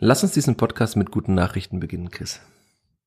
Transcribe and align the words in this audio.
Lass 0.00 0.22
uns 0.22 0.32
diesen 0.32 0.56
Podcast 0.56 0.96
mit 0.96 1.10
guten 1.10 1.34
Nachrichten 1.34 1.80
beginnen, 1.80 2.10
Chris. 2.12 2.40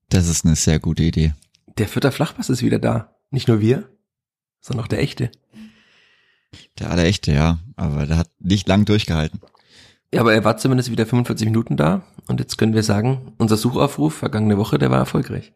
Das 0.09 0.27
ist 0.27 0.45
eine 0.45 0.58
sehr 0.58 0.78
gute 0.78 1.04
Idee. 1.04 1.33
Der 1.78 1.88
Vierter 1.88 2.12
Flachpass 2.12 2.50
ist 2.50 2.64
wieder 2.64 2.79
da. 2.79 3.16
Nicht 3.29 3.48
nur 3.48 3.62
wir, 3.62 3.90
sondern 4.59 4.83
auch 4.83 4.90
der 4.90 5.00
echte. 5.00 5.32
Der 6.80 6.92
allerechte, 6.92 7.32
ja. 7.32 7.59
Aber 7.77 8.05
der 8.05 8.18
hat 8.18 8.30
nicht 8.39 8.68
lang 8.68 8.84
durchgehalten. 8.84 9.39
Ja, 10.14 10.20
aber 10.20 10.34
er 10.34 10.43
war 10.43 10.57
zumindest 10.57 10.91
wieder 10.91 11.05
45 11.05 11.46
Minuten 11.46 11.77
da. 11.77 12.04
Und 12.27 12.41
jetzt 12.41 12.57
können 12.57 12.73
wir 12.73 12.83
sagen, 12.83 13.31
unser 13.37 13.55
Suchaufruf 13.55 14.13
vergangene 14.13 14.57
Woche, 14.57 14.77
der 14.77 14.91
war 14.91 14.99
erfolgreich. 14.99 15.53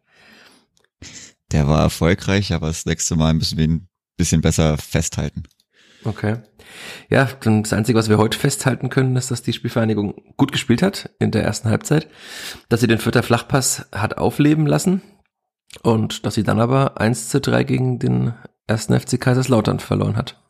Der 1.52 1.68
war 1.68 1.82
erfolgreich, 1.82 2.54
aber 2.54 2.68
das 2.68 2.86
nächste 2.86 3.14
Mal 3.14 3.34
müssen 3.34 3.58
wir 3.58 3.66
ihn 3.66 3.74
ein 3.74 3.88
bisschen 4.16 4.40
besser 4.40 4.78
festhalten. 4.78 5.42
Okay. 6.06 6.36
Ja, 7.10 7.28
dann 7.40 7.64
das 7.64 7.72
Einzige, 7.72 7.98
was 7.98 8.08
wir 8.08 8.18
heute 8.18 8.38
festhalten 8.38 8.90
können, 8.90 9.16
ist, 9.16 9.30
dass 9.30 9.42
die 9.42 9.52
Spielvereinigung 9.52 10.14
gut 10.36 10.52
gespielt 10.52 10.82
hat 10.82 11.10
in 11.18 11.32
der 11.32 11.42
ersten 11.42 11.68
Halbzeit, 11.68 12.08
dass 12.68 12.80
sie 12.80 12.86
den 12.86 12.98
Vierter 12.98 13.24
Flachpass 13.24 13.86
hat 13.92 14.16
aufleben 14.16 14.66
lassen 14.66 15.02
und 15.82 16.24
dass 16.24 16.34
sie 16.34 16.44
dann 16.44 16.60
aber 16.60 17.00
1 17.00 17.28
zu 17.28 17.40
3 17.40 17.64
gegen 17.64 17.98
den 17.98 18.34
ersten 18.68 18.98
FC 18.98 19.20
Kaiserslautern 19.20 19.80
verloren 19.80 20.16
hat. 20.16 20.40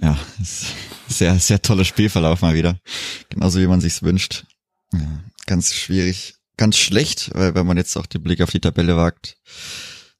Ja, 0.00 0.18
sehr, 1.08 1.38
sehr 1.38 1.62
toller 1.62 1.84
Spielverlauf 1.84 2.42
mal 2.42 2.54
wieder. 2.54 2.78
Genauso 3.30 3.58
wie 3.58 3.66
man 3.66 3.80
sich's 3.80 4.02
wünscht. 4.02 4.44
Ja, 4.92 5.22
ganz 5.46 5.72
schwierig, 5.72 6.34
ganz 6.58 6.76
schlecht, 6.76 7.30
weil 7.34 7.54
wenn 7.54 7.66
man 7.66 7.78
jetzt 7.78 7.96
auch 7.96 8.06
den 8.06 8.22
Blick 8.22 8.42
auf 8.42 8.50
die 8.50 8.60
Tabelle 8.60 8.96
wagt, 8.96 9.38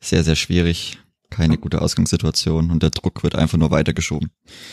sehr, 0.00 0.24
sehr 0.24 0.36
schwierig 0.36 0.98
keine 1.32 1.56
gute 1.56 1.80
Ausgangssituation 1.80 2.70
und 2.70 2.82
der 2.82 2.90
Druck 2.90 3.22
wird 3.22 3.34
einfach 3.34 3.56
nur 3.56 3.70
weitergeschoben. 3.70 4.30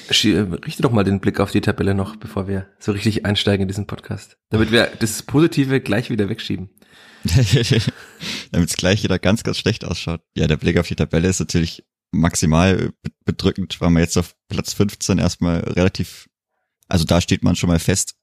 Richte 0.10 0.82
doch 0.82 0.92
mal 0.92 1.04
den 1.04 1.22
Blick 1.22 1.40
auf 1.40 1.52
die 1.52 1.62
Tabelle 1.62 1.96
noch, 1.96 2.18
bevor 2.18 2.48
wir 2.48 2.68
so 2.80 2.92
richtig 2.92 3.26
einsteigen 3.26 3.64
in 3.64 3.68
diesen 3.70 3.88
Podcast. 3.88 4.38
Damit 4.50 4.72
wir 4.72 4.88
das 5.00 5.24
Positive 5.24 5.80
gleich 5.80 6.10
wieder 6.10 6.28
wegschieben. 6.28 6.70
Damit 8.52 8.70
es 8.70 8.76
gleich 8.76 9.04
wieder 9.04 9.20
ganz, 9.20 9.44
ganz 9.44 9.58
schlecht 9.58 9.86
ausschaut. 9.86 10.22
Ja, 10.36 10.48
der 10.48 10.58
Blick 10.58 10.78
auf 10.78 10.88
die 10.88 10.96
Tabelle 10.96 11.30
ist 11.30 11.40
natürlich 11.40 11.84
maximal 12.12 12.92
bedrückend, 13.24 13.80
weil 13.80 13.90
man 13.90 14.04
jetzt 14.04 14.18
auf 14.18 14.36
Platz 14.50 14.74
15 14.74 15.18
erstmal 15.18 15.60
relativ, 15.60 16.28
also 16.88 17.06
da 17.06 17.22
steht 17.22 17.44
man 17.44 17.56
schon 17.56 17.70
mal 17.70 17.80
fest. 17.80 18.16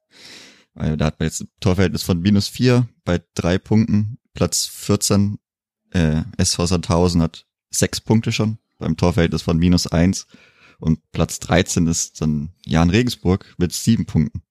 Weil 0.74 0.98
da 0.98 1.06
hat 1.06 1.20
man 1.20 1.28
jetzt 1.28 1.40
ein 1.40 1.48
Torverhältnis 1.60 2.02
von 2.02 2.20
minus 2.20 2.48
vier 2.48 2.86
bei 3.04 3.22
drei 3.34 3.56
Punkten. 3.56 4.18
Platz 4.34 4.66
14, 4.66 5.38
äh, 5.92 6.22
SV 6.36 6.66
Sandhausen 6.66 7.22
hat 7.22 7.45
sechs 7.70 8.00
Punkte 8.00 8.32
schon 8.32 8.58
beim 8.78 8.96
Torverhältnis 8.96 9.42
von 9.42 9.58
minus 9.58 9.86
eins. 9.86 10.26
Und 10.78 11.00
Platz 11.12 11.40
13 11.40 11.86
ist 11.86 12.20
dann 12.20 12.50
Jan 12.64 12.90
Regensburg 12.90 13.54
mit 13.58 13.72
sieben 13.72 14.06
Punkten. 14.06 14.42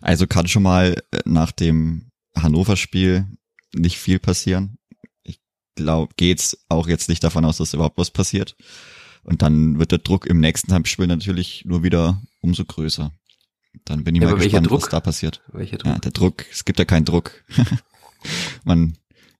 Also 0.00 0.26
kann 0.26 0.48
schon 0.48 0.62
mal 0.62 1.02
äh, 1.10 1.20
nach 1.24 1.52
dem 1.52 2.10
Hannover-Spiel 2.36 3.26
nicht 3.74 3.98
viel 3.98 4.18
passieren. 4.18 4.78
Ich 5.22 5.40
glaube, 5.74 6.14
geht's 6.16 6.58
auch 6.68 6.88
jetzt 6.88 7.08
nicht 7.08 7.22
davon 7.22 7.44
aus, 7.44 7.58
dass 7.58 7.74
überhaupt 7.74 7.98
was 7.98 8.10
passiert. 8.10 8.56
Und 9.24 9.42
dann 9.42 9.78
wird 9.78 9.92
der 9.92 9.98
Druck 9.98 10.26
im 10.26 10.40
nächsten 10.40 10.72
Heimspiel 10.72 11.06
natürlich 11.06 11.64
nur 11.64 11.82
wieder 11.82 12.22
umso 12.40 12.64
größer. 12.64 13.12
Dann 13.84 14.04
bin 14.04 14.14
ich 14.14 14.22
ja, 14.22 14.30
mal 14.30 14.36
gespannt, 14.36 14.70
was 14.70 14.88
da 14.88 15.00
passiert. 15.00 15.42
Welcher 15.52 15.78
Druck? 15.78 15.92
Ja, 15.92 15.98
der 15.98 16.12
Druck, 16.12 16.44
es 16.50 16.64
gibt 16.64 16.78
ja 16.78 16.84
keinen 16.84 17.04
Druck. 17.04 17.44
Man 18.64 18.96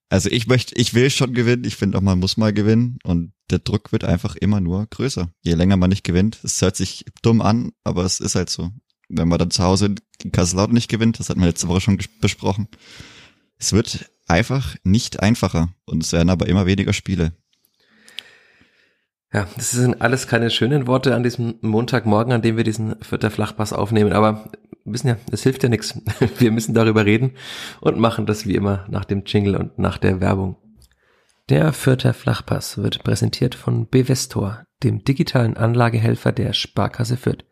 also 0.09 0.29
ich 0.29 0.47
möchte, 0.47 0.75
ich 0.75 0.93
will 0.93 1.09
schon 1.09 1.33
gewinnen. 1.33 1.63
Ich 1.65 1.75
finde 1.75 1.97
auch, 1.97 2.01
man 2.01 2.19
muss 2.19 2.37
mal 2.37 2.53
gewinnen. 2.53 2.99
Und 3.03 3.33
der 3.49 3.59
Druck 3.59 3.91
wird 3.91 4.03
einfach 4.03 4.35
immer 4.35 4.61
nur 4.61 4.85
größer. 4.87 5.29
Je 5.41 5.53
länger 5.53 5.77
man 5.77 5.89
nicht 5.89 6.03
gewinnt, 6.03 6.39
es 6.43 6.61
hört 6.61 6.75
sich 6.75 7.05
dumm 7.21 7.41
an, 7.41 7.71
aber 7.83 8.03
es 8.03 8.19
ist 8.19 8.35
halt 8.35 8.49
so. 8.49 8.69
Wenn 9.09 9.27
man 9.27 9.39
dann 9.39 9.51
zu 9.51 9.63
Hause 9.63 9.95
in 10.23 10.31
Kaiserslautern 10.31 10.73
nicht 10.73 10.89
gewinnt, 10.89 11.19
das 11.19 11.29
hatten 11.29 11.39
wir 11.39 11.47
letzte 11.47 11.67
Woche 11.67 11.81
schon 11.81 11.99
besprochen. 12.21 12.67
Es 13.57 13.73
wird 13.73 14.09
einfach 14.27 14.75
nicht 14.83 15.19
einfacher. 15.21 15.73
Und 15.85 16.03
es 16.03 16.11
werden 16.13 16.29
aber 16.29 16.47
immer 16.47 16.65
weniger 16.65 16.93
Spiele. 16.93 17.33
Ja, 19.33 19.47
das 19.55 19.71
sind 19.71 19.99
alles 19.99 20.27
keine 20.27 20.51
schönen 20.51 20.85
Worte 20.85 21.15
an 21.15 21.23
diesem 21.23 21.55
Montagmorgen, 21.61 22.33
an 22.33 22.43
dem 22.43 22.55
wir 22.55 22.63
diesen 22.63 23.01
vierter 23.01 23.31
Flachpass 23.31 23.73
aufnehmen. 23.73 24.13
Aber 24.13 24.51
wissen 24.85 25.07
ja, 25.07 25.17
es 25.31 25.43
hilft 25.43 25.63
ja 25.63 25.69
nichts. 25.69 25.99
Wir 26.39 26.51
müssen 26.51 26.73
darüber 26.73 27.05
reden 27.05 27.33
und 27.81 27.99
machen 27.99 28.25
das 28.25 28.45
wie 28.47 28.55
immer 28.55 28.85
nach 28.89 29.05
dem 29.05 29.23
Jingle 29.25 29.55
und 29.55 29.79
nach 29.79 29.97
der 29.97 30.21
Werbung. 30.21 30.57
Der 31.49 31.73
vierte 31.73 32.13
Flachpass 32.13 32.77
wird 32.77 33.03
präsentiert 33.03 33.53
von 33.53 33.87
Bevestor, 33.87 34.65
dem 34.81 35.03
digitalen 35.03 35.57
Anlagehelfer 35.57 36.31
der 36.31 36.53
Sparkasse 36.53 37.17
Fürth. 37.17 37.43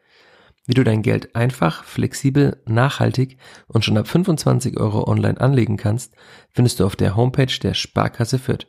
Wie 0.65 0.73
du 0.73 0.83
dein 0.83 1.01
Geld 1.01 1.35
einfach, 1.35 1.83
flexibel, 1.83 2.61
nachhaltig 2.65 3.37
und 3.67 3.83
schon 3.83 3.97
ab 3.97 4.07
25 4.07 4.79
Euro 4.79 5.09
online 5.09 5.41
anlegen 5.41 5.75
kannst, 5.75 6.15
findest 6.51 6.79
du 6.79 6.85
auf 6.85 6.95
der 6.95 7.17
Homepage 7.17 7.59
der 7.61 7.73
Sparkasse 7.73 8.39
Fürth. 8.39 8.67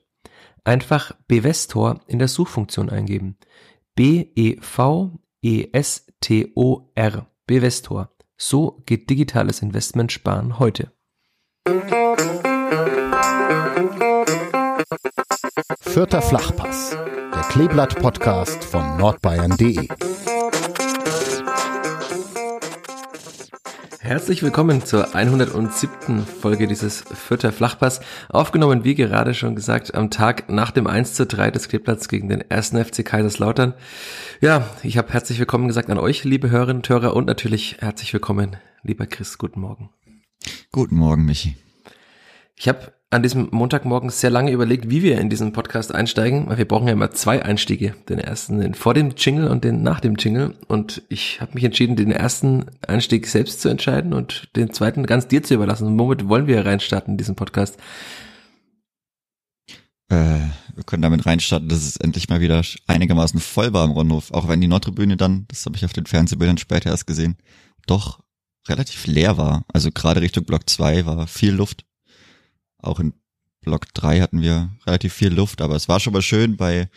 Einfach 0.65 1.13
Bevestor 1.29 2.01
in 2.07 2.19
der 2.19 2.29
Suchfunktion 2.29 2.89
eingeben. 2.91 3.37
B-E-V-E-S-T-O-R. 3.95 4.57
Bevestor. 7.47 8.13
So 8.37 8.83
geht 8.87 9.09
digitales 9.11 9.63
Investment 9.63 10.13
sparen 10.13 10.59
heute. 10.59 10.93
Vierter 15.81 16.23
Flachpass, 16.23 16.91
der 16.91 17.43
Kleeblatt-Podcast 17.51 18.65
von 18.65 18.97
nordbayern.de. 18.97 19.89
Herzlich 24.05 24.43
willkommen 24.43 24.85
zur 24.85 25.15
107. 25.15 26.27
Folge 26.27 26.67
dieses 26.67 27.03
Vierter 27.03 27.53
Flachpass. 27.53 28.01
Aufgenommen, 28.31 28.83
wie 28.83 28.97
gerade 28.97 29.33
schon 29.33 29.55
gesagt, 29.55 29.95
am 29.95 30.11
Tag 30.11 30.51
nach 30.51 30.73
dem 30.73 30.89
1 30.89 31.15
zu 31.15 31.25
3 31.25 31.53
des 31.53 31.69
Kleeblatts 31.69 32.09
gegen 32.09 32.29
den 32.29 32.51
1. 32.51 32.71
FC 32.71 33.05
Kaiserslautern. 33.05 33.75
Ja, 34.41 34.69
ich 34.83 34.99
habe 34.99 35.13
herzlich 35.13 35.39
willkommen 35.39 35.69
gesagt 35.69 35.89
an 35.89 35.99
euch, 35.99 36.25
liebe 36.25 36.51
Hörerinnen 36.51 36.79
und 36.79 36.89
Hörer, 36.89 37.15
und 37.15 37.27
natürlich 37.27 37.77
herzlich 37.79 38.13
willkommen, 38.13 38.57
lieber 38.83 39.07
Chris. 39.07 39.39
Guten 39.39 39.61
Morgen. 39.61 39.91
Guten 40.73 40.97
Morgen, 40.97 41.25
Michi. 41.25 41.55
Ich 42.63 42.69
habe 42.69 42.93
an 43.11 43.25
diesem 43.25 43.49
Montagmorgen 43.51 44.09
sehr 44.11 44.31
lange 44.31 44.53
überlegt, 44.53 44.89
wie 44.89 45.03
wir 45.03 45.19
in 45.19 45.29
diesen 45.29 45.53
Podcast 45.53 45.93
einsteigen, 45.93 46.49
weil 46.49 46.59
wir 46.59 46.69
brauchen 46.69 46.87
ja 46.87 46.93
immer 46.93 47.11
zwei 47.11 47.45
Einstiege. 47.45 47.97
Den 48.09 48.21
ersten 48.21 48.61
den 48.61 48.75
vor 48.75 48.95
dem 48.95 49.15
Jingle 49.17 49.49
und 49.49 49.65
den 49.65 49.83
nach 49.83 49.99
dem 49.99 50.15
Jingle. 50.15 50.55
Und 50.69 51.03
ich 51.09 51.41
habe 51.41 51.55
mich 51.55 51.65
entschieden, 51.65 51.97
den 51.97 52.13
ersten 52.13 52.67
Einstieg 52.87 53.27
selbst 53.27 53.63
zu 53.63 53.69
entscheiden 53.69 54.13
und 54.13 54.49
den 54.55 54.73
zweiten 54.73 55.07
ganz 55.07 55.27
dir 55.27 55.43
zu 55.43 55.55
überlassen. 55.55 55.89
Und 55.89 55.99
womit 55.99 56.29
wollen 56.29 56.47
wir 56.47 56.65
reinstarten 56.65 57.15
in 57.15 57.19
diesen 57.19 57.35
Podcast? 57.35 57.81
Äh, 60.09 60.39
wir 60.77 60.85
können 60.87 61.03
damit 61.03 61.27
reinstarten, 61.27 61.69
dass 61.69 61.83
es 61.83 61.97
endlich 61.97 62.29
mal 62.29 62.41
wieder 62.41 62.63
einigermaßen 62.87 63.41
voll 63.41 63.73
war 63.73 63.85
im 63.85 63.91
Rundhof. 63.91 64.31
Auch 64.31 64.47
wenn 64.47 64.61
die 64.61 64.69
Nordtribüne 64.69 65.17
dann, 65.17 65.47
das 65.49 65.67
habe 65.67 65.75
ich 65.75 65.85
auf 65.85 65.95
den 65.95 66.07
Fernsehbildern 66.07 66.59
später 66.59 66.91
erst 66.91 67.09
gesehen, 67.09 67.39
doch 67.89 68.21
relativ 68.69 69.09
leer 69.09 69.37
war. 69.37 69.65
Also 69.73 69.91
gerade 69.91 70.21
Richtung 70.21 70.45
Block 70.45 70.71
2 70.71 71.07
war 71.07 71.27
viel 71.27 71.55
Luft. 71.55 71.85
Auch 72.83 73.01
in 73.01 73.15
Block 73.63 73.93
3 73.95 74.21
hatten 74.21 74.43
wir 74.43 74.71
relativ 74.87 75.15
viel 75.15 75.33
Luft, 75.33 75.63
aber 75.63 75.77
es 75.77 75.89
war 75.89 76.01
schon 76.01 76.13
mal 76.13 76.23
schön, 76.23 76.57
bei 76.57 76.89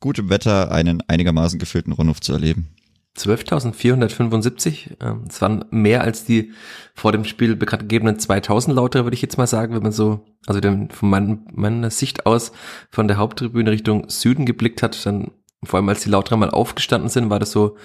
gutem 0.00 0.30
Wetter 0.30 0.72
einen 0.72 1.02
einigermaßen 1.06 1.58
gefüllten 1.58 1.92
Rundhof 1.92 2.20
zu 2.20 2.32
erleben. 2.32 2.68
12.475, 3.16 4.96
ähm, 5.00 5.22
das 5.26 5.40
waren 5.40 5.64
mehr 5.70 6.02
als 6.02 6.24
die 6.24 6.52
vor 6.94 7.12
dem 7.12 7.24
Spiel 7.24 7.56
bekannt 7.56 7.82
gegebenen 7.82 8.18
2000 8.18 8.76
Lauter, 8.76 9.04
würde 9.04 9.14
ich 9.14 9.22
jetzt 9.22 9.38
mal 9.38 9.46
sagen, 9.46 9.74
wenn 9.74 9.82
man 9.82 9.92
so, 9.92 10.26
also 10.46 10.60
von 10.60 11.08
mein, 11.08 11.46
meiner 11.52 11.90
Sicht 11.90 12.26
aus 12.26 12.52
von 12.90 13.08
der 13.08 13.16
Haupttribüne 13.16 13.70
Richtung 13.70 14.10
Süden 14.10 14.44
geblickt 14.44 14.82
hat, 14.82 15.06
dann 15.06 15.30
vor 15.64 15.78
allem 15.78 15.88
als 15.88 16.02
die 16.02 16.10
Lauter 16.10 16.36
mal 16.36 16.50
aufgestanden 16.50 17.08
sind, 17.08 17.30
war 17.30 17.38
das 17.38 17.52
so, 17.52 17.76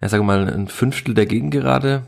ja, 0.00 0.10
wir 0.12 0.22
mal, 0.22 0.48
ein 0.48 0.68
Fünftel 0.68 1.14
der 1.14 1.26
Gegengerade 1.26 2.04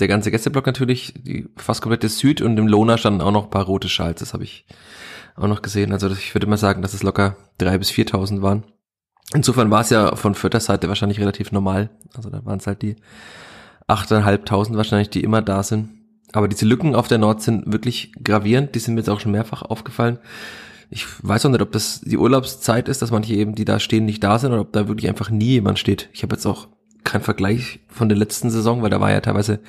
der 0.00 0.08
ganze 0.08 0.30
Gästeblock 0.30 0.66
natürlich, 0.66 1.14
die 1.16 1.48
fast 1.56 1.82
komplette 1.82 2.08
Süd 2.08 2.40
und 2.40 2.58
im 2.58 2.66
Lona 2.66 2.98
standen 2.98 3.20
auch 3.20 3.32
noch 3.32 3.44
ein 3.44 3.50
paar 3.50 3.64
rote 3.64 3.88
Schals, 3.88 4.20
das 4.20 4.32
habe 4.32 4.44
ich 4.44 4.66
auch 5.36 5.48
noch 5.48 5.62
gesehen. 5.62 5.92
Also 5.92 6.08
ich 6.10 6.34
würde 6.34 6.46
mal 6.46 6.56
sagen, 6.56 6.82
dass 6.82 6.94
es 6.94 7.02
locker 7.02 7.36
drei 7.58 7.78
bis 7.78 7.90
viertausend 7.90 8.42
waren. 8.42 8.64
Insofern 9.32 9.70
war 9.70 9.82
es 9.82 9.90
ja 9.90 10.16
von 10.16 10.34
Vierter 10.34 10.60
Seite 10.60 10.88
wahrscheinlich 10.88 11.20
relativ 11.20 11.52
normal. 11.52 11.90
Also 12.14 12.30
da 12.30 12.44
waren 12.44 12.58
es 12.58 12.66
halt 12.66 12.82
die 12.82 12.96
achteinhalbtausend 13.86 14.76
wahrscheinlich, 14.76 15.10
die 15.10 15.22
immer 15.22 15.42
da 15.42 15.62
sind. 15.62 15.90
Aber 16.32 16.48
diese 16.48 16.66
Lücken 16.66 16.94
auf 16.94 17.08
der 17.08 17.18
Nord 17.18 17.42
sind 17.42 17.72
wirklich 17.72 18.12
gravierend. 18.22 18.74
Die 18.74 18.78
sind 18.78 18.94
mir 18.94 19.00
jetzt 19.00 19.10
auch 19.10 19.20
schon 19.20 19.32
mehrfach 19.32 19.62
aufgefallen. 19.62 20.18
Ich 20.90 21.06
weiß 21.22 21.46
auch 21.46 21.50
nicht, 21.50 21.62
ob 21.62 21.70
das 21.70 22.00
die 22.00 22.18
Urlaubszeit 22.18 22.88
ist, 22.88 23.02
dass 23.02 23.12
manche 23.12 23.34
eben, 23.34 23.54
die 23.54 23.64
da 23.64 23.78
stehen, 23.78 24.04
nicht 24.04 24.22
da 24.24 24.38
sind 24.38 24.52
oder 24.52 24.62
ob 24.62 24.72
da 24.72 24.88
wirklich 24.88 25.08
einfach 25.08 25.30
nie 25.30 25.50
jemand 25.50 25.78
steht. 25.78 26.08
Ich 26.12 26.22
habe 26.24 26.34
jetzt 26.34 26.46
auch 26.46 26.68
kein 27.04 27.20
Vergleich 27.22 27.80
von 27.88 28.08
der 28.08 28.18
letzten 28.18 28.50
Saison, 28.50 28.82
weil 28.82 28.90
da 28.90 29.00
war 29.00 29.10
ja 29.10 29.20
teilweise 29.20 29.60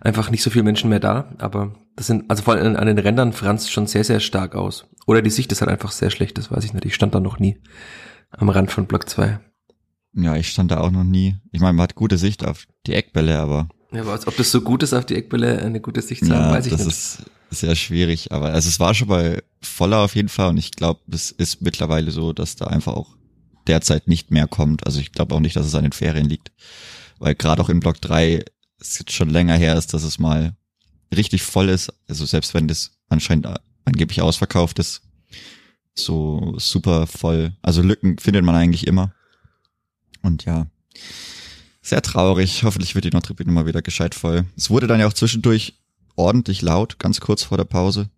einfach 0.00 0.30
nicht 0.30 0.42
so 0.42 0.50
viele 0.50 0.64
Menschen 0.64 0.90
mehr 0.90 1.00
da. 1.00 1.32
Aber 1.38 1.74
das 1.96 2.06
sind, 2.06 2.30
also 2.30 2.42
vor 2.42 2.54
allem 2.54 2.76
an 2.76 2.86
den 2.86 2.98
Rändern 2.98 3.32
franzt 3.32 3.70
schon 3.72 3.86
sehr, 3.86 4.04
sehr 4.04 4.20
stark 4.20 4.54
aus. 4.54 4.86
Oder 5.06 5.22
die 5.22 5.30
Sicht 5.30 5.50
ist 5.52 5.60
halt 5.60 5.70
einfach 5.70 5.92
sehr 5.92 6.10
schlecht, 6.10 6.38
das 6.38 6.50
weiß 6.50 6.64
ich 6.64 6.72
nicht. 6.72 6.84
Ich 6.84 6.94
stand 6.94 7.14
da 7.14 7.20
noch 7.20 7.38
nie 7.38 7.58
am 8.30 8.48
Rand 8.48 8.70
von 8.70 8.86
Block 8.86 9.08
2. 9.08 9.40
Ja, 10.14 10.36
ich 10.36 10.48
stand 10.48 10.70
da 10.70 10.78
auch 10.80 10.90
noch 10.90 11.04
nie. 11.04 11.36
Ich 11.52 11.60
meine, 11.60 11.72
man 11.74 11.84
hat 11.84 11.94
gute 11.94 12.18
Sicht 12.18 12.44
auf 12.44 12.66
die 12.86 12.94
Eckbälle, 12.94 13.38
aber 13.38 13.68
Ja, 13.92 14.02
aber 14.02 14.14
ob 14.26 14.36
das 14.36 14.50
so 14.50 14.60
gut 14.60 14.82
ist, 14.82 14.92
auf 14.92 15.06
die 15.06 15.14
Eckbälle 15.16 15.60
eine 15.60 15.80
gute 15.80 16.02
Sicht 16.02 16.24
zu 16.24 16.34
haben, 16.34 16.46
Ja, 16.46 16.52
weiß 16.52 16.66
ich 16.66 16.72
das 16.72 16.80
nicht. 16.86 16.90
ist 16.90 17.24
sehr 17.50 17.74
schwierig, 17.74 18.30
aber 18.32 18.50
also 18.50 18.68
es 18.68 18.78
war 18.80 18.94
schon 18.94 19.08
mal 19.08 19.42
voller 19.60 19.98
auf 19.98 20.14
jeden 20.14 20.28
Fall 20.28 20.50
und 20.50 20.56
ich 20.58 20.72
glaube, 20.72 21.00
es 21.12 21.30
ist 21.32 21.62
mittlerweile 21.62 22.10
so, 22.12 22.32
dass 22.32 22.54
da 22.56 22.66
einfach 22.66 22.94
auch 22.94 23.16
derzeit 23.66 24.08
nicht 24.08 24.30
mehr 24.30 24.46
kommt. 24.46 24.86
Also 24.86 25.00
ich 25.00 25.12
glaube 25.12 25.34
auch 25.34 25.40
nicht, 25.40 25.56
dass 25.56 25.66
es 25.66 25.74
an 25.74 25.82
den 25.82 25.92
Ferien 25.92 26.28
liegt, 26.28 26.52
weil 27.18 27.34
gerade 27.34 27.62
auch 27.62 27.68
in 27.68 27.80
Block 27.80 28.00
3 28.00 28.44
es 28.78 28.98
jetzt 28.98 29.12
schon 29.12 29.30
länger 29.30 29.56
her 29.56 29.76
ist, 29.76 29.92
dass 29.92 30.02
es 30.02 30.18
mal 30.18 30.56
richtig 31.14 31.42
voll 31.42 31.68
ist. 31.68 31.92
Also 32.08 32.24
selbst 32.24 32.54
wenn 32.54 32.68
das 32.68 32.92
anscheinend 33.08 33.48
angeblich 33.84 34.22
ausverkauft 34.22 34.78
ist, 34.78 35.02
so 35.94 36.54
super 36.58 37.06
voll. 37.06 37.52
Also 37.62 37.82
Lücken 37.82 38.18
findet 38.18 38.44
man 38.44 38.54
eigentlich 38.54 38.86
immer. 38.86 39.12
Und 40.22 40.44
ja, 40.44 40.66
sehr 41.82 42.02
traurig. 42.02 42.62
Hoffentlich 42.64 42.94
wird 42.94 43.04
die 43.04 43.10
Nordtribüne 43.10 43.52
mal 43.52 43.66
wieder 43.66 43.82
gescheit 43.82 44.14
voll. 44.14 44.46
Es 44.56 44.70
wurde 44.70 44.86
dann 44.86 45.00
ja 45.00 45.06
auch 45.06 45.12
zwischendurch 45.12 45.78
ordentlich 46.16 46.62
laut, 46.62 46.98
ganz 46.98 47.20
kurz 47.20 47.42
vor 47.42 47.58
der 47.58 47.64
Pause, 47.64 48.10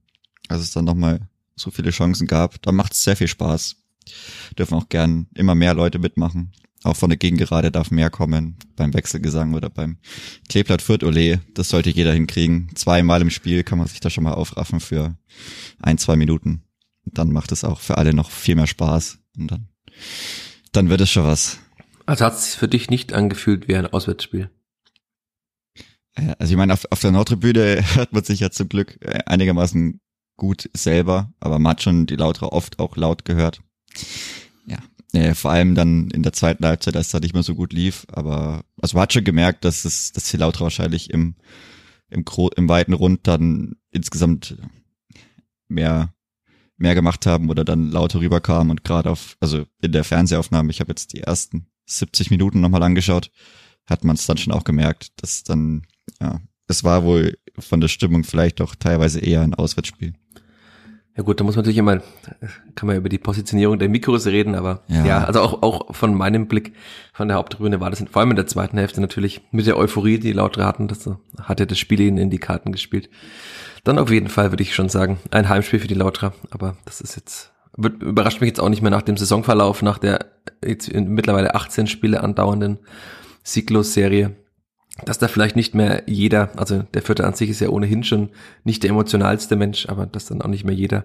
als 0.48 0.62
es 0.62 0.72
dann 0.72 0.84
nochmal 0.84 1.28
so 1.54 1.70
viele 1.70 1.90
Chancen 1.90 2.26
gab. 2.26 2.60
Da 2.62 2.72
macht 2.72 2.92
es 2.92 3.04
sehr 3.04 3.16
viel 3.16 3.28
Spaß. 3.28 3.76
Dürfen 4.58 4.74
auch 4.74 4.88
gern 4.88 5.26
immer 5.34 5.54
mehr 5.54 5.74
Leute 5.74 5.98
mitmachen. 5.98 6.52
Auch 6.84 6.96
von 6.96 7.10
der 7.10 7.16
Gegengerade 7.16 7.70
darf 7.70 7.90
mehr 7.90 8.10
kommen, 8.10 8.56
beim 8.74 8.92
Wechselgesang 8.92 9.54
oder 9.54 9.70
beim 9.70 9.98
Kleeblatt 10.48 10.82
Fürth 10.82 11.04
Ole. 11.04 11.40
Das 11.54 11.68
sollte 11.68 11.90
jeder 11.90 12.12
hinkriegen. 12.12 12.70
Zweimal 12.74 13.22
im 13.22 13.30
Spiel 13.30 13.62
kann 13.62 13.78
man 13.78 13.86
sich 13.86 14.00
da 14.00 14.10
schon 14.10 14.24
mal 14.24 14.34
aufraffen 14.34 14.80
für 14.80 15.16
ein, 15.80 15.98
zwei 15.98 16.16
Minuten. 16.16 16.64
Dann 17.04 17.30
macht 17.30 17.52
es 17.52 17.62
auch 17.62 17.80
für 17.80 17.98
alle 17.98 18.14
noch 18.14 18.30
viel 18.30 18.56
mehr 18.56 18.66
Spaß. 18.66 19.18
Und 19.38 19.50
dann, 19.50 19.68
dann 20.72 20.88
wird 20.88 21.00
es 21.00 21.10
schon 21.10 21.24
was. 21.24 21.58
Also 22.06 22.24
hat 22.24 22.34
es 22.34 22.46
sich 22.46 22.58
für 22.58 22.68
dich 22.68 22.90
nicht 22.90 23.12
angefühlt 23.12 23.68
wie 23.68 23.76
ein 23.76 23.86
Auswärtsspiel. 23.86 24.50
Also 26.14 26.52
ich 26.52 26.56
meine, 26.56 26.72
auf, 26.72 26.84
auf 26.90 27.00
der 27.00 27.12
Nordtribüne 27.12 27.82
hört 27.94 28.12
man 28.12 28.24
sich 28.24 28.40
ja 28.40 28.50
zum 28.50 28.68
Glück 28.68 28.98
äh, 29.00 29.20
einigermaßen 29.26 30.00
gut 30.36 30.68
selber, 30.74 31.32
aber 31.40 31.58
man 31.58 31.70
hat 31.70 31.82
schon 31.82 32.06
die 32.06 32.16
Lauter 32.16 32.52
oft 32.52 32.80
auch 32.80 32.96
laut 32.96 33.24
gehört. 33.24 33.60
Ja, 34.66 34.78
äh, 35.12 35.34
vor 35.34 35.50
allem 35.50 35.74
dann 35.74 36.10
in 36.10 36.22
der 36.22 36.32
zweiten 36.32 36.64
Halbzeit, 36.64 36.96
als 36.96 37.06
es 37.06 37.12
da 37.12 37.20
nicht 37.20 37.34
mehr 37.34 37.42
so 37.42 37.54
gut 37.54 37.72
lief, 37.72 38.06
aber 38.12 38.64
also 38.80 38.96
man 38.96 39.02
hat 39.02 39.12
schon 39.12 39.24
gemerkt, 39.24 39.64
dass 39.64 39.84
es, 39.84 40.12
dass 40.12 40.30
die 40.30 40.36
Lauter 40.36 40.60
wahrscheinlich 40.60 41.10
im 41.10 41.36
im, 42.08 42.24
im 42.56 42.68
weiten 42.68 42.92
Rund 42.92 43.26
dann 43.26 43.76
insgesamt 43.90 44.56
mehr 45.68 46.14
mehr 46.76 46.94
gemacht 46.94 47.26
haben 47.26 47.48
oder 47.48 47.64
dann 47.64 47.90
lauter 47.90 48.20
rüberkamen 48.20 48.70
und 48.70 48.84
gerade 48.84 49.10
auf 49.10 49.36
also 49.40 49.64
in 49.80 49.92
der 49.92 50.04
Fernsehaufnahme, 50.04 50.70
ich 50.70 50.80
habe 50.80 50.90
jetzt 50.90 51.12
die 51.12 51.20
ersten 51.20 51.66
70 51.86 52.30
Minuten 52.30 52.60
nochmal 52.60 52.82
angeschaut, 52.82 53.30
hat 53.86 54.04
man 54.04 54.16
es 54.16 54.26
dann 54.26 54.36
schon 54.36 54.52
auch 54.52 54.64
gemerkt, 54.64 55.10
dass 55.16 55.44
dann 55.44 55.86
ja, 56.20 56.40
es 56.66 56.84
war 56.84 57.04
wohl 57.04 57.38
von 57.58 57.80
der 57.80 57.88
Stimmung 57.88 58.24
vielleicht 58.24 58.60
auch 58.60 58.74
teilweise 58.74 59.20
eher 59.20 59.42
ein 59.42 59.54
Auswärtsspiel. 59.54 60.14
Ja 61.14 61.22
gut, 61.22 61.38
da 61.38 61.44
muss 61.44 61.56
man 61.56 61.62
natürlich 61.62 61.76
immer, 61.78 62.00
kann 62.74 62.86
man 62.86 62.96
über 62.96 63.10
die 63.10 63.18
Positionierung 63.18 63.78
der 63.78 63.90
Mikros 63.90 64.26
reden, 64.26 64.54
aber 64.54 64.80
ja, 64.88 65.04
Ja. 65.04 65.24
also 65.24 65.40
auch, 65.42 65.62
auch 65.62 65.94
von 65.94 66.14
meinem 66.14 66.48
Blick 66.48 66.72
von 67.12 67.28
der 67.28 67.36
Haupttribüne 67.36 67.80
war 67.80 67.90
das 67.90 68.02
vor 68.10 68.20
allem 68.20 68.30
in 68.30 68.36
der 68.36 68.46
zweiten 68.46 68.78
Hälfte 68.78 69.02
natürlich 69.02 69.42
mit 69.50 69.66
der 69.66 69.76
Euphorie, 69.76 70.18
die 70.18 70.32
Lauter 70.32 70.64
hatten, 70.64 70.88
das 70.88 71.08
hat 71.42 71.60
ja 71.60 71.66
das 71.66 71.78
Spiel 71.78 72.00
ihnen 72.00 72.16
in 72.16 72.30
die 72.30 72.38
Karten 72.38 72.72
gespielt. 72.72 73.10
Dann 73.84 73.98
auf 73.98 74.10
jeden 74.10 74.28
Fall 74.28 74.52
würde 74.52 74.62
ich 74.62 74.74
schon 74.74 74.88
sagen, 74.88 75.18
ein 75.30 75.50
Heimspiel 75.50 75.80
für 75.80 75.88
die 75.88 75.94
Lauterer, 75.94 76.32
aber 76.50 76.76
das 76.86 77.02
ist 77.02 77.16
jetzt, 77.16 77.52
wird, 77.76 78.02
überrascht 78.02 78.40
mich 78.40 78.48
jetzt 78.48 78.60
auch 78.60 78.70
nicht 78.70 78.80
mehr 78.80 78.90
nach 78.90 79.02
dem 79.02 79.18
Saisonverlauf, 79.18 79.82
nach 79.82 79.98
der 79.98 80.26
jetzt 80.64 80.88
in 80.88 81.08
mittlerweile 81.08 81.54
18 81.54 81.88
Spiele 81.88 82.22
andauernden 82.22 82.78
Sieglos-Serie, 83.42 84.34
dass 85.04 85.18
da 85.18 85.28
vielleicht 85.28 85.56
nicht 85.56 85.74
mehr 85.74 86.04
jeder, 86.06 86.58
also 86.58 86.82
der 86.94 87.02
Vierte 87.02 87.26
an 87.26 87.34
sich 87.34 87.50
ist 87.50 87.60
ja 87.60 87.68
ohnehin 87.68 88.04
schon 88.04 88.30
nicht 88.64 88.82
der 88.82 88.90
emotionalste 88.90 89.56
Mensch, 89.56 89.88
aber 89.88 90.06
dass 90.06 90.26
dann 90.26 90.42
auch 90.42 90.48
nicht 90.48 90.64
mehr 90.64 90.74
jeder 90.74 91.04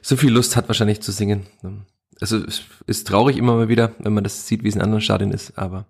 so 0.00 0.16
viel 0.16 0.32
Lust 0.32 0.56
hat 0.56 0.68
wahrscheinlich 0.68 1.00
zu 1.00 1.12
singen. 1.12 1.46
Also 2.20 2.38
es 2.38 2.62
ist 2.86 3.06
traurig 3.06 3.36
immer 3.36 3.54
mal 3.54 3.68
wieder, 3.68 3.92
wenn 3.98 4.12
man 4.12 4.24
das 4.24 4.46
sieht, 4.46 4.64
wie 4.64 4.68
es 4.68 4.74
in 4.74 4.82
anderen 4.82 5.00
Stadien 5.00 5.32
ist, 5.32 5.58
aber 5.58 5.86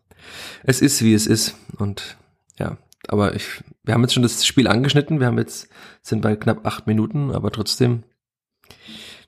es 0.63 0.81
ist, 0.81 1.03
wie 1.03 1.15
es 1.15 1.27
ist 1.27 1.57
und 1.79 2.17
ja, 2.59 2.79
aber 3.09 3.35
ich, 3.35 3.63
wir 3.83 3.95
haben 3.95 4.03
jetzt 4.03 4.15
schon 4.15 4.23
das 4.23 4.47
Spiel 4.47 4.69
angeschnitten, 4.69 5.19
wir 5.19 5.27
haben 5.27 5.39
jetzt, 5.39 5.69
sind 6.03 6.21
bei 6.21 6.37
knapp 6.37 6.65
acht 6.67 6.87
Minuten, 6.87 7.33
aber 7.33 7.51
trotzdem, 7.51 8.05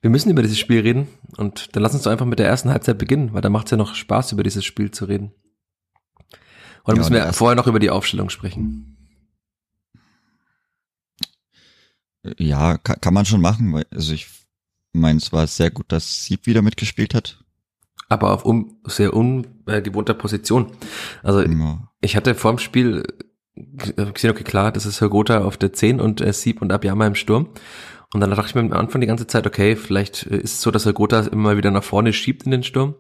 wir 0.01 0.11
müssen 0.11 0.31
über 0.31 0.43
dieses 0.43 0.59
Spiel 0.59 0.81
reden 0.81 1.09
und 1.37 1.75
dann 1.75 1.83
lass 1.83 1.95
uns 1.95 2.05
doch 2.05 2.13
einfach 2.13 2.27
mit 2.27 2.39
der 2.39 2.47
ersten 2.47 2.71
Halbzeit 2.71 2.99
beginnen, 2.99 3.33
weil 3.33 3.43
da 3.43 3.51
macht 3.51 3.67
es 3.67 3.71
ja 3.73 3.77
noch 3.77 3.95
Spaß, 3.95 4.33
über 4.33 4.43
dieses 4.43 4.65
Spiel 4.65 4.91
zu 4.91 5.07
reden. 5.07 5.33
Oder 6.85 6.97
Ja, 6.97 6.99
müssen 7.03 7.15
wir 7.15 7.33
vorher 7.33 7.57
noch 7.57 7.67
über 7.67 7.79
die 7.79 7.91
Aufstellung 7.91 8.31
sprechen? 8.31 8.97
Ja, 12.39 12.79
kann, 12.79 13.01
kann 13.01 13.15
man 13.15 13.27
schon 13.27 13.41
machen, 13.41 13.73
weil 13.73 13.87
also 13.91 14.13
ich 14.13 14.27
meine, 14.93 15.19
es 15.19 15.33
war 15.33 15.47
sehr 15.47 15.71
gut, 15.71 15.87
dass 15.89 16.25
Sieb 16.25 16.47
wieder 16.47 16.63
mitgespielt 16.63 17.15
hat. 17.15 17.45
Aber 18.09 18.33
auf 18.33 18.45
un, 18.45 18.77
sehr 18.85 19.15
ungewohnter 19.15 20.15
Position. 20.15 20.73
Also 21.23 21.43
Ja. 21.43 21.89
ich 22.01 22.17
hatte 22.17 22.35
vorm 22.35 22.59
Spiel 22.59 23.03
äh, 23.57 24.13
gesehen, 24.13 24.31
okay, 24.31 24.45
klar, 24.45 24.73
das 24.73 24.87
ist 24.87 25.01
Hörgotha 25.01 25.43
auf 25.43 25.57
der 25.57 25.73
10 25.73 26.01
und 26.01 26.21
äh, 26.21 26.33
Sieb 26.33 26.63
und 26.63 26.73
Abiyama 26.73 27.07
im 27.07 27.15
Sturm. 27.15 27.49
Und 28.13 28.21
dann 28.21 28.31
dachte 28.31 28.47
ich 28.47 28.55
mir 28.55 28.61
am 28.61 28.73
Anfang 28.73 29.01
die 29.01 29.07
ganze 29.07 29.27
Zeit, 29.27 29.47
okay, 29.47 29.75
vielleicht 29.77 30.27
äh, 30.27 30.37
ist 30.37 30.55
es 30.55 30.61
so, 30.61 30.71
dass 30.71 30.85
Hörgotha 30.85 31.21
immer 31.21 31.57
wieder 31.57 31.71
nach 31.71 31.85
vorne 31.85 32.13
schiebt 32.13 32.45
in 32.45 32.53
den 32.53 32.63
Sturm. 32.63 32.95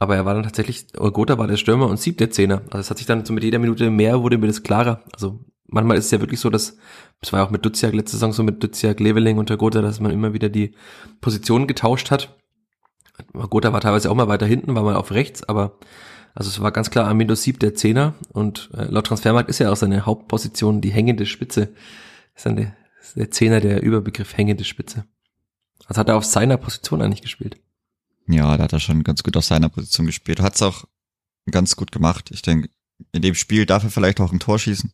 Aber 0.00 0.16
er 0.16 0.24
war 0.24 0.32
dann 0.32 0.42
tatsächlich, 0.42 0.86
Hörgotha 0.98 1.36
war 1.36 1.46
der 1.46 1.58
Stürmer 1.58 1.86
und 1.86 2.00
Sieb 2.00 2.16
der 2.16 2.30
Zehner. 2.30 2.62
Also 2.70 2.78
es 2.78 2.90
hat 2.90 2.96
sich 2.96 3.06
dann 3.06 3.26
so 3.26 3.34
mit 3.34 3.44
jeder 3.44 3.58
Minute 3.58 3.90
mehr, 3.90 4.22
wurde 4.22 4.38
mir 4.38 4.46
das 4.46 4.62
klarer. 4.62 5.04
Also 5.12 5.44
manchmal 5.66 5.98
ist 5.98 6.06
es 6.06 6.10
ja 6.10 6.20
wirklich 6.20 6.40
so, 6.40 6.48
dass, 6.48 6.78
das 7.20 7.32
war 7.34 7.40
ja 7.40 7.46
auch 7.46 7.50
mit 7.50 7.66
Duziak 7.66 7.92
letzte 7.92 8.16
Saison 8.16 8.32
so 8.32 8.42
mit 8.42 8.62
Duziak, 8.62 8.98
Leveling 8.98 9.36
und 9.36 9.50
Hörgotha, 9.50 9.82
dass 9.82 10.00
man 10.00 10.10
immer 10.10 10.32
wieder 10.32 10.48
die 10.48 10.74
Positionen 11.20 11.66
getauscht 11.66 12.10
hat. 12.10 12.34
Gotha 13.34 13.74
war 13.74 13.82
teilweise 13.82 14.10
auch 14.10 14.14
mal 14.14 14.28
weiter 14.28 14.46
hinten, 14.46 14.74
war 14.74 14.82
mal 14.82 14.96
auf 14.96 15.12
rechts, 15.12 15.46
aber 15.46 15.78
also 16.34 16.48
es 16.48 16.62
war 16.62 16.72
ganz 16.72 16.90
klar 16.90 17.06
Armindo 17.06 17.34
Sieb 17.34 17.60
der 17.60 17.74
Zehner 17.74 18.14
und 18.32 18.70
äh, 18.74 18.84
laut 18.84 19.06
Transfermarkt 19.06 19.50
ist 19.50 19.58
ja 19.58 19.70
auch 19.70 19.76
seine 19.76 20.06
Hauptposition 20.06 20.80
die 20.80 20.90
hängende 20.90 21.26
Spitze. 21.26 21.74
Ist 22.34 22.46
dann 22.46 22.56
der, 22.56 22.74
ist 23.02 23.16
der 23.16 23.30
Zehner 23.30 23.60
der 23.60 23.82
Überbegriff 23.82 24.34
hängende 24.34 24.64
Spitze. 24.64 25.04
Also 25.84 26.00
hat 26.00 26.08
er 26.08 26.16
auf 26.16 26.24
seiner 26.24 26.56
Position 26.56 27.02
eigentlich 27.02 27.20
gespielt. 27.20 27.60
Ja, 28.32 28.56
da 28.56 28.64
hat 28.64 28.72
er 28.72 28.80
schon 28.80 29.02
ganz 29.04 29.22
gut 29.22 29.36
auf 29.36 29.44
seiner 29.44 29.68
Position 29.68 30.06
gespielt. 30.06 30.40
Hat 30.40 30.54
es 30.54 30.62
auch 30.62 30.84
ganz 31.50 31.76
gut 31.76 31.92
gemacht. 31.92 32.30
Ich 32.32 32.42
denke, 32.42 32.70
in 33.12 33.22
dem 33.22 33.34
Spiel 33.34 33.66
darf 33.66 33.84
er 33.84 33.90
vielleicht 33.90 34.20
auch 34.20 34.32
ein 34.32 34.40
Tor 34.40 34.58
schießen. 34.58 34.92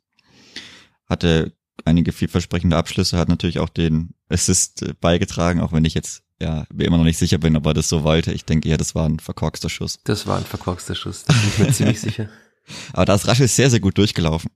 Hatte 1.09 1.53
einige 1.85 2.13
vielversprechende 2.13 2.77
Abschlüsse, 2.77 3.19
hat 3.19 3.29
natürlich 3.29 3.59
auch 3.59 3.69
den 3.69 4.15
Assist 4.29 4.83
äh, 4.83 4.95
beigetragen, 5.01 5.61
auch 5.61 5.73
wenn 5.73 5.85
ich 5.85 5.95
jetzt 5.95 6.23
ja 6.41 6.67
mir 6.73 6.85
immer 6.87 6.99
noch 6.99 7.05
nicht 7.05 7.19
sicher 7.19 7.39
bin, 7.39 7.57
ob 7.57 7.67
er 7.67 7.75
das 7.75 7.89
so 7.89 8.03
wollte. 8.03 8.33
Ich 8.33 8.45
denke 8.45 8.69
ja, 8.69 8.77
das 8.77 8.95
war 8.95 9.09
ein 9.09 9.19
verkorkster 9.19 9.69
Schuss. 9.69 10.01
Das 10.05 10.27
war 10.27 10.39
ein 10.39 10.45
verkorkster 10.45 10.95
Schuss, 10.95 11.25
da 11.25 11.33
bin 11.33 11.49
ich 11.49 11.59
mir 11.59 11.73
ziemlich 11.73 12.01
sicher. 12.01 12.29
Aber 12.93 13.05
da 13.05 13.15
ist 13.15 13.29
Raschel 13.29 13.49
sehr, 13.49 13.71
sehr 13.71 13.81
gut 13.81 13.99
durchgelaufen. 13.99 14.51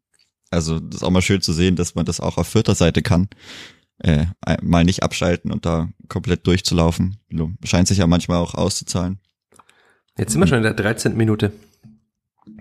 Also 0.51 0.81
das 0.81 0.97
ist 0.97 1.03
auch 1.03 1.11
mal 1.11 1.23
schön 1.23 1.43
zu 1.43 1.53
sehen, 1.53 1.77
dass 1.77 1.95
man 1.95 2.05
das 2.05 2.21
auch 2.21 2.37
auf 2.37 2.49
vierter 2.49 2.75
Seite 2.75 3.03
kann. 3.03 3.29
Äh, 4.03 4.27
mal 4.63 4.85
nicht 4.85 5.03
abschalten 5.03 5.53
und 5.53 5.67
da 5.67 5.89
komplett 6.09 6.47
durchzulaufen. 6.47 7.19
Scheint 7.65 7.87
sich 7.89 7.99
ja 7.99 8.07
manchmal 8.07 8.39
auch 8.39 8.55
auszuzahlen. 8.55 9.19
Jetzt 10.17 10.33
sind 10.33 10.41
wir 10.41 10.47
schon 10.47 10.59
in 10.59 10.65
der 10.65 10.75
13. 10.75 11.17
Minute. 11.17 11.53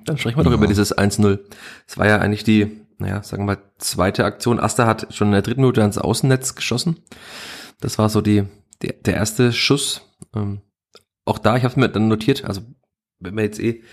Dann 0.05 0.17
sprechen 0.17 0.38
wir 0.38 0.43
doch 0.43 0.51
Ja. 0.51 0.58
über 0.58 0.67
dieses 0.67 0.96
1-0. 0.98 1.39
Es 1.88 1.98
war 1.98 2.08
ja 2.08 2.19
eigentlich 2.19 2.43
die, 2.43 2.81
naja, 2.98 3.24
sagen 3.24 3.43
wir 3.43 3.55
mal, 3.55 3.62
zweite 3.77 4.25
Aktion. 4.25 4.60
Asta 4.60 4.86
hat 4.86 5.13
schon 5.13 5.29
in 5.29 5.34
der 5.34 5.41
dritten 5.41 5.62
Minute 5.62 5.81
ans 5.81 5.98
Außennetz 5.98 6.55
geschossen. 6.55 6.98
Das 7.79 7.98
war 7.98 8.10
so 8.10 8.19
die, 8.22 8.43
der, 8.81 8.93
der 8.93 9.15
erste 9.15 9.53
Schuss. 9.53 10.01
Ähm, 10.36 10.62
auch 11.25 11.38
da, 11.38 11.55
ich 11.55 11.63
habe 11.63 11.72
es 11.72 11.77
mir 11.77 11.88
dann 11.89 12.08
notiert, 12.10 12.43
also 12.43 12.62
wenn 13.20 13.36
wir 13.36 13.44
jetzt 13.44 13.60
eh 13.60 13.84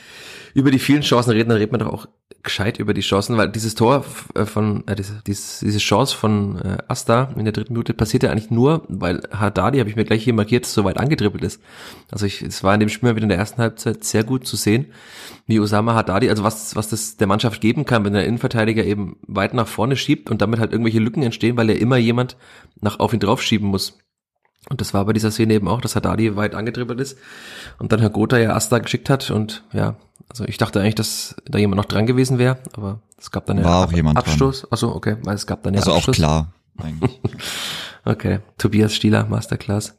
über 0.54 0.70
die 0.70 0.78
vielen 0.78 1.02
Chancen 1.02 1.30
reden, 1.30 1.48
dann 1.48 1.58
redet 1.58 1.72
man 1.72 1.80
doch 1.80 1.92
auch 1.92 2.08
gescheit 2.42 2.78
über 2.78 2.94
die 2.94 3.02
Chancen, 3.02 3.36
weil 3.36 3.50
dieses 3.50 3.74
Tor 3.74 4.04
äh, 4.34 4.46
von, 4.46 4.86
äh, 4.86 4.94
diese, 4.94 5.20
diese, 5.26 5.78
Chance 5.78 6.16
von 6.16 6.58
äh, 6.60 6.78
Asta 6.86 7.34
in 7.36 7.44
der 7.44 7.52
dritten 7.52 7.72
Minute 7.72 7.92
passiert 7.92 8.22
ja 8.22 8.30
eigentlich 8.30 8.50
nur, 8.50 8.84
weil 8.88 9.20
Haddadi, 9.32 9.78
habe 9.78 9.90
ich 9.90 9.96
mir 9.96 10.04
gleich 10.04 10.22
hier 10.22 10.32
markiert, 10.32 10.64
so 10.64 10.84
weit 10.84 10.96
angedribbelt 10.96 11.42
ist. 11.42 11.60
Also 12.10 12.24
ich, 12.24 12.42
es 12.42 12.62
war 12.62 12.72
in 12.72 12.80
dem 12.80 12.88
Spiel 12.88 13.08
mal 13.08 13.16
wieder 13.16 13.24
in 13.24 13.30
der 13.30 13.38
ersten 13.38 13.60
Halbzeit 13.60 14.04
sehr 14.04 14.22
gut 14.22 14.46
zu 14.46 14.56
sehen, 14.56 14.86
wie 15.46 15.58
Osama 15.58 15.94
Haddadi, 15.94 16.30
also 16.30 16.44
was, 16.44 16.76
was 16.76 16.88
das 16.88 17.16
der 17.16 17.26
Mannschaft 17.26 17.60
geben 17.60 17.84
kann, 17.84 18.04
wenn 18.04 18.12
der 18.12 18.26
Innenverteidiger 18.26 18.84
eben 18.84 19.16
weit 19.26 19.52
nach 19.52 19.68
vorne 19.68 19.96
schiebt 19.96 20.30
und 20.30 20.40
damit 20.40 20.60
halt 20.60 20.70
irgendwelche 20.70 21.00
Lücken 21.00 21.22
entstehen, 21.22 21.56
weil 21.56 21.68
er 21.68 21.80
immer 21.80 21.96
jemand 21.96 22.36
nach 22.80 23.00
auf 23.00 23.12
ihn 23.12 23.20
drauf 23.20 23.42
schieben 23.42 23.68
muss. 23.68 23.98
Und 24.68 24.80
das 24.80 24.92
war 24.94 25.04
bei 25.04 25.12
dieser 25.12 25.30
Szene 25.30 25.54
eben 25.54 25.68
auch, 25.68 25.80
dass 25.80 25.94
Haddadi 25.94 26.34
weit 26.36 26.54
angedribbelt 26.54 27.00
ist 27.00 27.18
und 27.78 27.92
dann 27.92 28.00
Herr 28.00 28.10
Gotha 28.10 28.36
ja 28.38 28.54
Asta 28.54 28.78
geschickt 28.78 29.08
hat 29.10 29.30
und 29.30 29.62
ja, 29.72 29.96
also 30.28 30.44
ich 30.44 30.58
dachte 30.58 30.80
eigentlich, 30.80 30.96
dass 30.96 31.36
da 31.44 31.58
jemand 31.58 31.76
noch 31.76 31.84
dran 31.84 32.06
gewesen 32.06 32.38
wäre, 32.38 32.58
aber 32.72 33.00
es 33.16 33.30
gab 33.30 33.46
dann 33.46 33.58
ja 33.58 33.64
War 33.64 33.86
auch 33.86 33.92
jemand 33.92 34.18
dran. 34.18 34.24
Abstoß. 34.26 34.72
Achso, 34.72 34.92
okay, 34.92 35.16
weil 35.22 35.36
es 35.36 35.46
gab 35.46 35.62
dann 35.62 35.74
ja 35.74 35.80
Also 35.80 35.92
auch 35.92 35.98
Abschluss. 35.98 36.16
klar, 36.16 36.52
eigentlich. 36.78 37.20
Okay, 38.04 38.40
Tobias 38.58 38.94
Stieler, 38.94 39.26
Masterclass. 39.26 39.98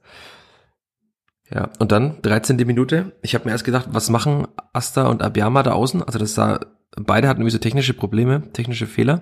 Ja, 1.50 1.70
und 1.80 1.94
dann 1.94 2.22
13. 2.24 2.58
Minute. 2.68 3.14
Ich 3.22 3.36
habe 3.36 3.46
mir 3.46 3.52
erst 3.52 3.64
gedacht, 3.64 3.88
was 3.92 4.10
machen 4.10 4.48
Asta 4.74 5.08
und 5.08 5.22
Abiyama 5.22 5.64
da 5.64 5.72
außen? 5.72 6.04
Also 6.04 6.20
das 6.20 6.34
sah 6.36 6.60
beide 6.98 7.28
hatten 7.30 7.40
irgendwie 7.42 7.54
so 7.54 7.58
technische 7.58 7.94
Probleme, 7.94 8.52
technische 8.52 8.88
Fehler. 8.88 9.22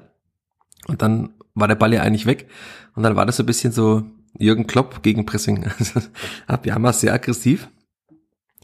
Und 0.87 1.01
dann 1.01 1.33
war 1.53 1.67
der 1.67 1.75
Ball 1.75 1.93
ja 1.93 2.01
eigentlich 2.01 2.25
weg. 2.25 2.47
Und 2.95 3.03
dann 3.03 3.15
war 3.15 3.25
das 3.25 3.37
so 3.37 3.43
ein 3.43 3.47
bisschen 3.47 3.71
so 3.71 4.03
Jürgen 4.37 4.67
Klopp 4.67 5.03
gegen 5.03 5.25
Pressing. 5.25 5.65
Abiyama 6.47 6.93
sehr 6.93 7.13
aggressiv. 7.13 7.67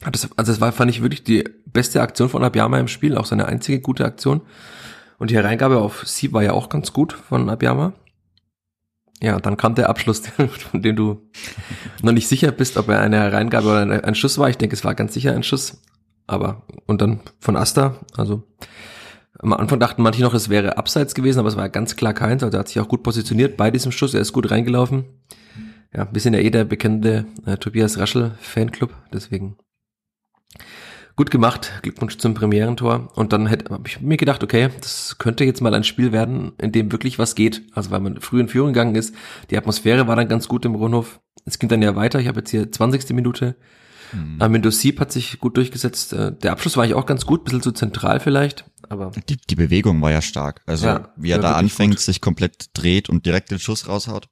Also 0.04 0.28
das 0.36 0.62
war, 0.62 0.72
fand 0.72 0.90
ich 0.90 1.02
wirklich 1.02 1.24
die 1.24 1.44
beste 1.66 2.02
Aktion 2.02 2.30
von 2.30 2.44
Abiyama 2.44 2.80
im 2.80 2.88
Spiel, 2.88 3.18
auch 3.18 3.26
seine 3.26 3.46
einzige 3.46 3.80
gute 3.80 4.06
Aktion. 4.06 4.42
Und 5.20 5.30
die 5.30 5.36
Hereingabe 5.36 5.78
auf 5.78 6.08
Sieb 6.08 6.34
war 6.34 6.44
ja 6.44 6.54
auch 6.54 6.70
ganz 6.70 6.94
gut 6.94 7.14
von 7.14 7.50
Abiyama. 7.50 7.94
Ja, 9.22 9.40
dann 9.40 9.56
kam 9.56 9.76
der 9.76 9.90
Abschluss, 9.90 10.24
von 10.72 10.82
dem 10.82 10.96
du 10.96 11.30
noch 12.02 12.12
nicht 12.12 12.28
sicher 12.28 12.52
bist, 12.52 12.78
ob 12.78 12.90
er 12.90 13.02
eine 13.02 13.18
Hereingabe 13.18 13.68
oder 13.68 14.04
ein 14.04 14.16
Schuss 14.16 14.40
war. 14.40 14.50
Ich 14.50 14.58
denke, 14.58 14.76
es 14.76 14.84
war 14.84 14.96
ganz 14.96 15.14
sicher 15.14 15.34
ein 15.34 15.44
Schuss. 15.44 15.82
Aber, 16.26 16.64
und 16.88 17.02
dann 17.02 17.20
von 17.40 17.56
Asta, 17.56 18.00
also 18.16 18.44
am 19.38 19.54
Anfang 19.54 19.80
dachten 19.80 20.02
manche 20.02 20.22
noch, 20.22 20.34
es 20.34 20.50
wäre 20.50 20.78
abseits 20.78 21.16
gewesen, 21.16 21.40
aber 21.40 21.50
es 21.50 21.58
war 21.58 21.70
ganz 21.70 21.96
klar 21.96 22.14
keins. 22.14 22.44
Also 22.44 22.58
er 22.58 22.62
hat 22.62 22.68
sich 22.68 22.80
auch 22.80 22.88
gut 22.88 23.04
positioniert 23.04 23.58
bei 23.58 23.72
diesem 23.72 23.92
Schuss. 23.92 24.14
Er 24.14 24.22
ist 24.22 24.34
gut 24.34 24.50
reingelaufen. 24.52 25.06
Ja, 25.94 26.08
wir 26.12 26.22
sind 26.22 26.34
ja 26.34 26.40
eh 26.40 26.50
der 26.50 26.64
bekannte 26.64 27.26
äh, 27.46 27.58
Tobias 27.58 27.98
Raschel 27.98 28.32
Fanclub, 28.40 28.94
deswegen 29.14 29.58
gut 31.16 31.32
gemacht. 31.32 31.72
Glückwunsch 31.82 32.18
zum 32.18 32.34
Premierentor. 32.34 33.12
Und 33.16 33.34
dann 33.34 33.48
hätte 33.48 33.74
hab 33.74 33.88
ich 33.88 34.02
mir 34.02 34.18
gedacht, 34.18 34.44
okay, 34.44 34.70
das 34.80 35.18
könnte 35.18 35.44
jetzt 35.44 35.62
mal 35.62 35.74
ein 35.74 35.84
Spiel 35.84 36.12
werden, 36.12 36.54
in 36.58 36.72
dem 36.72 36.92
wirklich 36.92 37.20
was 37.20 37.36
geht. 37.36 37.64
Also 37.74 37.92
weil 37.92 38.00
man 38.00 38.22
früh 38.22 38.40
in 38.40 38.48
Führung 38.48 38.70
gegangen 38.70 38.96
ist. 38.96 39.14
Die 39.50 39.58
Atmosphäre 39.58 40.08
war 40.08 40.16
dann 40.16 40.28
ganz 40.28 40.48
gut 40.48 40.66
im 40.66 40.76
Rundhof. 40.76 41.20
Es 41.46 41.60
ging 41.60 41.70
dann 41.70 41.82
ja 41.82 41.96
weiter. 41.96 42.20
Ich 42.20 42.28
habe 42.28 42.40
jetzt 42.40 42.52
hier 42.52 42.72
20. 42.72 43.12
Minute. 43.12 43.56
Mhm. 44.14 44.42
Amindo 44.42 44.72
Sieb 44.72 45.00
hat 45.00 45.12
sich 45.12 45.40
gut 45.40 45.58
durchgesetzt. 45.58 46.14
Äh, 46.14 46.32
der 46.34 46.54
Abschluss 46.54 46.76
war 46.76 46.84
eigentlich 46.84 46.96
auch 46.96 47.06
ganz 47.06 47.26
gut, 47.26 47.44
bisschen 47.44 47.62
zu 47.62 47.72
zentral 47.72 48.20
vielleicht, 48.20 48.66
aber. 48.90 49.12
Die, 49.30 49.38
die 49.38 49.56
Bewegung 49.56 50.02
war 50.02 50.12
ja 50.12 50.22
stark. 50.22 50.62
Also 50.66 50.88
ja, 50.88 51.14
wie 51.16 51.32
er 51.32 51.40
da 51.40 51.54
anfängt, 51.54 51.96
gut. 51.96 52.00
sich 52.00 52.20
komplett 52.20 52.70
dreht 52.74 53.10
und 53.10 53.26
direkt 53.26 53.52
den 53.52 53.60
Schuss 53.60 53.88
raushaut. 53.88 54.28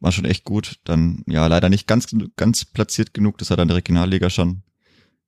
War 0.00 0.12
schon 0.12 0.24
echt 0.24 0.44
gut. 0.44 0.78
Dann, 0.84 1.24
ja, 1.26 1.46
leider 1.46 1.68
nicht 1.68 1.86
ganz, 1.86 2.06
ganz 2.36 2.64
platziert 2.64 3.14
genug. 3.14 3.38
Das 3.38 3.50
hat 3.50 3.58
er 3.58 3.62
in 3.62 3.68
der 3.68 3.76
Regionalliga 3.76 4.30
schon, 4.30 4.62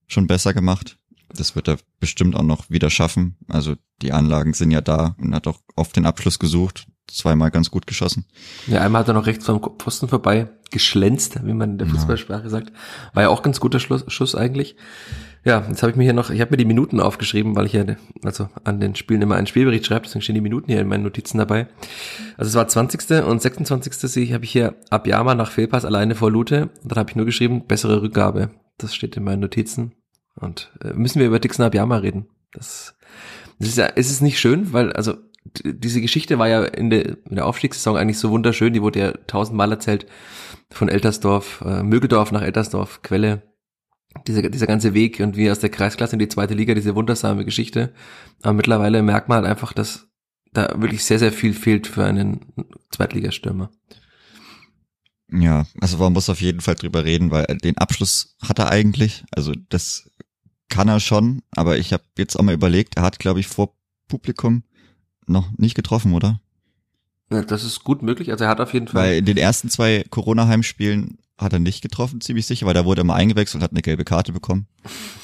schon 0.07 0.27
besser 0.27 0.55
gemacht. 0.55 0.97
Das 1.29 1.55
wird 1.55 1.69
er 1.69 1.79
bestimmt 2.01 2.35
auch 2.37 2.43
noch 2.43 2.71
wieder 2.71 2.91
schaffen. 2.91 3.37
Also 3.49 3.77
die 4.03 4.13
Anlagen 4.13 4.55
sind 4.55 4.71
ja 4.71 4.81
da 4.81 5.15
und 5.19 5.35
hat 5.35 5.47
auch 5.47 5.61
oft 5.77 5.97
den 5.97 6.07
Abschluss 6.07 6.39
gesucht 6.39 6.87
zweimal 7.11 7.51
ganz 7.51 7.71
gut 7.71 7.87
geschossen. 7.87 8.25
Ja, 8.67 8.81
einmal 8.81 9.01
hat 9.01 9.09
er 9.09 9.15
noch 9.15 9.27
rechts 9.27 9.47
vom 9.47 9.61
Pfosten 9.79 10.09
vorbei 10.09 10.49
geschlänzt, 10.71 11.45
wie 11.45 11.53
man 11.53 11.73
in 11.73 11.79
der 11.79 11.87
Fußballsprache 11.87 12.49
sagt. 12.49 12.73
War 13.15 13.25
ja 13.25 13.29
auch 13.29 13.43
ganz 13.43 13.61
guter 13.61 13.81
Schluss, 13.81 14.05
Schuss 14.09 14.35
eigentlich. 14.35 14.77
Ja, 15.43 15.65
jetzt 15.69 15.83
habe 15.83 15.91
ich 15.91 15.97
mir 15.97 16.05
hier 16.05 16.13
noch, 16.13 16.29
ich 16.29 16.41
habe 16.41 16.51
mir 16.51 16.59
die 16.59 16.67
Minuten 16.67 17.01
aufgeschrieben, 17.01 17.57
weil 17.57 17.65
ich 17.65 17.73
ja 17.73 17.85
also 18.23 18.49
an 18.65 18.79
den 18.79 18.95
Spielen 18.95 19.23
immer 19.23 19.37
einen 19.37 19.47
Spielbericht 19.47 19.87
schreibe, 19.87 20.03
deswegen 20.03 20.21
stehen 20.21 20.35
die 20.35 20.43
Minuten 20.43 20.71
hier 20.71 20.81
in 20.81 20.89
meinen 20.89 21.03
Notizen 21.03 21.39
dabei. 21.39 21.67
Also 22.37 22.51
es 22.51 22.55
war 22.55 22.69
20. 22.69 23.25
und 23.25 23.41
26. 23.41 23.95
sehe 23.95 24.25
ich, 24.25 24.35
habe 24.35 24.45
ich 24.45 24.51
hier 24.51 24.75
Abjama 24.91 25.35
nach 25.35 25.51
Fehlpass 25.51 25.87
alleine 25.87 26.15
vor 26.15 26.31
Lute. 26.31 26.69
Und 26.83 26.93
dann 26.93 26.99
habe 26.99 27.11
ich 27.11 27.17
nur 27.17 27.25
geschrieben, 27.25 27.67
bessere 27.67 28.03
Rückgabe. 28.03 28.51
Das 28.77 28.95
steht 28.95 29.17
in 29.17 29.25
meinen 29.25 29.41
Notizen. 29.41 29.93
Und 30.35 30.73
äh, 30.85 30.93
müssen 30.93 31.21
wir 31.21 31.27
über 31.27 31.41
Dixon 31.41 31.65
Abjama 31.65 31.97
reden. 31.97 32.27
Das, 32.53 32.95
das 33.59 33.71
ist 33.71 33.79
ja, 33.79 33.87
ist 33.87 34.11
es 34.11 34.21
nicht 34.21 34.41
schön, 34.41 34.75
weil, 34.75 34.93
also 34.93 35.15
diese 35.65 36.03
Geschichte 36.03 36.39
war 36.39 36.49
ja 36.49 36.65
in 36.65 36.91
der, 36.91 37.17
in 37.25 37.37
der 37.37 37.47
Aufstiegssaison 37.47 37.97
eigentlich 37.97 38.19
so 38.19 38.31
wunderschön, 38.31 38.75
die 38.75 38.83
wurde 38.83 38.99
ja 39.01 39.13
tausendmal 39.27 39.71
erzählt 39.73 40.07
von 40.73 40.89
Eltersdorf, 40.89 41.63
äh, 41.65 41.83
Mögeldorf 41.83 42.33
nach 42.33 42.43
Eltersdorf, 42.43 43.03
Quelle, 43.03 43.43
dieser, 44.27 44.49
dieser 44.49 44.67
ganze 44.67 44.95
Weg 44.95 45.21
und 45.21 45.37
wie 45.37 45.51
aus 45.51 45.61
der 45.61 45.71
Kreisklasse 45.71 46.15
in 46.15 46.19
die 46.19 46.29
zweite 46.29 46.55
Liga, 46.55 46.75
diese 46.75 46.95
wundersame 46.95 47.45
Geschichte. 47.45 47.93
Aber 48.43 48.55
mittlerweile 48.55 49.03
merkt 49.03 49.29
man 49.29 49.37
halt 49.37 49.47
einfach, 49.47 49.73
dass 49.73 50.09
da 50.53 50.81
wirklich 50.81 51.05
sehr, 51.05 51.19
sehr 51.19 51.33
viel 51.33 51.55
fehlt 51.55 51.87
für 51.87 52.05
einen 52.05 52.47
Zweitligastürmer. 52.91 53.71
Ja, 55.33 55.65
also 55.81 55.99
man 55.99 56.13
muss 56.13 56.29
auf 56.29 56.41
jeden 56.41 56.61
Fall 56.61 56.75
drüber 56.75 57.05
reden, 57.05 57.31
weil 57.31 57.47
den 57.63 57.79
Abschluss 57.79 58.37
hat 58.43 58.59
er 58.59 58.71
eigentlich. 58.71 59.25
Also 59.31 59.53
das 59.69 60.11
kann 60.69 60.89
er 60.89 60.99
schon, 60.99 61.43
aber 61.53 61.79
ich 61.79 61.93
habe 61.93 62.03
jetzt 62.19 62.37
auch 62.37 62.43
mal 62.43 62.55
überlegt, 62.55 62.97
er 62.97 63.03
hat, 63.03 63.21
glaube 63.21 63.39
ich, 63.39 63.47
vor 63.47 63.77
Publikum 64.09 64.65
noch 65.27 65.51
nicht 65.57 65.77
getroffen, 65.77 66.15
oder? 66.15 66.41
Ja, 67.33 67.43
das 67.43 67.65
ist 67.65 67.85
gut 67.85 68.03
möglich. 68.03 68.31
Also 68.31 68.45
er 68.45 68.51
hat 68.51 68.61
auf 68.61 68.73
jeden 68.73 68.89
Fall. 68.89 69.03
Weil 69.03 69.19
in 69.19 69.25
den 69.25 69.37
ersten 69.37 69.69
zwei 69.69 70.05
Corona-Heimspielen 70.11 71.19
hat 71.39 71.53
er 71.53 71.59
nicht 71.59 71.81
getroffen, 71.81 72.21
ziemlich 72.21 72.47
sicher, 72.47 72.67
weil 72.67 72.75
da 72.75 72.85
wurde 72.85 73.03
er 73.03 73.05
mal 73.05 73.15
eingewechselt 73.15 73.57
und 73.57 73.63
hat 73.63 73.71
eine 73.71 73.83
gelbe 73.83 74.05
Karte 74.05 74.33
bekommen. 74.33 74.67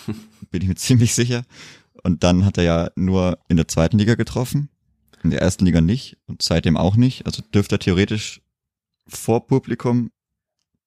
Bin 0.50 0.62
ich 0.62 0.68
mir 0.68 0.76
ziemlich 0.76 1.14
sicher. 1.14 1.42
Und 2.02 2.22
dann 2.22 2.44
hat 2.44 2.58
er 2.58 2.64
ja 2.64 2.90
nur 2.94 3.38
in 3.48 3.56
der 3.56 3.68
zweiten 3.68 3.98
Liga 3.98 4.14
getroffen, 4.14 4.68
in 5.22 5.30
der 5.30 5.42
ersten 5.42 5.66
Liga 5.66 5.80
nicht 5.80 6.16
und 6.26 6.42
seitdem 6.42 6.76
auch 6.76 6.96
nicht. 6.96 7.26
Also 7.26 7.42
dürfte 7.52 7.74
er 7.74 7.80
theoretisch 7.80 8.40
vor 9.08 9.46
Publikum 9.46 10.10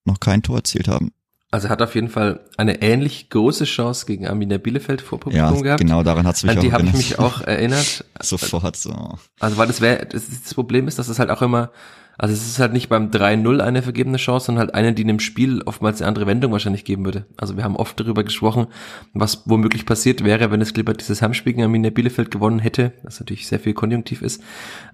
noch 0.05 0.19
kein 0.19 0.41
Tor 0.41 0.57
erzielt 0.57 0.87
haben. 0.87 1.11
Also 1.51 1.67
er 1.67 1.71
hat 1.71 1.81
auf 1.81 1.95
jeden 1.95 2.09
Fall 2.09 2.41
eine 2.57 2.83
ähnlich 2.83 3.29
große 3.29 3.65
Chance 3.65 4.05
gegen 4.05 4.27
Arminia 4.27 4.59
Bielefeld 4.59 5.01
vor 5.01 5.19
Publikum 5.19 5.55
ja, 5.55 5.61
gehabt. 5.61 5.81
genau, 5.81 6.03
daran 6.03 6.27
hat's 6.27 6.43
mich 6.43 6.51
An 6.51 6.57
auch 6.59 6.61
die 6.61 6.73
habe 6.73 6.83
ich 6.83 6.93
mich 6.93 7.19
auch 7.19 7.41
erinnert. 7.41 8.05
Sofort 8.21 8.75
so. 8.75 9.17
Also 9.39 9.57
weil 9.57 9.65
das 9.65 9.81
wäre, 9.81 10.05
das, 10.05 10.27
das 10.43 10.53
Problem 10.53 10.87
ist, 10.87 10.99
dass 10.99 11.07
es 11.07 11.17
halt 11.17 11.31
auch 11.31 11.41
immer, 11.41 11.71
also 12.19 12.35
es 12.35 12.45
ist 12.45 12.59
halt 12.59 12.73
nicht 12.73 12.87
beim 12.87 13.09
3-0 13.09 13.61
eine 13.61 13.81
vergebene 13.81 14.17
Chance, 14.17 14.47
sondern 14.47 14.67
halt 14.67 14.75
eine, 14.75 14.93
die 14.93 15.01
in 15.01 15.07
dem 15.07 15.19
Spiel 15.19 15.63
oftmals 15.63 16.01
eine 16.01 16.07
andere 16.09 16.27
Wendung 16.27 16.51
wahrscheinlich 16.51 16.85
geben 16.85 17.03
würde. 17.03 17.25
Also 17.37 17.57
wir 17.57 17.63
haben 17.63 17.77
oft 17.77 17.99
darüber 17.99 18.23
gesprochen, 18.23 18.67
was 19.13 19.41
womöglich 19.45 19.87
passiert 19.87 20.23
wäre, 20.23 20.51
wenn 20.51 20.61
es 20.61 20.75
lieber 20.75 20.93
dieses 20.93 21.23
Heimspiel 21.23 21.53
gegen 21.53 21.63
Arminia 21.63 21.89
Bielefeld 21.89 22.29
gewonnen 22.29 22.59
hätte, 22.59 22.93
was 23.01 23.19
natürlich 23.19 23.47
sehr 23.47 23.59
viel 23.59 23.73
konjunktiv 23.73 24.21
ist. 24.21 24.43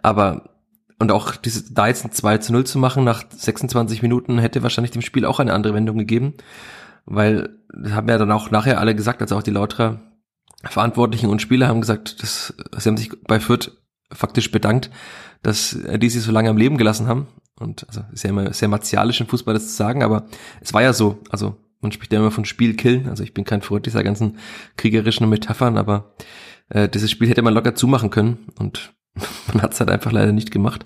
Aber 0.01 0.54
und 0.99 1.11
auch 1.11 1.35
diese, 1.35 1.73
da 1.73 1.87
jetzt 1.87 2.05
ein 2.05 2.11
2 2.11 2.37
zu 2.39 2.53
0 2.53 2.65
zu 2.65 2.79
machen 2.79 3.03
nach 3.03 3.23
26 3.29 4.01
Minuten 4.01 4.39
hätte 4.39 4.63
wahrscheinlich 4.63 4.91
dem 4.91 5.01
Spiel 5.01 5.25
auch 5.25 5.39
eine 5.39 5.53
andere 5.53 5.73
Wendung 5.73 5.97
gegeben. 5.97 6.33
Weil, 7.05 7.59
das 7.69 7.93
haben 7.93 8.09
ja 8.09 8.17
dann 8.17 8.31
auch 8.31 8.49
nachher 8.49 8.79
alle 8.79 8.95
gesagt, 8.95 9.21
also 9.21 9.35
auch 9.37 9.43
die 9.43 9.51
Lauterer 9.51 9.99
Verantwortlichen 10.63 11.29
und 11.29 11.41
Spieler 11.41 11.67
haben 11.67 11.81
gesagt, 11.81 12.23
dass, 12.23 12.53
sie 12.77 12.89
haben 12.89 12.97
sich 12.97 13.11
bei 13.27 13.39
Fürth 13.39 13.71
faktisch 14.11 14.51
bedankt, 14.51 14.89
dass 15.43 15.77
die 15.97 16.09
sie 16.09 16.19
so 16.19 16.31
lange 16.31 16.49
am 16.49 16.57
Leben 16.57 16.77
gelassen 16.77 17.07
haben. 17.07 17.27
Und 17.59 17.87
also 17.87 18.01
ist 18.11 18.23
ja 18.23 18.31
immer 18.31 18.51
sehr 18.53 18.67
martialisch 18.67 19.21
im 19.21 19.27
Fußball 19.27 19.53
das 19.53 19.67
zu 19.69 19.75
sagen, 19.75 20.03
aber 20.03 20.25
es 20.61 20.73
war 20.73 20.81
ja 20.81 20.93
so. 20.93 21.19
Also 21.29 21.55
man 21.81 21.91
spricht 21.91 22.11
ja 22.11 22.19
immer 22.19 22.31
von 22.31 22.45
Spiel 22.45 22.75
killen. 22.75 23.07
Also 23.07 23.23
ich 23.23 23.33
bin 23.33 23.45
kein 23.45 23.61
Freund 23.61 23.85
dieser 23.85 24.03
ganzen 24.03 24.39
kriegerischen 24.75 25.29
Metaphern, 25.29 25.77
aber 25.77 26.15
äh, 26.69 26.89
dieses 26.89 27.11
Spiel 27.11 27.29
hätte 27.29 27.43
man 27.43 27.53
locker 27.53 27.75
zumachen 27.75 28.09
können 28.09 28.47
und 28.57 28.94
man 29.53 29.61
hat 29.61 29.73
es 29.73 29.79
halt 29.79 29.89
einfach 29.89 30.11
leider 30.11 30.31
nicht 30.31 30.51
gemacht. 30.51 30.85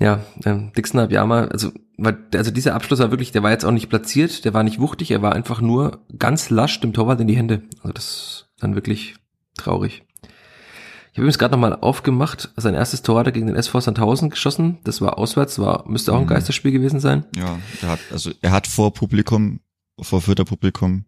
Ja, 0.00 0.24
ähm, 0.46 0.72
Dixon 0.72 1.00
Abiyama, 1.00 1.44
also, 1.44 1.72
weil, 1.98 2.16
also 2.34 2.50
dieser 2.50 2.74
Abschluss 2.74 3.00
war 3.00 3.10
wirklich, 3.10 3.32
der 3.32 3.42
war 3.42 3.50
jetzt 3.50 3.66
auch 3.66 3.70
nicht 3.70 3.90
platziert, 3.90 4.46
der 4.46 4.54
war 4.54 4.62
nicht 4.62 4.80
wuchtig, 4.80 5.10
er 5.10 5.20
war 5.20 5.34
einfach 5.34 5.60
nur 5.60 6.00
ganz 6.18 6.48
lasch 6.48 6.80
dem 6.80 6.94
Torwart 6.94 7.20
in 7.20 7.26
die 7.26 7.36
Hände. 7.36 7.62
Also 7.82 7.92
das 7.92 8.04
ist 8.04 8.48
dann 8.58 8.74
wirklich 8.74 9.16
traurig. 9.58 10.02
Ich 11.12 11.16
habe 11.16 11.22
übrigens 11.22 11.38
gerade 11.38 11.52
nochmal 11.52 11.74
aufgemacht, 11.74 12.50
sein 12.56 12.74
erstes 12.74 13.02
Tor 13.02 13.18
hat 13.18 13.26
er 13.26 13.32
gegen 13.32 13.48
den 13.48 13.56
SV 13.56 13.80
Sandhausen 13.80 14.30
geschossen. 14.30 14.78
Das 14.84 15.02
war 15.02 15.18
auswärts, 15.18 15.58
war, 15.58 15.84
müsste 15.86 16.12
auch 16.12 16.18
ein 16.18 16.24
mhm. 16.24 16.28
Geisterspiel 16.28 16.72
gewesen 16.72 17.00
sein. 17.00 17.24
Ja, 17.36 17.58
er 17.82 17.88
hat, 17.90 17.98
also 18.10 18.30
er 18.40 18.52
hat 18.52 18.66
vor 18.66 18.94
Publikum, 18.94 19.60
vor 20.00 20.22
vierter 20.22 20.44
Publikum. 20.44 21.04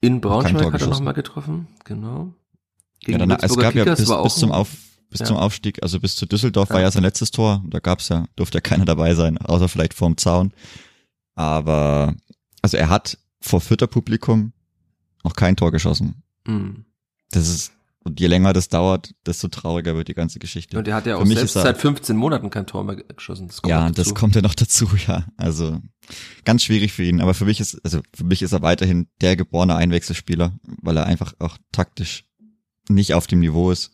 In 0.00 0.20
Braunschweig 0.22 0.72
hat 0.72 0.80
er 0.80 0.88
nochmal 0.88 1.14
getroffen, 1.14 1.66
genau. 1.84 2.32
Gegen 3.00 3.18
ja, 3.18 3.26
dann, 3.26 3.38
es 3.40 3.56
gab 3.56 3.72
Kickers 3.72 4.08
ja 4.08 4.16
bis, 4.16 4.24
bis 4.24 4.34
zum 4.36 4.52
Auf, 4.52 4.70
bis 5.12 5.20
ja. 5.20 5.26
zum 5.26 5.36
Aufstieg, 5.36 5.82
also 5.82 6.00
bis 6.00 6.16
zu 6.16 6.26
Düsseldorf 6.26 6.70
ja. 6.70 6.74
war 6.74 6.82
ja 6.82 6.90
sein 6.90 7.02
letztes 7.02 7.30
Tor. 7.30 7.62
Da 7.68 7.78
gab's 7.78 8.08
ja, 8.08 8.24
durfte 8.34 8.58
ja 8.58 8.62
keiner 8.62 8.84
dabei 8.84 9.14
sein, 9.14 9.38
außer 9.38 9.68
vielleicht 9.68 9.94
vorm 9.94 10.16
Zaun. 10.16 10.52
Aber 11.34 12.14
also 12.62 12.76
er 12.76 12.88
hat 12.88 13.18
vor 13.40 13.60
vierter 13.60 13.86
Publikum 13.86 14.52
noch 15.22 15.34
kein 15.34 15.54
Tor 15.54 15.70
geschossen. 15.70 16.22
Mhm. 16.46 16.86
Das 17.30 17.48
ist 17.48 17.72
und 18.04 18.18
je 18.18 18.26
länger 18.26 18.52
das 18.52 18.68
dauert, 18.68 19.14
desto 19.26 19.46
trauriger 19.46 19.94
wird 19.94 20.08
die 20.08 20.14
ganze 20.14 20.40
Geschichte. 20.40 20.76
Und 20.76 20.88
er 20.88 20.96
hat 20.96 21.06
ja 21.06 21.16
auch 21.18 21.24
selbst 21.24 21.54
er, 21.54 21.62
seit 21.62 21.78
15 21.78 22.16
Monaten 22.16 22.50
kein 22.50 22.66
Tor 22.66 22.82
mehr 22.82 22.96
geschossen. 22.96 23.46
Das 23.46 23.60
ja, 23.64 23.90
das 23.90 24.12
kommt 24.14 24.34
ja 24.34 24.42
noch 24.42 24.56
dazu, 24.56 24.90
ja. 25.06 25.24
Also 25.36 25.78
ganz 26.44 26.64
schwierig 26.64 26.92
für 26.92 27.04
ihn. 27.04 27.20
Aber 27.20 27.32
für 27.32 27.44
mich 27.44 27.60
ist, 27.60 27.78
also 27.84 28.00
für 28.12 28.24
mich 28.24 28.42
ist 28.42 28.50
er 28.50 28.62
weiterhin 28.62 29.06
der 29.20 29.36
geborene 29.36 29.76
Einwechselspieler, 29.76 30.58
weil 30.80 30.96
er 30.96 31.06
einfach 31.06 31.34
auch 31.38 31.58
taktisch 31.70 32.24
nicht 32.88 33.14
auf 33.14 33.28
dem 33.28 33.38
Niveau 33.38 33.70
ist 33.70 33.91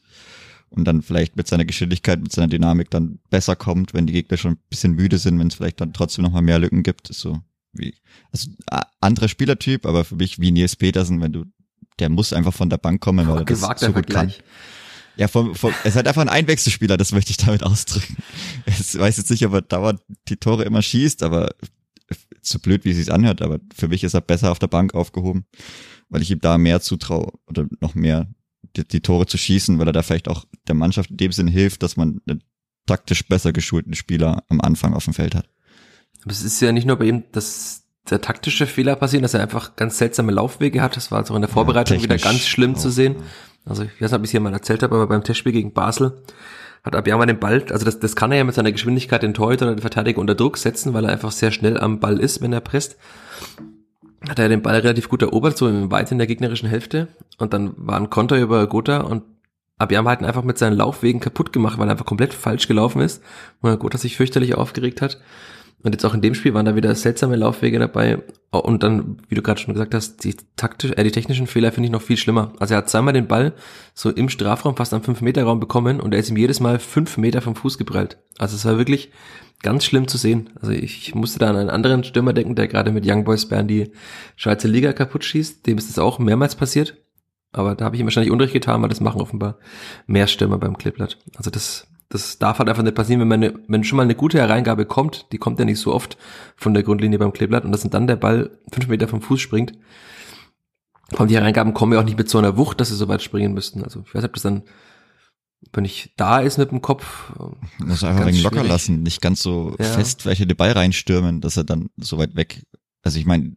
und 0.70 0.84
dann 0.84 1.02
vielleicht 1.02 1.36
mit 1.36 1.48
seiner 1.48 1.64
Geschwindigkeit, 1.64 2.20
mit 2.20 2.32
seiner 2.32 2.48
Dynamik 2.48 2.90
dann 2.90 3.18
besser 3.30 3.56
kommt, 3.56 3.94
wenn 3.94 4.06
die 4.06 4.12
Gegner 4.12 4.36
schon 4.36 4.52
ein 4.52 4.58
bisschen 4.68 4.92
müde 4.92 5.18
sind, 5.18 5.38
wenn 5.38 5.48
es 5.48 5.54
vielleicht 5.54 5.80
dann 5.80 5.92
trotzdem 5.92 6.24
nochmal 6.24 6.42
mehr 6.42 6.58
Lücken 6.58 6.82
gibt. 6.82 7.10
Ist 7.10 7.20
so 7.20 7.38
wie, 7.72 7.94
also 8.32 8.50
anderer 9.00 9.28
Spielertyp, 9.28 9.86
aber 9.86 10.04
für 10.04 10.16
mich 10.16 10.38
wie 10.40 10.50
Nils 10.50 10.76
Petersen, 10.76 11.20
wenn 11.20 11.32
du, 11.32 11.44
der 11.98 12.08
muss 12.08 12.32
einfach 12.32 12.54
von 12.54 12.70
der 12.70 12.78
Bank 12.78 13.00
kommen, 13.00 13.26
weil 13.26 13.38
er 13.38 13.44
das 13.44 13.60
so 13.60 13.66
gut 13.66 13.78
Vergleich. 13.78 14.38
kann. 14.38 14.44
Ja, 15.16 15.26
vom, 15.26 15.54
vom, 15.56 15.72
es 15.82 15.90
ist 15.90 15.96
halt 15.96 16.06
einfach 16.06 16.22
ein 16.22 16.28
Einwechselspieler, 16.28 16.96
das 16.96 17.10
möchte 17.10 17.32
ich 17.32 17.38
damit 17.38 17.62
ausdrücken. 17.64 18.16
Ich 18.66 18.98
weiß 18.98 19.16
jetzt 19.16 19.30
nicht, 19.30 19.44
ob 19.46 19.54
er 19.54 19.62
dauernd 19.62 20.00
die 20.28 20.36
Tore 20.36 20.64
immer 20.64 20.82
schießt, 20.82 21.22
aber 21.22 21.50
so 22.40 22.58
blöd, 22.58 22.84
wie 22.84 22.90
es 22.90 22.96
sich 22.96 23.12
anhört, 23.12 23.42
aber 23.42 23.58
für 23.74 23.88
mich 23.88 24.04
ist 24.04 24.14
er 24.14 24.20
besser 24.20 24.52
auf 24.52 24.58
der 24.58 24.68
Bank 24.68 24.94
aufgehoben, 24.94 25.44
weil 26.08 26.22
ich 26.22 26.30
ihm 26.30 26.40
da 26.40 26.56
mehr 26.56 26.80
zutraue 26.80 27.32
oder 27.46 27.66
noch 27.80 27.94
mehr 27.94 28.28
die, 28.78 28.88
die 28.88 29.00
Tore 29.00 29.26
zu 29.26 29.36
schießen, 29.38 29.78
weil 29.78 29.86
er 29.88 29.92
da 29.92 30.02
vielleicht 30.02 30.28
auch 30.28 30.44
der 30.66 30.74
Mannschaft 30.74 31.10
in 31.10 31.16
dem 31.16 31.32
Sinn 31.32 31.48
hilft, 31.48 31.82
dass 31.82 31.96
man 31.96 32.20
einen 32.26 32.42
taktisch 32.86 33.26
besser 33.28 33.52
geschulten 33.52 33.94
Spieler 33.94 34.42
am 34.48 34.60
Anfang 34.60 34.94
auf 34.94 35.04
dem 35.04 35.14
Feld 35.14 35.34
hat. 35.34 35.48
Aber 36.22 36.32
es 36.32 36.42
ist 36.42 36.60
ja 36.60 36.72
nicht 36.72 36.86
nur 36.86 36.96
bei 36.96 37.04
ihm, 37.06 37.24
dass 37.32 37.84
der 38.10 38.20
taktische 38.20 38.66
Fehler 38.66 38.96
passiert, 38.96 39.22
dass 39.22 39.34
er 39.34 39.42
einfach 39.42 39.76
ganz 39.76 39.98
seltsame 39.98 40.32
Laufwege 40.32 40.80
hat. 40.80 40.96
Das 40.96 41.10
war 41.10 41.18
jetzt 41.20 41.30
auch 41.30 41.36
in 41.36 41.42
der 41.42 41.50
Vorbereitung 41.50 41.98
Ja, 41.98 42.02
wieder 42.02 42.16
ganz 42.16 42.46
schlimm 42.46 42.74
zu 42.74 42.88
auch, 42.88 42.92
sehen. 42.92 43.16
ja. 43.16 43.22
Also 43.66 43.82
ich 43.82 44.00
weiß 44.00 44.10
nicht, 44.10 44.18
ob 44.18 44.22
ich 44.22 44.28
es 44.28 44.30
hier 44.30 44.40
mal 44.40 44.52
erzählt 44.54 44.82
habe, 44.82 44.94
aber 44.94 45.06
beim 45.08 45.22
Testspiel 45.22 45.52
gegen 45.52 45.74
Basel 45.74 46.22
hat 46.84 46.96
Abiyama 46.96 47.26
den 47.26 47.38
Ball, 47.38 47.64
also 47.70 47.84
das, 47.84 47.98
das 48.00 48.16
kann 48.16 48.32
er 48.32 48.38
ja 48.38 48.44
mit 48.44 48.54
seiner 48.54 48.72
Geschwindigkeit 48.72 49.22
den 49.22 49.34
Torhüter 49.34 49.66
oder 49.66 49.74
den 49.74 49.80
Verteidiger 49.82 50.20
unter 50.20 50.34
Druck 50.34 50.56
setzen, 50.56 50.94
weil 50.94 51.04
er 51.04 51.12
einfach 51.12 51.32
sehr 51.32 51.50
schnell 51.50 51.78
am 51.78 52.00
Ball 52.00 52.18
ist, 52.18 52.40
wenn 52.40 52.52
er 52.52 52.60
presst. 52.60 52.96
Hat 54.26 54.38
er 54.38 54.48
den 54.48 54.62
Ball 54.62 54.80
relativ 54.80 55.08
gut 55.08 55.22
erobert, 55.22 55.56
so 55.56 55.68
im 55.68 55.90
weit 55.90 56.10
in 56.10 56.18
der 56.18 56.26
gegnerischen 56.26 56.68
Hälfte. 56.68 57.08
Und 57.38 57.52
dann 57.52 57.74
war 57.76 57.96
ein 57.96 58.10
Konter 58.10 58.38
über 58.40 58.66
Gotha 58.66 58.98
und 58.98 59.22
Abiyama 59.78 60.10
hat 60.10 60.20
ihn 60.20 60.26
einfach 60.26 60.42
mit 60.42 60.58
seinen 60.58 60.76
Laufwegen 60.76 61.20
kaputt 61.20 61.52
gemacht, 61.52 61.78
weil 61.78 61.88
er 61.88 61.92
einfach 61.92 62.04
komplett 62.04 62.34
falsch 62.34 62.66
gelaufen 62.66 63.00
ist. 63.00 63.22
Und 63.60 63.78
Gotha 63.78 63.96
sich 63.96 64.16
fürchterlich 64.16 64.56
aufgeregt 64.56 65.00
hat. 65.02 65.20
Und 65.84 65.92
jetzt 65.92 66.04
auch 66.04 66.14
in 66.14 66.20
dem 66.20 66.34
Spiel 66.34 66.54
waren 66.54 66.66
da 66.66 66.74
wieder 66.74 66.92
seltsame 66.96 67.36
Laufwege 67.36 67.78
dabei. 67.78 68.18
Und 68.50 68.82
dann, 68.82 69.18
wie 69.28 69.36
du 69.36 69.42
gerade 69.42 69.60
schon 69.60 69.74
gesagt 69.74 69.94
hast, 69.94 70.24
die 70.24 70.34
taktisch, 70.56 70.90
äh, 70.96 71.04
die 71.04 71.12
technischen 71.12 71.46
Fehler 71.46 71.70
finde 71.70 71.86
ich 71.86 71.92
noch 71.92 72.02
viel 72.02 72.16
schlimmer. 72.16 72.52
Also 72.58 72.74
er 72.74 72.78
hat 72.78 72.90
zweimal 72.90 73.12
den 73.12 73.28
Ball 73.28 73.52
so 73.94 74.10
im 74.10 74.28
Strafraum, 74.28 74.76
fast 74.76 74.92
am 74.92 75.02
5-Meter-Raum 75.02 75.60
bekommen 75.60 76.00
und 76.00 76.12
er 76.14 76.20
ist 76.20 76.30
ihm 76.30 76.36
jedes 76.36 76.58
Mal 76.58 76.80
fünf 76.80 77.16
Meter 77.16 77.40
vom 77.40 77.54
Fuß 77.54 77.78
geprellt. 77.78 78.18
Also 78.38 78.56
es 78.56 78.64
war 78.64 78.78
wirklich 78.78 79.12
ganz 79.62 79.84
schlimm 79.84 80.08
zu 80.08 80.18
sehen. 80.18 80.50
Also 80.60 80.72
ich, 80.72 81.14
musste 81.14 81.38
da 81.38 81.50
an 81.50 81.56
einen 81.56 81.70
anderen 81.70 82.04
Stürmer 82.04 82.32
denken, 82.32 82.54
der 82.54 82.68
gerade 82.68 82.92
mit 82.92 83.04
Young 83.06 83.24
Boys 83.24 83.46
Bern 83.46 83.68
die 83.68 83.92
Schweizer 84.36 84.68
Liga 84.68 84.92
kaputt 84.92 85.24
schießt. 85.24 85.66
Dem 85.66 85.78
ist 85.78 85.88
das 85.88 85.98
auch 85.98 86.18
mehrmals 86.18 86.54
passiert. 86.54 86.96
Aber 87.52 87.74
da 87.74 87.86
habe 87.86 87.96
ich 87.96 88.00
ihm 88.00 88.06
wahrscheinlich 88.06 88.32
Unrecht 88.32 88.52
getan, 88.52 88.82
weil 88.82 88.88
das 88.88 89.00
machen 89.00 89.20
offenbar 89.20 89.58
mehr 90.06 90.26
Stürmer 90.26 90.58
beim 90.58 90.76
Kleeblatt. 90.76 91.18
Also 91.36 91.50
das, 91.50 91.86
das 92.08 92.38
darf 92.38 92.58
halt 92.58 92.68
einfach 92.68 92.82
nicht 92.82 92.94
passieren, 92.94 93.20
wenn 93.20 93.28
man 93.28 93.58
wenn 93.68 93.84
schon 93.84 93.96
mal 93.96 94.02
eine 94.02 94.14
gute 94.14 94.38
Hereingabe 94.38 94.84
kommt, 94.84 95.32
die 95.32 95.38
kommt 95.38 95.58
ja 95.58 95.64
nicht 95.64 95.80
so 95.80 95.92
oft 95.92 96.18
von 96.56 96.74
der 96.74 96.82
Grundlinie 96.82 97.18
beim 97.18 97.32
Kleeblatt 97.32 97.64
und 97.64 97.72
dass 97.72 97.88
dann 97.88 98.06
der 98.06 98.16
Ball 98.16 98.50
fünf 98.72 98.88
Meter 98.88 99.08
vom 99.08 99.22
Fuß 99.22 99.40
springt. 99.40 99.72
Vor 101.10 101.26
die 101.26 101.36
Hereingaben 101.36 101.72
kommen 101.72 101.94
ja 101.94 102.00
auch 102.00 102.04
nicht 102.04 102.18
mit 102.18 102.28
so 102.28 102.36
einer 102.36 102.58
Wucht, 102.58 102.80
dass 102.80 102.88
sie 102.88 102.96
so 102.96 103.08
weit 103.08 103.22
springen 103.22 103.54
müssten. 103.54 103.82
Also 103.82 104.00
ich 104.06 104.14
weiß 104.14 104.22
nicht, 104.22 104.28
ob 104.28 104.34
das 104.34 104.42
dann, 104.42 104.62
wenn 105.72 105.84
ich 105.84 106.12
da 106.16 106.40
ist 106.40 106.58
mit 106.58 106.70
dem 106.70 106.82
Kopf. 106.82 107.32
Muss 107.78 108.04
einfach 108.04 108.22
ein 108.22 108.28
wenig 108.28 108.42
locker 108.42 108.64
lassen, 108.64 109.02
nicht 109.02 109.20
ganz 109.20 109.42
so 109.42 109.74
Ja. 109.78 109.84
fest 109.84 110.22
vielleicht 110.22 110.40
in 110.40 110.48
den 110.48 110.56
Ball 110.56 110.72
reinstürmen, 110.72 111.40
dass 111.40 111.56
er 111.56 111.64
dann 111.64 111.90
so 111.96 112.18
weit 112.18 112.36
weg. 112.36 112.64
Also 113.02 113.18
ich 113.18 113.26
meine, 113.26 113.54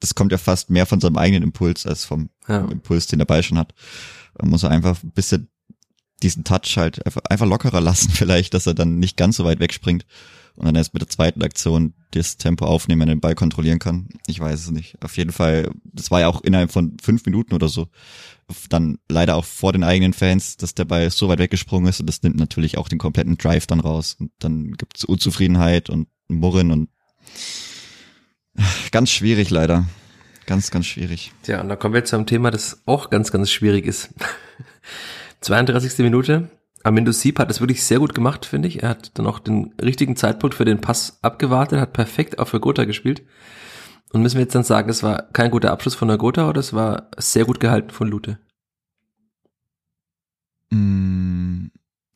das 0.00 0.14
kommt 0.14 0.32
ja 0.32 0.38
fast 0.38 0.70
mehr 0.70 0.86
von 0.86 1.00
seinem 1.00 1.16
eigenen 1.16 1.42
Impuls 1.42 1.86
als 1.86 2.04
vom 2.04 2.30
Ja. 2.48 2.60
Impuls, 2.66 3.06
den 3.06 3.18
der 3.18 3.26
Ball 3.26 3.42
schon 3.42 3.58
hat. 3.58 3.74
Da 4.34 4.46
muss 4.46 4.62
er 4.62 4.70
einfach 4.70 5.02
ein 5.02 5.10
bisschen 5.12 5.48
diesen 6.22 6.44
Touch 6.44 6.76
halt 6.76 7.04
einfach, 7.06 7.22
einfach 7.30 7.46
lockerer 7.46 7.80
lassen 7.80 8.10
vielleicht, 8.12 8.54
dass 8.54 8.66
er 8.66 8.74
dann 8.74 8.98
nicht 8.98 9.16
ganz 9.16 9.36
so 9.36 9.44
weit 9.44 9.60
wegspringt 9.60 10.04
und 10.58 10.66
dann 10.66 10.74
erst 10.74 10.92
mit 10.92 11.00
der 11.00 11.08
zweiten 11.08 11.42
Aktion 11.42 11.94
das 12.10 12.36
Tempo 12.36 12.66
aufnehmen, 12.66 13.02
er 13.02 13.06
den 13.06 13.20
Ball 13.20 13.36
kontrollieren 13.36 13.78
kann. 13.78 14.08
Ich 14.26 14.40
weiß 14.40 14.58
es 14.58 14.70
nicht. 14.72 14.96
Auf 15.04 15.16
jeden 15.16 15.30
Fall, 15.30 15.70
das 15.84 16.10
war 16.10 16.20
ja 16.20 16.26
auch 16.26 16.40
innerhalb 16.40 16.72
von 16.72 16.96
fünf 17.00 17.24
Minuten 17.26 17.54
oder 17.54 17.68
so. 17.68 17.86
Dann 18.68 18.98
leider 19.08 19.36
auch 19.36 19.44
vor 19.44 19.72
den 19.72 19.84
eigenen 19.84 20.14
Fans, 20.14 20.56
dass 20.56 20.74
der 20.74 20.84
Ball 20.84 21.10
so 21.10 21.28
weit 21.28 21.38
weggesprungen 21.38 21.88
ist 21.88 22.00
und 22.00 22.06
das 22.06 22.22
nimmt 22.22 22.36
natürlich 22.36 22.76
auch 22.76 22.88
den 22.88 22.98
kompletten 22.98 23.38
Drive 23.38 23.68
dann 23.68 23.78
raus. 23.78 24.16
Und 24.18 24.32
dann 24.40 24.72
gibt's 24.72 25.04
Unzufriedenheit 25.04 25.90
und 25.90 26.08
Murren 26.26 26.72
und 26.72 26.88
ganz 28.90 29.10
schwierig 29.10 29.50
leider. 29.50 29.86
Ganz, 30.46 30.72
ganz 30.72 30.86
schwierig. 30.86 31.32
Tja, 31.44 31.60
und 31.60 31.68
da 31.68 31.76
kommen 31.76 31.94
wir 31.94 32.00
jetzt 32.00 32.10
zu 32.10 32.16
einem 32.16 32.26
Thema, 32.26 32.50
das 32.50 32.82
auch 32.84 33.10
ganz, 33.10 33.30
ganz 33.30 33.50
schwierig 33.50 33.86
ist. 33.86 34.10
32. 35.40 35.98
Minute. 35.98 36.50
Amindo 36.88 37.12
Sieb 37.12 37.38
hat 37.38 37.50
es 37.50 37.60
wirklich 37.60 37.82
sehr 37.84 37.98
gut 37.98 38.14
gemacht, 38.14 38.44
finde 38.46 38.66
ich. 38.68 38.82
Er 38.82 38.88
hat 38.90 39.16
dann 39.18 39.26
auch 39.26 39.38
den 39.38 39.74
richtigen 39.80 40.16
Zeitpunkt 40.16 40.54
für 40.56 40.64
den 40.64 40.80
Pass 40.80 41.18
abgewartet, 41.22 41.80
hat 41.80 41.92
perfekt 41.92 42.36
für 42.48 42.60
Gotha 42.60 42.84
gespielt. 42.84 43.22
Und 44.12 44.22
müssen 44.22 44.36
wir 44.36 44.42
jetzt 44.42 44.54
dann 44.54 44.64
sagen, 44.64 44.88
es 44.88 45.02
war 45.02 45.22
kein 45.34 45.50
guter 45.50 45.70
Abschluss 45.70 45.94
von 45.94 46.08
der 46.08 46.16
Gotha 46.16 46.48
oder 46.48 46.60
es 46.60 46.72
war 46.72 47.10
sehr 47.18 47.44
gut 47.44 47.60
gehalten 47.60 47.90
von 47.90 48.08
Lute? 48.08 48.38
Mm, 50.70 51.66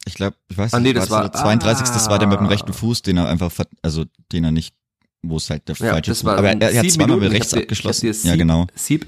Ich 0.07 0.15
glaube, 0.15 0.37
ich 0.49 0.59
weiß 0.59 0.75
Ah, 0.75 0.81
nee, 0.81 0.89
nicht, 0.89 0.97
das 0.97 1.11
war 1.11 1.23
war- 1.25 1.31
der 1.31 1.41
32. 1.41 1.87
Das 1.89 2.09
war 2.09 2.19
der 2.19 2.29
mit 2.29 2.39
dem 2.41 2.47
ah. 2.47 2.51
rechten 2.51 2.73
Fuß, 2.73 3.03
den 3.03 3.19
er 3.19 3.29
einfach, 3.29 3.53
also 3.83 4.05
den 4.33 4.45
er 4.45 4.51
nicht, 4.53 4.75
wo 5.23 5.37
es 5.37 5.49
halt 5.51 5.69
der 5.69 5.77
Ja, 5.77 5.93
falsche 5.93 6.11
das 6.11 6.19
Fuß, 6.21 6.25
war 6.25 6.39
aber 6.39 6.49
er, 6.49 6.61
er 6.73 6.81
hat 6.83 6.91
zweimal 6.91 7.19
mit 7.19 7.31
rechts 7.33 7.55
abgeschlossen. 7.55 8.13
Ja, 8.25 8.37
genau. 8.37 8.67
Sieb, 8.75 9.07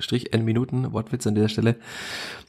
Strich 0.00 0.32
N 0.32 0.44
Minuten, 0.44 0.92
Wortwitz 0.92 1.26
an 1.26 1.34
dieser 1.34 1.48
Stelle, 1.48 1.76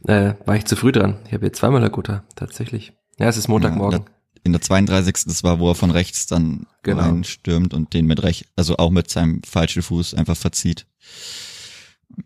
äh, 0.05 0.33
war 0.45 0.55
ich 0.55 0.65
zu 0.65 0.75
früh 0.75 0.91
dran. 0.91 1.19
Ich 1.27 1.33
habe 1.33 1.45
jetzt 1.45 1.59
zweimal 1.59 1.87
Gotha, 1.89 2.23
tatsächlich. 2.35 2.93
Ja, 3.17 3.27
es 3.27 3.37
ist 3.37 3.47
Montagmorgen. 3.47 4.05
In 4.43 4.53
der 4.53 4.61
32. 4.61 5.25
Das 5.25 5.43
war, 5.43 5.59
wo 5.59 5.69
er 5.69 5.75
von 5.75 5.91
rechts 5.91 6.25
dann 6.25 6.65
Genau. 6.83 7.03
reinstürmt 7.03 7.73
und 7.73 7.93
den 7.93 8.07
mit 8.07 8.23
rechts, 8.23 8.47
also 8.55 8.77
auch 8.77 8.89
mit 8.89 9.09
seinem 9.09 9.43
falschen 9.43 9.83
Fuß 9.83 10.15
einfach 10.15 10.35
verzieht. 10.37 10.87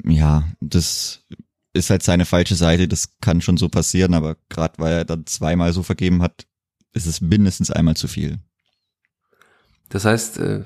Ja, 0.03 0.43
das 0.61 1.23
ist 1.73 1.89
halt 1.89 2.03
seine 2.03 2.25
falsche 2.25 2.55
Seite, 2.55 2.87
das 2.87 3.19
kann 3.19 3.41
schon 3.41 3.57
so 3.57 3.67
passieren, 3.67 4.13
aber 4.13 4.37
gerade 4.49 4.75
weil 4.77 4.93
er 4.93 5.05
dann 5.05 5.25
zweimal 5.25 5.73
so 5.73 5.83
vergeben 5.83 6.21
hat, 6.21 6.45
ist 6.93 7.05
es 7.05 7.19
mindestens 7.19 7.69
einmal 7.69 7.97
zu 7.97 8.07
viel. 8.07 8.39
Das 9.89 10.05
heißt, 10.05 10.37
äh, 10.39 10.63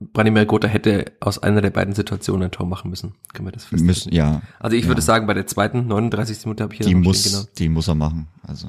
Branimir 0.00 0.46
Gotha 0.46 0.68
hätte 0.68 1.12
aus 1.20 1.42
einer 1.42 1.60
der 1.60 1.70
beiden 1.70 1.94
Situationen 1.94 2.44
ein 2.44 2.50
Tor 2.50 2.66
machen 2.66 2.88
müssen. 2.90 3.14
Können 3.32 3.48
wir 3.48 3.52
das 3.52 3.64
festhalten? 3.64 3.86
Müssen, 3.86 4.12
ja, 4.12 4.42
Also 4.60 4.76
ich 4.76 4.86
würde 4.86 5.00
ja. 5.00 5.04
sagen, 5.06 5.26
bei 5.26 5.34
der 5.34 5.46
zweiten, 5.46 5.86
39. 5.88 6.44
Minute 6.44 6.62
habe 6.62 6.72
ich 6.74 6.78
hier 6.78 6.86
die 6.86 6.94
muss, 6.94 7.20
stehen, 7.20 7.32
genau. 7.32 7.44
die 7.58 7.68
muss 7.68 7.88
er 7.88 7.94
machen. 7.96 8.28
Also 8.42 8.68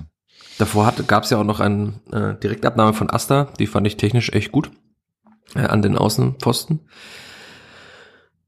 Davor 0.57 0.91
gab 1.07 1.23
es 1.23 1.29
ja 1.29 1.37
auch 1.37 1.43
noch 1.43 1.59
eine 1.59 1.93
äh, 2.11 2.33
Direktabnahme 2.41 2.93
von 2.93 3.09
Asta, 3.09 3.47
die 3.59 3.67
fand 3.67 3.87
ich 3.87 3.97
technisch 3.97 4.29
echt 4.33 4.51
gut. 4.51 4.71
Äh, 5.55 5.61
an 5.61 5.81
den 5.81 5.97
Außenpfosten. 5.97 6.81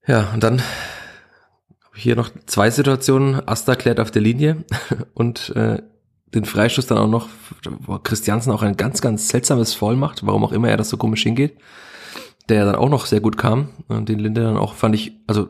Ja, 0.07 0.31
und 0.33 0.43
dann 0.43 0.61
habe 0.61 1.97
ich 1.97 2.03
hier 2.03 2.15
noch 2.15 2.29
zwei 2.45 2.69
Situationen. 2.69 3.47
Asta 3.47 3.75
klärt 3.75 3.99
auf 3.99 4.11
der 4.11 4.21
Linie 4.21 4.65
und 5.13 5.55
äh, 5.55 5.81
den 6.33 6.45
Freistoß 6.45 6.87
dann 6.87 6.97
auch 6.97 7.07
noch, 7.07 7.29
wo 7.79 7.97
Christiansen 7.99 8.51
auch 8.51 8.61
ein 8.61 8.77
ganz, 8.77 9.01
ganz 9.01 9.29
seltsames 9.29 9.73
Foul 9.73 9.95
macht, 9.95 10.25
warum 10.25 10.43
auch 10.43 10.51
immer 10.51 10.69
er 10.69 10.77
das 10.77 10.89
so 10.89 10.97
komisch 10.97 11.23
hingeht, 11.23 11.57
der 12.51 12.65
dann 12.65 12.75
auch 12.75 12.89
noch 12.89 13.05
sehr 13.05 13.21
gut 13.21 13.37
kam 13.37 13.69
und 13.87 14.09
den 14.09 14.19
Linde 14.19 14.41
dann 14.41 14.57
auch 14.57 14.75
fand 14.75 14.93
ich, 14.93 15.13
also 15.25 15.47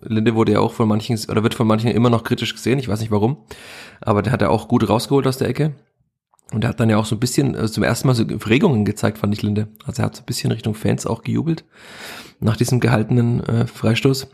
Linde 0.00 0.34
wurde 0.34 0.52
ja 0.52 0.60
auch 0.60 0.72
von 0.72 0.86
manchen, 0.86 1.18
oder 1.28 1.42
wird 1.42 1.54
von 1.54 1.66
manchen 1.66 1.90
immer 1.90 2.10
noch 2.10 2.22
kritisch 2.22 2.54
gesehen, 2.54 2.78
ich 2.78 2.88
weiß 2.88 3.00
nicht 3.00 3.10
warum, 3.10 3.38
aber 4.00 4.22
der 4.22 4.32
hat 4.32 4.42
ja 4.42 4.50
auch 4.50 4.68
gut 4.68 4.88
rausgeholt 4.88 5.26
aus 5.26 5.38
der 5.38 5.48
Ecke. 5.48 5.74
Und 6.50 6.64
er 6.64 6.70
hat 6.70 6.80
dann 6.80 6.88
ja 6.88 6.96
auch 6.96 7.04
so 7.04 7.14
ein 7.14 7.20
bisschen, 7.20 7.54
also 7.54 7.74
zum 7.74 7.82
ersten 7.82 8.06
Mal 8.06 8.14
so 8.14 8.22
Regungen 8.22 8.86
gezeigt, 8.86 9.18
fand 9.18 9.34
ich 9.34 9.42
Linde. 9.42 9.68
Also 9.84 10.00
er 10.00 10.06
hat 10.06 10.16
so 10.16 10.22
ein 10.22 10.26
bisschen 10.26 10.50
Richtung 10.50 10.74
Fans 10.74 11.06
auch 11.06 11.22
gejubelt 11.22 11.64
nach 12.40 12.56
diesem 12.56 12.80
gehaltenen 12.80 13.44
äh, 13.44 13.66
Freistoß. 13.66 14.28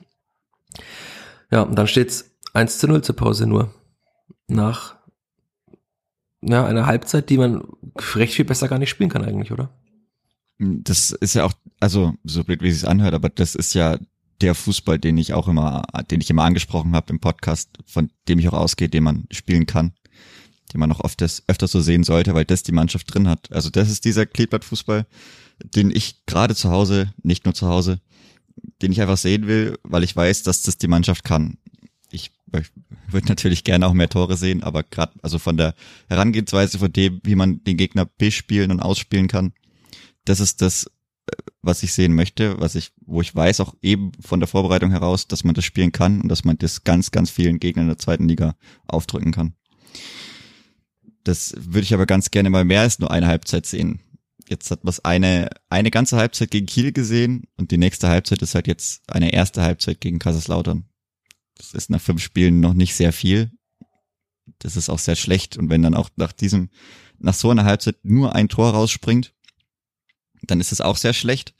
Ja, 1.50 1.62
und 1.62 1.76
dann 1.76 1.88
steht's 1.88 2.36
1 2.52 2.78
zu 2.78 2.86
0 2.86 3.02
zur 3.02 3.16
Pause 3.16 3.48
nur. 3.48 3.74
Nach 4.46 4.94
ja, 6.40 6.64
einer 6.64 6.86
Halbzeit, 6.86 7.30
die 7.30 7.38
man 7.38 7.64
recht 8.14 8.34
viel 8.34 8.44
besser 8.44 8.68
gar 8.68 8.78
nicht 8.78 8.90
spielen 8.90 9.10
kann 9.10 9.24
eigentlich, 9.24 9.50
oder? 9.50 9.70
Das 10.58 11.10
ist 11.10 11.34
ja 11.34 11.44
auch, 11.44 11.52
also 11.80 12.14
so 12.24 12.44
blöd 12.44 12.62
wie 12.62 12.68
es 12.68 12.80
sich 12.80 12.88
anhört, 12.88 13.14
aber 13.14 13.28
das 13.28 13.54
ist 13.54 13.74
ja 13.74 13.98
der 14.40 14.54
Fußball, 14.54 14.98
den 14.98 15.16
ich 15.18 15.32
auch 15.32 15.48
immer, 15.48 15.84
den 16.10 16.20
ich 16.20 16.30
immer 16.30 16.44
angesprochen 16.44 16.94
habe 16.94 17.12
im 17.12 17.20
Podcast, 17.20 17.70
von 17.86 18.10
dem 18.28 18.38
ich 18.38 18.48
auch 18.48 18.54
ausgehe, 18.54 18.88
den 18.88 19.04
man 19.04 19.24
spielen 19.30 19.66
kann, 19.66 19.92
den 20.72 20.80
man 20.80 20.92
auch 20.92 21.00
oft 21.00 21.20
des, 21.20 21.44
öfter 21.46 21.68
so 21.68 21.80
sehen 21.80 22.04
sollte, 22.04 22.34
weil 22.34 22.44
das 22.44 22.62
die 22.62 22.72
Mannschaft 22.72 23.12
drin 23.12 23.28
hat. 23.28 23.52
Also 23.52 23.70
das 23.70 23.90
ist 23.90 24.04
dieser 24.04 24.26
Kleeblatt-Fußball, 24.26 25.06
den 25.62 25.90
ich 25.90 26.24
gerade 26.26 26.54
zu 26.54 26.70
Hause, 26.70 27.12
nicht 27.22 27.44
nur 27.44 27.54
zu 27.54 27.68
Hause, 27.68 28.00
den 28.82 28.92
ich 28.92 29.00
einfach 29.00 29.18
sehen 29.18 29.46
will, 29.46 29.78
weil 29.82 30.04
ich 30.04 30.14
weiß, 30.14 30.42
dass 30.42 30.62
das 30.62 30.78
die 30.78 30.88
Mannschaft 30.88 31.24
kann. 31.24 31.58
Ich, 32.10 32.32
ich 32.52 32.70
würde 33.08 33.28
natürlich 33.28 33.64
gerne 33.64 33.86
auch 33.86 33.92
mehr 33.92 34.08
Tore 34.08 34.36
sehen, 34.36 34.62
aber 34.62 34.82
gerade 34.82 35.12
also 35.22 35.38
von 35.38 35.56
der 35.56 35.74
Herangehensweise 36.08 36.78
von 36.78 36.92
dem, 36.92 37.20
wie 37.24 37.34
man 37.34 37.62
den 37.64 37.76
Gegner 37.76 38.04
bespielen 38.04 38.70
und 38.70 38.80
ausspielen 38.80 39.28
kann, 39.28 39.52
das 40.24 40.40
ist 40.40 40.62
das, 40.62 40.86
äh, 41.26 41.36
was 41.62 41.82
ich 41.82 41.92
sehen 41.92 42.14
möchte, 42.14 42.60
was 42.60 42.74
ich, 42.74 42.92
wo 43.04 43.20
ich 43.20 43.34
weiß, 43.34 43.60
auch 43.60 43.74
eben 43.82 44.12
von 44.20 44.40
der 44.40 44.46
Vorbereitung 44.46 44.90
heraus, 44.90 45.28
dass 45.28 45.44
man 45.44 45.54
das 45.54 45.64
spielen 45.64 45.92
kann 45.92 46.20
und 46.20 46.28
dass 46.28 46.44
man 46.44 46.58
das 46.58 46.84
ganz, 46.84 47.10
ganz 47.10 47.30
vielen 47.30 47.58
Gegnern 47.58 47.88
der 47.88 47.98
zweiten 47.98 48.28
Liga 48.28 48.56
aufdrücken 48.86 49.32
kann. 49.32 49.54
Das 51.24 51.54
würde 51.56 51.84
ich 51.84 51.94
aber 51.94 52.06
ganz 52.06 52.30
gerne 52.30 52.50
mal 52.50 52.64
mehr 52.64 52.82
als 52.82 52.98
nur 52.98 53.10
eine 53.10 53.26
Halbzeit 53.26 53.64
sehen. 53.66 54.00
Jetzt 54.48 54.70
hat 54.70 54.84
man 54.84 54.94
eine, 55.04 55.48
eine 55.70 55.90
ganze 55.90 56.18
Halbzeit 56.18 56.50
gegen 56.50 56.66
Kiel 56.66 56.92
gesehen 56.92 57.44
und 57.56 57.70
die 57.70 57.78
nächste 57.78 58.08
Halbzeit 58.08 58.42
ist 58.42 58.54
halt 58.54 58.66
jetzt 58.66 59.02
eine 59.08 59.32
erste 59.32 59.62
Halbzeit 59.62 60.00
gegen 60.02 60.18
Kaiserslautern. 60.18 60.84
Das 61.56 61.72
ist 61.72 61.88
nach 61.88 62.00
fünf 62.00 62.22
Spielen 62.22 62.60
noch 62.60 62.74
nicht 62.74 62.94
sehr 62.94 63.12
viel. 63.12 63.50
Das 64.58 64.76
ist 64.76 64.90
auch 64.90 64.98
sehr 64.98 65.16
schlecht. 65.16 65.56
Und 65.56 65.70
wenn 65.70 65.82
dann 65.82 65.94
auch 65.94 66.10
nach 66.16 66.32
diesem, 66.32 66.68
nach 67.18 67.34
so 67.34 67.50
einer 67.50 67.64
Halbzeit 67.64 67.96
nur 68.02 68.34
ein 68.34 68.48
Tor 68.48 68.70
rausspringt, 68.72 69.33
dann 70.50 70.60
ist 70.60 70.72
es 70.72 70.80
auch 70.80 70.96
sehr 70.96 71.12
schlecht. 71.12 71.54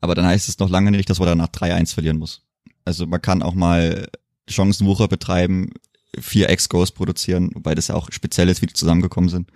Aber 0.00 0.14
dann 0.14 0.26
heißt 0.26 0.48
es 0.48 0.58
noch 0.58 0.70
lange 0.70 0.90
nicht, 0.90 1.08
dass 1.08 1.18
man 1.18 1.28
danach 1.28 1.48
3-1 1.48 1.94
verlieren 1.94 2.18
muss. 2.18 2.42
Also 2.84 3.06
man 3.06 3.22
kann 3.22 3.42
auch 3.42 3.54
mal 3.54 4.08
Chancenwucher 4.48 5.08
betreiben 5.08 5.70
vier 6.18 6.48
Ex-Goals 6.48 6.92
produzieren, 6.92 7.50
wobei 7.54 7.74
das 7.74 7.88
ja 7.88 7.94
auch 7.94 8.10
speziell 8.10 8.48
ist, 8.48 8.62
wie 8.62 8.66
die 8.66 8.74
zusammengekommen 8.74 9.28
sind. 9.28 9.50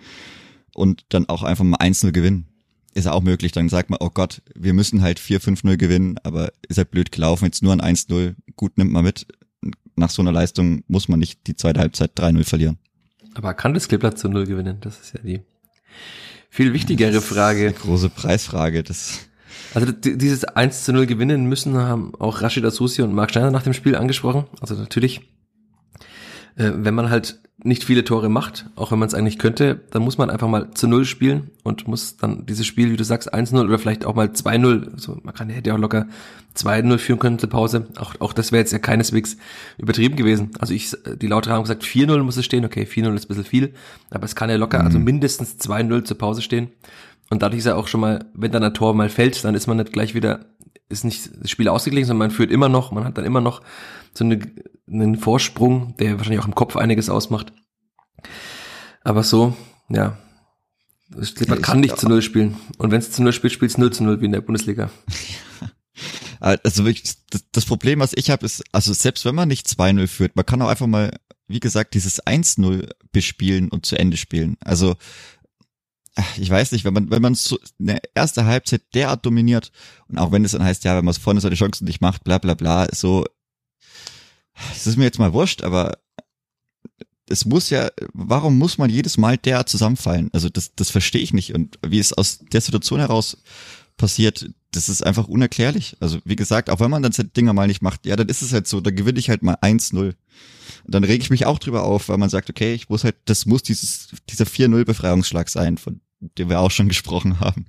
Und 0.75 1.05
dann 1.11 1.29
auch 1.29 1.43
einfach 1.43 1.65
mal 1.65 1.79
1-0 1.79 2.13
gewinnen. 2.13 2.47
Ist 2.95 3.05
ja 3.05 3.13
auch 3.13 3.23
möglich. 3.23 3.53
Dann 3.53 3.69
sagt 3.69 3.91
man, 3.91 3.99
oh 4.01 4.11
Gott, 4.11 4.43
wir 4.55 4.73
müssen 4.73 5.03
halt 5.03 5.21
4-5-0 5.21 5.77
gewinnen, 5.77 6.19
aber 6.23 6.53
ist 6.69 6.79
halt 6.79 6.91
blöd 6.91 7.13
gelaufen, 7.13 7.45
jetzt 7.45 7.63
nur 7.63 7.73
ein 7.73 7.81
1-0. 7.81 8.35
Gut, 8.57 8.79
nimmt 8.79 8.93
man 8.93 9.05
mit. 9.05 9.27
Nach 9.97 10.11
so 10.11 10.23
einer 10.23 10.33
Leistung 10.33 10.83
muss 10.89 11.09
man 11.09 11.21
nicht 11.21 11.47
die 11.47 11.55
zweite 11.55 11.81
Halbzeit 11.81 12.19
3-0 12.19 12.45
verlieren. 12.45 12.79
Aber 13.35 13.55
kann 13.55 13.75
das 13.75 13.89
Kleeblatt 13.89 14.19
zu 14.19 14.29
Null 14.29 14.47
gewinnen? 14.47 14.79
Das 14.81 15.01
ist 15.01 15.15
ja 15.15 15.21
die 15.23 15.41
viel 16.51 16.73
wichtigere 16.73 17.21
Frage. 17.21 17.73
große 17.73 18.11
Preisfrage. 18.11 18.83
Das 18.83 19.21
also 19.73 19.93
dieses 19.93 20.45
1 20.45 20.85
zu 20.85 20.93
0 20.93 21.07
gewinnen 21.07 21.45
müssen 21.45 21.77
haben 21.77 22.13
auch 22.19 22.43
Rashid 22.43 22.65
Asusi 22.65 23.03
und 23.03 23.15
Marc 23.15 23.31
Steiner 23.31 23.51
nach 23.51 23.63
dem 23.63 23.73
Spiel 23.73 23.95
angesprochen. 23.95 24.47
Also 24.61 24.75
natürlich, 24.75 25.21
äh, 26.61 26.73
wenn 26.77 26.95
man 26.95 27.11
halt 27.11 27.41
nicht 27.63 27.85
viele 27.85 28.05
Tore 28.05 28.31
macht, 28.31 28.67
auch 28.75 28.91
wenn 28.91 28.99
man 28.99 29.09
es 29.09 29.15
eigentlich 29.15 29.39
könnte, 29.39 29.81
dann 29.91 30.03
muss 30.03 30.17
man 30.17 30.31
einfach 30.31 30.49
mal 30.49 30.71
zu 30.73 30.89
Null 30.89 31.05
spielen 31.05 31.51
und 31.63 31.87
muss 31.87 32.17
dann 32.17 32.47
dieses 32.47 32.67
Spiel, 32.67 32.91
wie 32.91 32.97
du 32.97 33.05
sagst, 33.05 33.35
1-0 33.35 33.63
oder 33.63 33.79
vielleicht 33.79 34.07
auch 34.07 34.15
mal 34.15 34.29
2-0, 34.29 34.95
also 34.95 35.19
man 35.23 35.35
kann, 35.35 35.51
hätte 35.51 35.69
ja 35.69 35.77
auch 35.77 35.81
locker 35.81 36.07
2-0 36.57 36.97
führen 36.97 37.19
können 37.19 37.39
zur 37.39 37.51
Pause. 37.51 37.87
Auch, 37.97 38.15
auch 38.21 38.33
das 38.33 38.51
wäre 38.51 38.61
jetzt 38.61 38.73
ja 38.73 38.79
keineswegs 38.79 39.37
übertrieben 39.77 40.17
gewesen. 40.17 40.51
Also 40.59 40.73
ich, 40.73 40.97
die 41.21 41.27
Lauter 41.27 41.53
haben 41.53 41.63
gesagt, 41.63 41.85
4-0 41.85 42.23
muss 42.23 42.39
es 42.39 42.47
stehen, 42.47 42.65
okay, 42.65 42.85
4-0 42.91 43.15
ist 43.15 43.25
ein 43.25 43.29
bisschen 43.29 43.45
viel, 43.45 43.75
aber 44.11 44.25
es 44.25 44.35
kann 44.35 44.49
ja 44.49 44.57
locker, 44.57 44.79
also 44.79 44.99
mhm. 44.99 45.03
also 45.03 45.13
mindestens 45.13 45.59
2-0 45.59 46.05
zur 46.05 46.17
Pause 46.17 46.41
stehen. 46.41 46.71
Und 47.29 47.43
dadurch 47.43 47.59
ist 47.59 47.67
ja 47.67 47.77
auch 47.77 47.89
schon 47.89 48.01
mal, 48.01 48.25
wenn 48.33 48.53
dann 48.53 48.65
ein 48.65 48.75
Tor 48.75 48.95
mal 48.95 49.11
fällt, 49.11 49.45
dann 49.45 49.55
ist 49.55 49.67
man 49.67 49.77
nicht 49.77 49.93
gleich 49.93 50.15
wieder, 50.15 50.47
ist 50.91 51.05
nicht 51.05 51.31
das 51.41 51.51
Spiel 51.51 51.69
ausgeglichen, 51.69 52.09
sondern 52.09 52.29
man 52.29 52.37
führt 52.37 52.51
immer 52.51 52.69
noch, 52.69 52.93
man 52.93 53.05
hat 53.05 53.17
dann 53.17 53.25
immer 53.25 53.41
noch 53.41 53.63
so 54.13 54.25
eine, 54.25 54.41
einen 54.89 55.17
Vorsprung, 55.17 55.97
der 55.99 56.19
wahrscheinlich 56.19 56.43
auch 56.43 56.49
im 56.49 56.55
Kopf 56.55 56.77
einiges 56.77 57.09
ausmacht. 57.09 57.53
Aber 59.03 59.23
so, 59.23 59.57
ja, 59.89 60.19
man 61.11 61.25
ja, 61.49 61.57
kann 61.57 61.81
nicht 61.81 61.99
zu 61.99 62.09
Null 62.09 62.23
spielen. 62.23 62.57
Und 62.79 62.91
wenn 62.91 62.99
es 62.99 63.11
zu 63.11 63.23
Null 63.23 63.33
spielt, 63.33 63.53
spielt 63.53 63.71
es 63.71 63.79
0 63.79 63.93
zu 63.93 64.05
0 64.05 64.21
wie 64.21 64.27
in 64.27 64.33
der 64.33 64.43
Bundesliga. 64.43 64.91
Also 66.43 66.87
wirklich, 66.87 67.17
das, 67.29 67.45
das 67.53 67.67
Problem, 67.67 68.01
was 68.01 68.15
ich 68.15 68.31
habe, 68.31 68.47
ist, 68.47 68.65
also 68.73 68.95
selbst 68.95 69.27
wenn 69.27 69.35
man 69.35 69.49
nicht 69.49 69.67
2-0 69.67 70.07
führt, 70.07 70.37
man 70.37 70.47
kann 70.47 70.63
auch 70.63 70.69
einfach 70.69 70.87
mal, 70.87 71.15
wie 71.49 71.61
gesagt, 71.61 71.93
dieses 71.93 72.25
1-0 72.25 72.89
bespielen 73.13 73.69
und 73.69 73.85
zu 73.85 73.99
Ende 73.99 74.17
spielen. 74.17 74.57
Also 74.65 74.97
ich 76.37 76.51
weiß 76.51 76.73
nicht, 76.73 76.85
wenn 76.85 76.95
man, 76.95 77.11
wenn 77.11 77.23
man 77.23 77.35
so 77.35 77.59
eine 77.79 78.01
erste 78.15 78.45
Halbzeit 78.45 78.83
derart 78.95 79.25
dominiert 79.25 79.71
und 80.09 80.19
auch 80.19 80.33
wenn 80.33 80.45
es 80.45 80.53
dann 80.53 80.65
heißt, 80.65 80.85
ja, 80.85 80.97
wenn 80.97 81.05
man 81.05 81.13
es 81.13 81.19
vorne 81.19 81.41
seine 81.41 81.55
Chancen 81.55 81.85
nicht 81.85 82.01
macht, 82.01 82.25
bla 82.25 82.39
bla 82.39 82.55
bla, 82.55 82.89
so, 82.93 83.25
es 84.73 84.87
ist 84.87 84.97
mir 84.97 85.05
jetzt 85.05 85.19
mal 85.19 85.33
wurscht, 85.33 85.63
aber 85.63 85.99
es 87.29 87.45
muss 87.45 87.71
ja, 87.71 87.91
warum 88.13 88.59
muss 88.59 88.77
man 88.77 88.91
jedes 88.91 89.17
Mal 89.17 89.39
derart 89.39 89.69
zusammenfallen? 89.69 90.31
Also 90.33 90.49
das, 90.49 90.75
das 90.75 90.91
verstehe 90.91 91.23
ich 91.23 91.33
nicht 91.33 91.55
und 91.55 91.79
wie 91.87 92.01
es 92.01 92.13
aus 92.13 92.41
der 92.41 92.61
Situation 92.61 92.99
heraus 92.99 93.39
passiert, 94.01 94.51
das 94.73 94.89
ist 94.89 95.05
einfach 95.05 95.29
unerklärlich. 95.29 95.97
Also 96.01 96.19
wie 96.25 96.37
gesagt, 96.37 96.71
auch 96.71 96.81
wenn 96.81 96.91
man 96.91 97.03
dann 97.03 97.13
seine 97.13 97.29
Dinger 97.29 97.53
mal 97.53 97.67
nicht 97.67 97.83
macht, 97.83 98.07
ja, 98.07 98.17
dann 98.17 98.29
ist 98.29 98.43
es 98.43 98.53
halt 98.53 98.67
so, 98.67 98.81
dann 98.81 98.97
gewinne 98.97 99.19
ich 99.19 99.31
halt 99.31 99.43
mal 99.43 99.57
1-0 99.57 100.15
dann 100.87 101.05
rege 101.05 101.23
ich 101.23 101.31
mich 101.31 101.47
auch 101.47 101.59
drüber 101.59 101.85
auf, 101.85 102.09
weil 102.09 102.19
man 102.19 102.31
sagt, 102.31 102.51
okay, 102.51 102.75
ich 102.75 102.89
muss 102.89 103.05
halt, 103.05 103.17
das 103.25 103.47
muss 103.47 103.63
dieses, 103.63 104.09
dieser 104.29 104.45
4-0-Befreiungsschlag 104.45 105.49
sein, 105.49 105.79
von 105.79 106.01
dem 106.21 106.49
wir 106.49 106.61
auch 106.61 106.71
schon 106.71 106.89
gesprochen 106.89 107.41
haben. 107.41 107.67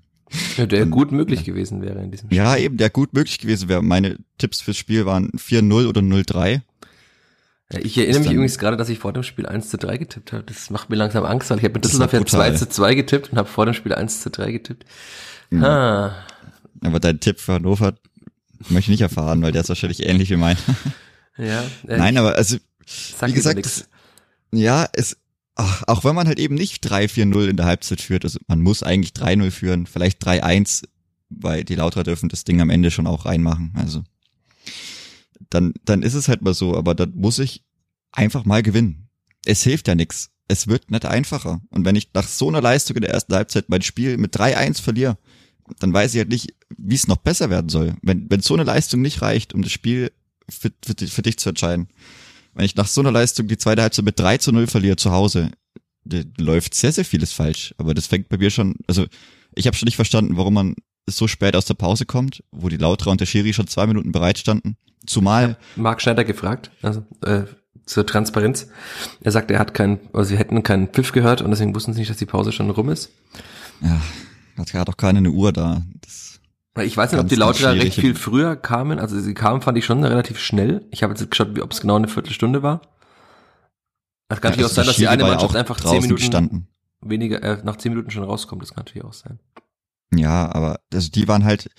Ja, 0.57 0.65
der 0.65 0.83
und, 0.83 0.91
gut 0.91 1.11
möglich 1.11 1.43
gewesen 1.43 1.81
wäre 1.81 2.01
in 2.01 2.11
diesem 2.11 2.27
Spiel. 2.27 2.37
Ja, 2.37 2.55
eben, 2.55 2.77
der 2.77 2.89
gut 2.89 3.13
möglich 3.13 3.39
gewesen 3.39 3.67
wäre. 3.67 3.83
Meine 3.83 4.17
Tipps 4.37 4.61
fürs 4.61 4.77
Spiel 4.77 5.05
waren 5.05 5.29
4-0 5.31 5.87
oder 5.87 6.01
0-3. 6.01 6.61
Ich 7.79 7.97
erinnere 7.97 8.21
mich 8.21 8.31
übrigens 8.31 8.57
gerade, 8.57 8.77
dass 8.77 8.89
ich 8.89 8.99
vor 8.99 9.13
dem 9.13 9.23
Spiel 9.23 9.45
1 9.45 9.69
zu 9.69 9.77
3 9.77 9.97
getippt 9.97 10.33
habe. 10.33 10.43
Das 10.43 10.69
macht 10.69 10.89
mir 10.89 10.97
langsam 10.97 11.23
Angst, 11.23 11.49
weil 11.49 11.57
ich 11.57 11.63
habe 11.63 11.73
mit 11.75 11.85
Düsseldorf 11.85 12.13
ja 12.13 12.25
2 12.25 12.51
zu 12.51 12.67
2 12.67 12.95
getippt 12.95 13.31
und 13.31 13.37
habe 13.37 13.47
vor 13.47 13.65
dem 13.65 13.73
Spiel 13.73 13.93
1 13.93 14.21
zu 14.21 14.29
3 14.29 14.51
getippt. 14.51 14.85
Mhm. 15.49 15.63
Ah. 15.63 16.15
Aber 16.83 16.99
dein 16.99 17.19
Tipp 17.19 17.39
für 17.39 17.53
Hannover 17.53 17.93
möchte 18.69 18.79
ich 18.79 18.89
nicht 18.89 19.01
erfahren, 19.01 19.41
weil 19.41 19.51
der 19.51 19.61
ist 19.61 19.69
wahrscheinlich 19.69 20.05
ähnlich 20.05 20.29
wie 20.29 20.37
mein. 20.37 20.57
Ja. 21.37 21.63
Äh, 21.87 21.97
Nein, 21.97 22.17
aber 22.17 22.35
also 22.35 22.57
Wie 23.21 23.33
gesagt, 23.33 23.65
das, 23.65 23.87
ja, 24.51 24.87
es, 24.93 25.17
ach, 25.55 25.83
auch 25.87 26.03
wenn 26.03 26.13
man 26.13 26.27
halt 26.27 26.39
eben 26.39 26.55
nicht 26.55 26.85
3-4-0 26.85 27.47
in 27.47 27.57
der 27.57 27.65
Halbzeit 27.65 28.01
führt, 28.01 28.25
also 28.25 28.39
man 28.47 28.61
muss 28.61 28.83
eigentlich 28.83 29.13
3-0 29.13 29.49
führen, 29.51 29.87
vielleicht 29.87 30.23
3-1, 30.25 30.83
weil 31.29 31.63
die 31.63 31.75
Lauter 31.75 32.03
dürfen 32.03 32.29
das 32.29 32.43
Ding 32.43 32.59
am 32.61 32.69
Ende 32.69 32.91
schon 32.91 33.07
auch 33.07 33.25
reinmachen, 33.25 33.73
also. 33.75 34.03
Dann, 35.51 35.73
dann 35.85 36.01
ist 36.01 36.15
es 36.15 36.27
halt 36.27 36.41
mal 36.41 36.55
so, 36.55 36.75
aber 36.75 36.95
dann 36.95 37.13
muss 37.13 37.37
ich 37.37 37.63
einfach 38.11 38.45
mal 38.45 38.63
gewinnen. 38.63 39.09
Es 39.45 39.61
hilft 39.61 39.87
ja 39.87 39.93
nix. 39.93 40.31
Es 40.47 40.67
wird 40.67 40.89
nicht 40.89 41.05
einfacher. 41.05 41.61
Und 41.69 41.85
wenn 41.85 41.95
ich 41.95 42.09
nach 42.13 42.27
so 42.27 42.47
einer 42.47 42.61
Leistung 42.61 42.95
in 42.97 43.03
der 43.03 43.11
ersten 43.11 43.35
Halbzeit 43.35 43.69
mein 43.69 43.81
Spiel 43.83 44.17
mit 44.17 44.35
3-1 44.35 44.81
verliere, 44.81 45.17
dann 45.79 45.93
weiß 45.93 46.13
ich 46.13 46.19
halt 46.19 46.29
nicht, 46.29 46.55
wie 46.77 46.95
es 46.95 47.07
noch 47.07 47.17
besser 47.17 47.49
werden 47.49 47.69
soll. 47.69 47.95
Wenn, 48.01 48.29
wenn 48.29 48.41
so 48.41 48.53
eine 48.53 48.63
Leistung 48.63 49.01
nicht 49.01 49.21
reicht, 49.21 49.53
um 49.53 49.61
das 49.61 49.71
Spiel 49.71 50.11
für, 50.49 50.71
für, 50.83 51.07
für 51.07 51.21
dich 51.21 51.37
zu 51.37 51.49
entscheiden, 51.49 51.87
wenn 52.53 52.65
ich 52.65 52.75
nach 52.75 52.87
so 52.87 53.01
einer 53.01 53.11
Leistung 53.11 53.47
die 53.47 53.57
zweite 53.57 53.81
Halbzeit 53.81 54.05
mit 54.05 54.19
3 54.19 54.37
zu 54.37 54.51
0 54.51 54.67
verliere 54.67 54.97
zu 54.97 55.11
Hause, 55.11 55.51
läuft 56.37 56.73
sehr, 56.73 56.91
sehr 56.91 57.05
vieles 57.05 57.31
falsch. 57.31 57.73
Aber 57.77 57.93
das 57.93 58.07
fängt 58.07 58.29
bei 58.29 58.37
mir 58.37 58.49
schon, 58.49 58.75
also 58.87 59.05
ich 59.55 59.67
habe 59.67 59.77
schon 59.77 59.85
nicht 59.87 59.95
verstanden, 59.95 60.37
warum 60.37 60.53
man 60.53 60.75
so 61.09 61.27
spät 61.27 61.55
aus 61.55 61.65
der 61.65 61.73
Pause 61.73 62.05
kommt, 62.05 62.43
wo 62.51 62.69
die 62.69 62.77
Lautra 62.77 63.11
und 63.11 63.21
der 63.21 63.25
Schiri 63.25 63.53
schon 63.53 63.67
zwei 63.67 63.87
Minuten 63.87 64.11
bereit 64.11 64.37
standen. 64.37 64.77
Zumal. 65.05 65.57
Marc 65.75 66.01
Schneider 66.01 66.23
gefragt, 66.23 66.71
also 66.81 67.03
äh, 67.25 67.43
zur 67.85 68.05
Transparenz. 68.05 68.67
Er 69.21 69.31
sagt, 69.31 69.51
er 69.51 69.59
hat 69.59 69.73
keinen, 69.73 69.99
also 70.13 70.29
sie 70.29 70.37
hätten 70.37 70.63
keinen 70.63 70.87
Pfiff 70.87 71.11
gehört 71.11 71.41
und 71.41 71.51
deswegen 71.51 71.73
wussten 71.75 71.93
sie 71.93 71.99
nicht, 71.99 72.09
dass 72.09 72.17
die 72.17 72.25
Pause 72.25 72.51
schon 72.51 72.69
rum 72.69 72.89
ist. 72.89 73.11
Ja, 73.81 74.01
hat 74.57 74.73
ja 74.73 74.85
doch 74.85 74.97
keine 74.97 75.19
eine 75.19 75.31
Uhr 75.31 75.51
da. 75.51 75.81
Das 76.01 76.31
ich 76.79 76.95
weiß 76.95 77.11
nicht, 77.11 77.21
ob 77.21 77.27
die 77.27 77.35
Lauter 77.35 77.73
recht 77.73 77.95
viel 77.95 78.15
früher 78.15 78.55
kamen. 78.55 78.97
Also 78.99 79.19
sie 79.19 79.33
kamen, 79.33 79.61
fand 79.61 79.77
ich 79.77 79.85
schon 79.85 80.03
relativ 80.03 80.39
schnell. 80.39 80.87
Ich 80.91 81.03
habe 81.03 81.13
jetzt 81.13 81.29
geschaut, 81.29 81.59
ob 81.59 81.73
es 81.73 81.81
genau 81.81 81.97
eine 81.97 82.07
Viertelstunde 82.07 82.63
war. 82.63 82.81
Es 84.29 84.39
kann 84.39 84.51
ja, 84.53 84.61
natürlich 84.61 84.71
auch 84.71 84.75
sein, 84.75 84.85
dass 84.85 84.95
die 84.95 85.07
eine 85.09 85.23
Mannschaft 85.23 85.55
einfach 85.57 85.79
zehn 85.81 86.01
Minuten 86.01 86.15
gestanden. 86.15 86.67
weniger, 87.01 87.43
äh, 87.43 87.61
nach 87.63 87.75
zehn 87.75 87.91
Minuten 87.91 88.11
schon 88.11 88.23
rauskommt. 88.23 88.61
Das 88.61 88.73
kann 88.73 88.85
natürlich 88.85 89.03
auch 89.03 89.13
sein. 89.13 89.39
Ja, 90.13 90.53
aber 90.53 90.81
also 90.93 91.09
die 91.09 91.27
waren 91.27 91.45
halt, 91.45 91.69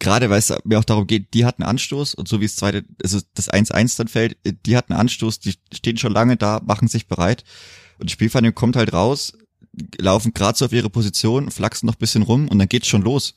gerade 0.00 0.28
weil 0.28 0.40
es 0.40 0.52
mir 0.64 0.78
auch 0.78 0.84
darum 0.84 1.06
geht, 1.06 1.34
die 1.34 1.44
hatten 1.44 1.62
Anstoß 1.62 2.14
und 2.14 2.26
so 2.26 2.40
wie 2.40 2.44
es 2.44 2.56
zweite, 2.56 2.84
also 3.02 3.20
das 3.34 3.48
1-1 3.48 3.96
dann 3.96 4.08
fällt, 4.08 4.36
die 4.66 4.76
hatten 4.76 4.92
Anstoß, 4.92 5.38
die 5.38 5.54
stehen 5.72 5.96
schon 5.96 6.12
lange 6.12 6.36
da, 6.36 6.60
machen 6.66 6.88
sich 6.88 7.06
bereit 7.06 7.44
und 7.98 8.10
die 8.20 8.52
kommt 8.52 8.74
halt 8.74 8.92
raus, 8.92 9.34
laufen 9.98 10.34
gerade 10.34 10.58
so 10.58 10.64
auf 10.64 10.72
ihre 10.72 10.90
Position, 10.90 11.50
flachsen 11.50 11.86
noch 11.86 11.94
bisschen 11.94 12.22
rum 12.22 12.48
und 12.48 12.58
dann 12.58 12.68
geht's 12.68 12.88
schon 12.88 13.02
los. 13.02 13.34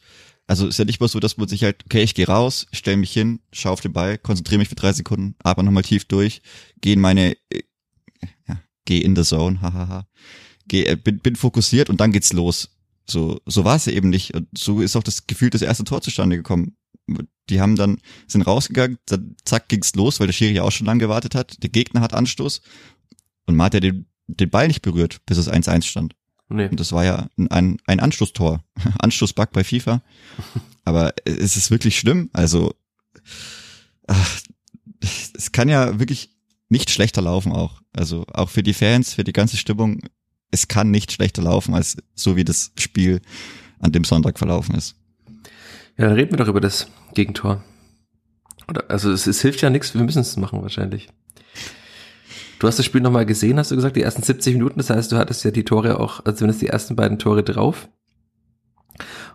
Also 0.48 0.68
ist 0.68 0.80
ja 0.80 0.86
nicht 0.86 1.00
mal 1.00 1.08
so, 1.08 1.20
dass 1.20 1.38
man 1.38 1.48
sich 1.48 1.64
halt, 1.64 1.86
okay, 1.86 2.02
ich 2.02 2.16
gehe 2.16 2.26
raus, 2.26 2.66
stell 2.72 2.98
mich 2.98 3.14
hin, 3.14 3.42
schau 3.52 3.72
auf 3.72 3.82
den 3.82 3.94
Ball, 3.94 4.18
konzentriere 4.18 4.58
mich 4.58 4.70
für 4.70 4.76
drei 4.76 4.94
Sekunden, 4.94 5.36
atme 5.44 5.64
nochmal 5.64 5.84
tief 5.84 6.06
durch, 6.06 6.42
gehe 6.82 6.94
in 6.94 7.02
meine, 7.02 7.38
äh, 7.52 7.62
ja, 8.48 8.60
geh 8.86 9.00
in 9.00 9.16
the 9.16 9.22
zone, 9.22 9.62
hahaha, 9.62 10.08
geh, 10.68 10.86
äh, 10.86 10.96
bin, 10.96 11.20
bin 11.20 11.36
fokussiert 11.36 11.92
und 11.92 12.02
dann 12.02 12.12
geht's 12.12 12.34
los. 12.34 12.79
So, 13.10 13.42
so 13.46 13.66
war 13.66 13.76
es 13.76 13.86
ja 13.86 13.94
eben 13.94 14.10
nicht. 14.10 14.34
Und 14.34 14.48
so 14.58 14.82
ist 14.82 14.96
auch 14.96 15.04
das 15.04 15.28
Gefühl 15.28 15.50
das 15.50 15.62
erste 15.62 15.84
Tor 15.84 16.02
zustande 16.02 16.38
gekommen. 16.38 16.76
Die 17.50 17.60
haben 17.60 17.76
dann, 17.76 17.98
sind 18.28 18.44
rausgegangen, 18.44 19.00
dann 19.06 19.36
zack 19.44 19.68
ging's 19.68 19.96
los, 19.96 20.20
weil 20.20 20.28
der 20.28 20.34
Schiri 20.34 20.54
ja 20.54 20.64
auch 20.64 20.72
schon 20.72 20.86
lange 20.86 21.00
gewartet 21.00 21.34
hat. 21.34 21.62
Der 21.64 21.70
Gegner 21.70 22.02
hat 22.02 22.14
Anstoß 22.14 22.62
und 23.48 23.56
man 23.56 23.66
hat 23.66 23.74
ja 23.74 23.80
den, 23.80 24.06
den 24.28 24.50
Ball 24.50 24.68
nicht 24.68 24.84
berührt, 24.84 25.22
bis 25.26 25.38
es 25.38 25.50
1-1 25.50 25.84
stand. 25.84 26.16
Nee. 26.50 26.68
Und 26.68 26.80
das 26.80 26.92
war 26.92 27.06
ja 27.06 27.30
ein, 27.38 27.78
ein 27.86 28.00
Anschlusstor. 28.00 28.64
Anschlussbug 29.00 29.52
bei 29.52 29.64
FIFA. 29.64 30.02
Aber 30.86 31.14
es 31.26 31.58
ist 31.58 31.72
wirklich 31.72 31.98
schlimm. 31.98 32.30
Also, 32.34 32.74
ach, 34.08 34.42
es 35.36 35.52
kann 35.52 35.70
ja 35.70 36.00
wirklich 36.00 36.32
nicht 36.70 36.90
schlechter 36.90 37.22
laufen 37.22 37.52
auch. 37.52 37.82
Also 37.94 38.26
auch 38.34 38.50
für 38.50 38.64
die 38.64 38.74
Fans, 38.74 39.14
für 39.14 39.24
die 39.24 39.34
ganze 39.34 39.58
Stimmung. 39.58 40.02
Es 40.52 40.68
kann 40.68 40.92
nicht 40.92 41.12
schlechter 41.12 41.42
laufen 41.42 41.74
als 41.74 41.98
so 42.16 42.36
wie 42.36 42.44
das 42.44 42.72
Spiel 42.78 43.22
an 43.80 43.92
dem 43.92 44.04
Sonntag 44.04 44.38
verlaufen 44.38 44.76
ist. 44.76 44.96
Ja, 45.98 46.06
dann 46.06 46.14
reden 46.14 46.32
wir 46.32 46.38
doch 46.38 46.48
über 46.48 46.62
das 46.62 46.88
Gegentor. 47.14 47.64
Oder, 48.68 48.90
also 48.90 49.12
es, 49.12 49.28
es 49.28 49.42
hilft 49.42 49.62
ja 49.62 49.70
nichts, 49.70 49.94
wir 49.94 50.04
müssen 50.04 50.22
es 50.22 50.38
machen 50.38 50.62
wahrscheinlich. 50.62 51.10
Du 52.60 52.68
hast 52.68 52.78
das 52.78 52.86
Spiel 52.86 53.02
nochmal 53.02 53.26
gesehen, 53.26 53.58
hast 53.58 53.72
du 53.72 53.76
gesagt, 53.76 53.96
die 53.96 54.02
ersten 54.02 54.22
70 54.22 54.56
Minuten. 54.56 54.78
Das 54.78 54.90
heißt, 54.90 55.12
du 55.12 55.18
hattest 55.18 55.44
ja 55.46 55.52
die 55.52 55.64
Tore 55.64 56.00
auch, 56.00 56.26
also 56.26 56.40
zumindest 56.40 56.62
die 56.62 56.68
ersten 56.68 56.96
beiden 56.96 57.18
Tore 57.18 57.42
drauf. 57.44 57.88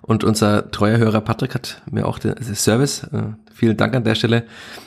Und 0.07 0.23
unser 0.23 0.71
treuer 0.71 0.99
Hörer 0.99 1.23
Patrick 1.23 1.55
hat 1.55 1.83
mir 1.91 2.07
auch 2.07 2.19
den 2.19 2.35
Service, 2.55 3.05
äh, 3.05 3.23
vielen 3.55 3.79
Dank 3.79 3.95
an 3.95 4.05
der 4.05 4.15
Stelle, 4.15 4.45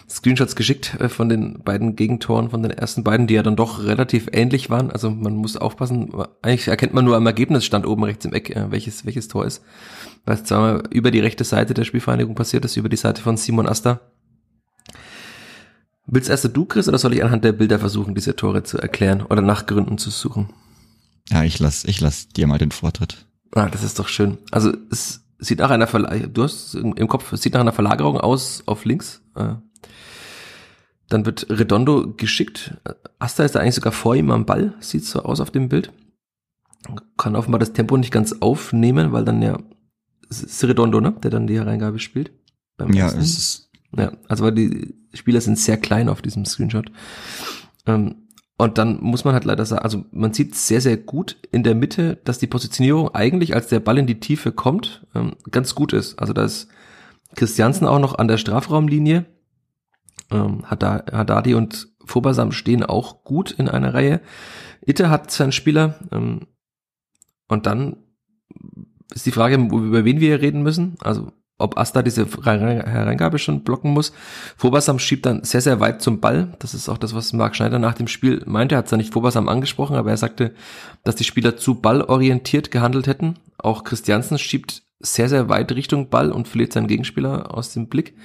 Screenshots 0.08 0.56
geschickt 0.56 0.96
äh, 1.00 1.10
von 1.10 1.28
den 1.28 1.64
beiden 1.64 1.96
Gegentoren, 1.96 2.52
von 2.52 2.62
den 2.62 2.72
ersten 2.72 3.04
beiden, 3.04 3.26
die 3.26 3.34
ja 3.34 3.42
dann 3.42 3.56
doch 3.56 3.84
relativ 3.84 4.28
ähnlich 4.32 4.70
waren. 4.70 4.92
Also 4.92 5.10
man 5.10 5.36
muss 5.36 5.58
aufpassen, 5.58 6.12
eigentlich 6.44 6.68
erkennt 6.68 6.94
man 6.94 7.04
nur 7.04 7.16
am 7.16 7.26
Ergebnisstand 7.26 7.88
oben 7.88 8.04
rechts 8.04 8.26
im 8.26 8.34
Eck, 8.34 8.56
äh, 8.56 8.70
welches, 8.70 9.06
welches 9.06 9.28
Tor 9.28 9.46
ist. 9.46 9.64
Weil 10.26 10.36
es 10.36 10.44
zweimal 10.44 10.84
über 10.92 11.10
die 11.10 11.20
rechte 11.20 11.44
Seite 11.44 11.74
der 11.74 11.86
Spielvereinigung 11.86 12.36
passiert 12.36 12.64
ist, 12.66 12.78
über 12.78 12.90
die 12.90 12.96
Seite 12.96 13.22
von 13.22 13.38
Simon 13.38 13.68
Asta 13.68 14.02
Willst 16.10 16.30
erst 16.30 16.56
du, 16.56 16.64
Chris, 16.64 16.88
oder 16.88 16.98
soll 16.98 17.14
ich 17.14 17.24
anhand 17.24 17.44
der 17.44 17.52
Bilder 17.52 17.80
versuchen, 17.80 18.16
diese 18.16 18.34
Tore 18.34 18.64
zu 18.64 18.78
erklären 18.78 19.24
oder 19.24 19.42
nach 19.42 19.66
Gründen 19.66 19.98
zu 19.98 20.10
suchen? 20.10 20.54
Ja, 21.30 21.44
ich 21.44 21.60
lass, 21.60 21.84
ich 21.84 22.00
lass 22.00 22.30
dir 22.30 22.48
mal 22.48 22.58
den 22.58 22.72
Vortritt. 22.72 23.27
Ah, 23.54 23.70
das 23.70 23.84
ist 23.84 24.00
doch 24.00 24.08
schön. 24.08 24.38
Also 24.52 24.74
es 24.92 25.26
sieht 25.40 25.60
nach 25.60 25.70
einer 25.70 25.88
Verlagerung, 25.88 26.34
du 26.34 26.44
hast 26.44 26.76
im 26.76 27.08
Kopf, 27.08 27.32
es 27.34 27.42
sieht 27.42 27.54
nach 27.54 27.62
einer 27.62 27.74
Verlagerung 27.74 28.20
aus 28.20 28.64
auf 28.66 28.86
links. 28.86 29.22
Äh, 29.36 29.56
dann 31.10 31.26
wird 31.26 31.48
Redondo 31.50 32.14
geschickt. 32.16 32.76
Asta 33.20 33.44
ist 33.44 33.56
da 33.56 33.60
eigentlich 33.60 33.76
sogar 33.76 33.94
vor 33.94 34.16
ihm 34.16 34.32
am 34.32 34.46
Ball, 34.46 34.74
sieht 34.80 35.06
so 35.06 35.24
aus 35.24 35.40
auf 35.40 35.52
dem 35.52 35.70
Bild. 35.70 35.92
Kann 37.18 37.36
offenbar 37.36 37.60
das 37.60 37.74
Tempo 37.74 37.98
nicht 37.98 38.12
ganz 38.12 38.34
aufnehmen, 38.42 39.12
weil 39.14 39.26
dann 39.26 39.42
ja, 39.42 39.58
es 40.30 40.44
ist 40.44 40.64
Redondo, 40.64 41.00
ne, 41.00 41.14
der 41.24 41.32
dann 41.32 41.48
die 41.48 41.56
Hereingabe 41.58 42.00
spielt. 42.00 42.32
ja, 42.92 43.08
es 43.08 43.16
ist. 43.16 43.70
Ja, 43.96 44.12
also 44.28 44.44
weil 44.44 44.52
die 44.52 44.96
Spieler 45.14 45.40
sind 45.40 45.58
sehr 45.58 45.78
klein 45.78 46.10
auf 46.10 46.22
diesem 46.22 46.46
Screenshot. 46.46 46.92
Ähm, 47.86 48.27
und 48.58 48.80
dann 48.80 49.00
muss 49.02 49.24
man 49.24 49.36
halt 49.36 49.46
leider 49.46 49.66
sagen, 49.66 49.84
also 49.84 50.04
man 50.12 50.34
sieht 50.34 50.56
sehr, 50.56 50.82
sehr 50.82 50.98
gut 50.98 51.38
in 51.52 51.64
der 51.64 51.76
Mitte, 51.76 52.18
dass 52.24 52.40
die 52.40 52.48
Positionierung 52.48 53.14
eigentlich, 53.14 53.54
als 53.54 53.68
der 53.68 53.80
Ball 53.80 54.00
in 54.00 54.08
die 54.08 54.20
Tiefe 54.20 54.52
kommt, 54.52 55.06
ähm, 55.14 55.36
ganz 55.52 55.76
gut 55.76 55.94
ist. 55.94 56.18
Also 56.18 56.34
da 56.34 56.44
ist 56.44 56.68
Christiansen 57.36 57.86
auch 57.86 58.00
noch 58.00 58.18
an 58.18 58.28
der 58.28 58.38
Strafraumlinie. 58.38 59.26
Ähm, 60.32 60.66
Haddadi 60.70 61.54
und 61.54 61.90
Fobasam 62.04 62.52
stehen 62.52 62.84
auch 62.84 63.24
gut 63.24 63.52
in 63.52 63.70
einer 63.70 63.94
Reihe. 63.94 64.22
Itte 64.82 65.12
hat 65.12 65.30
seinen 65.30 65.52
Spieler. 65.52 66.00
Ähm, 66.12 66.48
und 67.48 67.68
dann 67.68 67.98
ist 69.14 69.28
die 69.28 69.32
Frage, 69.32 69.56
über 69.56 70.04
wen 70.04 70.20
wir 70.20 70.30
hier 70.30 70.42
reden 70.42 70.64
müssen. 70.64 70.96
Also 71.02 71.32
ob 71.58 71.78
Asta 71.78 72.04
diese 72.04 72.28
Hereingabe 72.44 73.40
schon 73.40 73.64
blocken 73.64 73.92
muss. 73.92 74.14
Fobasam 74.58 75.00
schiebt 75.00 75.26
dann 75.26 75.44
sehr, 75.44 75.62
sehr 75.62 75.80
weit 75.80 76.02
zum 76.02 76.20
Ball. 76.20 76.54
Das 76.60 76.74
ist 76.74 76.88
auch 76.88 76.98
das, 76.98 77.16
was 77.16 77.34
Marc 77.34 77.56
Schneider 77.56 77.80
nach 77.80 77.96
dem 77.96 78.08
Spiel 78.08 78.44
meinte. 78.46 78.76
Er 78.76 78.80
hat 78.80 78.88
zwar 78.88 78.98
nicht 78.98 79.14
Fobasam 79.14 79.50
angesprochen, 79.50 79.96
aber 79.96 80.12
er 80.12 80.18
sagte, 80.18 80.54
dass 81.04 81.16
die 81.16 81.24
Spieler 81.24 81.58
zu 81.58 81.76
ballorientiert 81.76 82.70
gehandelt 82.70 83.08
hätten. 83.08 83.36
Auch 83.58 83.84
Christiansen 83.84 84.38
schiebt 84.38 84.84
sehr, 85.00 85.30
sehr 85.30 85.50
weit 85.50 85.72
Richtung 85.72 86.10
Ball 86.10 86.32
und 86.32 86.48
verliert 86.48 86.74
seinen 86.74 86.88
Gegenspieler 86.88 87.54
aus 87.54 87.74
dem 87.74 87.88
Blick. 87.88 88.16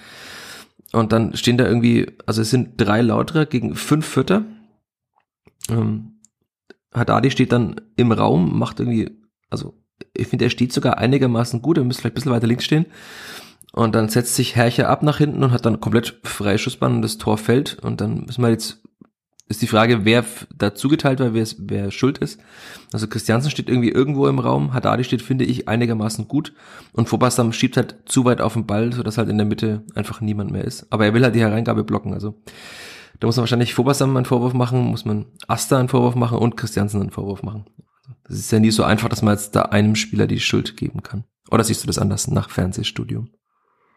Und 0.93 1.13
dann 1.13 1.35
stehen 1.37 1.57
da 1.57 1.67
irgendwie, 1.67 2.11
also 2.27 2.43
es 2.43 2.51
sind 2.51 2.75
drei 2.77 3.01
Lauterer 3.01 3.47
gegen 3.47 3.75
fünf 3.75 4.07
Vierter. 4.07 4.45
Ähm, 5.71 6.21
Haddadi 6.93 7.31
steht 7.31 7.53
dann 7.53 7.81
im 7.97 8.13
Raum, 8.13 8.59
macht 8.59 8.79
irgendwie, 8.79 9.11
also 9.49 9.82
ich 10.15 10.29
finde, 10.29 10.45
er 10.47 10.51
steht 10.51 10.73
sogar 10.73 10.99
einigermaßen 10.99 11.63
gut, 11.63 11.79
er 11.79 11.85
müsste 11.85 12.03
vielleicht 12.03 12.15
ein 12.15 12.17
bisschen 12.17 12.33
weiter 12.33 12.47
links 12.47 12.65
stehen. 12.65 12.87
Und 13.73 13.95
dann 13.95 14.09
setzt 14.09 14.37
sich 14.37 14.55
Herrcher 14.55 14.89
ab 14.89 15.03
nach 15.03 15.19
hinten 15.19 15.43
und 15.43 15.53
hat 15.53 15.65
dann 15.65 15.81
komplett 15.81 16.21
freie 16.25 16.59
Schussbahn 16.59 16.97
und 16.97 17.03
das 17.03 17.17
Tor 17.19 17.39
fällt. 17.39 17.79
Und 17.79 18.03
dann 18.03 18.27
müssen 18.27 18.43
wir 18.43 18.51
jetzt, 18.51 18.83
ist 19.49 19.63
die 19.63 19.67
Frage, 19.67 20.05
wer 20.05 20.27
da 20.55 20.75
zugeteilt 20.75 21.21
war, 21.21 21.33
wer, 21.33 21.47
wer 21.59 21.91
schuld 21.91 22.19
ist. 22.19 22.39
Also 22.93 23.09
Christiansen 23.09 23.51
steht 23.51 23.71
irgendwie 23.71 23.89
irgendwo 23.89 24.27
im 24.27 24.39
Raum, 24.39 24.75
Haddadi 24.75 25.05
steht, 25.05 25.23
finde 25.23 25.47
ich, 25.47 25.69
einigermaßen 25.69 26.29
gut. 26.29 26.53
Und 26.93 27.09
Fobassam 27.09 27.55
schiebt 27.55 27.79
halt 27.79 27.97
zu 28.05 28.27
weit 28.27 28.43
auf 28.43 28.53
den 28.53 28.67
Ball, 28.67 28.93
sodass 28.93 29.17
halt 29.17 29.31
in 29.31 29.39
der 29.39 29.47
Mitte 29.47 29.85
einfach 29.95 30.21
niemand 30.21 30.51
mehr 30.51 30.65
ist. 30.65 30.87
Aber 30.91 31.07
er 31.07 31.15
will 31.15 31.25
halt 31.25 31.35
die 31.35 31.41
Hereingabe 31.41 31.83
blocken, 31.83 32.13
also. 32.13 32.43
Da 33.21 33.27
muss 33.27 33.37
man 33.37 33.43
wahrscheinlich 33.43 33.73
Fobassam 33.73 34.17
einen 34.17 34.27
Vorwurf 34.27 34.53
machen, 34.53 34.81
muss 34.81 35.05
man 35.05 35.27
Asta 35.47 35.79
einen 35.79 35.89
Vorwurf 35.89 36.17
machen 36.17 36.39
und 36.39 36.57
Christiansen 36.57 37.01
einen 37.01 37.11
Vorwurf 37.11 37.43
machen. 37.45 37.67
Das 38.25 38.39
ist 38.39 38.53
ja 38.53 38.61
nie 38.61 38.71
so 38.71 38.85
einfach, 38.85 39.09
dass 39.09 39.23
man 39.23 39.35
jetzt 39.35 39.55
da 39.57 39.63
einem 39.63 39.95
Spieler 39.95 40.27
die 40.27 40.41
Schuld 40.41 40.77
geben 40.77 41.03
kann. 41.03 41.25
Oder 41.51 41.65
siehst 41.65 41.83
du 41.83 41.87
das 41.87 41.99
anders 41.99 42.29
nach 42.29 42.51
Fernsehstudium? 42.51 43.31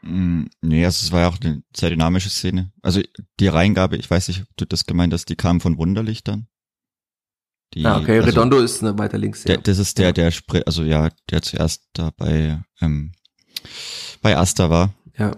Mm, 0.02 0.46
nee, 0.62 0.86
also 0.86 1.06
es 1.06 1.12
war 1.12 1.22
ja 1.22 1.28
auch 1.30 1.40
eine 1.42 1.64
sehr 1.76 1.90
dynamische 1.90 2.30
Szene. 2.30 2.72
Also 2.82 3.02
die 3.40 3.48
Reingabe, 3.48 3.98
ich 3.98 4.10
weiß 4.10 4.28
nicht, 4.28 4.42
ob 4.42 4.48
du 4.58 4.66
das 4.66 4.86
gemeint 4.86 5.14
hast, 5.14 5.30
die 5.30 5.36
kam 5.36 5.62
von 5.62 5.78
Wunderlichtern. 5.78 6.48
Die, 7.74 7.86
ah, 7.86 7.98
okay, 7.98 8.18
also, 8.18 8.30
Redondo 8.30 8.60
ist 8.60 8.84
eine 8.84 8.98
weiter 8.98 9.18
links. 9.18 9.44
Der, 9.44 9.58
das 9.58 9.80
ist 9.80 9.98
der, 9.98 10.14
der 10.14 10.32
also 10.66 10.84
ja, 10.84 11.10
der 11.30 11.42
zuerst 11.42 11.88
da 11.94 12.12
bei, 12.16 12.62
ähm, 12.80 13.12
bei 14.22 14.38
Asta 14.38 14.70
war. 14.70 14.94
Ja. 15.18 15.36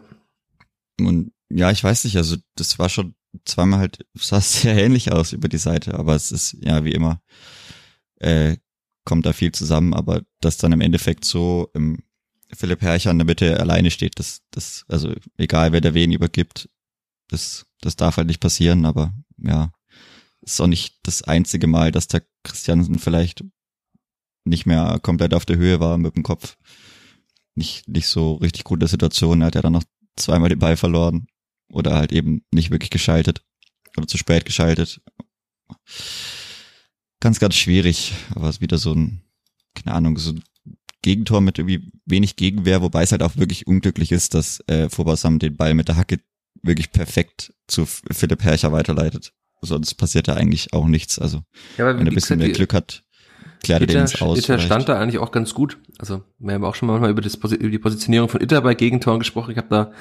Und 0.99 1.31
ja, 1.49 1.71
ich 1.71 1.83
weiß 1.83 2.03
nicht, 2.03 2.17
also 2.17 2.35
das 2.55 2.77
war 2.77 2.89
schon 2.89 3.15
zweimal 3.45 3.79
halt, 3.79 4.05
sah 4.15 4.41
sehr 4.41 4.75
ähnlich 4.75 5.11
aus 5.11 5.33
über 5.33 5.47
die 5.47 5.57
Seite, 5.57 5.95
aber 5.95 6.15
es 6.15 6.31
ist 6.31 6.57
ja 6.59 6.83
wie 6.83 6.91
immer 6.91 7.21
äh, 8.19 8.57
kommt 9.07 9.25
da 9.25 9.31
viel 9.31 9.53
zusammen, 9.53 9.93
aber 9.93 10.23
dass 10.41 10.57
dann 10.57 10.73
im 10.73 10.81
Endeffekt 10.81 11.23
so 11.23 11.71
ähm, 11.73 12.03
Philipp 12.53 12.81
Herrcher 12.81 13.09
in 13.09 13.17
der 13.17 13.25
Mitte 13.25 13.57
alleine 13.57 13.89
steht, 13.89 14.19
das, 14.19 14.41
das, 14.51 14.83
also 14.89 15.13
egal 15.37 15.71
wer 15.71 15.79
der 15.79 15.93
wen 15.93 16.11
übergibt, 16.11 16.69
das, 17.29 17.65
das 17.79 17.95
darf 17.95 18.17
halt 18.17 18.27
nicht 18.27 18.41
passieren, 18.41 18.85
aber 18.85 19.13
ja, 19.37 19.71
ist 20.41 20.59
auch 20.59 20.67
nicht 20.67 20.97
das 21.03 21.23
einzige 21.23 21.67
Mal, 21.67 21.93
dass 21.93 22.09
der 22.09 22.23
Christiansen 22.43 22.99
vielleicht 22.99 23.45
nicht 24.43 24.65
mehr 24.65 24.99
komplett 25.01 25.33
auf 25.33 25.45
der 25.45 25.55
Höhe 25.55 25.79
war 25.79 25.97
mit 25.97 26.17
dem 26.17 26.23
Kopf. 26.23 26.57
Nicht, 27.55 27.87
nicht 27.87 28.07
so 28.07 28.35
richtig 28.35 28.65
gute 28.65 28.87
Situation. 28.87 29.41
Er 29.41 29.47
hat 29.47 29.55
ja 29.55 29.61
dann 29.61 29.73
noch 29.73 29.83
zweimal 30.17 30.49
den 30.49 30.59
Ball 30.59 30.77
verloren. 30.77 31.27
Oder 31.69 31.95
halt 31.95 32.13
eben 32.13 32.45
nicht 32.51 32.71
wirklich 32.71 32.91
geschaltet. 32.91 33.41
Oder 33.97 34.07
zu 34.07 34.17
spät 34.17 34.45
geschaltet 34.45 35.01
ganz, 37.19 37.39
ganz 37.39 37.55
schwierig. 37.55 38.13
Aber 38.35 38.49
es 38.49 38.57
ist 38.57 38.61
wieder 38.61 38.77
so 38.77 38.93
ein, 38.93 39.21
keine 39.75 39.95
Ahnung, 39.95 40.17
so 40.17 40.31
ein 40.31 40.43
Gegentor 41.01 41.41
mit 41.41 41.57
irgendwie 41.57 41.91
wenig 42.05 42.35
Gegenwehr, 42.35 42.81
wobei 42.81 43.03
es 43.03 43.11
halt 43.11 43.23
auch 43.23 43.37
wirklich 43.37 43.67
unglücklich 43.67 44.11
ist, 44.11 44.33
dass 44.33 44.61
äh, 44.67 44.89
Vorbasam 44.89 45.39
den 45.39 45.55
Ball 45.55 45.73
mit 45.73 45.87
der 45.87 45.95
Hacke 45.95 46.19
wirklich 46.63 46.91
perfekt 46.91 47.53
zu 47.67 47.85
Philipp 47.85 48.43
Herrscher 48.43 48.71
weiterleitet. 48.71 49.33
Sonst 49.61 49.95
passiert 49.95 50.27
da 50.27 50.35
eigentlich 50.35 50.73
auch 50.73 50.87
nichts. 50.87 51.19
Also 51.19 51.41
ja, 51.77 51.87
wenn 51.87 52.05
er 52.05 52.11
ein 52.11 52.15
bisschen 52.15 52.39
mehr 52.39 52.49
Glück 52.49 52.73
hat, 52.73 53.03
klärt 53.63 53.81
er 53.81 53.87
den 53.87 54.01
ins 54.01 54.21
Aus. 54.21 54.37
Itter 54.37 54.59
stand 54.59 54.89
da 54.89 54.99
eigentlich 54.99 55.19
auch 55.19 55.31
ganz 55.31 55.53
gut. 55.53 55.77
Also 55.97 56.23
wir 56.39 56.53
haben 56.53 56.63
auch 56.63 56.75
schon 56.75 56.87
mal 56.87 57.09
über, 57.09 57.21
das, 57.21 57.35
über 57.35 57.69
die 57.69 57.79
Positionierung 57.79 58.29
von 58.29 58.41
Itter 58.41 58.61
bei 58.61 58.75
Gegentoren 58.75 59.19
gesprochen. 59.19 59.51
Ich 59.51 59.57
habe 59.57 59.67
da 59.69 59.91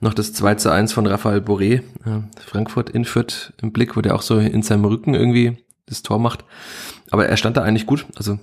noch 0.00 0.14
das 0.14 0.32
2 0.32 0.56
zu 0.56 0.70
1 0.72 0.92
von 0.92 1.06
Raphael 1.06 1.40
Boré, 1.40 1.82
äh, 2.04 2.22
Frankfurt 2.44 2.90
in 2.90 3.04
Fürth 3.04 3.52
im 3.60 3.72
Blick, 3.72 3.96
wo 3.96 4.00
der 4.00 4.14
auch 4.14 4.22
so 4.22 4.38
in 4.38 4.62
seinem 4.62 4.84
Rücken 4.84 5.14
irgendwie 5.14 5.58
das 5.90 6.02
Tor 6.02 6.18
macht. 6.18 6.44
Aber 7.10 7.26
er 7.26 7.36
stand 7.36 7.56
da 7.56 7.62
eigentlich 7.62 7.86
gut. 7.86 8.06
Also 8.16 8.38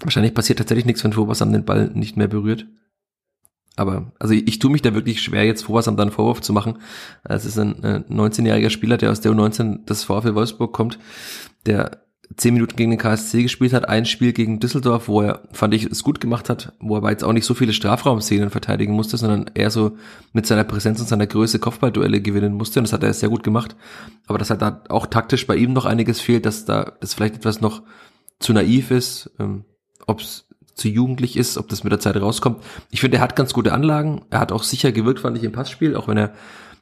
wahrscheinlich 0.00 0.34
passiert 0.34 0.58
tatsächlich 0.58 0.86
nichts, 0.86 1.02
wenn 1.02 1.12
Vorwasam 1.12 1.52
den 1.52 1.64
Ball 1.64 1.90
nicht 1.94 2.16
mehr 2.16 2.28
berührt. 2.28 2.66
Aber 3.76 4.12
also 4.18 4.34
ich, 4.34 4.46
ich 4.48 4.58
tue 4.58 4.70
mich 4.70 4.82
da 4.82 4.94
wirklich 4.94 5.22
schwer, 5.22 5.44
jetzt 5.44 5.62
Vorwasam 5.62 5.96
da 5.96 6.02
einen 6.02 6.12
Vorwurf 6.12 6.40
zu 6.40 6.52
machen. 6.52 6.78
Es 7.24 7.44
ist 7.44 7.58
ein 7.58 7.82
äh, 7.84 8.02
19-jähriger 8.10 8.70
Spieler, 8.70 8.96
der 8.96 9.10
aus 9.10 9.20
der 9.20 9.32
U19 9.32 9.84
des 9.84 10.04
VfL 10.04 10.34
Wolfsburg 10.34 10.72
kommt, 10.72 10.98
der 11.66 12.07
zehn 12.36 12.54
Minuten 12.54 12.76
gegen 12.76 12.90
den 12.90 12.98
KSC 12.98 13.42
gespielt 13.42 13.72
hat, 13.72 13.88
ein 13.88 14.04
Spiel 14.04 14.32
gegen 14.32 14.60
Düsseldorf, 14.60 15.08
wo 15.08 15.22
er, 15.22 15.42
fand 15.52 15.74
ich, 15.74 15.84
es 15.84 16.04
gut 16.04 16.20
gemacht 16.20 16.48
hat, 16.48 16.72
wo 16.78 16.94
er 16.94 16.98
aber 16.98 17.10
jetzt 17.10 17.24
auch 17.24 17.32
nicht 17.32 17.46
so 17.46 17.54
viele 17.54 17.72
Strafraumszenen 17.72 18.50
verteidigen 18.50 18.92
musste, 18.92 19.16
sondern 19.16 19.50
eher 19.54 19.70
so 19.70 19.96
mit 20.32 20.46
seiner 20.46 20.64
Präsenz 20.64 21.00
und 21.00 21.08
seiner 21.08 21.26
Größe 21.26 21.58
Kopfballduelle 21.58 22.20
gewinnen 22.20 22.54
musste 22.54 22.80
und 22.80 22.84
das 22.84 22.92
hat 22.92 23.02
er 23.02 23.12
sehr 23.14 23.28
gut 23.28 23.42
gemacht. 23.42 23.76
Aber 24.26 24.38
dass 24.38 24.50
halt 24.50 24.62
da 24.62 24.82
auch 24.88 25.06
taktisch 25.06 25.46
bei 25.46 25.56
ihm 25.56 25.72
noch 25.72 25.86
einiges 25.86 26.20
fehlt, 26.20 26.46
dass 26.46 26.64
da 26.64 26.92
das 27.00 27.14
vielleicht 27.14 27.36
etwas 27.36 27.60
noch 27.60 27.82
zu 28.38 28.52
naiv 28.52 28.90
ist, 28.90 29.30
ähm, 29.40 29.64
ob 30.06 30.20
es 30.20 30.46
zu 30.74 30.88
jugendlich 30.88 31.36
ist, 31.36 31.58
ob 31.58 31.68
das 31.68 31.82
mit 31.82 31.92
der 31.92 32.00
Zeit 32.00 32.16
rauskommt. 32.16 32.62
Ich 32.90 33.00
finde, 33.00 33.16
er 33.16 33.22
hat 33.22 33.36
ganz 33.36 33.52
gute 33.52 33.72
Anlagen. 33.72 34.22
Er 34.30 34.38
hat 34.38 34.52
auch 34.52 34.62
sicher 34.62 34.92
gewirkt, 34.92 35.20
fand 35.20 35.36
ich, 35.36 35.42
im 35.42 35.52
Passspiel, 35.52 35.96
auch 35.96 36.06
wenn 36.06 36.16
er 36.16 36.34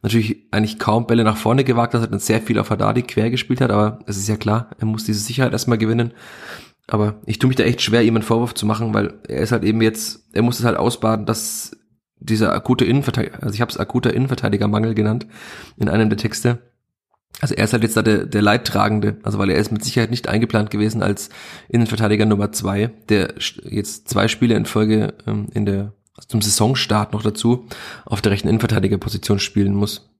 natürlich 0.02 0.46
eigentlich 0.50 0.78
kaum 0.78 1.06
Bälle 1.06 1.24
nach 1.24 1.36
vorne 1.36 1.64
gewagt 1.64 1.94
hat, 1.94 2.12
und 2.12 2.22
sehr 2.22 2.40
viel 2.40 2.58
auf 2.58 2.70
Haddadi 2.70 3.02
quer 3.02 3.30
gespielt 3.30 3.60
hat, 3.60 3.70
aber 3.70 4.00
es 4.06 4.16
ist 4.16 4.28
ja 4.28 4.36
klar, 4.36 4.70
er 4.78 4.86
muss 4.86 5.04
diese 5.04 5.20
Sicherheit 5.20 5.52
erstmal 5.52 5.78
gewinnen. 5.78 6.12
Aber 6.88 7.20
ich 7.26 7.38
tue 7.38 7.48
mich 7.48 7.56
da 7.56 7.64
echt 7.64 7.82
schwer, 7.82 8.02
ihm 8.02 8.14
einen 8.14 8.22
Vorwurf 8.22 8.54
zu 8.54 8.64
machen, 8.64 8.94
weil 8.94 9.14
er 9.28 9.40
ist 9.40 9.52
halt 9.52 9.64
eben 9.64 9.82
jetzt, 9.82 10.28
er 10.32 10.42
muss 10.42 10.58
es 10.58 10.64
halt 10.64 10.76
ausbaden, 10.76 11.26
dass 11.26 11.76
dieser 12.18 12.52
akute 12.52 12.84
Innenverteidiger, 12.84 13.42
also 13.42 13.54
ich 13.54 13.60
habe 13.60 13.70
es 13.70 13.78
akuter 13.78 14.14
Innenverteidigermangel 14.14 14.94
genannt 14.94 15.26
in 15.76 15.88
einem 15.88 16.08
der 16.08 16.18
Texte. 16.18 16.58
Also 17.40 17.54
er 17.54 17.64
ist 17.64 17.72
halt 17.72 17.82
jetzt 17.82 17.96
da 17.96 18.02
der, 18.02 18.24
der 18.24 18.40
Leidtragende, 18.40 19.18
also 19.22 19.38
weil 19.38 19.50
er 19.50 19.58
ist 19.58 19.70
mit 19.70 19.84
Sicherheit 19.84 20.10
nicht 20.10 20.28
eingeplant 20.28 20.70
gewesen 20.70 21.02
als 21.02 21.28
Innenverteidiger 21.68 22.24
Nummer 22.24 22.52
zwei, 22.52 22.90
der 23.08 23.34
jetzt 23.64 24.08
zwei 24.08 24.28
Spiele 24.28 24.54
in 24.54 24.64
Folge 24.64 25.14
ähm, 25.26 25.48
in 25.52 25.66
der 25.66 25.92
zum 26.28 26.42
Saisonstart 26.42 27.12
noch 27.12 27.22
dazu 27.22 27.66
auf 28.04 28.22
der 28.22 28.32
rechten 28.32 28.48
Innenverteidigerposition 28.48 29.38
spielen 29.38 29.74
muss. 29.74 30.10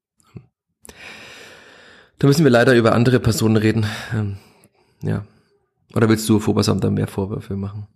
Da 2.18 2.26
müssen 2.26 2.44
wir 2.44 2.50
leider 2.50 2.74
über 2.74 2.94
andere 2.94 3.20
Personen 3.20 3.56
reden. 3.56 3.86
Ähm, 4.14 4.38
ja. 5.02 5.26
Oder 5.94 6.08
willst 6.08 6.28
du 6.28 6.40
Vorbasam 6.40 6.80
da 6.80 6.90
mehr 6.90 7.08
Vorwürfe 7.08 7.56
machen? 7.56 7.86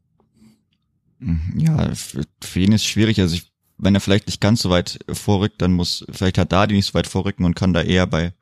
Ja, 1.55 1.91
für 1.95 2.61
ihn 2.61 2.73
ist 2.73 2.87
schwierig. 2.87 3.21
Also 3.21 3.35
ich, 3.35 3.53
wenn 3.77 3.95
er 3.95 4.01
vielleicht 4.01 4.27
nicht 4.27 4.41
ganz 4.41 4.63
so 4.63 4.71
weit 4.71 5.01
vorrückt, 5.13 5.61
dann 5.61 5.73
muss, 5.73 6.05
vielleicht 6.11 6.39
hat 6.39 6.53
Dadi 6.53 6.75
nicht 6.75 6.87
so 6.87 6.95
weit 6.95 7.07
vorrücken 7.07 7.45
und 7.45 7.55
kann 7.55 7.75
da 7.75 7.83
eher 7.83 8.07
bei 8.07 8.33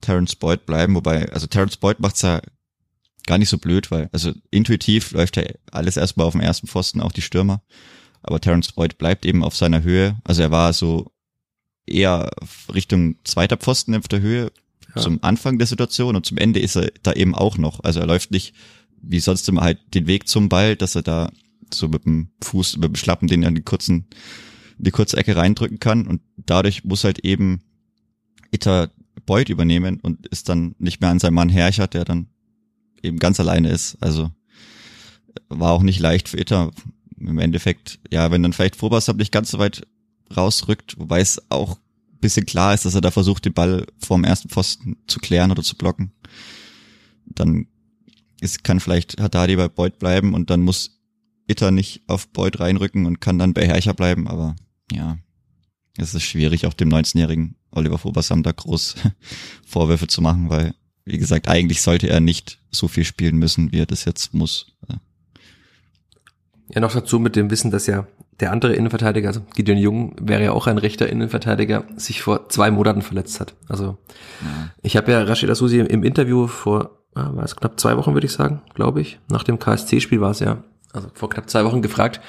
Terence 0.00 0.36
Boyd 0.36 0.64
bleiben. 0.66 0.94
Wobei, 0.94 1.30
also 1.32 1.46
Terence 1.46 1.76
Boyd 1.76 1.98
macht's 1.98 2.22
ja 2.22 2.40
gar 3.26 3.38
nicht 3.38 3.48
so 3.48 3.58
blöd, 3.58 3.90
weil, 3.90 4.08
also 4.12 4.32
intuitiv 4.50 5.12
läuft 5.12 5.36
ja 5.36 5.44
alles 5.70 5.96
erstmal 5.96 6.26
auf 6.26 6.32
dem 6.32 6.40
ersten 6.40 6.68
Pfosten, 6.68 7.00
auch 7.00 7.12
die 7.12 7.22
Stürmer. 7.22 7.62
Aber 8.22 8.40
Terence 8.40 8.72
Boyd 8.72 8.98
bleibt 8.98 9.24
eben 9.24 9.42
auf 9.42 9.56
seiner 9.56 9.82
Höhe. 9.82 10.16
Also 10.24 10.42
er 10.42 10.50
war 10.50 10.72
so 10.72 11.10
eher 11.86 12.30
Richtung 12.72 13.16
zweiter 13.24 13.56
Pfosten 13.56 13.94
auf 13.94 14.08
der 14.08 14.20
Höhe 14.20 14.52
ja. 14.94 15.02
zum 15.02 15.22
Anfang 15.22 15.58
der 15.58 15.66
Situation 15.66 16.16
und 16.16 16.26
zum 16.26 16.38
Ende 16.38 16.60
ist 16.60 16.76
er 16.76 16.90
da 17.02 17.12
eben 17.12 17.34
auch 17.34 17.58
noch. 17.58 17.82
Also 17.82 18.00
er 18.00 18.06
läuft 18.06 18.30
nicht 18.30 18.54
wie 19.02 19.20
sonst 19.20 19.48
immer 19.48 19.62
halt 19.62 19.78
den 19.94 20.06
Weg 20.06 20.28
zum 20.28 20.48
Ball, 20.48 20.76
dass 20.76 20.94
er 20.94 21.02
da 21.02 21.30
so 21.72 21.88
mit 21.88 22.04
dem 22.04 22.28
Fuß, 22.42 22.76
mit 22.76 22.90
dem 22.90 22.96
Schlappen 22.96 23.28
den 23.28 23.42
er 23.42 23.48
in 23.48 23.54
die 23.54 23.62
kurzen, 23.62 24.06
in 24.78 24.84
die 24.84 24.90
kurze 24.90 25.16
Ecke 25.16 25.36
reindrücken 25.36 25.80
kann 25.80 26.06
und 26.06 26.20
dadurch 26.36 26.84
muss 26.84 27.04
halt 27.04 27.20
eben 27.20 27.62
Itter 28.50 28.90
Beut 29.26 29.48
übernehmen 29.48 30.00
und 30.00 30.26
ist 30.26 30.48
dann 30.48 30.74
nicht 30.78 31.00
mehr 31.00 31.10
an 31.10 31.18
seinem 31.18 31.34
Mann 31.34 31.48
Herrcher, 31.48 31.86
der 31.86 32.04
dann 32.04 32.28
eben 33.02 33.18
ganz 33.18 33.38
alleine 33.38 33.70
ist. 33.70 33.96
Also 34.00 34.30
war 35.48 35.72
auch 35.72 35.82
nicht 35.82 36.00
leicht 36.00 36.28
für 36.28 36.38
Itter. 36.38 36.70
Im 37.20 37.38
Endeffekt, 37.38 38.00
ja, 38.10 38.30
wenn 38.30 38.42
dann 38.42 38.52
vielleicht 38.52 38.76
Vorbassab 38.76 39.16
nicht 39.16 39.32
ganz 39.32 39.50
so 39.50 39.58
weit 39.58 39.86
rausrückt, 40.34 40.98
wobei 40.98 41.20
es 41.20 41.42
auch 41.50 41.78
bisschen 42.20 42.46
klar 42.46 42.74
ist, 42.74 42.84
dass 42.84 42.94
er 42.94 43.00
da 43.00 43.10
versucht, 43.10 43.44
den 43.44 43.54
Ball 43.54 43.86
vorm 43.98 44.24
ersten 44.24 44.48
Pfosten 44.48 44.96
zu 45.06 45.20
klären 45.20 45.50
oder 45.50 45.62
zu 45.62 45.76
blocken, 45.76 46.12
dann 47.26 47.66
ist, 48.40 48.64
kann 48.64 48.80
vielleicht 48.80 49.20
Haddadi 49.20 49.56
bei 49.56 49.68
Beuth 49.68 49.98
bleiben 49.98 50.34
und 50.34 50.50
dann 50.50 50.60
muss 50.60 51.00
Itter 51.46 51.70
nicht 51.70 52.02
auf 52.06 52.28
Beuth 52.28 52.60
reinrücken 52.60 53.06
und 53.06 53.20
kann 53.20 53.38
dann 53.38 53.54
bei 53.54 53.66
Herrcher 53.66 53.94
bleiben, 53.94 54.28
aber 54.28 54.54
ja, 54.92 55.18
es 55.96 56.14
ist 56.14 56.22
schwierig, 56.22 56.66
auch 56.66 56.74
dem 56.74 56.88
19-jährigen 56.88 57.56
Oliver 57.70 57.98
Fobersam 57.98 58.42
da 58.42 58.52
groß 58.52 58.96
Vorwürfe 59.66 60.06
zu 60.06 60.22
machen, 60.22 60.48
weil, 60.48 60.74
wie 61.04 61.18
gesagt, 61.18 61.48
eigentlich 61.48 61.82
sollte 61.82 62.08
er 62.08 62.20
nicht 62.20 62.58
so 62.70 62.88
viel 62.88 63.04
spielen 63.04 63.36
müssen, 63.36 63.72
wie 63.72 63.80
er 63.80 63.86
das 63.86 64.04
jetzt 64.04 64.32
muss. 64.34 64.72
Ja, 66.74 66.80
noch 66.80 66.92
dazu 66.92 67.18
mit 67.18 67.36
dem 67.36 67.50
Wissen, 67.50 67.70
dass 67.70 67.86
ja 67.86 68.06
der 68.40 68.52
andere 68.52 68.74
Innenverteidiger, 68.74 69.28
also 69.28 69.42
Gideon 69.54 69.78
Jung, 69.78 70.16
wäre 70.20 70.44
ja 70.44 70.52
auch 70.52 70.66
ein 70.66 70.78
rechter 70.78 71.08
Innenverteidiger, 71.08 71.84
sich 71.96 72.22
vor 72.22 72.48
zwei 72.48 72.70
Monaten 72.70 73.02
verletzt 73.02 73.40
hat. 73.40 73.54
Also 73.68 73.98
ja. 74.40 74.70
ich 74.82 74.96
habe 74.96 75.12
ja 75.12 75.22
Rashid 75.22 75.50
Asusi 75.50 75.80
im 75.80 76.02
Interview 76.02 76.46
vor, 76.46 77.02
ah, 77.14 77.30
war 77.34 77.44
es 77.44 77.56
knapp 77.56 77.78
zwei 77.78 77.96
Wochen, 77.96 78.14
würde 78.14 78.26
ich 78.26 78.32
sagen, 78.32 78.62
glaube 78.74 79.00
ich. 79.00 79.18
Nach 79.28 79.42
dem 79.42 79.58
KSC-Spiel 79.58 80.20
war 80.20 80.30
es 80.30 80.40
ja, 80.40 80.62
also 80.92 81.08
vor 81.14 81.28
knapp 81.28 81.50
zwei 81.50 81.64
Wochen 81.64 81.82
gefragt, 81.82 82.20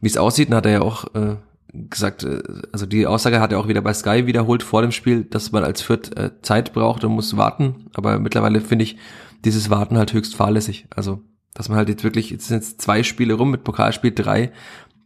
wie 0.00 0.08
es 0.08 0.16
aussieht. 0.16 0.48
Und 0.48 0.54
hat 0.56 0.66
er 0.66 0.72
ja 0.72 0.80
auch 0.80 1.04
äh, 1.14 1.36
gesagt, 1.72 2.24
äh, 2.24 2.42
also 2.72 2.86
die 2.86 3.06
Aussage 3.06 3.40
hat 3.40 3.52
er 3.52 3.60
auch 3.60 3.68
wieder 3.68 3.82
bei 3.82 3.94
Sky 3.94 4.26
wiederholt 4.26 4.62
vor 4.62 4.82
dem 4.82 4.92
Spiel, 4.92 5.24
dass 5.24 5.52
man 5.52 5.64
als 5.64 5.82
Fürth 5.82 6.16
äh, 6.16 6.30
Zeit 6.42 6.72
braucht 6.72 7.04
und 7.04 7.12
muss 7.12 7.36
warten. 7.36 7.86
Aber 7.94 8.18
mittlerweile 8.18 8.60
finde 8.60 8.84
ich 8.84 8.96
dieses 9.44 9.70
Warten 9.70 9.98
halt 9.98 10.12
höchst 10.12 10.34
fahrlässig. 10.34 10.86
Also 10.94 11.20
dass 11.54 11.68
man 11.68 11.78
halt 11.78 11.88
jetzt 11.88 12.04
wirklich, 12.04 12.30
jetzt 12.30 12.48
sind 12.48 12.58
jetzt 12.58 12.80
zwei 12.80 13.02
Spiele 13.02 13.34
rum 13.34 13.50
mit 13.50 13.64
Pokalspiel 13.64 14.12
drei, 14.12 14.52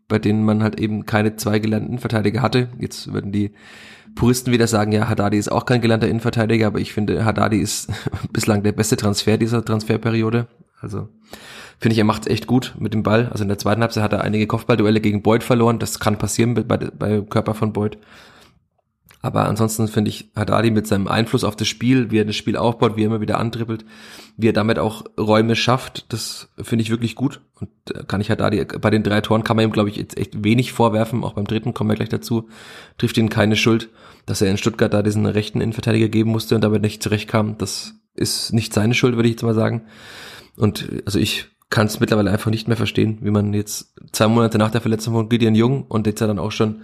bei 0.08 0.18
denen 0.18 0.44
man 0.44 0.62
halt 0.62 0.78
eben 0.80 1.06
keine 1.06 1.36
zwei 1.36 1.58
gelernten 1.58 1.88
Innenverteidiger 1.88 2.42
hatte. 2.42 2.68
Jetzt 2.78 3.12
würden 3.12 3.32
die 3.32 3.52
Puristen 4.14 4.52
wieder 4.52 4.66
sagen, 4.66 4.92
ja, 4.92 5.08
Haddadi 5.08 5.36
ist 5.36 5.50
auch 5.50 5.66
kein 5.66 5.80
gelernter 5.80 6.08
Innenverteidiger, 6.08 6.68
aber 6.68 6.80
ich 6.80 6.92
finde, 6.92 7.24
Haddadi 7.24 7.58
ist 7.58 7.92
bislang 8.32 8.62
der 8.62 8.72
beste 8.72 8.96
Transfer 8.96 9.36
dieser 9.36 9.64
Transferperiode. 9.64 10.46
Also 10.80 11.08
finde 11.78 11.94
ich, 11.94 11.98
er 11.98 12.04
macht 12.04 12.26
echt 12.26 12.46
gut 12.46 12.74
mit 12.78 12.94
dem 12.94 13.02
Ball. 13.02 13.28
Also 13.30 13.42
in 13.42 13.48
der 13.48 13.58
zweiten 13.58 13.80
Halbzeit 13.80 14.04
hat 14.04 14.12
er 14.12 14.22
einige 14.22 14.46
Kopfballduelle 14.46 15.00
gegen 15.00 15.22
Boyd 15.22 15.42
verloren. 15.42 15.78
Das 15.78 15.98
kann 15.98 16.18
passieren 16.18 16.54
bei, 16.54 16.62
bei 16.62 17.20
Körper 17.22 17.54
von 17.54 17.72
Boyd. 17.72 17.98
Aber 19.22 19.48
ansonsten 19.48 19.88
finde 19.88 20.10
ich 20.10 20.30
Haddadi 20.36 20.70
mit 20.70 20.86
seinem 20.86 21.08
Einfluss 21.08 21.44
auf 21.44 21.56
das 21.56 21.68
Spiel, 21.68 22.10
wie 22.10 22.18
er 22.18 22.24
das 22.24 22.36
Spiel 22.36 22.56
aufbaut, 22.56 22.96
wie 22.96 23.02
er 23.02 23.06
immer 23.06 23.20
wieder 23.20 23.38
antribbelt, 23.38 23.84
wie 24.36 24.48
er 24.48 24.52
damit 24.52 24.78
auch 24.78 25.04
Räume 25.18 25.56
schafft, 25.56 26.12
das 26.12 26.48
finde 26.60 26.82
ich 26.82 26.90
wirklich 26.90 27.14
gut. 27.14 27.40
Und 27.58 27.68
kann 28.08 28.20
ich 28.20 28.30
Haddadi, 28.30 28.64
bei 28.64 28.90
den 28.90 29.02
drei 29.02 29.20
Toren 29.20 29.42
kann 29.42 29.56
man 29.56 29.64
ihm, 29.64 29.72
glaube 29.72 29.88
ich, 29.88 29.96
jetzt 29.96 30.16
echt 30.18 30.44
wenig 30.44 30.72
vorwerfen. 30.72 31.24
Auch 31.24 31.32
beim 31.32 31.46
dritten 31.46 31.74
kommen 31.74 31.90
wir 31.90 31.96
gleich 31.96 32.10
dazu. 32.10 32.48
Trifft 32.98 33.16
ihn 33.16 33.30
keine 33.30 33.56
Schuld, 33.56 33.88
dass 34.26 34.42
er 34.42 34.50
in 34.50 34.58
Stuttgart 34.58 34.92
da 34.92 35.02
diesen 35.02 35.26
rechten 35.26 35.60
Innenverteidiger 35.60 36.08
geben 36.08 36.30
musste 36.30 36.54
und 36.54 36.62
damit 36.62 36.82
nicht 36.82 37.02
zurechtkam. 37.02 37.56
Das 37.58 37.94
ist 38.14 38.52
nicht 38.52 38.74
seine 38.74 38.94
Schuld, 38.94 39.16
würde 39.16 39.28
ich 39.28 39.34
jetzt 39.34 39.42
mal 39.42 39.54
sagen. 39.54 39.82
Und 40.56 40.88
also 41.06 41.18
ich 41.18 41.46
kann 41.70 41.86
es 41.86 42.00
mittlerweile 42.00 42.30
einfach 42.30 42.50
nicht 42.50 42.68
mehr 42.68 42.76
verstehen, 42.76 43.18
wie 43.22 43.30
man 43.30 43.52
jetzt 43.52 43.94
zwei 44.12 44.28
Monate 44.28 44.58
nach 44.58 44.70
der 44.70 44.80
Verletzung 44.80 45.14
von 45.14 45.28
Gideon 45.28 45.54
Jung 45.54 45.84
und 45.88 46.06
jetzt 46.06 46.20
ja 46.20 46.26
dann 46.26 46.38
auch 46.38 46.52
schon 46.52 46.82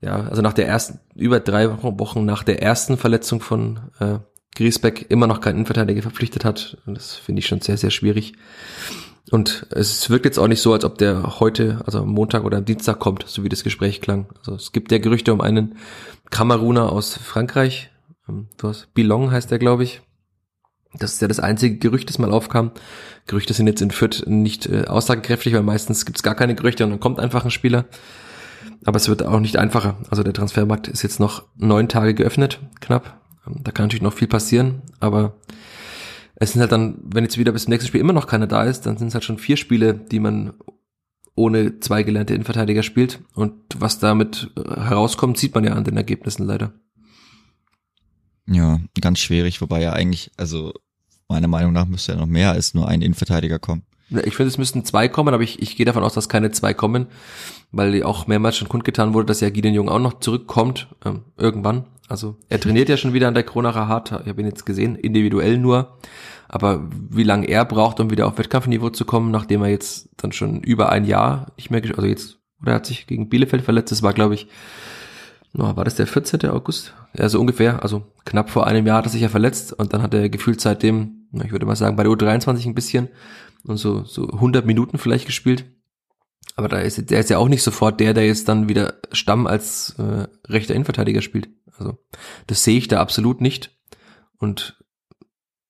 ja, 0.00 0.16
also 0.28 0.42
nach 0.42 0.54
der 0.54 0.66
ersten, 0.66 1.00
über 1.14 1.40
drei 1.40 1.70
Wochen 1.82 2.24
nach 2.24 2.42
der 2.42 2.62
ersten 2.62 2.96
Verletzung 2.96 3.40
von 3.40 3.80
äh, 3.98 4.18
Griesbeck 4.54 5.06
immer 5.10 5.26
noch 5.26 5.40
keinen 5.40 5.56
Innenverteidiger 5.56 6.02
verpflichtet 6.02 6.44
hat. 6.44 6.78
Das 6.86 7.16
finde 7.16 7.40
ich 7.40 7.46
schon 7.46 7.60
sehr, 7.60 7.76
sehr 7.76 7.90
schwierig. 7.90 8.34
Und 9.30 9.66
es 9.70 10.10
wirkt 10.10 10.24
jetzt 10.24 10.38
auch 10.38 10.48
nicht 10.48 10.60
so, 10.60 10.72
als 10.72 10.84
ob 10.84 10.98
der 10.98 11.38
heute, 11.38 11.82
also 11.86 12.00
am 12.00 12.08
Montag 12.08 12.44
oder 12.44 12.58
am 12.58 12.64
Dienstag 12.64 12.98
kommt, 12.98 13.24
so 13.28 13.44
wie 13.44 13.48
das 13.48 13.62
Gespräch 13.62 14.00
klang. 14.00 14.26
Also 14.38 14.54
es 14.54 14.72
gibt 14.72 14.90
ja 14.90 14.98
Gerüchte 14.98 15.32
um 15.32 15.40
einen 15.40 15.76
Kameruner 16.30 16.90
aus 16.90 17.14
Frankreich. 17.14 17.90
Ähm, 18.28 18.48
was, 18.58 18.88
Bilong 18.92 19.30
heißt 19.30 19.50
der, 19.50 19.58
glaube 19.58 19.84
ich. 19.84 20.00
Das 20.94 21.12
ist 21.12 21.22
ja 21.22 21.28
das 21.28 21.38
einzige 21.38 21.76
Gerücht, 21.76 22.08
das 22.08 22.18
mal 22.18 22.32
aufkam. 22.32 22.72
Gerüchte 23.26 23.54
sind 23.54 23.68
jetzt 23.68 23.82
in 23.82 23.92
Fürth 23.92 24.24
nicht 24.26 24.66
äh, 24.66 24.86
aussagekräftig, 24.86 25.54
weil 25.54 25.62
meistens 25.62 26.04
gibt 26.04 26.18
es 26.18 26.24
gar 26.24 26.34
keine 26.34 26.56
Gerüchte 26.56 26.82
und 26.82 26.90
dann 26.90 27.00
kommt 27.00 27.20
einfach 27.20 27.44
ein 27.44 27.52
Spieler. 27.52 27.84
Aber 28.84 28.96
es 28.96 29.08
wird 29.08 29.24
auch 29.24 29.40
nicht 29.40 29.56
einfacher. 29.56 29.98
Also 30.10 30.22
der 30.22 30.32
Transfermarkt 30.32 30.88
ist 30.88 31.02
jetzt 31.02 31.20
noch 31.20 31.44
neun 31.56 31.88
Tage 31.88 32.14
geöffnet, 32.14 32.60
knapp. 32.80 33.20
Ähm, 33.46 33.56
da 33.62 33.72
kann 33.72 33.84
natürlich 33.84 34.02
noch 34.02 34.14
viel 34.14 34.28
passieren, 34.28 34.82
aber 35.00 35.36
es 36.36 36.52
sind 36.52 36.62
halt 36.62 36.72
dann, 36.72 36.98
wenn 37.02 37.24
jetzt 37.24 37.36
wieder 37.36 37.52
bis 37.52 37.64
zum 37.64 37.70
nächsten 37.70 37.88
Spiel 37.88 38.00
immer 38.00 38.14
noch 38.14 38.26
keiner 38.26 38.46
da 38.46 38.64
ist, 38.64 38.86
dann 38.86 38.96
sind 38.96 39.08
es 39.08 39.14
halt 39.14 39.24
schon 39.24 39.38
vier 39.38 39.58
Spiele, 39.58 39.94
die 39.94 40.20
man 40.20 40.54
ohne 41.34 41.80
zwei 41.80 42.02
gelernte 42.02 42.34
Innenverteidiger 42.34 42.82
spielt. 42.82 43.20
Und 43.34 43.54
was 43.76 43.98
damit 43.98 44.50
äh, 44.56 44.80
herauskommt, 44.80 45.36
sieht 45.38 45.54
man 45.54 45.64
ja 45.64 45.74
an 45.74 45.84
den 45.84 45.96
Ergebnissen 45.96 46.46
leider. 46.46 46.72
Ja, 48.46 48.80
ganz 49.00 49.20
schwierig, 49.20 49.60
wobei 49.60 49.80
ja 49.82 49.92
eigentlich, 49.92 50.32
also 50.36 50.72
meiner 51.28 51.46
Meinung 51.46 51.72
nach 51.72 51.86
müsste 51.86 52.12
ja 52.12 52.18
noch 52.18 52.26
mehr 52.26 52.52
als 52.52 52.74
nur 52.74 52.88
ein 52.88 53.02
Innenverteidiger 53.02 53.58
kommen. 53.58 53.84
Ich 54.24 54.36
finde, 54.36 54.48
es 54.48 54.58
müssten 54.58 54.84
zwei 54.84 55.08
kommen, 55.08 55.34
aber 55.34 55.42
ich, 55.42 55.62
ich 55.62 55.76
gehe 55.76 55.86
davon 55.86 56.02
aus, 56.02 56.14
dass 56.14 56.28
keine 56.28 56.50
zwei 56.50 56.74
kommen, 56.74 57.06
weil 57.70 58.02
auch 58.02 58.26
mehrmals 58.26 58.56
schon 58.56 58.68
kundgetan 58.68 59.14
wurde, 59.14 59.26
dass 59.26 59.40
ja 59.40 59.50
Gideon 59.50 59.74
Jung 59.74 59.88
auch 59.88 60.00
noch 60.00 60.20
zurückkommt, 60.20 60.88
ähm, 61.04 61.22
irgendwann. 61.36 61.84
Also 62.08 62.36
er 62.48 62.58
trainiert 62.58 62.88
ja 62.88 62.96
schon 62.96 63.12
wieder 63.12 63.28
an 63.28 63.34
der 63.34 63.44
Kronacher 63.44 63.86
Hart, 63.86 64.10
ich 64.10 64.28
habe 64.28 64.40
ihn 64.40 64.46
jetzt 64.48 64.66
gesehen, 64.66 64.96
individuell 64.96 65.58
nur. 65.58 65.96
Aber 66.48 66.88
wie 66.90 67.22
lange 67.22 67.46
er 67.46 67.64
braucht, 67.64 68.00
um 68.00 68.10
wieder 68.10 68.26
auf 68.26 68.36
Wettkampfniveau 68.36 68.90
zu 68.90 69.04
kommen, 69.04 69.30
nachdem 69.30 69.62
er 69.62 69.68
jetzt 69.68 70.08
dann 70.16 70.32
schon 70.32 70.60
über 70.62 70.90
ein 70.90 71.04
Jahr 71.04 71.52
nicht 71.56 71.70
mehr, 71.70 71.80
also 71.96 72.06
jetzt, 72.06 72.38
oder 72.60 72.72
er 72.72 72.76
hat 72.76 72.86
sich 72.86 73.06
gegen 73.06 73.28
Bielefeld 73.28 73.62
verletzt, 73.62 73.92
das 73.92 74.02
war 74.02 74.12
glaube 74.12 74.34
ich, 74.34 74.48
war 75.52 75.84
das 75.84 75.94
der 75.94 76.08
14. 76.08 76.50
August? 76.50 76.94
Ja, 77.16 77.28
so 77.28 77.40
ungefähr, 77.40 77.82
also 77.82 78.02
knapp 78.24 78.50
vor 78.50 78.66
einem 78.66 78.86
Jahr 78.86 78.98
hat 78.98 79.06
er 79.06 79.10
sich 79.10 79.22
ja 79.22 79.28
verletzt 79.28 79.72
und 79.72 79.92
dann 79.92 80.02
hat 80.02 80.14
er 80.14 80.28
gefühlt 80.28 80.60
seitdem, 80.60 81.28
ich 81.32 81.52
würde 81.52 81.66
mal 81.66 81.76
sagen, 81.76 81.94
bei 81.94 82.02
der 82.02 82.12
U23 82.12 82.66
ein 82.66 82.74
bisschen 82.74 83.08
und 83.64 83.76
so, 83.76 84.04
so 84.04 84.28
100 84.28 84.66
Minuten 84.66 84.98
vielleicht 84.98 85.26
gespielt. 85.26 85.64
Aber 86.56 86.68
da 86.68 86.78
ist, 86.78 87.10
der 87.10 87.20
ist 87.20 87.30
ja 87.30 87.38
auch 87.38 87.48
nicht 87.48 87.62
sofort 87.62 88.00
der, 88.00 88.14
der 88.14 88.26
jetzt 88.26 88.48
dann 88.48 88.68
wieder 88.68 88.94
Stamm 89.12 89.46
als 89.46 89.94
äh, 89.98 90.26
rechter 90.48 90.74
Innenverteidiger 90.74 91.22
spielt. 91.22 91.48
Also 91.78 91.98
das 92.46 92.64
sehe 92.64 92.76
ich 92.76 92.88
da 92.88 93.00
absolut 93.00 93.40
nicht. 93.40 93.78
Und 94.38 94.78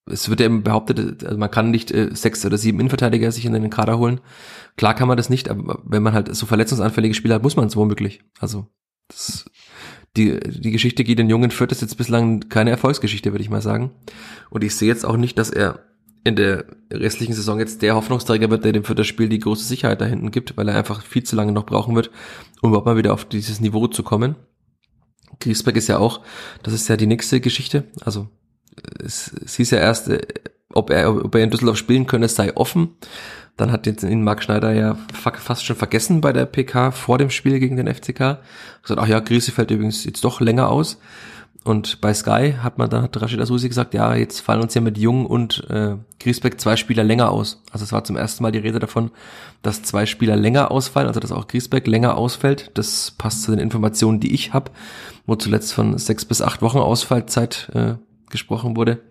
es 0.05 0.29
wird 0.29 0.39
ja 0.39 0.47
eben 0.47 0.63
behauptet, 0.63 1.23
also 1.23 1.37
man 1.37 1.51
kann 1.51 1.71
nicht 1.71 1.91
äh, 1.91 2.09
sechs 2.13 2.45
oder 2.45 2.57
sieben 2.57 2.79
Innenverteidiger 2.79 3.31
sich 3.31 3.45
in 3.45 3.53
den 3.53 3.69
Kader 3.69 3.97
holen. 3.97 4.19
Klar 4.75 4.95
kann 4.95 5.07
man 5.07 5.17
das 5.17 5.29
nicht, 5.29 5.49
aber 5.49 5.81
wenn 5.85 6.03
man 6.03 6.13
halt 6.13 6.33
so 6.35 6.45
verletzungsanfällige 6.45 7.13
Spieler 7.13 7.35
hat, 7.35 7.43
muss 7.43 7.55
man 7.55 7.67
es 7.67 7.75
womöglich. 7.75 8.21
Also 8.39 8.67
das, 9.07 9.45
die, 10.17 10.39
die 10.39 10.71
Geschichte 10.71 11.03
geht 11.03 11.19
den 11.19 11.29
Jungen 11.29 11.51
führt 11.51 11.71
das 11.71 11.81
jetzt 11.81 11.97
bislang 11.97 12.49
keine 12.49 12.71
Erfolgsgeschichte, 12.71 13.31
würde 13.31 13.43
ich 13.43 13.49
mal 13.49 13.61
sagen. 13.61 13.91
Und 14.49 14.63
ich 14.63 14.75
sehe 14.75 14.89
jetzt 14.89 15.05
auch 15.05 15.17
nicht, 15.17 15.37
dass 15.37 15.49
er 15.49 15.90
in 16.23 16.35
der 16.35 16.65
restlichen 16.91 17.33
Saison 17.33 17.59
jetzt 17.59 17.81
der 17.81 17.95
Hoffnungsträger 17.95 18.49
wird, 18.49 18.63
der 18.63 18.73
dem 18.73 18.83
für 18.83 18.95
das 18.95 19.07
Spiel 19.07 19.29
die 19.29 19.39
große 19.39 19.63
Sicherheit 19.63 20.01
da 20.01 20.05
hinten 20.05 20.31
gibt, 20.31 20.55
weil 20.55 20.67
er 20.69 20.75
einfach 20.75 21.03
viel 21.03 21.23
zu 21.23 21.35
lange 21.35 21.51
noch 21.51 21.65
brauchen 21.65 21.95
wird, 21.95 22.11
um 22.61 22.69
überhaupt 22.69 22.85
mal 22.85 22.97
wieder 22.97 23.13
auf 23.13 23.25
dieses 23.25 23.59
Niveau 23.59 23.87
zu 23.87 24.03
kommen. 24.03 24.35
Griesbeck 25.39 25.75
ist 25.75 25.87
ja 25.87 25.97
auch, 25.97 26.21
das 26.61 26.73
ist 26.73 26.87
ja 26.87 26.97
die 26.97 27.07
nächste 27.07 27.41
Geschichte. 27.41 27.85
Also 28.01 28.27
es, 29.03 29.31
es 29.43 29.55
hieß 29.55 29.71
ja 29.71 29.79
erst, 29.79 30.09
äh, 30.09 30.21
ob 30.73 30.89
er, 30.91 31.25
ob 31.25 31.33
er 31.35 31.43
in 31.43 31.49
Düsseldorf 31.49 31.77
spielen 31.77 32.05
könne, 32.05 32.27
sei 32.27 32.55
offen. 32.55 32.95
Dann 33.57 33.71
hat 33.71 33.85
jetzt 33.85 34.03
ihn 34.03 34.23
Marc 34.23 34.43
Schneider 34.43 34.73
ja 34.73 34.97
fast 35.13 35.65
schon 35.65 35.75
vergessen 35.75 36.21
bei 36.21 36.31
der 36.31 36.45
PK 36.45 36.91
vor 36.91 37.17
dem 37.17 37.29
Spiel 37.29 37.59
gegen 37.59 37.75
den 37.75 37.93
FCK. 37.93 38.39
Gesagt, 38.81 38.99
ach 39.01 39.07
ja, 39.07 39.19
Griese 39.19 39.51
fällt 39.51 39.71
übrigens 39.71 40.05
jetzt 40.05 40.23
doch 40.23 40.39
länger 40.39 40.69
aus. 40.69 40.99
Und 41.63 42.01
bei 42.01 42.11
Sky 42.13 42.55
hat 42.59 42.79
man 42.79 42.89
dann, 42.89 43.03
hat 43.03 43.21
Rashid 43.21 43.39
Asusi 43.39 43.67
gesagt, 43.67 43.93
ja, 43.93 44.15
jetzt 44.15 44.39
fallen 44.39 44.61
uns 44.61 44.73
ja 44.73 44.81
mit 44.81 44.97
Jung 44.97 45.27
und 45.27 45.63
äh, 45.69 45.95
Griesbeck 46.19 46.59
zwei 46.59 46.75
Spieler 46.75 47.03
länger 47.03 47.29
aus. 47.29 47.61
Also 47.71 47.83
es 47.83 47.91
war 47.91 48.03
zum 48.03 48.17
ersten 48.17 48.41
Mal 48.41 48.51
die 48.51 48.59
Rede 48.59 48.79
davon, 48.79 49.11
dass 49.61 49.83
zwei 49.83 50.07
Spieler 50.07 50.35
länger 50.35 50.71
ausfallen, 50.71 51.07
also 51.07 51.19
dass 51.19 51.31
auch 51.31 51.47
Griesbeck 51.47 51.85
länger 51.85 52.17
ausfällt. 52.17 52.71
Das 52.73 53.11
passt 53.11 53.43
zu 53.43 53.51
den 53.51 53.59
Informationen, 53.59 54.19
die 54.19 54.33
ich 54.33 54.53
habe, 54.53 54.71
wo 55.27 55.35
zuletzt 55.35 55.73
von 55.73 55.99
sechs 55.99 56.25
bis 56.25 56.41
acht 56.41 56.63
Wochen 56.63 56.79
Ausfallzeit 56.79 57.69
äh, 57.75 57.93
gesprochen 58.31 58.75
wurde. 58.75 59.01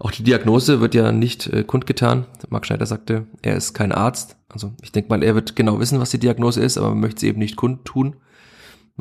Auch 0.00 0.10
die 0.10 0.24
Diagnose 0.24 0.80
wird 0.80 0.96
ja 0.96 1.12
nicht 1.12 1.46
äh, 1.46 1.62
kundgetan. 1.62 2.26
Marc 2.48 2.66
Schneider 2.66 2.86
sagte, 2.86 3.28
er 3.42 3.54
ist 3.54 3.74
kein 3.74 3.92
Arzt. 3.92 4.36
Also 4.48 4.72
ich 4.82 4.90
denke 4.90 5.08
mal, 5.08 5.22
er 5.22 5.36
wird 5.36 5.54
genau 5.54 5.78
wissen, 5.78 6.00
was 6.00 6.10
die 6.10 6.18
Diagnose 6.18 6.62
ist, 6.62 6.78
aber 6.78 6.88
man 6.88 7.00
möchte 7.00 7.20
sie 7.20 7.28
eben 7.28 7.38
nicht 7.38 7.54
kundtun 7.54 8.16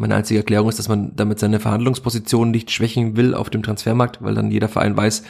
Meine 0.02 0.16
einzige 0.16 0.40
Erklärung 0.40 0.68
ist, 0.68 0.80
dass 0.80 0.90
man 0.90 1.16
damit 1.16 1.38
seine 1.38 1.60
Verhandlungsposition 1.60 2.50
nicht 2.50 2.72
schwächen 2.72 3.18
will 3.18 3.36
auf 3.36 3.52
dem 3.52 3.62
Transfermarkt, 3.62 4.24
weil 4.24 4.34
dann 4.34 4.50
jeder 4.50 4.68
Verein 4.68 4.98
weiß, 4.98 5.22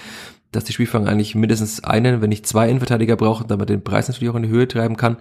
dass 0.53 0.63
die 0.63 0.71
Spielfang 0.71 1.09
eigentlich 1.09 1.35
mindestens 1.35 1.83
einen, 1.83 2.21
wenn 2.21 2.29
nicht 2.29 2.47
zwei 2.47 2.69
Innenverteidiger 2.69 3.17
braucht, 3.17 3.51
damit 3.51 3.67
den 3.67 3.83
Preis 3.83 4.07
natürlich 4.07 4.31
auch 4.31 4.37
in 4.37 4.43
die 4.43 4.49
Höhe 4.49 4.69
treiben 4.69 4.95
kann. 4.95 5.17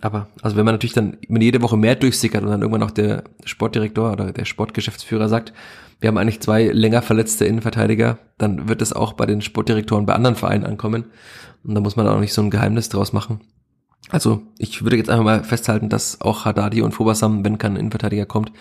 Aber 0.00 0.26
also 0.42 0.56
wenn 0.56 0.64
man 0.64 0.74
natürlich 0.74 0.94
dann 0.94 1.16
wenn 1.28 1.40
jede 1.40 1.62
Woche 1.62 1.76
mehr 1.76 1.94
durchsickert 1.94 2.42
und 2.42 2.50
dann 2.50 2.60
irgendwann 2.60 2.80
noch 2.80 2.90
der 2.90 3.22
Sportdirektor 3.44 4.10
oder 4.10 4.32
der 4.32 4.44
Sportgeschäftsführer 4.44 5.28
sagt, 5.28 5.52
wir 6.00 6.08
haben 6.08 6.18
eigentlich 6.18 6.40
zwei 6.40 6.64
länger 6.64 7.00
verletzte 7.00 7.44
Innenverteidiger, 7.44 8.18
dann 8.36 8.68
wird 8.68 8.82
es 8.82 8.92
auch 8.92 9.12
bei 9.12 9.26
den 9.26 9.42
Sportdirektoren 9.42 10.06
bei 10.06 10.14
anderen 10.14 10.34
Vereinen 10.34 10.64
ankommen. 10.64 11.04
Und 11.62 11.76
da 11.76 11.80
muss 11.80 11.94
man 11.94 12.08
auch 12.08 12.18
nicht 12.18 12.32
so 12.32 12.42
ein 12.42 12.50
Geheimnis 12.50 12.88
draus 12.88 13.12
machen. 13.12 13.42
Also 14.10 14.42
ich 14.58 14.82
würde 14.82 14.96
jetzt 14.96 15.10
einfach 15.10 15.24
mal 15.24 15.44
festhalten, 15.44 15.88
dass 15.88 16.20
auch 16.20 16.44
Haddadi 16.44 16.82
und 16.82 16.92
Fobasam, 16.92 17.44
wenn 17.44 17.58
kein 17.58 17.76
Innenverteidiger 17.76 18.26
kommt, 18.26 18.52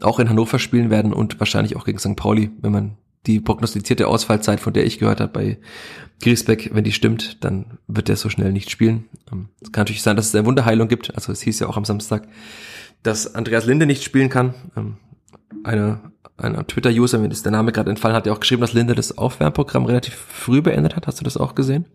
auch 0.00 0.18
in 0.18 0.28
Hannover 0.28 0.58
spielen 0.58 0.90
werden 0.90 1.12
und 1.12 1.40
wahrscheinlich 1.40 1.76
auch 1.76 1.84
gegen 1.84 1.98
St. 1.98 2.16
Pauli, 2.16 2.50
wenn 2.60 2.72
man 2.72 2.96
die 3.26 3.40
prognostizierte 3.40 4.08
Ausfallzeit, 4.08 4.60
von 4.60 4.72
der 4.72 4.86
ich 4.86 4.98
gehört 4.98 5.20
habe 5.20 5.32
bei 5.32 5.58
Griesbeck, 6.22 6.70
wenn 6.72 6.84
die 6.84 6.92
stimmt, 6.92 7.44
dann 7.44 7.78
wird 7.86 8.08
der 8.08 8.16
so 8.16 8.28
schnell 8.28 8.52
nicht 8.52 8.70
spielen. 8.70 9.04
Ähm, 9.32 9.48
es 9.60 9.72
kann 9.72 9.82
natürlich 9.82 10.02
sein, 10.02 10.16
dass 10.16 10.28
es 10.28 10.34
eine 10.34 10.46
Wunderheilung 10.46 10.88
gibt. 10.88 11.14
Also 11.14 11.32
es 11.32 11.40
hieß 11.42 11.60
ja 11.60 11.66
auch 11.66 11.76
am 11.76 11.84
Samstag, 11.84 12.28
dass 13.02 13.34
Andreas 13.34 13.66
Linde 13.66 13.86
nicht 13.86 14.04
spielen 14.04 14.28
kann. 14.28 14.54
Ähm, 14.76 14.96
eine, 15.64 16.00
ein 16.36 16.66
Twitter-User, 16.66 17.18
mir 17.18 17.30
ist 17.30 17.44
der 17.44 17.52
Name 17.52 17.72
gerade 17.72 17.90
entfallen, 17.90 18.16
hat 18.16 18.26
ja 18.26 18.32
auch 18.32 18.40
geschrieben, 18.40 18.60
dass 18.60 18.72
Linde 18.72 18.94
das 18.94 19.16
Aufwärmprogramm 19.16 19.84
relativ 19.86 20.14
früh 20.14 20.62
beendet 20.62 20.96
hat. 20.96 21.06
Hast 21.06 21.20
du 21.20 21.24
das 21.24 21.36
auch 21.36 21.54
gesehen? 21.54 21.86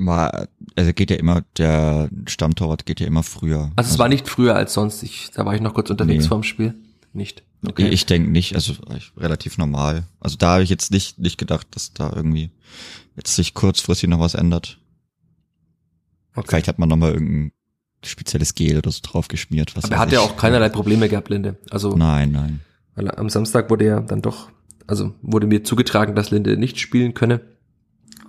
Mal, 0.00 0.48
also 0.76 0.92
geht 0.92 1.10
ja 1.10 1.16
immer, 1.16 1.42
der 1.58 2.08
Stammtorwart 2.26 2.86
geht 2.86 3.00
ja 3.00 3.06
immer 3.06 3.22
früher. 3.22 3.70
Also 3.76 3.92
es 3.92 3.98
war 3.98 4.08
nicht 4.08 4.28
früher 4.28 4.56
als 4.56 4.74
sonst. 4.74 5.02
Ich, 5.02 5.30
da 5.32 5.44
war 5.44 5.54
ich 5.54 5.60
noch 5.60 5.74
kurz 5.74 5.90
unterwegs 5.90 6.24
nee. 6.24 6.28
vorm 6.28 6.42
Spiel. 6.42 6.74
Nicht. 7.12 7.42
Okay. 7.66 7.88
Ich 7.88 8.06
denke 8.06 8.30
nicht, 8.30 8.54
also 8.54 8.74
relativ 9.16 9.58
normal. 9.58 10.04
Also 10.20 10.36
da 10.36 10.52
habe 10.52 10.62
ich 10.62 10.70
jetzt 10.70 10.90
nicht, 10.90 11.18
nicht 11.18 11.38
gedacht, 11.38 11.66
dass 11.72 11.92
da 11.92 12.12
irgendwie 12.14 12.50
jetzt 13.16 13.34
sich 13.36 13.54
kurzfristig 13.54 14.08
noch 14.08 14.20
was 14.20 14.34
ändert. 14.34 14.78
Okay. 16.34 16.46
Vielleicht 16.48 16.68
hat 16.68 16.78
man 16.78 16.88
nochmal 16.88 17.12
irgendein 17.12 17.52
spezielles 18.04 18.54
Gel 18.54 18.78
oder 18.78 18.90
so 18.90 19.00
drauf 19.02 19.28
geschmiert. 19.28 19.76
Was 19.76 19.84
Aber 19.84 19.94
er 19.94 20.00
hat 20.00 20.12
ja 20.12 20.20
auch 20.20 20.36
keinerlei 20.36 20.70
Probleme 20.70 21.08
gehabt, 21.08 21.28
Linde. 21.28 21.56
Also 21.70 21.94
nein, 21.96 22.32
nein. 22.32 22.60
Weil 22.94 23.10
am 23.10 23.28
Samstag 23.28 23.68
wurde 23.68 23.84
ja 23.84 24.00
dann 24.00 24.22
doch, 24.22 24.50
also 24.86 25.14
wurde 25.20 25.46
mir 25.46 25.64
zugetragen, 25.64 26.14
dass 26.14 26.30
Linde 26.30 26.56
nicht 26.56 26.78
spielen 26.78 27.12
könne. 27.12 27.42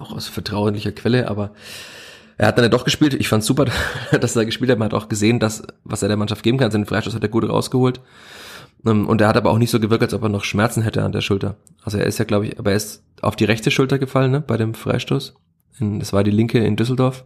Auch 0.01 0.13
aus 0.13 0.27
vertraulicher 0.27 0.91
Quelle, 0.91 1.27
aber 1.27 1.51
er 2.37 2.47
hat 2.47 2.57
dann 2.57 2.65
ja 2.65 2.69
doch 2.69 2.85
gespielt. 2.85 3.13
Ich 3.13 3.27
fand 3.27 3.43
super, 3.43 3.65
dass 4.19 4.35
er 4.35 4.45
gespielt 4.45 4.71
hat. 4.71 4.79
Man 4.79 4.87
hat 4.87 4.95
auch 4.95 5.09
gesehen, 5.09 5.39
dass, 5.39 5.61
was 5.83 6.01
er 6.01 6.07
der 6.07 6.17
Mannschaft 6.17 6.41
geben 6.41 6.57
kann. 6.57 6.71
Seinen 6.71 6.87
Freistoß 6.87 7.13
hat 7.13 7.21
er 7.21 7.29
gut 7.29 7.47
rausgeholt. 7.47 8.01
Ähm, 8.83 9.07
und 9.07 9.21
er 9.21 9.27
hat 9.27 9.37
aber 9.37 9.51
auch 9.51 9.59
nicht 9.59 9.69
so 9.69 9.79
gewirkt, 9.79 10.03
als 10.03 10.15
ob 10.15 10.23
er 10.23 10.29
noch 10.29 10.43
Schmerzen 10.43 10.81
hätte 10.81 11.03
an 11.03 11.11
der 11.11 11.21
Schulter. 11.21 11.55
Also 11.83 11.99
er 11.99 12.07
ist 12.07 12.17
ja, 12.17 12.25
glaube 12.25 12.47
ich, 12.47 12.57
aber 12.57 12.71
er 12.71 12.77
ist 12.77 13.03
auf 13.21 13.35
die 13.35 13.45
rechte 13.45 13.69
Schulter 13.69 13.99
gefallen, 13.99 14.31
ne, 14.31 14.41
bei 14.41 14.57
dem 14.57 14.73
Freistoß. 14.73 15.35
Das 15.79 16.13
war 16.13 16.23
die 16.23 16.31
linke 16.31 16.59
in 16.59 16.75
Düsseldorf, 16.75 17.25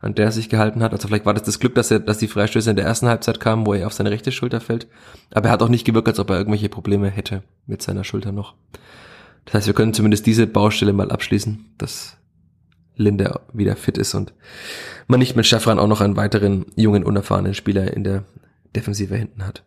an 0.00 0.14
der 0.14 0.26
er 0.26 0.32
sich 0.32 0.48
gehalten 0.48 0.82
hat. 0.82 0.92
Also 0.92 1.08
vielleicht 1.08 1.26
war 1.26 1.34
das 1.34 1.44
das 1.44 1.60
Glück, 1.60 1.74
dass 1.76 1.90
er, 1.90 2.00
dass 2.00 2.18
die 2.18 2.28
Freistöße 2.28 2.70
in 2.70 2.76
der 2.76 2.84
ersten 2.84 3.08
Halbzeit 3.08 3.40
kamen, 3.40 3.66
wo 3.66 3.74
er 3.74 3.86
auf 3.86 3.92
seine 3.92 4.10
rechte 4.10 4.32
Schulter 4.32 4.60
fällt. 4.60 4.86
Aber 5.32 5.48
er 5.48 5.52
hat 5.52 5.62
auch 5.62 5.68
nicht 5.68 5.84
gewirkt, 5.84 6.08
als 6.08 6.18
ob 6.18 6.30
er 6.30 6.38
irgendwelche 6.38 6.68
Probleme 6.68 7.08
hätte 7.08 7.42
mit 7.66 7.82
seiner 7.82 8.04
Schulter 8.04 8.32
noch. 8.32 8.54
Das 9.44 9.54
heißt, 9.54 9.66
wir 9.66 9.74
können 9.74 9.94
zumindest 9.94 10.26
diese 10.26 10.46
Baustelle 10.46 10.92
mal 10.92 11.10
abschließen, 11.10 11.64
dass 11.78 12.16
Linde 12.96 13.40
wieder 13.52 13.76
fit 13.76 13.98
ist 13.98 14.14
und 14.14 14.32
man 15.08 15.18
nicht 15.18 15.34
mit 15.34 15.46
Schaffran 15.46 15.78
auch 15.78 15.88
noch 15.88 16.00
einen 16.00 16.16
weiteren 16.16 16.66
jungen, 16.76 17.04
unerfahrenen 17.04 17.54
Spieler 17.54 17.92
in 17.94 18.04
der 18.04 18.24
Defensive 18.76 19.16
hinten 19.16 19.44
hat. 19.44 19.64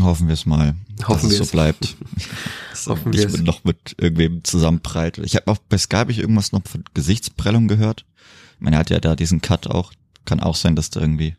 Hoffen 0.00 0.26
wir 0.26 0.34
es 0.34 0.46
mal, 0.46 0.74
Hoffen 1.06 1.28
dass 1.28 1.38
es 1.38 1.38
so 1.38 1.52
bleibt. 1.52 1.96
Hoffen 2.86 3.12
wir 3.12 3.26
es. 3.26 3.40
noch 3.40 3.62
mit 3.64 3.94
irgendwem 3.98 4.42
zusammenprallt. 4.42 5.18
Ich 5.18 5.36
habe 5.36 5.50
auch 5.50 5.58
bei 5.58 5.78
Sky 5.78 5.96
hab 5.96 6.10
ich 6.10 6.18
irgendwas 6.18 6.52
noch 6.52 6.62
von 6.66 6.82
Gesichtsprellung 6.94 7.68
gehört. 7.68 8.04
Ich 8.56 8.60
meine, 8.60 8.76
er 8.76 8.80
hat 8.80 8.90
ja 8.90 8.98
da 8.98 9.14
diesen 9.14 9.40
Cut 9.40 9.68
auch. 9.68 9.92
Kann 10.24 10.40
auch 10.40 10.56
sein, 10.56 10.74
dass 10.74 10.90
da 10.90 11.00
irgendwie 11.00 11.36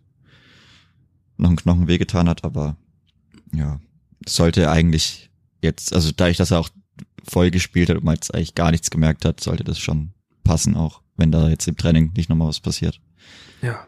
noch 1.37 1.49
ein 1.49 1.57
Knochen 1.57 1.87
wehgetan 1.87 2.29
hat, 2.29 2.43
aber 2.45 2.77
ja, 3.51 3.79
sollte 4.25 4.69
eigentlich 4.69 5.29
jetzt, 5.61 5.93
also 5.93 6.11
dadurch, 6.15 6.37
dass 6.37 6.51
er 6.51 6.59
auch 6.59 6.69
voll 7.27 7.51
gespielt 7.51 7.89
hat 7.89 7.97
und 7.97 8.03
man 8.03 8.15
jetzt 8.15 8.33
eigentlich 8.33 8.55
gar 8.55 8.71
nichts 8.71 8.89
gemerkt 8.89 9.25
hat, 9.25 9.39
sollte 9.39 9.63
das 9.63 9.79
schon 9.79 10.11
passen 10.43 10.75
auch, 10.75 11.01
wenn 11.17 11.31
da 11.31 11.49
jetzt 11.49 11.67
im 11.67 11.77
Training 11.77 12.11
nicht 12.15 12.29
nochmal 12.29 12.47
was 12.47 12.59
passiert. 12.59 12.99
Ja, 13.61 13.87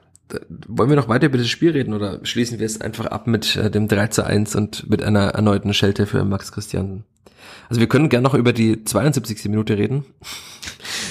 wollen 0.67 0.89
wir 0.89 0.95
noch 0.95 1.07
weiter 1.07 1.27
über 1.27 1.37
das 1.37 1.47
Spiel 1.47 1.71
reden 1.71 1.93
oder 1.93 2.19
schließen 2.23 2.59
wir 2.59 2.65
es 2.65 2.81
einfach 2.81 3.05
ab 3.05 3.27
mit 3.27 3.55
äh, 3.55 3.71
dem 3.71 3.87
3 3.87 4.07
zu 4.07 4.25
1 4.25 4.55
und 4.55 4.89
mit 4.89 5.01
einer 5.01 5.29
erneuten 5.29 5.73
Schelte 5.73 6.05
für 6.05 6.23
Max 6.25 6.51
Christian? 6.51 7.03
Also 7.69 7.79
wir 7.79 7.87
können 7.87 8.09
gerne 8.09 8.23
noch 8.23 8.33
über 8.33 8.53
die 8.53 8.83
72. 8.83 9.45
Minute 9.45 9.77
reden. 9.77 10.05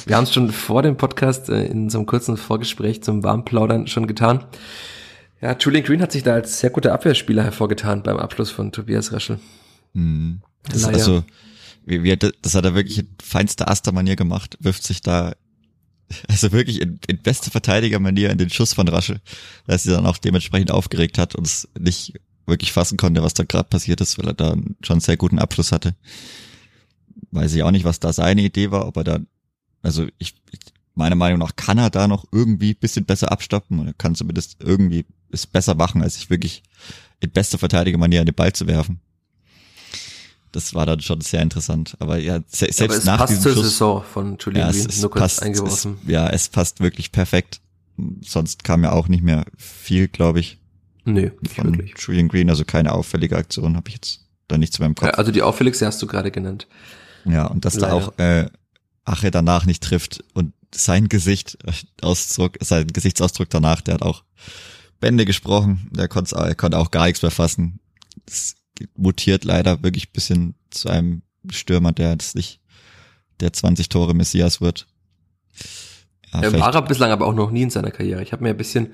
Wir 0.07 0.17
haben 0.17 0.25
es 0.25 0.35
schon 0.35 0.51
vor 0.51 0.83
dem 0.83 0.97
Podcast 0.97 1.49
äh, 1.49 1.67
in 1.67 1.91
so 1.91 1.99
einem 1.99 2.07
kurzen 2.07 2.37
Vorgespräch 2.37 3.03
zum 3.03 3.23
Warmplaudern 3.23 3.87
schon 3.87 4.07
getan. 4.07 4.45
Ja, 5.41 5.57
Julian 5.59 5.85
Green 5.85 6.03
hat 6.03 6.13
sich 6.13 6.23
da 6.23 6.35
als 6.35 6.61
sehr 6.61 6.71
guter 6.71 6.93
Abwehrspieler 6.93 7.43
hervorgetan 7.43 8.03
beim 8.03 8.17
Abschluss 8.17 8.51
von 8.51 8.73
Tobias 8.73 9.13
Raschel. 9.13 9.39
Hm. 9.95 10.41
Das 10.71 10.85
also, 10.85 11.25
wie, 11.87 12.03
wie, 12.03 12.17
das 12.17 12.55
hat 12.55 12.65
er 12.65 12.75
wirklich 12.75 12.99
in 12.99 13.09
feinster 13.23 13.71
Astermanier 13.71 14.17
gemacht, 14.17 14.59
wirft 14.61 14.83
sich 14.83 15.01
da 15.01 15.35
also 16.29 16.53
wirklich 16.53 16.81
in, 16.81 17.01
in 17.07 17.19
beste 17.19 17.51
Verteidigermanier 17.51 18.31
in 18.31 18.39
den 18.39 18.51
Schuss 18.51 18.75
von 18.75 18.89
Raschel, 18.89 19.21
dass 19.67 19.85
sie 19.85 19.91
dann 19.91 20.07
auch 20.07 20.19
dementsprechend 20.19 20.71
aufgeregt 20.71 21.17
hat 21.19 21.35
und 21.35 21.47
es 21.47 21.69
nicht 21.79 22.15
wirklich 22.45 22.73
fassen 22.73 22.97
konnte, 22.97 23.23
was 23.23 23.35
da 23.35 23.45
gerade 23.45 23.69
passiert 23.69 24.01
ist, 24.01 24.19
weil 24.19 24.29
er 24.29 24.35
da 24.35 24.57
schon 24.83 24.95
einen 24.95 25.01
sehr 25.01 25.17
guten 25.17 25.39
Abschluss 25.39 25.73
hatte. 25.73 25.97
Weiß 27.33 27.55
ich 27.55 27.63
auch 27.63 27.73
nicht, 27.73 27.85
was 27.85 27.99
da 27.99 28.13
seine 28.13 28.43
Idee 28.43 28.71
war, 28.71 28.87
ob 28.87 28.97
er 28.99 29.05
da, 29.05 29.19
also 29.83 30.07
ich, 30.19 30.35
meiner 30.95 31.17
Meinung 31.17 31.41
nach 31.41 31.57
kann 31.57 31.79
er 31.79 31.91
da 31.91 32.07
noch 32.07 32.25
irgendwie 32.31 32.75
bisschen 32.75 33.05
besser 33.05 33.33
abstoppen 33.33 33.79
und 33.79 33.89
er 33.89 33.95
kann 33.95 34.15
zumindest 34.15 34.57
irgendwie 34.61 35.07
es 35.31 35.47
besser 35.47 35.75
machen, 35.75 36.03
als 36.03 36.15
sich 36.15 36.31
wirklich 36.31 36.63
in 37.21 37.31
bester 37.31 37.59
Verteidigermanier 37.59 38.21
an 38.21 38.27
den 38.27 38.35
Ball 38.35 38.53
zu 38.53 38.67
werfen 38.67 39.01
das 40.57 40.75
war 40.75 40.87
dann 40.87 41.01
schon 41.01 41.21
sehr 41.21 41.43
interessant. 41.43 41.97
Aber 41.99 42.17
ja, 42.17 42.41
se 42.49 42.67
selbst 42.73 42.81
Aber 42.81 42.95
es 42.95 43.05
nach 43.05 43.19
passt 43.19 43.33
diesem 43.33 43.43
zur 43.43 43.53
Schuss, 43.53 43.65
Saison 43.65 44.03
von 44.03 44.39
Julian 44.41 44.73
ja, 44.73 44.73
Green, 44.73 45.01
nur 45.01 45.11
kurz 45.11 45.21
passt, 45.21 45.43
eingeworfen. 45.43 45.99
Es, 46.03 46.11
ja, 46.11 46.29
es 46.31 46.49
passt 46.49 46.81
wirklich 46.81 47.13
perfekt. 47.13 47.61
Sonst 48.23 48.65
kam 48.65 48.83
ja 48.83 48.93
auch 48.93 49.09
nicht 49.09 49.23
mehr 49.23 49.45
viel, 49.59 50.09
glaube 50.09 50.41
ich. 50.41 50.59
Nee, 51.05 51.31
nicht 51.43 51.55
von 51.55 51.77
wirklich. 51.77 51.95
Julian 51.99 52.29
Green, 52.29 52.49
also 52.49 52.65
keine 52.65 52.93
auffällige 52.93 53.37
Aktion 53.37 53.77
habe 53.77 53.89
ich 53.89 53.97
jetzt 53.97 54.21
da 54.49 54.57
nichts 54.57 54.79
mehr 54.79 54.87
im 54.87 54.95
Kopf. 54.95 55.09
Ja, 55.09 55.15
also 55.15 55.31
die 55.31 55.43
auffälligste 55.43 55.85
hast 55.87 56.01
du 56.01 56.07
gerade 56.07 56.31
genannt. 56.31 56.67
Ja, 57.27 57.47
und 57.47 57.67
dass 57.67 57.75
Leider. 57.75 57.87
da 57.89 58.07
auch 58.07 58.19
äh, 58.19 58.49
Ache 59.05 59.31
danach 59.31 59.67
nicht 59.67 59.83
trifft 59.83 60.25
und 60.33 60.55
sein 60.75 61.11
Gesicht 61.11 61.59
äh, 61.67 61.73
Ausdruck, 62.01 62.57
sein 62.61 62.87
Gesichtsausdruck 62.87 63.51
danach, 63.51 63.83
der 63.83 63.95
hat 63.95 64.03
auch 64.03 64.25
Bände 65.01 65.27
gesprochen, 65.27 65.91
der 65.93 66.09
konnte, 66.09 66.35
er 66.35 66.55
konnte 66.55 66.79
auch 66.79 66.91
gar 66.91 67.05
nichts 67.05 67.21
mehr 67.21 67.31
fassen. 67.31 67.79
Das 68.25 68.57
mutiert 68.97 69.45
leider 69.45 69.83
wirklich 69.83 70.13
bisschen 70.13 70.55
zu 70.71 70.89
einem 70.89 71.23
Stürmer, 71.51 71.93
der 71.93 72.11
jetzt 72.11 72.35
nicht 72.35 72.61
der 73.41 73.53
20 73.53 73.89
Tore 73.89 74.15
Messias 74.15 74.61
wird. 74.61 74.87
Ja, 76.33 76.43
er 76.43 76.59
war 76.59 76.75
er 76.75 76.83
bislang 76.83 77.11
aber 77.11 77.27
auch 77.27 77.35
noch 77.35 77.51
nie 77.51 77.63
in 77.63 77.71
seiner 77.71 77.91
Karriere. 77.91 78.23
Ich 78.23 78.33
habe 78.33 78.43
mir 78.43 78.51
ein 78.51 78.57
bisschen 78.57 78.93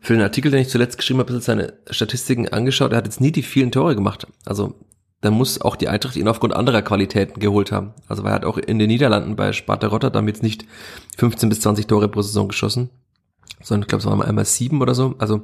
für 0.00 0.14
den 0.14 0.22
Artikel, 0.22 0.50
den 0.50 0.60
ich 0.60 0.68
zuletzt 0.68 0.96
geschrieben 0.96 1.20
habe, 1.20 1.32
ein 1.32 1.36
bisschen 1.36 1.58
seine 1.58 1.74
Statistiken 1.90 2.48
angeschaut. 2.48 2.92
Er 2.92 2.98
hat 2.98 3.06
jetzt 3.06 3.20
nie 3.20 3.32
die 3.32 3.42
vielen 3.42 3.70
Tore 3.70 3.94
gemacht. 3.94 4.26
Also 4.44 4.74
da 5.20 5.30
muss 5.30 5.60
auch 5.60 5.76
die 5.76 5.88
Eintracht 5.88 6.16
ihn 6.16 6.28
aufgrund 6.28 6.54
anderer 6.54 6.82
Qualitäten 6.82 7.40
geholt 7.40 7.72
haben. 7.72 7.94
Also 8.08 8.22
er 8.24 8.32
hat 8.32 8.44
auch 8.44 8.58
in 8.58 8.78
den 8.78 8.88
Niederlanden 8.88 9.36
bei 9.36 9.52
Sparta 9.52 9.86
Rotterdam 9.86 10.28
jetzt 10.28 10.42
nicht 10.42 10.66
15 11.16 11.48
bis 11.48 11.60
20 11.60 11.86
Tore 11.86 12.08
pro 12.08 12.20
Saison 12.20 12.48
geschossen, 12.48 12.90
sondern 13.62 13.82
ich 13.82 13.88
glaube, 13.88 14.00
es 14.00 14.06
waren 14.06 14.22
einmal 14.22 14.44
sieben 14.44 14.82
oder 14.82 14.94
so. 14.94 15.14
Also 15.18 15.42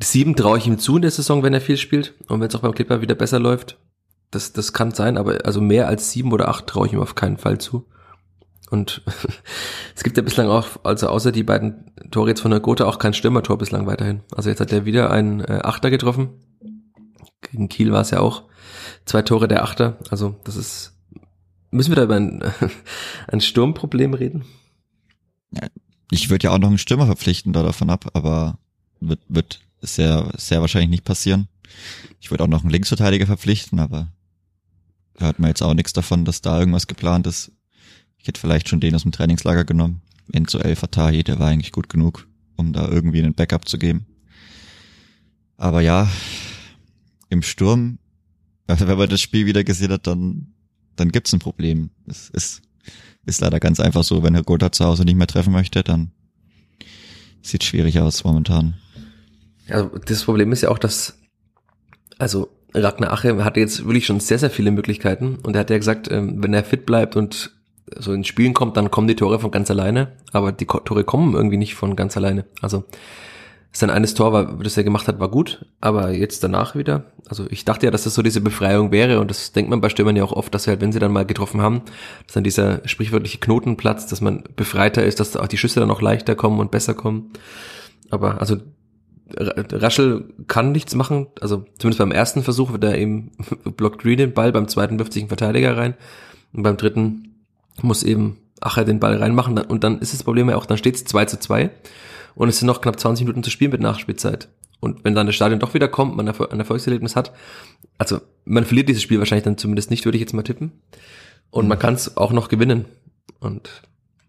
Sieben 0.00 0.36
traue 0.36 0.58
ich 0.58 0.66
ihm 0.66 0.78
zu 0.78 0.96
in 0.96 1.02
der 1.02 1.10
Saison, 1.10 1.42
wenn 1.42 1.54
er 1.54 1.60
viel 1.60 1.76
spielt. 1.76 2.14
Und 2.28 2.40
wenn 2.40 2.48
es 2.48 2.54
auch 2.54 2.60
beim 2.60 2.74
Clipper 2.74 3.00
wieder 3.00 3.14
besser 3.14 3.38
läuft. 3.38 3.78
Das, 4.30 4.52
das 4.52 4.72
kann 4.72 4.92
sein, 4.92 5.18
aber 5.18 5.44
also 5.44 5.60
mehr 5.60 5.88
als 5.88 6.10
sieben 6.10 6.32
oder 6.32 6.48
acht 6.48 6.66
traue 6.66 6.86
ich 6.86 6.94
ihm 6.94 7.00
auf 7.00 7.14
keinen 7.14 7.36
Fall 7.36 7.58
zu. 7.58 7.86
Und 8.70 9.02
es 9.94 10.02
gibt 10.02 10.16
ja 10.16 10.22
bislang 10.22 10.48
auch, 10.48 10.66
also 10.84 11.08
außer 11.08 11.32
die 11.32 11.42
beiden 11.42 11.92
Tore 12.10 12.30
jetzt 12.30 12.40
von 12.40 12.50
der 12.50 12.60
Gotha 12.60 12.86
auch 12.86 12.98
kein 12.98 13.12
Stürmertor 13.12 13.58
bislang 13.58 13.86
weiterhin. 13.86 14.22
Also 14.34 14.48
jetzt 14.48 14.60
hat 14.60 14.72
er 14.72 14.86
wieder 14.86 15.10
einen 15.10 15.40
äh, 15.40 15.60
Achter 15.62 15.90
getroffen. 15.90 16.30
Gegen 17.42 17.68
Kiel 17.68 17.92
war 17.92 18.00
es 18.00 18.10
ja 18.10 18.20
auch 18.20 18.44
zwei 19.04 19.20
Tore 19.20 19.48
der 19.48 19.62
Achter. 19.62 19.98
Also 20.10 20.36
das 20.44 20.56
ist, 20.56 20.98
müssen 21.70 21.90
wir 21.90 21.96
da 21.96 22.04
über 22.04 22.16
ein, 22.16 22.42
ein 23.28 23.42
Sturmproblem 23.42 24.14
reden? 24.14 24.46
Ich 26.12 26.28
würde 26.28 26.44
ja 26.44 26.50
auch 26.50 26.58
noch 26.58 26.68
einen 26.68 26.76
Stürmer 26.76 27.06
verpflichten 27.06 27.54
da 27.54 27.62
davon 27.62 27.88
ab, 27.88 28.10
aber 28.12 28.58
wird, 29.00 29.20
wird 29.28 29.60
sehr, 29.80 30.30
sehr 30.36 30.60
wahrscheinlich 30.60 30.90
nicht 30.90 31.04
passieren. 31.04 31.48
Ich 32.20 32.30
würde 32.30 32.44
auch 32.44 32.48
noch 32.48 32.62
einen 32.62 32.70
Linksverteidiger 32.70 33.24
verpflichten, 33.24 33.80
aber 33.80 34.12
hört 35.16 35.38
man 35.38 35.48
jetzt 35.48 35.62
auch 35.62 35.72
nichts 35.72 35.94
davon, 35.94 36.26
dass 36.26 36.42
da 36.42 36.58
irgendwas 36.58 36.86
geplant 36.86 37.26
ist. 37.26 37.50
Ich 38.18 38.28
hätte 38.28 38.38
vielleicht 38.38 38.68
schon 38.68 38.78
den 38.78 38.94
aus 38.94 39.02
dem 39.02 39.12
Trainingslager 39.12 39.64
genommen. 39.64 40.02
Enzo 40.30 40.58
El 40.58 40.76
Fatahi, 40.76 41.24
der 41.24 41.38
war 41.38 41.48
eigentlich 41.48 41.72
gut 41.72 41.88
genug, 41.88 42.28
um 42.56 42.74
da 42.74 42.86
irgendwie 42.88 43.20
einen 43.20 43.34
Backup 43.34 43.66
zu 43.66 43.78
geben. 43.78 44.04
Aber 45.56 45.80
ja, 45.80 46.10
im 47.30 47.40
Sturm, 47.40 47.98
also 48.66 48.86
wenn 48.86 48.98
man 48.98 49.08
das 49.08 49.22
Spiel 49.22 49.46
wieder 49.46 49.64
gesehen 49.64 49.92
hat, 49.92 50.06
dann, 50.06 50.52
dann 50.94 51.10
gibt's 51.10 51.32
ein 51.32 51.38
Problem. 51.38 51.88
Es 52.06 52.28
ist, 52.28 52.60
ist 53.26 53.40
leider 53.40 53.60
ganz 53.60 53.80
einfach 53.80 54.04
so, 54.04 54.22
wenn 54.22 54.34
Herr 54.34 54.42
Gotha 54.42 54.72
zu 54.72 54.84
Hause 54.84 55.04
nicht 55.04 55.16
mehr 55.16 55.26
treffen 55.26 55.52
möchte, 55.52 55.82
dann 55.82 56.10
sieht 57.42 57.64
schwierig 57.64 58.00
aus 58.00 58.24
momentan. 58.24 58.74
Ja, 59.68 59.90
das 60.06 60.24
Problem 60.24 60.52
ist 60.52 60.62
ja 60.62 60.70
auch, 60.70 60.78
dass, 60.78 61.18
also 62.18 62.48
Ragnar 62.74 63.12
Ache 63.12 63.44
hatte 63.44 63.60
jetzt 63.60 63.84
wirklich 63.84 64.06
schon 64.06 64.20
sehr, 64.20 64.38
sehr 64.38 64.50
viele 64.50 64.70
Möglichkeiten 64.70 65.36
und 65.42 65.54
er 65.54 65.60
hat 65.60 65.70
ja 65.70 65.78
gesagt, 65.78 66.10
ähm, 66.10 66.42
wenn 66.42 66.54
er 66.54 66.64
fit 66.64 66.86
bleibt 66.86 67.16
und 67.16 67.52
so 67.98 68.12
ins 68.12 68.26
Spielen 68.26 68.54
kommt, 68.54 68.76
dann 68.76 68.90
kommen 68.90 69.08
die 69.08 69.16
Tore 69.16 69.38
von 69.38 69.50
ganz 69.50 69.70
alleine, 69.70 70.12
aber 70.32 70.52
die 70.52 70.66
Tore 70.66 71.04
kommen 71.04 71.34
irgendwie 71.34 71.58
nicht 71.58 71.74
von 71.74 71.96
ganz 71.96 72.16
alleine. 72.16 72.46
Also 72.60 72.84
sein 73.72 73.90
eines 73.90 74.12
Tor, 74.12 74.32
war, 74.32 74.58
das 74.58 74.76
er 74.76 74.84
gemacht 74.84 75.08
hat, 75.08 75.18
war 75.18 75.30
gut, 75.30 75.64
aber 75.80 76.10
jetzt 76.10 76.44
danach 76.44 76.76
wieder, 76.76 77.04
also 77.26 77.46
ich 77.48 77.64
dachte 77.64 77.86
ja, 77.86 77.90
dass 77.90 78.04
das 78.04 78.14
so 78.14 78.22
diese 78.22 78.42
Befreiung 78.42 78.92
wäre 78.92 79.18
und 79.18 79.30
das 79.30 79.52
denkt 79.52 79.70
man 79.70 79.80
bei 79.80 79.88
Stürmern 79.88 80.14
ja 80.14 80.24
auch 80.24 80.32
oft, 80.32 80.54
dass 80.54 80.64
sie 80.64 80.70
halt, 80.70 80.82
wenn 80.82 80.92
sie 80.92 80.98
dann 80.98 81.12
mal 81.12 81.24
getroffen 81.24 81.62
haben, 81.62 81.82
dass 82.26 82.34
dann 82.34 82.44
dieser 82.44 82.86
sprichwörtliche 82.86 83.38
Knoten 83.38 83.78
platzt, 83.78 84.12
dass 84.12 84.20
man 84.20 84.44
befreiter 84.56 85.02
ist, 85.02 85.20
dass 85.20 85.36
auch 85.36 85.46
die 85.46 85.56
Schüsse 85.56 85.80
dann 85.80 85.90
auch 85.90 86.02
leichter 86.02 86.34
kommen 86.34 86.60
und 86.60 86.70
besser 86.70 86.92
kommen. 86.92 87.30
Aber 88.10 88.40
also 88.40 88.58
Raschel 89.38 90.34
kann 90.48 90.72
nichts 90.72 90.94
machen, 90.94 91.28
also 91.40 91.64
zumindest 91.78 91.98
beim 91.98 92.12
ersten 92.12 92.42
Versuch 92.42 92.72
wird 92.72 92.84
er 92.84 92.98
eben 92.98 93.30
blockt 93.76 94.02
Green 94.02 94.18
den 94.18 94.34
Ball, 94.34 94.52
beim 94.52 94.68
zweiten 94.68 94.98
wirft 94.98 95.14
sich 95.14 95.22
ein 95.22 95.28
Verteidiger 95.28 95.78
rein 95.78 95.94
und 96.52 96.62
beim 96.62 96.76
dritten 96.76 97.36
muss 97.80 98.02
eben 98.02 98.36
Acher 98.60 98.84
den 98.84 99.00
Ball 99.00 99.16
reinmachen 99.16 99.56
und 99.56 99.82
dann 99.82 99.98
ist 100.00 100.12
das 100.12 100.22
Problem 100.22 100.50
ja 100.50 100.56
auch, 100.56 100.66
dann 100.66 100.76
steht 100.76 100.96
es 100.96 101.04
2 101.06 101.24
zu 101.24 101.40
2 101.40 101.70
und 102.34 102.48
es 102.48 102.58
sind 102.58 102.66
noch 102.66 102.80
knapp 102.80 102.98
20 102.98 103.26
Minuten 103.26 103.42
zu 103.42 103.50
spielen 103.50 103.70
mit 103.70 103.80
Nachspielzeit. 103.80 104.48
Und 104.80 105.04
wenn 105.04 105.14
dann 105.14 105.26
das 105.26 105.36
Stadion 105.36 105.60
doch 105.60 105.74
wieder 105.74 105.88
kommt, 105.88 106.16
man 106.16 106.28
ein 106.28 106.58
Erfolgserlebnis 106.58 107.14
hat, 107.14 107.32
also 107.98 108.20
man 108.44 108.64
verliert 108.64 108.88
dieses 108.88 109.02
Spiel 109.02 109.18
wahrscheinlich 109.18 109.44
dann 109.44 109.58
zumindest 109.58 109.90
nicht, 109.90 110.04
würde 110.04 110.16
ich 110.16 110.22
jetzt 110.22 110.32
mal 110.32 110.42
tippen. 110.42 110.72
Und 111.50 111.68
man 111.68 111.78
kann 111.78 111.94
es 111.94 112.16
auch 112.16 112.32
noch 112.32 112.48
gewinnen. 112.48 112.86
Und 113.38 113.82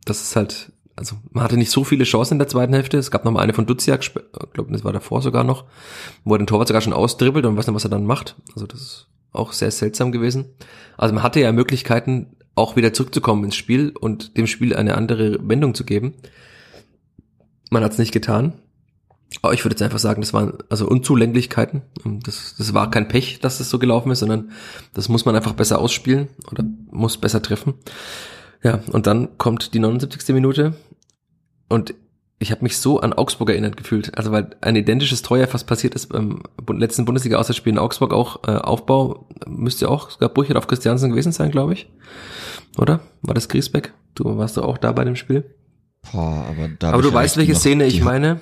das 0.06 0.22
ist 0.22 0.36
halt 0.36 0.72
also 0.96 1.16
man 1.32 1.44
hatte 1.44 1.58
nicht 1.58 1.72
so 1.72 1.84
viele 1.84 2.04
Chancen 2.04 2.36
in 2.36 2.40
der 2.40 2.48
zweiten 2.48 2.74
Hälfte. 2.74 2.98
Es 2.98 3.12
gab 3.12 3.26
noch 3.26 3.32
mal 3.32 3.42
eine 3.42 3.54
von 3.54 3.66
Duziak, 3.66 4.04
ich 4.04 4.14
glaube, 4.54 4.72
das 4.72 4.84
war 4.84 4.94
davor 4.94 5.22
sogar 5.22 5.44
noch, 5.44 5.66
wo 6.24 6.36
er 6.36 6.38
den 6.38 6.48
Torwart 6.48 6.68
sogar 6.68 6.82
schon 6.82 6.94
ausdribbelt 6.94 7.46
und 7.46 7.58
weiß 7.58 7.68
nicht, 7.68 7.76
was 7.76 7.86
er 7.86 7.90
dann 7.90 8.06
macht. 8.06 8.36
Also 8.54 8.68
das 8.68 8.82
ist 8.82 9.08
auch 9.32 9.54
sehr 9.54 9.72
seltsam 9.72 10.12
gewesen. 10.12 10.46
Also 10.98 11.16
man 11.16 11.24
hatte 11.24 11.40
ja 11.40 11.52
Möglichkeiten, 11.52 12.36
auch 12.56 12.76
wieder 12.76 12.94
zurückzukommen 12.94 13.44
ins 13.46 13.56
Spiel 13.56 13.94
und 14.00 14.38
dem 14.38 14.46
Spiel 14.46 14.76
eine 14.76 14.96
andere 14.96 15.40
Wendung 15.48 15.74
zu 15.74 15.86
geben. 15.86 16.14
Man 17.74 17.84
hat 17.84 17.94
es 17.94 17.98
nicht 17.98 18.12
getan. 18.12 18.54
Aber 19.42 19.56
ich 19.56 19.66
würde 19.66 19.74
jetzt 19.74 19.82
einfach 19.82 19.98
sagen, 19.98 20.22
das 20.22 20.32
waren 20.32 20.60
also 20.70 20.88
Unzulänglichkeiten. 20.88 21.82
Das, 22.24 22.54
das 22.56 22.76
war 22.76 22.92
kein 22.92 23.08
Pech, 23.08 23.40
dass 23.40 23.58
das 23.58 23.72
so 23.72 23.80
gelaufen 23.80 24.12
ist, 24.12 24.20
sondern 24.20 24.52
das 24.94 25.10
muss 25.10 25.26
man 25.26 25.36
einfach 25.36 25.54
besser 25.54 25.80
ausspielen 25.80 26.28
oder 26.52 26.64
muss 26.92 27.18
besser 27.18 27.42
treffen. 27.42 27.74
Ja, 28.62 28.82
und 28.92 29.08
dann 29.08 29.40
kommt 29.40 29.74
die 29.74 29.80
79. 29.80 30.36
Minute 30.36 30.76
und 31.68 31.96
ich 32.38 32.52
habe 32.52 32.62
mich 32.62 32.78
so 32.78 33.00
an 33.00 33.12
Augsburg 33.12 33.50
erinnert 33.50 33.76
gefühlt. 33.76 34.16
Also 34.20 34.32
weil 34.32 34.56
ein 34.62 34.76
identisches 34.76 35.24
Tor 35.24 35.40
ja 35.40 35.48
fast 35.48 35.66
passiert 35.66 35.96
ist 35.96 36.10
beim 36.10 36.44
letzten 36.68 37.06
Bundesliga-Auswärtsspiel 37.06 37.74
in 37.74 37.80
Augsburg 37.80 38.14
auch. 38.14 38.48
Äh, 38.48 38.58
Aufbau 38.58 39.28
müsste 39.48 39.90
auch 39.90 40.12
sogar 40.12 40.30
Brücher 40.30 40.56
auf 40.60 40.68
Christiansen 40.68 41.10
gewesen 41.10 41.32
sein, 41.32 41.50
glaube 41.50 41.74
ich. 41.74 41.90
Oder? 42.78 43.00
War 43.24 43.34
das 43.34 43.50
Griesbeck? 43.50 43.94
Du 44.14 44.38
warst 44.38 44.58
doch 44.58 44.64
auch 44.64 44.78
da 44.78 44.92
bei 44.92 45.06
dem 45.06 45.16
Spiel? 45.16 45.56
Boah, 46.12 46.46
aber 46.50 46.68
da 46.68 46.92
aber 46.92 47.02
du 47.02 47.14
weißt, 47.14 47.38
welche 47.38 47.56
Szene 47.56 47.86
ich 47.86 48.02
meine? 48.02 48.42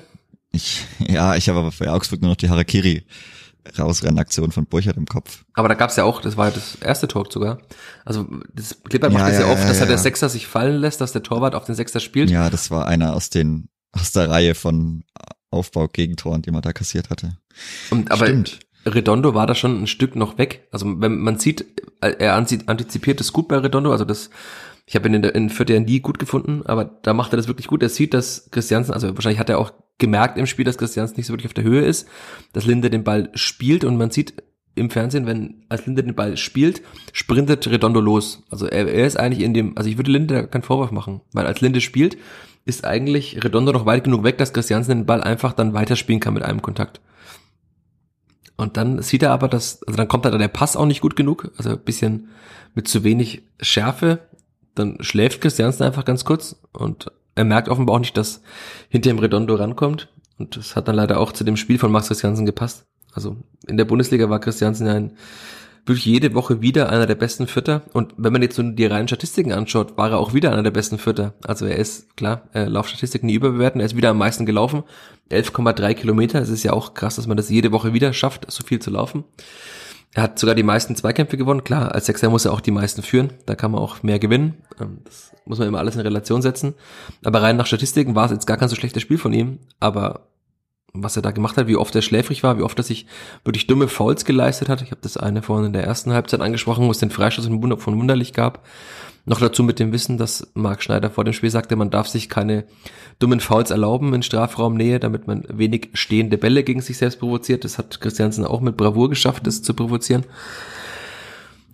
Ich, 0.52 0.86
ja, 1.00 1.36
ich 1.36 1.48
habe 1.48 1.60
aber 1.60 1.72
für 1.72 1.92
Augsburg 1.92 2.22
nur 2.22 2.32
noch 2.32 2.38
die 2.38 2.50
Harakiri 2.50 3.06
Rausrennaktion 3.78 4.52
von 4.52 4.66
Burchard 4.66 4.98
im 4.98 5.06
Kopf. 5.06 5.44
Aber 5.54 5.68
da 5.70 5.76
gab's 5.76 5.96
ja 5.96 6.04
auch, 6.04 6.22
das 6.22 6.36
war 6.36 6.48
ja 6.48 6.52
das 6.52 6.76
erste 6.76 7.08
Tor 7.08 7.28
sogar. 7.30 7.60
Also 8.06 8.28
das 8.54 8.82
Clipper 8.84 9.10
macht 9.10 9.22
ja, 9.22 9.30
das 9.30 9.40
ja, 9.40 9.48
ja 9.48 9.54
oft, 9.54 9.70
dass 9.70 9.80
ja, 9.80 9.86
der 9.86 9.98
Sechser 9.98 10.30
sich 10.30 10.48
fallen 10.48 10.78
lässt, 10.78 11.00
dass 11.00 11.12
der 11.12 11.24
Torwart 11.24 11.56
auf 11.56 11.66
den 11.66 11.76
Sechser 11.76 12.00
spielt. 12.00 12.30
Ja, 12.32 12.50
das 12.50 12.72
war 12.72 12.88
einer 12.88 13.14
aus 13.14 13.30
den 13.30 13.70
aus 13.92 14.12
der 14.14 14.30
Reihe 14.30 14.56
von 14.56 15.04
Aufbau-Gegentoren, 15.52 16.42
die 16.42 16.52
man 16.52 16.62
da 16.62 16.74
kassiert 16.74 17.10
hatte. 17.10 17.38
Und, 17.90 18.10
aber 18.12 18.26
Stimmt. 18.26 18.60
Redondo 18.86 19.36
war 19.36 19.46
da 19.46 19.54
schon 19.54 19.84
ein 19.84 19.88
Stück 19.88 20.16
noch 20.16 20.38
weg. 20.38 20.68
Also 20.72 21.00
wenn 21.02 21.20
man 21.20 21.38
sieht, 21.38 21.66
er 22.00 22.36
antizipiert 22.36 23.22
es 23.22 23.32
gut 23.32 23.48
bei 23.48 23.58
Redondo, 23.58 23.92
also 23.92 24.06
das 24.06 24.32
ich 24.86 24.96
habe 24.96 25.08
ihn 25.08 25.16
in, 25.16 25.22
der, 25.22 25.36
in 25.36 25.50
Fürth 25.50 25.70
ja 25.70 25.80
nie 25.80 26.00
gut 26.00 26.20
gefunden, 26.20 26.64
aber 26.66 26.86
da 26.86 27.14
macht 27.14 27.34
er 27.34 27.38
das 27.38 27.48
wirklich 27.48 27.68
gut. 27.68 27.84
Er 27.84 27.90
sieht, 27.90 28.14
dass 28.14 28.50
Christiansen, 28.52 28.94
also 28.94 29.16
wahrscheinlich 29.16 29.40
hat 29.40 29.50
er 29.50 29.60
auch 29.60 29.72
gemerkt 29.98 30.38
im 30.38 30.48
Spiel, 30.48 30.66
dass 30.66 30.78
Christiansen 30.78 31.16
nicht 31.18 31.28
so 31.28 31.34
wirklich 31.34 31.48
auf 31.48 31.54
der 31.54 31.64
Höhe 31.64 31.82
ist, 31.82 32.08
dass 32.54 32.66
Linde 32.66 32.90
den 32.90 33.04
Ball 33.04 33.30
spielt 33.36 33.86
und 33.86 33.98
man 33.98 34.12
sieht 34.12 34.34
im 34.76 34.90
Fernsehen, 34.90 35.26
wenn 35.26 35.66
als 35.70 35.86
Linde 35.86 36.04
den 36.04 36.16
Ball 36.16 36.38
spielt, 36.38 36.82
sprintet 37.14 37.68
Redondo 37.68 38.00
los. 38.00 38.44
Also 38.50 38.66
er, 38.66 38.88
er 38.88 39.06
ist 39.06 39.20
eigentlich 39.20 39.44
in 39.44 39.54
dem, 39.54 39.78
also 39.78 39.90
ich 39.90 39.98
würde 39.98 40.12
Linde 40.12 40.48
keinen 40.48 40.64
Vorwurf 40.64 40.92
machen, 40.92 41.22
weil 41.34 41.46
als 41.46 41.62
Linde 41.62 41.82
spielt, 41.82 42.18
ist 42.66 42.86
eigentlich 42.86 43.44
Redondo 43.44 43.72
noch 43.72 43.86
weit 43.86 44.04
genug 44.04 44.24
weg, 44.24 44.38
dass 44.38 44.54
Christiansen 44.54 44.92
den 44.92 45.06
Ball 45.06 45.22
einfach 45.22 45.54
dann 45.54 45.74
weiterspielen 45.74 46.20
kann 46.20 46.34
mit 46.34 46.44
einem 46.44 46.62
Kontakt. 46.62 47.02
Und 48.56 48.78
dann 48.78 49.02
sieht 49.02 49.24
er 49.24 49.32
aber, 49.32 49.48
dass, 49.48 49.82
also 49.84 49.98
dann 49.98 50.08
kommt 50.08 50.26
da 50.26 50.38
der 50.38 50.48
Pass 50.48 50.76
auch 50.76 50.86
nicht 50.86 51.02
gut 51.02 51.16
genug, 51.16 51.52
also 51.58 51.76
bisschen 51.78 52.30
mit 52.76 52.88
zu 52.88 53.04
wenig 53.04 53.44
Schärfe 53.60 54.20
dann 54.76 54.98
schläft 55.02 55.42
Christiansen 55.42 55.84
einfach 55.84 56.06
ganz 56.06 56.26
kurz 56.26 56.56
und 56.72 57.12
er 57.36 57.46
merkt 57.46 57.70
offenbar 57.70 57.96
auch 57.96 58.00
nicht, 58.00 58.18
dass 58.18 58.42
hinter 58.90 59.10
ihm 59.10 59.20
Redondo 59.20 59.56
rankommt. 59.56 60.10
Und 60.38 60.58
das 60.58 60.76
hat 60.76 60.88
dann 60.88 60.96
leider 60.96 61.20
auch 61.20 61.32
zu 61.32 61.44
dem 61.44 61.58
Spiel 61.58 61.78
von 61.78 61.92
Max 61.92 62.08
Christiansen 62.08 62.46
gepasst. 62.46 62.86
Also 63.14 63.38
in 63.68 63.78
der 63.78 63.86
Bundesliga 63.86 64.30
war 64.30 64.40
Christiansen 64.40 64.88
ja 64.88 64.94
ein, 64.94 65.18
wirklich 65.86 66.06
jede 66.06 66.34
Woche 66.34 66.62
wieder 66.62 66.90
einer 66.90 67.08
der 67.08 67.16
besten 67.16 67.48
Vierter. 67.48 67.84
Und 67.94 68.14
wenn 68.18 68.34
man 68.34 68.42
jetzt 68.42 68.56
so 68.56 68.64
die 68.64 68.86
reinen 68.86 69.08
Statistiken 69.08 69.52
anschaut, 69.52 69.98
war 69.98 70.12
er 70.12 70.20
auch 70.20 70.34
wieder 70.34 70.52
einer 70.52 70.64
der 70.64 70.72
besten 70.72 70.98
Vierter. 70.98 71.34
Also 71.44 71.66
er 71.66 71.78
ist, 71.78 72.16
klar, 72.16 72.44
äh, 72.54 72.66
Laufstatistiken 72.66 73.28
nie 73.28 73.36
überbewerten, 73.36 73.82
er 73.82 73.86
ist 73.86 73.96
wieder 73.96 74.10
am 74.10 74.18
meisten 74.18 74.46
gelaufen. 74.46 74.84
11,3 75.30 75.94
Kilometer. 75.94 76.42
Es 76.42 76.50
ist 76.50 76.64
ja 76.64 76.74
auch 76.74 76.94
krass, 76.94 77.16
dass 77.16 77.28
man 77.28 77.38
das 77.38 77.50
jede 77.50 77.72
Woche 77.72 77.94
wieder 77.94 78.14
schafft, 78.14 78.52
so 78.52 78.64
viel 78.64 78.80
zu 78.80 78.92
laufen. 78.92 79.24
Er 80.14 80.24
hat 80.24 80.40
sogar 80.40 80.56
die 80.56 80.64
meisten 80.64 80.96
Zweikämpfe 80.96 81.38
gewonnen. 81.38 81.64
Klar, 81.64 81.94
als 81.94 82.06
Sechser 82.06 82.30
muss 82.30 82.46
er 82.46 82.52
auch 82.52 82.62
die 82.62 82.72
meisten 82.72 83.02
führen. 83.02 83.34
Da 83.46 83.56
kann 83.56 83.72
man 83.72 83.82
auch 83.82 84.04
mehr 84.04 84.20
gewinnen. 84.20 84.62
Ähm, 84.80 85.00
das 85.06 85.32
muss 85.46 85.60
man 85.60 85.68
immer 85.68 85.80
alles 85.80 85.96
in 85.96 86.02
Relation 86.02 86.42
setzen. 86.42 86.74
Aber 87.24 87.42
rein 87.42 87.58
nach 87.58 87.66
Statistiken 87.66 88.16
war 88.16 88.26
es 88.26 88.32
jetzt 88.32 88.46
gar 88.46 88.58
kein 88.58 88.70
so 88.70 88.76
schlechtes 88.76 89.02
Spiel 89.02 89.18
von 89.18 89.34
ihm. 89.34 89.60
Aber 89.80 90.31
was 90.94 91.16
er 91.16 91.22
da 91.22 91.32
gemacht 91.32 91.58
hat, 91.58 91.68
wie 91.68 91.76
oft 91.76 91.96
er 91.96 92.02
schläfrig 92.02 92.44
war, 92.44 92.58
wie 92.58 92.64
oft 92.64 92.78
er 92.78 92.84
sich 92.84 93.06
wirklich 93.44 93.68
dumme 93.68 93.88
Fouls 93.88 94.26
geleistet 94.26 94.70
hat. 94.70 94.82
Ich 94.82 94.92
habe 94.92 95.02
das 95.02 95.18
eine 95.18 95.42
vorhin 95.42 95.68
in 95.68 95.74
der 95.74 95.84
ersten 95.84 96.14
Halbzeit 96.14 96.42
angesprochen, 96.42 96.86
wo 96.86 96.92
es 96.92 97.00
den 97.00 97.12
Freistoß 97.12 97.46
von 97.46 98.00
Wunderlich 98.00 98.34
gab. 98.34 98.66
Noch 99.26 99.40
dazu 99.40 99.64
mit 99.64 99.78
dem 99.80 99.92
Wissen, 99.92 100.18
dass 100.18 100.48
Marc 100.56 100.82
Schneider 100.82 101.12
vor 101.12 101.24
dem 101.24 101.34
Spiel 101.34 101.52
sagte, 101.52 101.76
man 101.76 101.92
darf 101.92 102.08
sich 102.08 102.28
keine 102.28 102.66
dummen 103.20 103.40
Fouls 103.40 103.70
erlauben 103.70 104.14
in 104.16 104.24
Strafraumnähe, 104.24 105.00
damit 105.00 105.28
man 105.28 105.46
wenig 105.48 105.90
stehende 105.94 106.40
Bälle 106.40 106.64
gegen 106.64 106.82
sich 106.82 106.98
selbst 106.98 107.20
provoziert. 107.20 107.64
Das 107.64 107.78
hat 107.78 108.02
Christiansen 108.02 108.46
auch 108.46 108.62
mit 108.62 108.78
Bravour 108.78 109.10
geschafft, 109.10 109.46
das 109.46 109.62
zu 109.62 109.76
provozieren. 109.76 110.26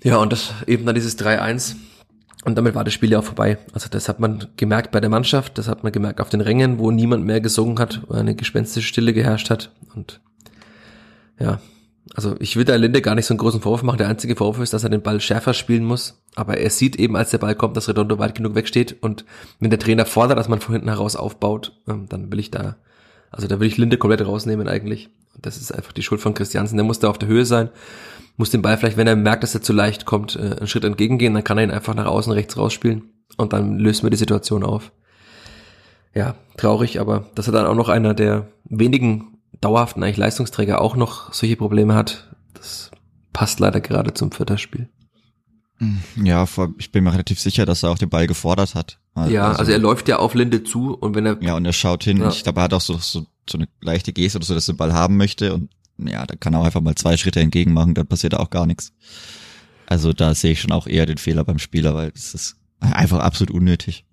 Ja, 0.03 0.17
und 0.17 0.33
das 0.33 0.53
eben 0.67 0.85
dann 0.85 0.95
dieses 0.95 1.17
3-1. 1.17 1.75
Und 2.47 2.55
damit 2.55 2.75
war 2.75 2.85
das 2.85 2.93
Spiel 2.93 3.11
ja 3.11 3.19
auch 3.19 3.25
vorbei. 3.25 3.57
Also 3.73 3.89
das 3.89 4.07
hat 4.07 4.21
man 4.21 4.47
gemerkt 4.55 4.91
bei 4.91 5.01
der 5.01 5.09
Mannschaft, 5.09 5.57
das 5.57 5.67
hat 5.67 5.83
man 5.83 5.91
gemerkt 5.91 6.21
auf 6.21 6.29
den 6.29 6.39
Rängen, 6.39 6.79
wo 6.79 6.91
niemand 6.91 7.25
mehr 7.25 7.41
gesungen 7.41 7.77
hat, 7.77 8.03
wo 8.07 8.13
eine 8.13 8.35
gespenstische 8.35 8.87
Stille 8.87 9.11
geherrscht 9.11 9.49
hat. 9.49 9.69
Und 9.93 10.21
ja, 11.37 11.59
also 12.15 12.37
ich 12.39 12.55
will 12.55 12.63
der 12.63 12.77
Linde 12.77 13.01
gar 13.01 13.15
nicht 13.15 13.25
so 13.25 13.33
einen 13.33 13.39
großen 13.39 13.59
Vorwurf 13.59 13.83
machen. 13.83 13.97
Der 13.97 14.07
einzige 14.07 14.37
Vorwurf 14.37 14.63
ist, 14.63 14.71
dass 14.71 14.85
er 14.85 14.89
den 14.89 15.01
Ball 15.01 15.19
schärfer 15.19 15.53
spielen 15.53 15.83
muss. 15.83 16.21
Aber 16.35 16.55
er 16.55 16.69
sieht 16.69 16.95
eben, 16.95 17.17
als 17.17 17.31
der 17.31 17.37
Ball 17.39 17.53
kommt, 17.53 17.75
dass 17.75 17.89
Redondo 17.89 18.17
weit 18.17 18.35
genug 18.35 18.55
wegsteht. 18.55 18.95
Und 19.01 19.25
wenn 19.59 19.69
der 19.69 19.79
Trainer 19.79 20.05
fordert, 20.05 20.39
dass 20.39 20.47
man 20.47 20.61
von 20.61 20.71
hinten 20.71 20.87
heraus 20.87 21.17
aufbaut, 21.17 21.77
ähm, 21.85 22.05
dann 22.07 22.31
will 22.31 22.39
ich 22.39 22.49
da, 22.49 22.77
also 23.29 23.49
da 23.49 23.59
will 23.59 23.67
ich 23.67 23.75
Linde 23.75 23.97
komplett 23.97 24.25
rausnehmen 24.25 24.69
eigentlich. 24.69 25.09
Und 25.35 25.45
das 25.45 25.57
ist 25.57 25.73
einfach 25.73 25.91
die 25.91 26.01
Schuld 26.01 26.21
von 26.21 26.33
Christiansen. 26.33 26.77
Der 26.77 26.85
muss 26.85 26.99
da 26.99 27.09
auf 27.09 27.17
der 27.17 27.27
Höhe 27.27 27.43
sein, 27.43 27.71
muss 28.37 28.51
den 28.51 28.61
Ball 28.61 28.77
vielleicht, 28.77 28.97
wenn 28.97 29.07
er 29.07 29.15
merkt, 29.15 29.43
dass 29.43 29.55
er 29.55 29.61
zu 29.61 29.73
leicht 29.73 30.05
kommt, 30.05 30.35
äh, 30.35 30.57
einen 30.57 30.67
Schritt 30.67 30.85
entgegengehen, 30.85 31.33
dann 31.33 31.43
kann 31.43 31.57
er 31.57 31.65
ihn 31.65 31.71
einfach 31.71 31.95
nach 31.95 32.05
außen 32.05 32.31
rechts 32.31 32.57
rausspielen. 32.57 33.03
Und 33.35 33.53
dann 33.53 33.77
lösen 33.77 34.03
wir 34.03 34.09
die 34.09 34.17
Situation 34.17 34.63
auf. 34.63 34.91
Ja, 36.13 36.35
traurig, 36.55 36.99
aber 36.99 37.29
das 37.35 37.47
hat 37.47 37.55
dann 37.55 37.67
auch 37.67 37.75
noch 37.75 37.89
einer 37.89 38.13
der 38.13 38.47
wenigen 38.65 39.37
dauerhaften 39.61 40.03
eigentlich 40.03 40.17
Leistungsträger 40.17 40.81
auch 40.81 40.95
noch 40.95 41.33
solche 41.33 41.55
Probleme 41.55 41.95
hat, 41.95 42.35
das 42.53 42.91
passt 43.33 43.59
leider 43.59 43.81
gerade 43.81 44.13
zum 44.13 44.31
Vierterspiel. 44.31 44.89
Ja, 46.15 46.47
ich 46.79 46.91
bin 46.91 47.03
mir 47.03 47.13
relativ 47.13 47.39
sicher, 47.39 47.65
dass 47.65 47.83
er 47.83 47.91
auch 47.91 47.99
den 47.99 48.09
Ball 48.09 48.25
gefordert 48.25 48.73
hat. 48.73 48.99
Also, 49.13 49.31
ja, 49.31 49.51
also 49.51 49.71
er 49.71 49.77
läuft 49.77 50.07
ja 50.07 50.17
auf 50.17 50.33
Linde 50.33 50.63
zu 50.63 50.95
und 50.95 51.15
wenn 51.15 51.25
er. 51.25 51.37
Ja, 51.41 51.55
und 51.55 51.65
er 51.65 51.73
schaut 51.73 52.03
hin. 52.03 52.17
Ja. 52.17 52.29
Ich 52.29 52.43
glaube, 52.43 52.61
er 52.61 52.63
hat 52.63 52.73
auch 52.73 52.81
so, 52.81 52.97
so, 52.97 53.27
so 53.47 53.57
eine 53.57 53.67
leichte 53.81 54.11
Geste 54.11 54.39
oder 54.39 54.45
so, 54.45 54.55
dass 54.55 54.67
er 54.67 54.73
den 54.73 54.77
Ball 54.77 54.93
haben 54.93 55.17
möchte 55.17 55.53
und 55.53 55.69
ja, 55.99 56.25
da 56.25 56.35
kann 56.35 56.53
er 56.53 56.59
auch 56.59 56.65
einfach 56.65 56.81
mal 56.81 56.95
zwei 56.95 57.17
Schritte 57.17 57.39
entgegen 57.39 57.73
machen, 57.73 57.93
dann 57.93 58.07
passiert 58.07 58.35
auch 58.35 58.49
gar 58.49 58.65
nichts. 58.65 58.93
Also 59.85 60.13
da 60.13 60.35
sehe 60.35 60.51
ich 60.51 60.61
schon 60.61 60.71
auch 60.71 60.87
eher 60.87 61.05
den 61.05 61.17
Fehler 61.17 61.43
beim 61.43 61.59
Spieler, 61.59 61.95
weil 61.95 62.11
es 62.13 62.33
ist 62.33 62.57
einfach 62.79 63.19
absolut 63.19 63.51
unnötig. 63.51 64.05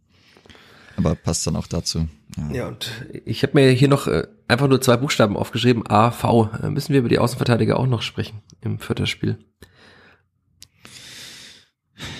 aber 0.96 1.14
passt 1.14 1.46
dann 1.46 1.56
auch 1.56 1.66
dazu. 1.66 2.08
Ja, 2.36 2.50
ja 2.52 2.68
und 2.68 2.90
ich 3.24 3.42
habe 3.42 3.54
mir 3.54 3.70
hier 3.70 3.88
noch 3.88 4.06
äh, 4.06 4.26
einfach 4.48 4.68
nur 4.68 4.80
zwei 4.80 4.96
Buchstaben 4.96 5.36
aufgeschrieben, 5.36 5.86
A, 5.86 6.10
V. 6.10 6.50
Äh, 6.62 6.70
müssen 6.70 6.92
wir 6.92 7.00
über 7.00 7.08
die 7.08 7.18
Außenverteidiger 7.18 7.78
auch 7.78 7.86
noch 7.86 8.02
sprechen 8.02 8.40
im 8.60 8.78
vierten 8.78 9.06
Spiel? 9.06 9.38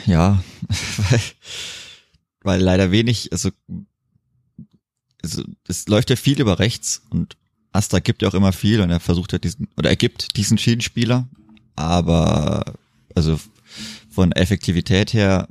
Ja, 0.07 0.43
weil, 1.11 1.21
weil 2.43 2.61
leider 2.61 2.91
wenig, 2.91 3.33
also, 3.33 3.51
also 5.23 5.45
es 5.69 5.89
läuft 5.89 6.11
ja 6.11 6.17
viel 6.17 6.41
über 6.41 6.59
rechts 6.59 7.03
und 7.11 7.37
Astra 7.75 7.99
gibt 7.99 8.23
ja 8.23 8.29
auch 8.29 8.35
immer 8.35 8.53
viel 8.53 8.81
und 8.81 8.91
er 8.91 9.01
versucht 9.01 9.33
ja 9.33 9.39
diesen, 9.39 9.69
oder 9.77 9.91
er 9.91 9.97
gibt 9.97 10.37
diesen 10.37 10.59
Schienenspieler, 10.59 11.29
aber 11.75 12.75
also 13.15 13.39
von 14.09 14.33
Effektivität 14.33 15.13
her 15.13 15.49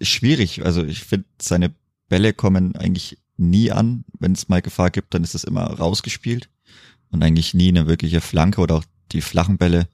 schwierig. 0.00 0.64
Also 0.64 0.84
ich 0.84 1.00
finde, 1.00 1.26
seine 1.40 1.74
Bälle 2.08 2.32
kommen 2.32 2.76
eigentlich 2.76 3.18
nie 3.36 3.72
an. 3.72 4.04
Wenn 4.18 4.32
es 4.32 4.48
mal 4.48 4.62
Gefahr 4.62 4.90
gibt, 4.90 5.12
dann 5.12 5.24
ist 5.24 5.34
das 5.34 5.44
immer 5.44 5.64
rausgespielt 5.64 6.48
und 7.10 7.22
eigentlich 7.22 7.52
nie 7.52 7.68
eine 7.68 7.88
wirkliche 7.88 8.20
Flanke 8.20 8.60
oder 8.60 8.76
auch 8.76 8.84
die 9.12 9.20
flachen 9.20 9.58
Bälle, 9.58 9.88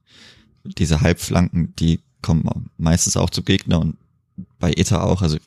diese 0.64 1.00
Halbflanken, 1.00 1.74
die 1.76 2.00
kommen 2.20 2.70
meistens 2.76 3.16
auch 3.16 3.30
zu 3.30 3.42
Gegner 3.42 3.80
und 3.80 3.96
bei 4.58 4.72
Ita 4.76 5.02
auch. 5.02 5.22
Also 5.22 5.38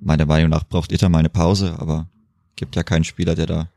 meiner 0.00 0.26
Meinung 0.26 0.50
nach 0.50 0.64
braucht 0.64 0.92
Ita 0.92 1.08
mal 1.10 1.18
eine 1.18 1.28
Pause, 1.28 1.78
aber 1.78 2.08
gibt 2.56 2.74
ja 2.74 2.82
keinen 2.82 3.04
Spieler, 3.04 3.34
der 3.34 3.46
da 3.46 3.68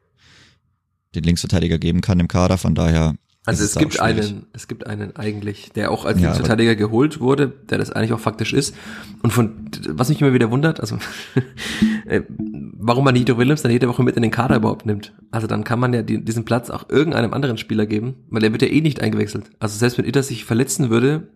den 1.16 1.24
Linksverteidiger 1.24 1.78
geben 1.78 2.01
kann 2.01 2.20
im 2.20 2.28
Kader. 2.28 2.57
Von 2.57 2.76
daher 2.76 3.16
also 3.43 3.64
es 3.64 3.74
gibt 3.74 3.99
einen, 3.99 4.45
es 4.53 4.68
gibt 4.68 4.86
einen 4.86 5.16
eigentlich, 5.16 5.72
der 5.74 5.89
auch 5.89 6.05
als 6.05 6.20
ja, 6.20 6.28
Linksverteidiger 6.28 6.76
geholt 6.76 7.20
wurde, 7.20 7.47
der 7.47 7.80
das 7.80 7.91
eigentlich 7.91 8.14
auch 8.14 8.20
faktisch 8.20 8.53
ist. 8.53 8.76
Und 9.24 9.34
von, 9.34 9.68
was 9.89 10.09
mich 10.09 10.22
immer 10.22 10.34
wieder 10.34 10.51
wundert, 10.51 10.80
also 10.80 10.99
äh, 12.05 12.22
warum 12.30 13.03
man 13.03 13.16
Nito 13.16 13.39
Williams 13.39 13.64
dann 13.64 13.72
jede 13.72 13.89
Woche 13.89 14.03
mit 14.03 14.16
in 14.16 14.22
den 14.22 14.30
Kader 14.30 14.57
überhaupt 14.57 14.86
nimmt. 14.86 15.14
Also 15.32 15.47
dann 15.47 15.64
kann 15.64 15.80
man 15.80 15.91
ja 15.91 16.03
die, 16.03 16.24
diesen 16.24 16.45
Platz 16.45 16.70
auch 16.70 16.88
irgendeinem 16.89 17.34
anderen 17.34 17.57
Spieler 17.57 17.88
geben, 17.88 18.26
weil 18.30 18.43
er 18.43 18.51
wird 18.51 18.62
ja 18.62 18.68
eh 18.68 18.82
nicht 18.82 19.01
eingewechselt. 19.01 19.49
Also 19.59 19.76
selbst 19.80 19.97
wenn 19.97 20.05
Itter 20.05 20.22
sich 20.22 20.45
verletzen 20.45 20.91
würde, 20.91 21.30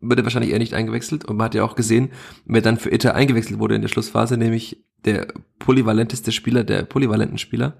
würde 0.00 0.22
wahrscheinlich 0.22 0.52
eher 0.52 0.60
nicht 0.60 0.74
eingewechselt. 0.74 1.24
Und 1.24 1.38
man 1.38 1.46
hat 1.46 1.56
ja 1.56 1.64
auch 1.64 1.74
gesehen, 1.74 2.10
wer 2.44 2.62
dann 2.62 2.78
für 2.78 2.92
Itter 2.92 3.16
eingewechselt 3.16 3.58
wurde 3.58 3.74
in 3.74 3.82
der 3.82 3.88
Schlussphase, 3.88 4.36
nämlich 4.36 4.84
der 5.04 5.26
polyvalenteste 5.58 6.30
Spieler, 6.30 6.62
der 6.62 6.84
polyvalenten 6.84 7.38
Spieler 7.38 7.78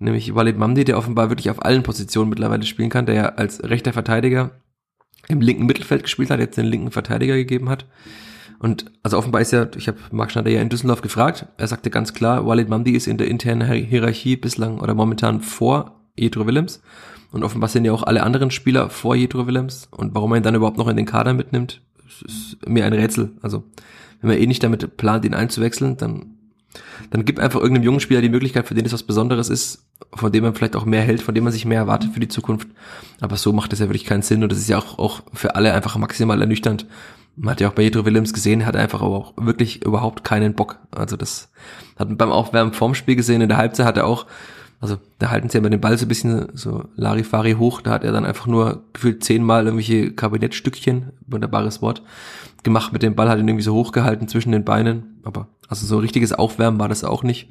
nämlich 0.00 0.34
Walid 0.34 0.58
Mamdi, 0.58 0.84
der 0.84 0.98
offenbar 0.98 1.30
wirklich 1.30 1.50
auf 1.50 1.64
allen 1.64 1.84
Positionen 1.84 2.30
mittlerweile 2.30 2.64
spielen 2.64 2.90
kann, 2.90 3.06
der 3.06 3.14
ja 3.14 3.26
als 3.26 3.62
rechter 3.62 3.92
Verteidiger 3.92 4.50
im 5.28 5.40
linken 5.40 5.66
Mittelfeld 5.66 6.02
gespielt 6.02 6.30
hat, 6.30 6.40
jetzt 6.40 6.56
den 6.56 6.66
linken 6.66 6.90
Verteidiger 6.90 7.36
gegeben 7.36 7.68
hat. 7.68 7.86
Und 8.58 8.90
also 9.02 9.16
offenbar 9.16 9.40
ist 9.40 9.52
ja, 9.52 9.68
ich 9.76 9.88
habe 9.88 9.98
Marc 10.10 10.32
Schneider 10.32 10.50
ja 10.50 10.60
in 10.60 10.68
Düsseldorf 10.68 11.02
gefragt, 11.02 11.46
er 11.56 11.66
sagte 11.66 11.90
ganz 11.90 12.12
klar, 12.12 12.46
Walid 12.46 12.68
Mamdi 12.68 12.92
ist 12.92 13.06
in 13.06 13.16
der 13.16 13.28
internen 13.28 13.70
Hierarchie 13.70 14.36
bislang 14.36 14.80
oder 14.80 14.94
momentan 14.94 15.40
vor 15.40 16.02
Jedro 16.16 16.46
Willems. 16.46 16.82
Und 17.32 17.44
offenbar 17.44 17.68
sind 17.68 17.84
ja 17.84 17.92
auch 17.92 18.02
alle 18.02 18.22
anderen 18.22 18.50
Spieler 18.50 18.90
vor 18.90 19.14
Jedro 19.14 19.46
Willems. 19.46 19.88
Und 19.92 20.14
warum 20.14 20.32
er 20.32 20.38
ihn 20.38 20.42
dann 20.42 20.54
überhaupt 20.54 20.78
noch 20.78 20.88
in 20.88 20.96
den 20.96 21.06
Kader 21.06 21.32
mitnimmt, 21.32 21.80
ist 22.26 22.58
mir 22.66 22.84
ein 22.84 22.92
Rätsel. 22.92 23.32
Also, 23.40 23.64
wenn 24.20 24.30
man 24.30 24.38
eh 24.38 24.46
nicht 24.46 24.62
damit 24.62 24.96
plant, 24.96 25.24
ihn 25.24 25.34
einzuwechseln, 25.34 25.96
dann 25.96 26.39
dann 27.10 27.24
gib 27.24 27.38
einfach 27.38 27.60
irgendeinem 27.60 27.84
jungen 27.84 28.00
Spieler 28.00 28.20
die 28.20 28.28
Möglichkeit, 28.28 28.66
für 28.66 28.74
den 28.74 28.86
es 28.86 28.92
was 28.92 29.02
Besonderes 29.02 29.48
ist, 29.48 29.84
von 30.14 30.30
dem 30.32 30.44
man 30.44 30.54
vielleicht 30.54 30.76
auch 30.76 30.84
mehr 30.84 31.02
hält, 31.02 31.22
von 31.22 31.34
dem 31.34 31.44
man 31.44 31.52
sich 31.52 31.64
mehr 31.64 31.78
erwartet 31.78 32.12
für 32.12 32.20
die 32.20 32.28
Zukunft. 32.28 32.68
Aber 33.20 33.36
so 33.36 33.52
macht 33.52 33.72
das 33.72 33.80
ja 33.80 33.86
wirklich 33.86 34.04
keinen 34.04 34.22
Sinn 34.22 34.42
und 34.42 34.52
das 34.52 34.58
ist 34.58 34.68
ja 34.68 34.78
auch, 34.78 34.98
auch 34.98 35.22
für 35.32 35.54
alle 35.56 35.74
einfach 35.74 35.96
maximal 35.96 36.40
ernüchternd. 36.40 36.86
Man 37.36 37.52
hat 37.52 37.60
ja 37.60 37.68
auch 37.68 37.72
bei 37.72 37.82
Jedro 37.82 38.04
Willems 38.04 38.32
gesehen, 38.32 38.66
hat 38.66 38.76
einfach 38.76 39.02
aber 39.02 39.16
auch 39.16 39.34
wirklich 39.36 39.84
überhaupt 39.84 40.24
keinen 40.24 40.54
Bock. 40.54 40.78
Also 40.90 41.16
das 41.16 41.50
hat 41.98 42.08
man 42.08 42.16
beim 42.16 42.32
Aufwärmen 42.32 42.72
vorm 42.72 42.94
Spiel 42.94 43.16
gesehen, 43.16 43.40
in 43.40 43.48
der 43.48 43.58
Halbzeit 43.58 43.86
hat 43.86 43.96
er 43.96 44.06
auch, 44.06 44.26
also 44.80 44.96
da 45.18 45.30
halten 45.30 45.48
sie 45.48 45.56
ja 45.56 45.60
immer 45.60 45.70
den 45.70 45.80
Ball 45.80 45.96
so 45.96 46.04
ein 46.04 46.08
bisschen 46.08 46.48
so 46.54 46.84
Larifari 46.96 47.52
hoch, 47.52 47.80
da 47.80 47.90
hat 47.90 48.04
er 48.04 48.12
dann 48.12 48.24
einfach 48.24 48.46
nur 48.46 48.84
gefühlt 48.92 49.24
zehnmal 49.24 49.64
irgendwelche 49.64 50.12
Kabinettstückchen, 50.12 51.12
wunderbares 51.26 51.82
Wort, 51.82 52.02
gemacht 52.62 52.92
mit 52.92 53.02
dem 53.02 53.14
Ball, 53.14 53.28
hat 53.28 53.38
ihn 53.38 53.48
irgendwie 53.48 53.64
so 53.64 53.74
hochgehalten 53.74 54.28
zwischen 54.28 54.52
den 54.52 54.64
Beinen, 54.64 55.20
aber 55.22 55.48
also 55.70 55.86
so 55.86 55.98
richtiges 55.98 56.32
Aufwärmen 56.32 56.80
war 56.80 56.88
das 56.88 57.04
auch 57.04 57.22
nicht. 57.22 57.48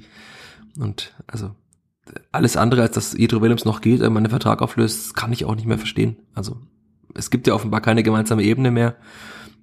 Und 0.78 1.16
also 1.26 1.56
alles 2.34 2.58
andere, 2.58 2.82
als 2.82 2.92
dass 2.92 3.14
Jedro 3.14 3.42
Willems 3.42 3.64
noch 3.64 3.80
geht, 3.80 4.02
wenn 4.02 4.12
man 4.12 4.26
einen 4.26 4.30
Vertrag 4.30 4.62
auflöst, 4.62 5.16
kann 5.16 5.32
ich 5.32 5.46
auch 5.46 5.56
nicht 5.56 5.66
mehr 5.66 5.78
verstehen. 5.78 6.18
Also 6.36 6.58
es 7.16 7.30
gibt 7.30 7.48
ja 7.48 7.54
offenbar 7.54 7.80
keine 7.80 8.04
gemeinsame 8.04 8.44
Ebene 8.44 8.72
mehr. 8.72 8.98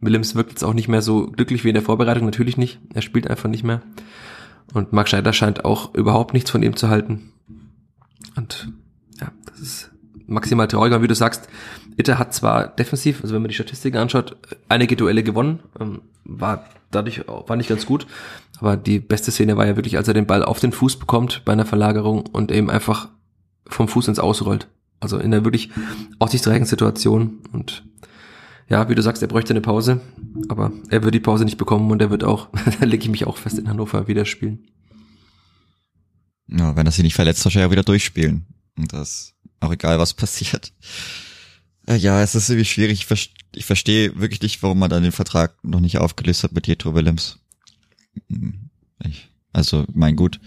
Willems 0.00 0.34
wirkt 0.34 0.50
jetzt 0.50 0.64
auch 0.64 0.72
nicht 0.72 0.88
mehr 0.88 1.02
so 1.02 1.26
glücklich 1.26 1.64
wie 1.64 1.68
in 1.68 1.74
der 1.74 1.82
Vorbereitung, 1.82 2.24
natürlich 2.24 2.56
nicht. 2.56 2.80
Er 2.94 3.02
spielt 3.02 3.28
einfach 3.28 3.50
nicht 3.50 3.62
mehr. 3.62 3.82
Und 4.72 4.92
Marc 4.92 5.10
Scheider 5.10 5.34
scheint 5.34 5.66
auch 5.66 5.94
überhaupt 5.94 6.32
nichts 6.32 6.50
von 6.50 6.62
ihm 6.62 6.76
zu 6.76 6.88
halten. 6.88 7.32
Und 8.36 8.72
ja, 9.20 9.32
das 9.44 9.60
ist 9.60 9.90
maximal 10.26 10.66
traurig. 10.66 10.94
Und 10.94 11.02
wie 11.02 11.08
du 11.08 11.14
sagst, 11.14 11.48
Itter 11.98 12.18
hat 12.18 12.32
zwar 12.32 12.68
defensiv, 12.68 13.22
also 13.22 13.34
wenn 13.34 13.42
man 13.42 13.48
die 13.48 13.54
Statistiken 13.54 13.98
anschaut, 13.98 14.36
einige 14.68 14.96
Duelle 14.96 15.22
gewonnen, 15.22 15.60
ähm, 15.78 16.00
war 16.24 16.64
dadurch 16.90 17.26
war 17.26 17.56
nicht 17.56 17.68
ganz 17.68 17.86
gut. 17.86 18.06
Aber 18.58 18.76
die 18.76 19.00
beste 19.00 19.30
Szene 19.30 19.56
war 19.56 19.66
ja 19.66 19.76
wirklich, 19.76 19.96
als 19.96 20.08
er 20.08 20.14
den 20.14 20.26
Ball 20.26 20.42
auf 20.42 20.60
den 20.60 20.72
Fuß 20.72 20.98
bekommt 20.98 21.42
bei 21.44 21.52
einer 21.52 21.66
Verlagerung 21.66 22.26
und 22.26 22.50
eben 22.50 22.70
einfach 22.70 23.10
vom 23.66 23.88
Fuß 23.88 24.08
ins 24.08 24.18
Ausrollt. 24.18 24.68
Also 25.00 25.18
in 25.18 25.32
einer 25.32 25.44
wirklich 25.44 25.70
aussichtsreichen 26.18 26.66
Situation. 26.66 27.40
Und 27.52 27.84
ja, 28.68 28.88
wie 28.88 28.94
du 28.94 29.02
sagst, 29.02 29.22
er 29.22 29.28
bräuchte 29.28 29.52
eine 29.52 29.60
Pause, 29.60 30.00
aber 30.48 30.72
er 30.88 31.02
wird 31.02 31.14
die 31.14 31.20
Pause 31.20 31.44
nicht 31.44 31.58
bekommen 31.58 31.90
und 31.90 32.00
er 32.00 32.10
wird 32.10 32.24
auch, 32.24 32.48
da 32.80 32.86
lege 32.86 33.04
ich 33.04 33.10
mich 33.10 33.26
auch 33.26 33.36
fest 33.36 33.58
in 33.58 33.68
Hannover 33.68 34.08
wieder 34.08 34.24
spielen. 34.24 34.66
Ja, 36.48 36.76
wenn 36.76 36.86
er 36.86 36.92
sich 36.92 37.04
nicht 37.04 37.14
verletzt, 37.14 37.44
wahrscheinlich 37.44 37.68
auch 37.68 37.72
wieder 37.72 37.82
durchspielen. 37.82 38.46
Und 38.78 38.92
das 38.92 39.34
auch 39.60 39.72
egal, 39.72 39.98
was 39.98 40.14
passiert. 40.14 40.72
Äh, 41.86 41.96
ja, 41.96 42.22
es 42.22 42.34
ist 42.34 42.48
irgendwie 42.48 42.66
schwierig. 42.66 43.00
Ich, 43.00 43.06
verstehe, 43.06 43.34
ich 43.54 43.64
verstehe 43.64 44.18
wirklich 44.18 44.42
nicht, 44.42 44.62
warum 44.62 44.78
man 44.78 44.90
dann 44.90 45.02
den 45.02 45.12
Vertrag 45.12 45.56
noch 45.62 45.80
nicht 45.80 45.98
aufgelöst 45.98 46.44
hat 46.44 46.52
mit 46.52 46.66
Jetro 46.66 46.94
Willems. 46.94 47.38
Ich, 49.04 49.30
also, 49.52 49.84
mein 49.92 50.16
Gut. 50.16 50.40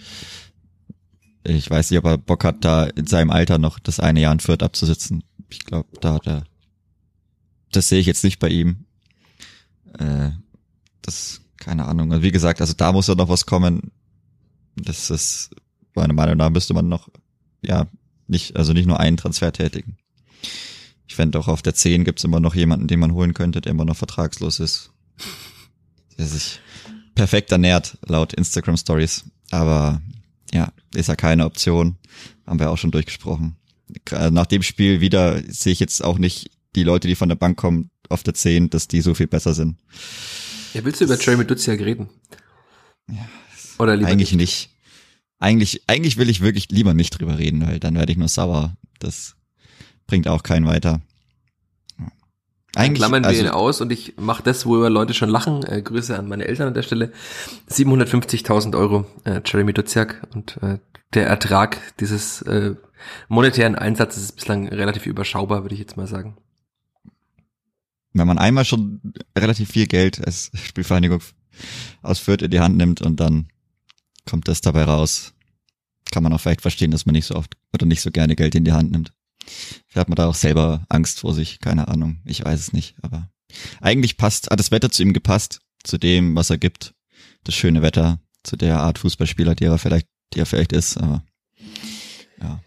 Ich 1.43 1.69
weiß 1.69 1.89
nicht, 1.89 1.97
ob 1.99 2.05
er 2.05 2.17
Bock 2.17 2.43
hat, 2.43 2.63
da 2.65 2.85
in 2.85 3.07
seinem 3.07 3.31
Alter 3.31 3.57
noch 3.57 3.79
das 3.79 3.99
eine 3.99 4.21
Jahr 4.21 4.33
in 4.33 4.39
Fürth 4.39 4.61
abzusitzen. 4.61 5.23
Ich 5.49 5.59
glaube, 5.59 5.89
da 6.01 6.13
hat 6.15 6.27
er, 6.27 6.43
das 7.71 7.89
sehe 7.89 7.99
ich 7.99 8.05
jetzt 8.05 8.23
nicht 8.23 8.39
bei 8.39 8.49
ihm. 8.49 8.85
Äh, 9.97 10.31
das, 11.01 11.41
keine 11.57 11.85
Ahnung. 11.85 12.11
Also 12.11 12.23
wie 12.23 12.31
gesagt, 12.31 12.61
also 12.61 12.73
da 12.73 12.91
muss 12.91 13.07
ja 13.07 13.15
noch 13.15 13.29
was 13.29 13.45
kommen. 13.45 13.91
Das 14.75 15.09
ist, 15.09 15.51
meiner 15.95 16.13
Meinung 16.13 16.37
nach 16.37 16.49
müsste 16.49 16.73
man 16.73 16.87
noch, 16.87 17.09
ja, 17.61 17.87
nicht, 18.27 18.55
also 18.55 18.73
nicht 18.73 18.85
nur 18.85 18.99
einen 18.99 19.17
Transfer 19.17 19.51
tätigen. 19.51 19.97
Ich 21.07 21.15
fände 21.15 21.39
auch 21.39 21.47
auf 21.47 21.63
der 21.63 21.73
10 21.73 22.03
gibt's 22.03 22.23
immer 22.23 22.39
noch 22.39 22.53
jemanden, 22.53 22.87
den 22.87 22.99
man 22.99 23.13
holen 23.13 23.33
könnte, 23.33 23.61
der 23.61 23.71
immer 23.71 23.85
noch 23.85 23.97
vertragslos 23.97 24.59
ist. 24.59 24.91
Der 26.17 26.27
sich 26.27 26.59
perfekt 27.19 27.51
ernährt, 27.51 27.97
laut 28.07 28.33
Instagram 28.33 28.77
Stories. 28.77 29.25
Aber 29.51 30.01
ja, 30.53 30.71
ist 30.95 31.09
ja 31.09 31.17
keine 31.17 31.45
Option. 31.45 31.97
Haben 32.47 32.59
wir 32.59 32.71
auch 32.71 32.77
schon 32.77 32.91
durchgesprochen. 32.91 33.57
Nach 34.09 34.45
dem 34.45 34.63
Spiel 34.63 35.01
wieder 35.01 35.41
sehe 35.51 35.73
ich 35.73 35.81
jetzt 35.81 36.01
auch 36.01 36.17
nicht 36.17 36.49
die 36.75 36.83
Leute, 36.83 37.09
die 37.09 37.15
von 37.15 37.27
der 37.27 37.35
Bank 37.35 37.57
kommen, 37.57 37.91
auf 38.07 38.23
der 38.23 38.35
10, 38.35 38.69
dass 38.69 38.87
die 38.87 39.01
so 39.01 39.15
viel 39.15 39.27
besser 39.27 39.53
sind. 39.53 39.75
Ja, 40.73 40.85
willst 40.85 41.01
du 41.01 41.05
über 41.05 41.19
Trey 41.19 41.35
Meduziak 41.35 41.81
reden? 41.81 42.07
Ja, 43.09 43.27
Oder 43.79 43.97
lieber 43.97 44.09
eigentlich 44.09 44.31
nicht. 44.31 44.69
nicht. 44.69 44.69
Eigentlich, 45.39 45.83
eigentlich 45.87 46.15
will 46.15 46.29
ich 46.29 46.39
wirklich 46.39 46.69
lieber 46.71 46.93
nicht 46.93 47.11
drüber 47.11 47.37
reden, 47.37 47.67
weil 47.67 47.81
dann 47.81 47.95
werde 47.95 48.13
ich 48.13 48.17
nur 48.17 48.29
sauer. 48.29 48.77
Das 48.99 49.35
bringt 50.07 50.29
auch 50.29 50.43
keinen 50.43 50.67
weiter. 50.67 51.01
Eigentlich, 52.79 52.99
klammern 52.99 53.23
wir 53.23 53.29
also, 53.29 53.41
ihn 53.41 53.49
aus 53.49 53.81
und 53.81 53.91
ich 53.91 54.13
mache 54.17 54.41
das, 54.41 54.65
wo 54.65 54.75
Leute 54.75 55.13
schon 55.13 55.29
lachen. 55.29 55.63
Äh, 55.63 55.81
Grüße 55.81 56.17
an 56.17 56.27
meine 56.27 56.45
Eltern 56.45 56.69
an 56.69 56.73
der 56.73 56.83
Stelle. 56.83 57.11
750.000 57.69 58.77
Euro, 58.77 59.05
äh, 59.25 59.41
Jeremy 59.45 59.73
Duziak 59.73 60.25
und 60.33 60.57
äh, 60.61 60.79
der 61.13 61.27
Ertrag 61.27 61.77
dieses 61.97 62.41
äh, 62.43 62.75
monetären 63.27 63.75
Einsatzes 63.75 64.23
ist 64.23 64.31
bislang 64.33 64.67
relativ 64.69 65.05
überschaubar, 65.05 65.63
würde 65.63 65.73
ich 65.73 65.81
jetzt 65.81 65.97
mal 65.97 66.07
sagen. 66.07 66.37
Wenn 68.13 68.27
man 68.27 68.37
einmal 68.37 68.65
schon 68.65 69.01
relativ 69.37 69.69
viel 69.69 69.87
Geld 69.87 70.25
als 70.25 70.51
Spielvereinigung 70.53 71.21
aus 72.01 72.19
Fürth 72.19 72.41
in 72.41 72.51
die 72.51 72.59
Hand 72.59 72.77
nimmt 72.77 73.01
und 73.01 73.19
dann 73.19 73.47
kommt 74.25 74.47
das 74.47 74.61
dabei 74.61 74.83
raus, 74.83 75.33
kann 76.11 76.23
man 76.23 76.33
auch 76.33 76.39
vielleicht 76.39 76.61
verstehen, 76.61 76.91
dass 76.91 77.05
man 77.05 77.13
nicht 77.13 77.25
so 77.25 77.35
oft 77.35 77.55
oder 77.73 77.85
nicht 77.85 78.01
so 78.01 78.09
gerne 78.09 78.35
Geld 78.35 78.55
in 78.55 78.63
die 78.63 78.71
Hand 78.71 78.91
nimmt. 78.91 79.13
Vielleicht 79.87 80.01
hat 80.01 80.09
man 80.09 80.15
da 80.15 80.27
auch 80.27 80.35
selber 80.35 80.85
Angst 80.89 81.21
vor 81.21 81.33
sich, 81.33 81.59
keine 81.59 81.87
Ahnung. 81.87 82.21
Ich 82.25 82.43
weiß 82.45 82.59
es 82.59 82.73
nicht, 82.73 82.95
aber 83.01 83.29
eigentlich 83.81 84.17
passt, 84.17 84.49
hat 84.49 84.59
das 84.59 84.71
Wetter 84.71 84.91
zu 84.91 85.03
ihm 85.03 85.13
gepasst, 85.13 85.61
zu 85.83 85.97
dem, 85.97 86.35
was 86.35 86.49
er 86.49 86.57
gibt. 86.57 86.93
Das 87.43 87.55
schöne 87.55 87.81
Wetter, 87.81 88.19
zu 88.43 88.55
der 88.55 88.79
Art 88.79 88.99
Fußballspieler, 88.99 89.55
die 89.55 89.65
er 89.65 89.77
vielleicht, 89.77 90.07
die 90.33 90.39
er 90.39 90.45
vielleicht 90.45 90.73
ist, 90.73 90.97
aber 90.97 91.23
ja. 92.41 92.61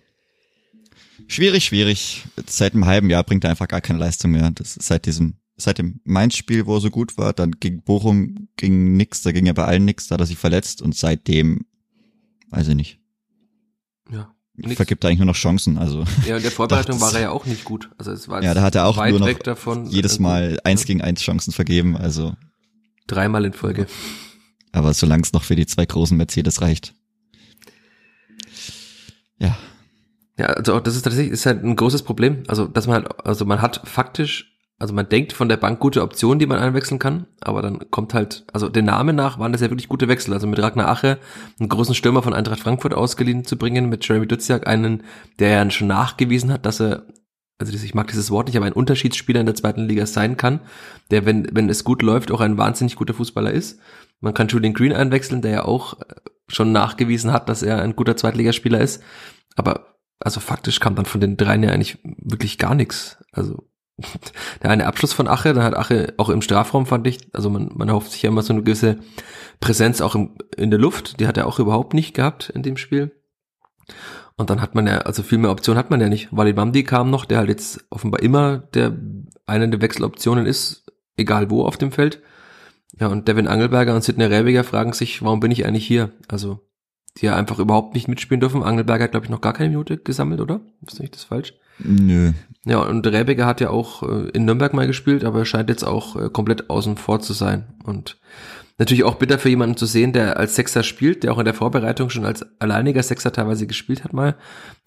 Schwierig, 1.28 1.64
schwierig. 1.64 2.24
Seit 2.46 2.74
einem 2.74 2.86
halben 2.86 3.10
Jahr 3.10 3.24
bringt 3.24 3.44
er 3.44 3.50
einfach 3.50 3.68
gar 3.68 3.80
keine 3.80 3.98
Leistung 3.98 4.32
mehr. 4.32 4.50
Das 4.50 4.76
ist 4.76 4.86
seit 4.86 5.06
diesem, 5.06 5.38
seit 5.56 5.78
dem 5.78 6.00
Mainz-Spiel, 6.04 6.66
wo 6.66 6.76
er 6.76 6.80
so 6.80 6.90
gut 6.90 7.16
war, 7.16 7.32
dann 7.32 7.52
gegen 7.52 7.82
Bochum 7.82 8.48
ging 8.56 8.96
nix, 8.96 9.22
da 9.22 9.32
ging 9.32 9.46
er 9.46 9.54
bei 9.54 9.64
allen 9.64 9.84
nix, 9.84 10.08
da 10.08 10.14
hat 10.14 10.20
er 10.20 10.26
sich 10.26 10.38
verletzt 10.38 10.82
und 10.82 10.94
seitdem 10.94 11.64
weiß 12.50 12.68
ich 12.68 12.74
nicht. 12.74 12.98
Ja. 14.10 14.34
Nix. 14.55 14.76
Vergibt 14.76 15.05
eigentlich 15.05 15.18
nur 15.18 15.26
noch 15.26 15.34
Chancen, 15.34 15.78
also. 15.78 16.05
Ja, 16.26 16.36
in 16.36 16.42
der 16.42 16.50
Vorbereitung 16.53 17.00
war 17.00 17.12
er 17.14 17.20
ja 17.20 17.30
auch 17.30 17.46
nicht 17.46 17.64
gut. 17.64 17.90
Also 17.98 18.12
es 18.12 18.28
war 18.28 18.42
Ja, 18.42 18.53
da 18.53 18.62
hat 18.62 18.74
er 18.74 18.86
auch 18.86 18.98
weit 18.98 19.11
nur 19.11 19.20
noch 19.20 19.26
weg 19.26 19.42
davon. 19.44 19.86
Jedes 19.86 20.12
Also 20.12 20.22
Mal 20.22 20.61
eins 20.64 20.84
gegen 20.84 21.00
eins 21.00 21.22
Chancen 21.22 21.53
vergeben, 21.53 21.96
also. 21.96 22.34
Dreimal 23.07 23.44
in 23.44 23.53
Folge. 23.55 23.86
Aber 24.72 24.92
solange 24.94 25.22
es 25.22 25.32
noch 25.32 25.42
für 25.42 25.57
die 25.57 25.66
zwei 25.66 25.86
großen 25.86 26.16
Mercedes 26.16 26.61
reicht. 26.61 26.94
Ja, 29.38 29.57
Ja, 30.38 30.46
also 30.46 30.74
auch 30.74 30.80
das 30.80 30.96
ist 30.96 31.03
tatsächlich 31.03 31.32
ist 31.32 31.46
halt 31.46 31.64
ein 31.64 31.76
großes 31.76 32.03
Problem. 32.03 32.42
Also, 32.46 32.66
dass 32.66 32.86
man 32.86 33.03
halt, 33.05 33.26
also 33.26 33.44
man 33.44 33.61
hat 33.62 33.80
faktisch, 33.84 34.51
also 34.82 34.94
man 34.94 35.08
denkt 35.08 35.32
von 35.32 35.48
der 35.48 35.58
Bank 35.58 35.78
gute 35.78 36.02
Optionen, 36.02 36.40
die 36.40 36.46
man 36.46 36.58
einwechseln 36.58 36.98
kann, 36.98 37.28
aber 37.40 37.62
dann 37.62 37.88
kommt 37.92 38.14
halt, 38.14 38.44
also 38.52 38.68
den 38.68 38.86
Namen 38.86 39.14
nach 39.14 39.38
waren 39.38 39.52
das 39.52 39.60
ja 39.60 39.70
wirklich 39.70 39.88
gute 39.88 40.08
Wechsel. 40.08 40.34
Also 40.34 40.48
mit 40.48 40.60
Ragnar 40.60 40.88
Ache, 40.88 41.20
einen 41.60 41.68
großen 41.68 41.94
Stürmer 41.94 42.20
von 42.20 42.34
Eintracht 42.34 42.58
Frankfurt 42.58 42.92
ausgeliehen 42.92 43.44
zu 43.44 43.56
bringen, 43.56 43.88
mit 43.88 44.04
Jeremy 44.08 44.26
Duziak, 44.26 44.66
einen, 44.66 45.04
der 45.38 45.50
ja 45.50 45.70
schon 45.70 45.86
nachgewiesen 45.86 46.52
hat, 46.52 46.66
dass 46.66 46.80
er, 46.80 47.04
also 47.58 47.72
ich 47.72 47.94
mag 47.94 48.08
dieses 48.08 48.32
Wort 48.32 48.48
nicht, 48.48 48.56
aber 48.56 48.66
ein 48.66 48.72
Unterschiedsspieler 48.72 49.38
in 49.38 49.46
der 49.46 49.54
zweiten 49.54 49.82
Liga 49.84 50.04
sein 50.04 50.36
kann, 50.36 50.58
der, 51.12 51.26
wenn, 51.26 51.46
wenn 51.52 51.70
es 51.70 51.84
gut 51.84 52.02
läuft, 52.02 52.32
auch 52.32 52.40
ein 52.40 52.58
wahnsinnig 52.58 52.96
guter 52.96 53.14
Fußballer 53.14 53.52
ist. 53.52 53.78
Man 54.18 54.34
kann 54.34 54.48
Julian 54.48 54.74
Green 54.74 54.92
einwechseln, 54.92 55.42
der 55.42 55.50
ja 55.52 55.64
auch 55.64 56.00
äh, 56.00 56.06
schon 56.48 56.72
nachgewiesen 56.72 57.32
hat, 57.32 57.48
dass 57.48 57.62
er 57.62 57.80
ein 57.80 57.94
guter 57.94 58.16
Zweitligaspieler 58.16 58.80
ist. 58.80 59.00
Aber 59.54 59.94
also 60.18 60.40
faktisch 60.40 60.80
kam 60.80 60.96
dann 60.96 61.06
von 61.06 61.20
den 61.20 61.36
dreien 61.36 61.62
ja 61.62 61.70
eigentlich 61.70 62.00
wirklich 62.02 62.58
gar 62.58 62.74
nichts. 62.74 63.18
Also 63.30 63.68
der 64.62 64.70
eine 64.70 64.86
Abschluss 64.86 65.12
von 65.12 65.28
Ache, 65.28 65.55
dann 65.55 65.64
hat 65.64 65.76
Ache 65.76 66.14
auch 66.16 66.28
im 66.28 66.42
Strafraum 66.42 66.86
fand 66.86 67.07
ich, 67.07 67.18
also 67.32 67.50
man, 67.50 67.70
man 67.74 67.88
erhofft 67.88 68.12
sich 68.12 68.22
ja 68.22 68.30
immer 68.30 68.42
so 68.42 68.53
eine 68.53 68.62
gewisse 68.62 68.98
Präsenz 69.61 70.00
auch 70.00 70.14
im, 70.14 70.36
in 70.57 70.70
der 70.70 70.80
Luft, 70.80 71.20
die 71.20 71.26
hat 71.26 71.36
er 71.36 71.46
auch 71.46 71.59
überhaupt 71.59 71.94
nicht 71.94 72.14
gehabt 72.14 72.50
in 72.50 72.62
dem 72.62 72.76
Spiel. 72.76 73.12
Und 74.36 74.50
dann 74.50 74.61
hat 74.61 74.74
man 74.74 74.86
ja, 74.86 74.98
also 74.98 75.22
viel 75.22 75.38
mehr 75.38 75.50
Optionen 75.50 75.78
hat 75.78 75.90
man 75.90 76.00
ja 76.00 76.09
nicht. 76.09 76.28
Walid 76.32 76.57
Mamdi 76.57 76.84
kam 76.84 77.11
noch, 77.11 77.24
der 77.24 77.38
halt 77.38 77.48
jetzt 77.48 77.84
offenbar 77.90 78.22
immer 78.22 78.59
der 78.59 78.96
eine 79.46 79.68
der 79.68 79.82
Wechseloptionen 79.82 80.46
ist, 80.46 80.90
egal 81.16 81.50
wo 81.50 81.64
auf 81.64 81.76
dem 81.76 81.92
Feld. 81.92 82.22
Ja, 82.98 83.09
und 83.09 83.28
Devin 83.28 83.48
Angelberger 83.48 83.94
und 83.94 84.03
Sidney 84.03 84.24
Rebiger 84.24 84.64
fragen 84.64 84.92
sich, 84.92 85.22
warum 85.22 85.40
bin 85.40 85.50
ich 85.50 85.66
eigentlich 85.66 85.86
hier? 85.86 86.12
Also, 86.28 86.61
die 87.16 87.26
ja 87.26 87.36
einfach 87.36 87.59
überhaupt 87.59 87.94
nicht 87.94 88.09
mitspielen 88.09 88.40
dürfen. 88.40 88.62
Angelberger 88.62 89.05
hat, 89.05 89.12
glaube 89.12 89.26
ich, 89.26 89.30
noch 89.30 89.40
gar 89.40 89.53
keine 89.53 89.70
Minute 89.70 89.98
gesammelt, 89.98 90.40
oder? 90.40 90.61
Ist 90.86 91.00
nicht 91.00 91.14
das 91.14 91.24
falsch? 91.24 91.55
Nö. 91.78 92.32
Ja, 92.64 92.78
und 92.78 93.06
Rebiger 93.06 93.46
hat 93.46 93.60
ja 93.60 93.70
auch 93.70 94.02
äh, 94.04 94.28
in 94.30 94.44
Nürnberg 94.44 94.72
mal 94.72 94.86
gespielt, 94.86 95.24
aber 95.24 95.40
er 95.40 95.44
scheint 95.44 95.68
jetzt 95.68 95.82
auch 95.84 96.16
äh, 96.16 96.28
komplett 96.30 96.70
außen 96.70 96.96
vor 96.96 97.20
zu 97.20 97.32
sein. 97.32 97.74
Und 97.82 98.18
natürlich 98.78 99.02
auch 99.02 99.16
bitter 99.16 99.38
für 99.38 99.48
jemanden 99.48 99.76
zu 99.76 99.86
sehen, 99.86 100.12
der 100.12 100.36
als 100.36 100.54
Sechser 100.54 100.84
spielt, 100.84 101.24
der 101.24 101.32
auch 101.32 101.38
in 101.38 101.44
der 101.44 101.54
Vorbereitung 101.54 102.08
schon 102.08 102.24
als 102.24 102.44
alleiniger 102.60 103.02
Sechser 103.02 103.32
teilweise 103.32 103.66
gespielt 103.66 104.04
hat 104.04 104.12
mal, 104.12 104.36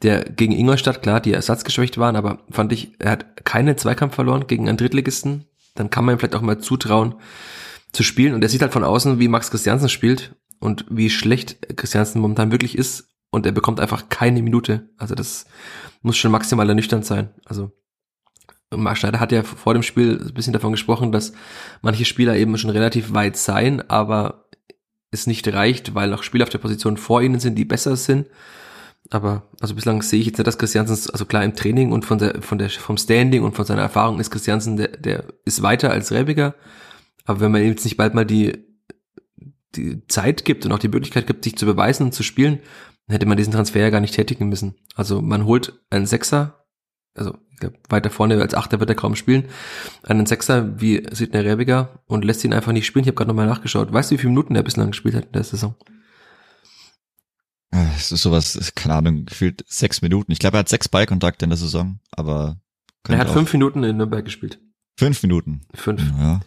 der 0.03 0.23
gegen 0.23 0.53
Ingolstadt, 0.53 1.01
klar, 1.01 1.19
die 1.19 1.33
ersatzgeschwächt 1.33 1.97
waren, 1.97 2.15
aber 2.15 2.39
fand 2.49 2.71
ich, 2.71 2.93
er 2.99 3.11
hat 3.11 3.45
keinen 3.45 3.77
Zweikampf 3.77 4.15
verloren 4.15 4.47
gegen 4.47 4.69
einen 4.69 4.77
Drittligisten. 4.77 5.45
Dann 5.75 5.89
kann 5.89 6.05
man 6.05 6.15
ihm 6.15 6.19
vielleicht 6.19 6.35
auch 6.35 6.41
mal 6.41 6.59
zutrauen, 6.59 7.15
zu 7.91 8.03
spielen. 8.03 8.33
Und 8.33 8.43
er 8.43 8.49
sieht 8.49 8.61
halt 8.61 8.73
von 8.73 8.83
außen, 8.83 9.19
wie 9.19 9.27
Max 9.27 9.51
Christiansen 9.51 9.89
spielt 9.89 10.35
und 10.59 10.85
wie 10.89 11.09
schlecht 11.09 11.77
Christiansen 11.77 12.21
momentan 12.21 12.51
wirklich 12.51 12.77
ist. 12.77 13.14
Und 13.35 13.45
er 13.45 13.51
bekommt 13.51 13.81
einfach 13.81 14.07
keine 14.07 14.41
Minute. 14.41 14.87
Also 14.95 15.13
das 15.13 15.45
muss 16.01 16.15
schon 16.15 16.31
maximal 16.31 16.69
ernüchternd 16.69 17.05
sein. 17.05 17.31
Also 17.43 17.73
Marc 18.73 18.97
Schneider 18.97 19.19
hat 19.19 19.33
ja 19.33 19.43
vor 19.43 19.73
dem 19.73 19.83
Spiel 19.83 20.21
ein 20.25 20.33
bisschen 20.33 20.53
davon 20.53 20.71
gesprochen, 20.71 21.11
dass 21.11 21.33
manche 21.81 22.05
Spieler 22.05 22.37
eben 22.37 22.57
schon 22.57 22.69
relativ 22.69 23.13
weit 23.13 23.35
seien, 23.35 23.89
aber 23.89 24.45
es 25.11 25.27
nicht 25.27 25.45
reicht, 25.51 25.93
weil 25.95 26.09
noch 26.09 26.23
Spieler 26.23 26.43
auf 26.43 26.49
der 26.49 26.59
Position 26.59 26.95
vor 26.95 27.21
ihnen 27.21 27.41
sind, 27.41 27.55
die 27.55 27.65
besser 27.65 27.97
sind. 27.97 28.29
Aber 29.09 29.43
also 29.59 29.75
bislang 29.75 30.01
sehe 30.01 30.21
ich 30.21 30.27
jetzt 30.27 30.37
nicht, 30.37 30.47
dass 30.47 30.57
Christiansen, 30.57 31.11
also 31.11 31.25
klar 31.25 31.43
im 31.43 31.57
Training 31.57 31.91
und 31.91 32.05
von 32.05 32.19
der, 32.19 32.41
von 32.41 32.57
der, 32.57 32.69
vom 32.69 32.97
Standing 32.97 33.43
und 33.43 33.53
von 33.53 33.65
seiner 33.65 33.81
Erfahrung 33.81 34.21
ist 34.21 34.31
Christiansen, 34.31 34.77
der, 34.77 34.87
der 34.95 35.25
ist 35.43 35.61
weiter 35.61 35.91
als 35.91 36.13
Rebiger. 36.13 36.55
Aber 37.25 37.41
wenn 37.41 37.51
man 37.51 37.63
ihm 37.63 37.71
jetzt 37.71 37.83
nicht 37.83 37.97
bald 37.97 38.13
mal 38.13 38.25
die, 38.25 38.53
die 39.75 40.05
Zeit 40.07 40.45
gibt 40.45 40.65
und 40.65 40.71
auch 40.71 40.79
die 40.79 40.87
Möglichkeit 40.87 41.27
gibt, 41.27 41.43
sich 41.43 41.57
zu 41.57 41.65
beweisen 41.65 42.03
und 42.03 42.13
zu 42.13 42.23
spielen, 42.23 42.59
dann 43.07 43.13
hätte 43.13 43.25
man 43.25 43.37
diesen 43.37 43.53
Transfer 43.53 43.79
ja 43.81 43.89
gar 43.89 43.99
nicht 44.01 44.15
tätigen 44.15 44.49
müssen. 44.49 44.75
Also 44.95 45.21
man 45.21 45.45
holt 45.45 45.79
einen 45.89 46.05
Sechser, 46.05 46.65
also 47.13 47.37
weiter 47.87 48.09
vorne 48.09 48.41
als 48.41 48.53
Achter 48.53 48.79
wird 48.79 48.89
er 48.89 48.95
kaum 48.95 49.15
spielen, 49.15 49.45
einen 50.03 50.25
Sechser 50.25 50.79
wie 50.81 51.05
Sidney 51.11 51.39
Rebiger 51.39 52.03
und 52.05 52.25
lässt 52.25 52.43
ihn 52.43 52.53
einfach 52.53 52.71
nicht 52.73 52.85
spielen. 52.85 53.03
Ich 53.03 53.07
habe 53.07 53.15
gerade 53.15 53.29
nochmal 53.29 53.47
nachgeschaut. 53.47 53.93
Weißt 53.93 54.11
du, 54.11 54.15
wie 54.15 54.17
viele 54.17 54.29
Minuten 54.31 54.55
er 54.55 54.63
bislang 54.63 54.91
gespielt 54.91 55.15
hat 55.15 55.25
in 55.27 55.31
der 55.33 55.43
Saison? 55.43 55.75
Äh, 57.71 57.85
Es 57.95 58.11
ist 58.11 58.21
sowas, 58.21 58.71
keine 58.75 58.95
Ahnung, 58.95 59.25
gefühlt 59.25 59.63
sechs 59.67 60.01
Minuten. 60.01 60.31
Ich 60.31 60.39
glaube, 60.39 60.57
er 60.57 60.61
hat 60.61 60.69
sechs 60.69 60.89
Ballkontakte 60.89 61.45
in 61.45 61.49
der 61.49 61.57
Saison, 61.57 61.99
aber 62.11 62.59
Er 63.07 63.19
hat 63.19 63.29
fünf 63.29 63.53
Minuten 63.53 63.83
in 63.83 63.97
Nürnberg 63.97 64.25
gespielt. 64.25 64.59
fünf 64.97 65.21
Minuten. 65.23 65.61
Fünf. 65.73 66.01
Ja. 66.19 66.41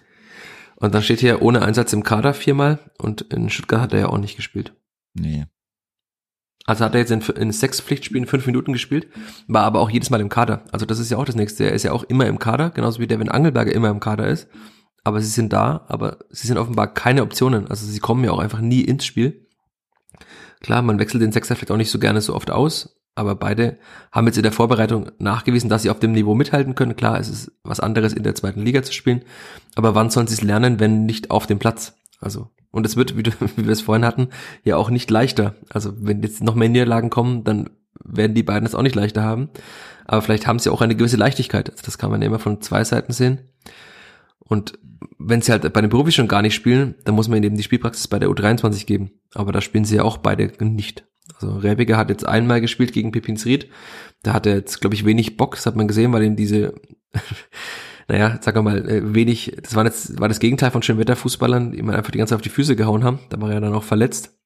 Und 0.80 0.94
dann 0.94 1.02
steht 1.02 1.20
hier 1.20 1.42
ohne 1.42 1.62
Einsatz 1.62 1.92
im 1.92 2.04
Kader 2.04 2.34
viermal 2.34 2.78
und 2.98 3.22
in 3.22 3.50
Stuttgart 3.50 3.80
hat 3.80 3.92
er 3.92 3.98
ja 3.98 4.08
auch 4.08 4.18
nicht 4.18 4.36
gespielt. 4.36 4.74
Nee. 5.12 5.46
Also 6.66 6.84
hat 6.84 6.94
er 6.94 7.00
jetzt 7.00 7.10
in, 7.10 7.20
in 7.20 7.50
sechs 7.50 7.80
Pflichtspielen 7.80 8.26
fünf 8.26 8.46
Minuten 8.46 8.72
gespielt, 8.72 9.08
war 9.48 9.64
aber 9.64 9.80
auch 9.80 9.90
jedes 9.90 10.10
Mal 10.10 10.20
im 10.20 10.28
Kader. 10.28 10.64
Also 10.70 10.86
das 10.86 10.98
ist 10.98 11.10
ja 11.10 11.16
auch 11.16 11.24
das 11.24 11.34
nächste. 11.34 11.64
Er 11.64 11.72
ist 11.72 11.82
ja 11.82 11.92
auch 11.92 12.04
immer 12.04 12.26
im 12.26 12.38
Kader, 12.38 12.70
genauso 12.70 13.00
wie 13.00 13.06
Devin 13.06 13.28
Angelberger 13.28 13.72
immer 13.72 13.88
im 13.88 14.00
Kader 14.00 14.28
ist. 14.28 14.48
Aber 15.02 15.20
sie 15.20 15.30
sind 15.30 15.52
da, 15.52 15.84
aber 15.88 16.18
sie 16.30 16.46
sind 16.46 16.58
offenbar 16.58 16.92
keine 16.92 17.22
Optionen. 17.22 17.66
Also 17.68 17.86
sie 17.86 17.98
kommen 18.00 18.22
ja 18.22 18.30
auch 18.30 18.38
einfach 18.38 18.60
nie 18.60 18.82
ins 18.82 19.06
Spiel. 19.06 19.48
Klar, 20.60 20.82
man 20.82 20.98
wechselt 20.98 21.22
den 21.22 21.32
Sechser 21.32 21.56
vielleicht 21.56 21.70
auch 21.70 21.76
nicht 21.76 21.90
so 21.90 21.98
gerne 21.98 22.20
so 22.20 22.34
oft 22.34 22.50
aus, 22.50 23.00
aber 23.18 23.34
beide 23.34 23.78
haben 24.12 24.26
jetzt 24.28 24.36
in 24.36 24.44
der 24.44 24.52
Vorbereitung 24.52 25.10
nachgewiesen, 25.18 25.68
dass 25.68 25.82
sie 25.82 25.90
auf 25.90 25.98
dem 25.98 26.12
Niveau 26.12 26.36
mithalten 26.36 26.76
können. 26.76 26.94
Klar, 26.94 27.18
es 27.18 27.28
ist 27.28 27.52
was 27.64 27.80
anderes 27.80 28.12
in 28.12 28.22
der 28.22 28.36
zweiten 28.36 28.62
Liga 28.62 28.82
zu 28.84 28.92
spielen, 28.92 29.22
aber 29.74 29.96
wann 29.96 30.10
sollen 30.10 30.28
sie 30.28 30.34
es 30.34 30.42
lernen, 30.42 30.78
wenn 30.78 31.04
nicht 31.04 31.32
auf 31.32 31.46
dem 31.46 31.58
Platz? 31.58 31.96
Also, 32.20 32.48
und 32.70 32.86
es 32.86 32.96
wird, 32.96 33.16
wie, 33.16 33.24
du, 33.24 33.32
wie 33.56 33.64
wir 33.64 33.72
es 33.72 33.80
vorhin 33.80 34.04
hatten, 34.04 34.28
ja 34.62 34.76
auch 34.76 34.88
nicht 34.88 35.10
leichter. 35.10 35.56
Also, 35.68 35.92
wenn 35.98 36.22
jetzt 36.22 36.44
noch 36.44 36.54
mehr 36.54 36.68
Niederlagen 36.68 37.10
kommen, 37.10 37.42
dann 37.42 37.70
werden 38.04 38.34
die 38.34 38.44
beiden 38.44 38.66
es 38.66 38.76
auch 38.76 38.82
nicht 38.82 38.94
leichter 38.94 39.24
haben. 39.24 39.50
Aber 40.04 40.22
vielleicht 40.22 40.46
haben 40.46 40.60
sie 40.60 40.70
auch 40.70 40.80
eine 40.80 40.94
gewisse 40.94 41.16
Leichtigkeit. 41.16 41.70
Also 41.70 41.82
das 41.84 41.98
kann 41.98 42.10
man 42.10 42.22
ja 42.22 42.28
immer 42.28 42.38
von 42.38 42.62
zwei 42.62 42.84
Seiten 42.84 43.12
sehen. 43.12 43.40
Und 44.38 44.78
wenn 45.18 45.42
sie 45.42 45.50
halt 45.50 45.70
bei 45.72 45.80
den 45.80 45.90
Profis 45.90 46.14
schon 46.14 46.28
gar 46.28 46.40
nicht 46.40 46.54
spielen, 46.54 46.94
dann 47.04 47.16
muss 47.16 47.28
man 47.28 47.38
ihnen 47.38 47.46
eben 47.46 47.56
die 47.56 47.64
Spielpraxis 47.64 48.06
bei 48.06 48.20
der 48.20 48.30
U23 48.30 48.86
geben. 48.86 49.10
Aber 49.34 49.50
da 49.50 49.60
spielen 49.60 49.84
sie 49.84 49.96
ja 49.96 50.04
auch 50.04 50.18
beide 50.18 50.52
nicht. 50.64 51.04
Also 51.34 51.56
Rebiger 51.56 51.96
hat 51.96 52.10
jetzt 52.10 52.26
einmal 52.26 52.60
gespielt 52.60 52.92
gegen 52.92 53.12
Pipins 53.12 53.44
Ried. 53.46 53.68
Da 54.22 54.32
hat 54.32 54.46
er 54.46 54.56
jetzt, 54.56 54.80
glaube 54.80 54.94
ich, 54.94 55.04
wenig 55.04 55.36
Bock. 55.36 55.54
Das 55.54 55.66
hat 55.66 55.76
man 55.76 55.88
gesehen, 55.88 56.12
weil 56.12 56.24
ihm 56.24 56.36
diese, 56.36 56.74
naja, 58.08 58.40
wir 58.44 58.62
mal, 58.62 58.88
äh, 58.88 59.14
wenig, 59.14 59.56
das 59.62 59.74
war 59.74 59.84
jetzt, 59.84 60.18
war 60.18 60.28
das 60.28 60.40
Gegenteil 60.40 60.70
von 60.70 60.82
Schönwetterfußballern, 60.82 61.72
die 61.72 61.82
man 61.82 61.94
einfach 61.94 62.10
die 62.10 62.18
ganze 62.18 62.32
Zeit 62.32 62.38
auf 62.38 62.42
die 62.42 62.48
Füße 62.48 62.76
gehauen 62.76 63.04
haben. 63.04 63.20
Da 63.28 63.40
war 63.40 63.52
er 63.52 63.60
dann 63.60 63.74
auch 63.74 63.84
verletzt. 63.84 64.38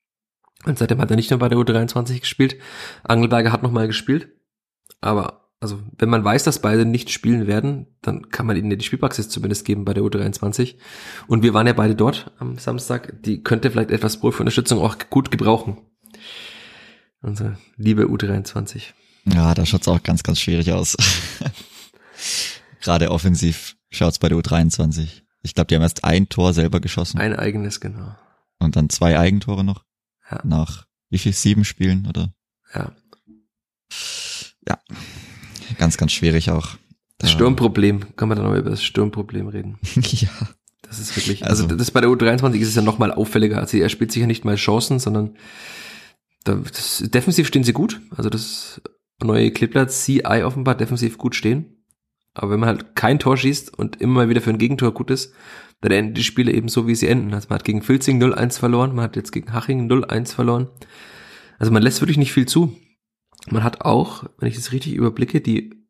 Und 0.64 0.78
seitdem 0.78 1.01
hat 1.01 1.11
er 1.11 1.16
nicht 1.16 1.30
mehr 1.30 1.39
bei 1.39 1.49
der 1.49 1.59
U23 1.59 2.20
gespielt. 2.20 2.57
Angelberger 3.03 3.53
hat 3.53 3.62
nochmal 3.62 3.87
gespielt. 3.87 4.28
Aber, 5.01 5.49
also, 5.61 5.80
wenn 5.99 6.09
man 6.09 6.24
weiß, 6.24 6.45
dass 6.45 6.61
beide 6.61 6.85
nicht 6.85 7.11
spielen 7.11 7.47
werden, 7.47 7.87
dann 8.01 8.28
kann 8.28 8.47
man 8.47 8.57
ihnen 8.57 8.70
ja 8.70 8.76
die 8.76 8.85
Spielpraxis 8.85 9.28
zumindest 9.28 9.64
geben 9.64 9.85
bei 9.85 9.95
der 9.95 10.05
U23. 10.05 10.76
Und 11.26 11.43
wir 11.43 11.55
waren 11.55 11.66
ja 11.66 11.72
beide 11.72 11.97
dort 11.97 12.33
am 12.39 12.59
Samstag. 12.59 13.22
Die 13.22 13.43
könnte 13.43 13.70
vielleicht 13.70 13.91
etwas 13.91 14.20
Profi-Unterstützung 14.20 14.78
auch 14.78 14.97
gut 15.11 15.30
gebrauchen. 15.30 15.78
Unsere 17.23 17.57
liebe 17.77 18.05
U23. 18.07 18.83
Ja, 19.33 19.55
da 19.55 19.64
schaut's 19.64 19.87
auch 19.89 20.03
ganz, 20.03 20.23
ganz 20.23 20.41
schwierig 20.41 20.73
aus. 20.73 20.97
Gerade 22.81 23.11
offensiv 23.11 23.77
schaut's 23.91 24.18
bei 24.18 24.29
der 24.29 24.39
U23. 24.39 25.23
Ich 25.43 25.55
glaube, 25.55 25.68
die 25.68 25.75
haben 25.77 25.83
erst 25.83 26.05
ein 26.05 26.29
Tor 26.29 26.53
selber 26.53 26.81
geschossen 26.81 27.18
Ein 27.18 27.35
eigenes, 27.37 27.81
genau. 27.81 28.14
und 28.59 28.77
dann 28.77 28.89
zwei 28.91 29.18
Eigentore 29.18 29.64
noch. 29.64 29.85
Ja. 30.31 30.41
Nach 30.45 30.87
wie 31.11 31.18
viel? 31.18 31.33
Sieben 31.33 31.64
Spielen 31.64 32.07
oder? 32.09 32.33
Ja. 32.75 32.93
Ja. 34.68 34.79
Ganz, 35.79 35.97
ganz 35.97 36.12
schwierig 36.12 36.51
auch. 36.51 36.77
Das 37.18 37.31
Da- 37.31 37.37
Sturmproblem, 37.37 38.16
kann 38.16 38.29
man 38.29 38.39
dann 38.39 38.47
noch 38.49 38.57
über 38.57 38.70
das 38.70 38.83
Sturmproblem 38.83 39.49
reden. 39.49 39.79
ja. 39.97 40.29
Das 40.83 40.99
ist 40.99 41.16
wirklich, 41.16 41.45
also, 41.45 41.64
Also- 41.64 41.77
das 41.77 41.91
bei 41.91 42.01
der 42.01 42.11
U23 42.11 42.55
ist 42.57 42.68
es 42.68 42.75
ja 42.75 42.83
noch 42.83 42.99
mal 42.99 43.12
auffälliger. 43.12 43.59
Also 43.59 43.77
er 43.79 43.89
spielt 43.89 44.11
sicher 44.12 44.27
nicht 44.27 44.45
mal 44.45 44.57
Chancen, 44.57 44.99
sondern 44.99 45.37
das, 46.45 47.05
defensiv 47.07 47.47
stehen 47.47 47.64
sie 47.64 47.72
gut. 47.72 48.01
Also 48.16 48.30
das 48.30 48.80
neue 49.22 49.51
Kleeblatt 49.51 49.90
CI 49.90 50.43
offenbar 50.45 50.74
defensiv 50.74 51.18
gut 51.18 51.34
stehen. 51.34 51.84
Aber 52.34 52.53
wenn 52.53 52.61
man 52.61 52.70
halt 52.70 52.97
kein 52.97 53.18
Tor 53.18 53.36
schießt 53.36 53.76
und 53.78 54.01
immer 54.01 54.14
mal 54.14 54.28
wieder 54.28 54.40
für 54.40 54.51
ein 54.51 54.59
Gegentor 54.59 54.93
gut 54.95 55.11
ist, 55.11 55.34
dann 55.82 55.93
enden 55.93 56.14
die 56.14 56.24
Spiele 56.24 56.53
eben 56.53 56.68
so, 56.68 56.86
wie 56.86 56.95
sie 56.95 57.09
enden. 57.09 57.34
Also 57.34 57.49
man 57.49 57.59
hat 57.59 57.64
gegen 57.64 57.82
Filzing 57.82 58.22
0-1 58.22 58.59
verloren, 58.59 58.95
man 58.95 59.05
hat 59.05 59.16
jetzt 59.16 59.32
gegen 59.32 59.53
Haching 59.53 59.90
0-1 59.90 60.34
verloren. 60.34 60.68
Also 61.59 61.72
man 61.72 61.82
lässt 61.82 62.01
wirklich 62.01 62.18
nicht 62.18 62.32
viel 62.32 62.47
zu. 62.47 62.76
Man 63.51 63.64
hat 63.64 63.82
auch, 63.82 64.24
wenn 64.38 64.49
ich 64.49 64.55
das 64.55 64.72
richtig 64.72 64.95
überblicke, 64.95 65.40
die 65.40 65.82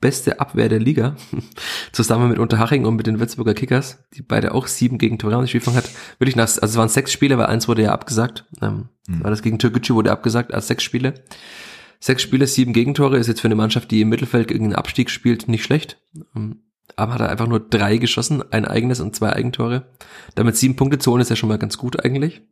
beste 0.00 0.40
Abwehr 0.40 0.68
der 0.68 0.78
Liga, 0.78 1.16
zusammen 1.92 2.28
mit 2.28 2.38
Unterhaching 2.38 2.84
und 2.84 2.96
mit 2.96 3.06
den 3.06 3.18
Würzburger 3.18 3.54
Kickers, 3.54 4.04
die 4.14 4.22
beide 4.22 4.54
auch 4.54 4.66
sieben 4.66 4.98
gegen 4.98 5.18
Torino 5.18 5.46
Spielfang 5.46 5.74
hat. 5.74 5.88
Wirklich 6.18 6.36
nach, 6.36 6.44
also 6.44 6.64
es 6.64 6.76
waren 6.76 6.88
sechs 6.88 7.12
Spiele, 7.12 7.38
weil 7.38 7.46
eins 7.46 7.68
wurde 7.68 7.82
ja 7.82 7.92
abgesagt. 7.92 8.44
Ähm, 8.60 8.88
mhm. 9.06 9.24
War 9.24 9.30
das 9.30 9.42
gegen 9.42 9.58
Türkgücü 9.58 9.94
wurde 9.94 10.12
abgesagt 10.12 10.52
als 10.52 10.68
sechs 10.68 10.84
Spiele. 10.84 11.14
Sechs 11.98 12.22
Spiele, 12.22 12.46
sieben 12.46 12.72
Gegentore 12.72 13.16
ist 13.16 13.26
jetzt 13.26 13.40
für 13.40 13.48
eine 13.48 13.54
Mannschaft, 13.54 13.90
die 13.90 14.02
im 14.02 14.10
Mittelfeld 14.10 14.48
gegen 14.48 14.64
den 14.64 14.74
Abstieg 14.74 15.10
spielt, 15.10 15.48
nicht 15.48 15.64
schlecht. 15.64 15.98
Ähm, 16.34 16.60
aber 16.94 17.14
hat 17.14 17.20
er 17.20 17.30
einfach 17.30 17.48
nur 17.48 17.60
drei 17.60 17.96
geschossen, 17.96 18.42
ein 18.52 18.64
eigenes 18.64 19.00
und 19.00 19.16
zwei 19.16 19.32
Eigentore. 19.32 19.86
Damit 20.34 20.56
sieben 20.56 20.76
Punkte 20.76 20.98
zu 20.98 21.10
holen 21.10 21.22
ist 21.22 21.30
ja 21.30 21.36
schon 21.36 21.48
mal 21.48 21.58
ganz 21.58 21.78
gut 21.78 22.04
eigentlich. 22.04 22.42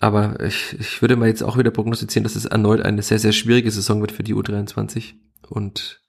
Aber 0.00 0.40
ich, 0.40 0.76
ich 0.78 1.00
würde 1.00 1.16
mal 1.16 1.28
jetzt 1.28 1.42
auch 1.42 1.56
wieder 1.56 1.70
prognostizieren, 1.70 2.24
dass 2.24 2.36
es 2.36 2.44
erneut 2.44 2.82
eine 2.82 3.02
sehr, 3.02 3.18
sehr 3.18 3.32
schwierige 3.32 3.70
Saison 3.70 4.00
wird 4.00 4.12
für 4.12 4.22
die 4.22 4.34
U23. 4.34 5.14
Und 5.48 6.03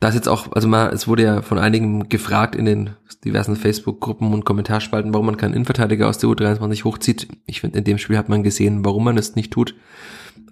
da 0.00 0.08
ist 0.08 0.14
jetzt 0.14 0.28
auch, 0.28 0.52
also 0.52 0.68
mal, 0.68 0.92
es 0.92 1.08
wurde 1.08 1.24
ja 1.24 1.42
von 1.42 1.58
einigen 1.58 2.08
gefragt 2.08 2.54
in 2.54 2.64
den 2.64 2.90
diversen 3.24 3.56
Facebook-Gruppen 3.56 4.32
und 4.32 4.44
Kommentarspalten, 4.44 5.12
warum 5.12 5.26
man 5.26 5.36
keinen 5.36 5.54
Innenverteidiger 5.54 6.08
aus 6.08 6.18
der 6.18 6.30
U23 6.30 6.84
hochzieht. 6.84 7.28
Ich 7.46 7.60
finde, 7.60 7.78
in 7.78 7.84
dem 7.84 7.98
Spiel 7.98 8.16
hat 8.16 8.28
man 8.28 8.44
gesehen, 8.44 8.84
warum 8.84 9.04
man 9.04 9.18
es 9.18 9.34
nicht 9.34 9.52
tut. 9.52 9.74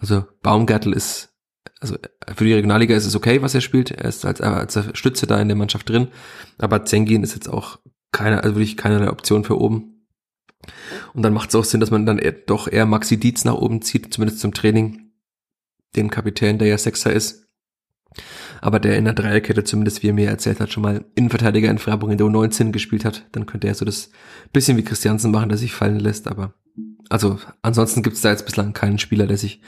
Also 0.00 0.24
Baumgärtel 0.42 0.92
ist, 0.92 1.32
also 1.80 1.96
für 2.34 2.44
die 2.44 2.54
Regionalliga 2.54 2.96
ist 2.96 3.06
es 3.06 3.14
okay, 3.14 3.40
was 3.40 3.54
er 3.54 3.60
spielt. 3.60 3.92
Er 3.92 4.06
ist 4.06 4.24
als, 4.24 4.40
als 4.40 4.78
Stütze 4.94 5.28
da 5.28 5.40
in 5.40 5.48
der 5.48 5.56
Mannschaft 5.56 5.88
drin. 5.88 6.08
Aber 6.58 6.84
Zengin 6.84 7.22
ist 7.22 7.34
jetzt 7.34 7.48
auch 7.48 7.78
keine, 8.10 8.42
also 8.42 8.56
wirklich 8.56 8.76
keine 8.76 9.12
Option 9.12 9.44
für 9.44 9.60
oben. 9.60 10.08
Und 11.14 11.22
dann 11.22 11.32
macht 11.32 11.50
es 11.50 11.54
auch 11.54 11.64
Sinn, 11.64 11.78
dass 11.78 11.92
man 11.92 12.04
dann 12.04 12.18
eher, 12.18 12.32
doch 12.32 12.66
eher 12.66 12.86
Maxi 12.86 13.16
Dietz 13.16 13.44
nach 13.44 13.54
oben 13.54 13.80
zieht, 13.80 14.12
zumindest 14.12 14.40
zum 14.40 14.54
Training. 14.54 15.12
Den 15.94 16.10
Kapitän, 16.10 16.58
der 16.58 16.66
ja 16.66 16.78
Sechser 16.78 17.12
ist 17.12 17.46
aber 18.60 18.80
der 18.80 18.96
in 18.96 19.04
der 19.04 19.14
Dreierkette 19.14 19.64
zumindest, 19.64 20.02
wie 20.02 20.08
er 20.08 20.14
mir 20.14 20.28
erzählt 20.28 20.60
hat, 20.60 20.72
schon 20.72 20.82
mal 20.82 21.04
Innenverteidiger 21.14 21.70
in 21.70 21.78
Freiburg 21.78 22.10
in 22.10 22.18
der 22.18 22.26
U19 22.26 22.72
gespielt 22.72 23.04
hat, 23.04 23.26
dann 23.32 23.46
könnte 23.46 23.66
er 23.68 23.74
so 23.74 23.84
das 23.84 24.10
bisschen 24.52 24.76
wie 24.76 24.84
Christiansen 24.84 25.30
machen, 25.30 25.48
der 25.48 25.58
sich 25.58 25.72
fallen 25.72 26.00
lässt, 26.00 26.28
aber 26.28 26.54
also 27.08 27.38
ansonsten 27.62 28.02
gibt 28.02 28.16
es 28.16 28.22
da 28.22 28.30
jetzt 28.30 28.46
bislang 28.46 28.72
keinen 28.72 28.98
Spieler, 28.98 29.26
der 29.26 29.36
sich 29.36 29.60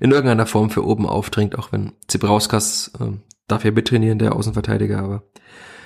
in 0.00 0.12
irgendeiner 0.12 0.46
Form 0.46 0.70
für 0.70 0.84
oben 0.84 1.06
aufdrängt, 1.06 1.58
auch 1.58 1.72
wenn 1.72 1.92
Zebrauskas 2.08 2.92
äh, 3.00 3.18
darf 3.48 3.64
ja 3.64 3.70
mittrainieren, 3.70 4.18
der 4.18 4.34
Außenverteidiger, 4.34 4.98
aber 4.98 5.22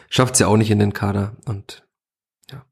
schafft 0.08 0.34
es 0.34 0.40
ja 0.40 0.46
auch 0.46 0.56
nicht 0.56 0.70
in 0.70 0.78
den 0.78 0.92
Kader 0.92 1.36
und 1.46 1.86
ja, 2.50 2.64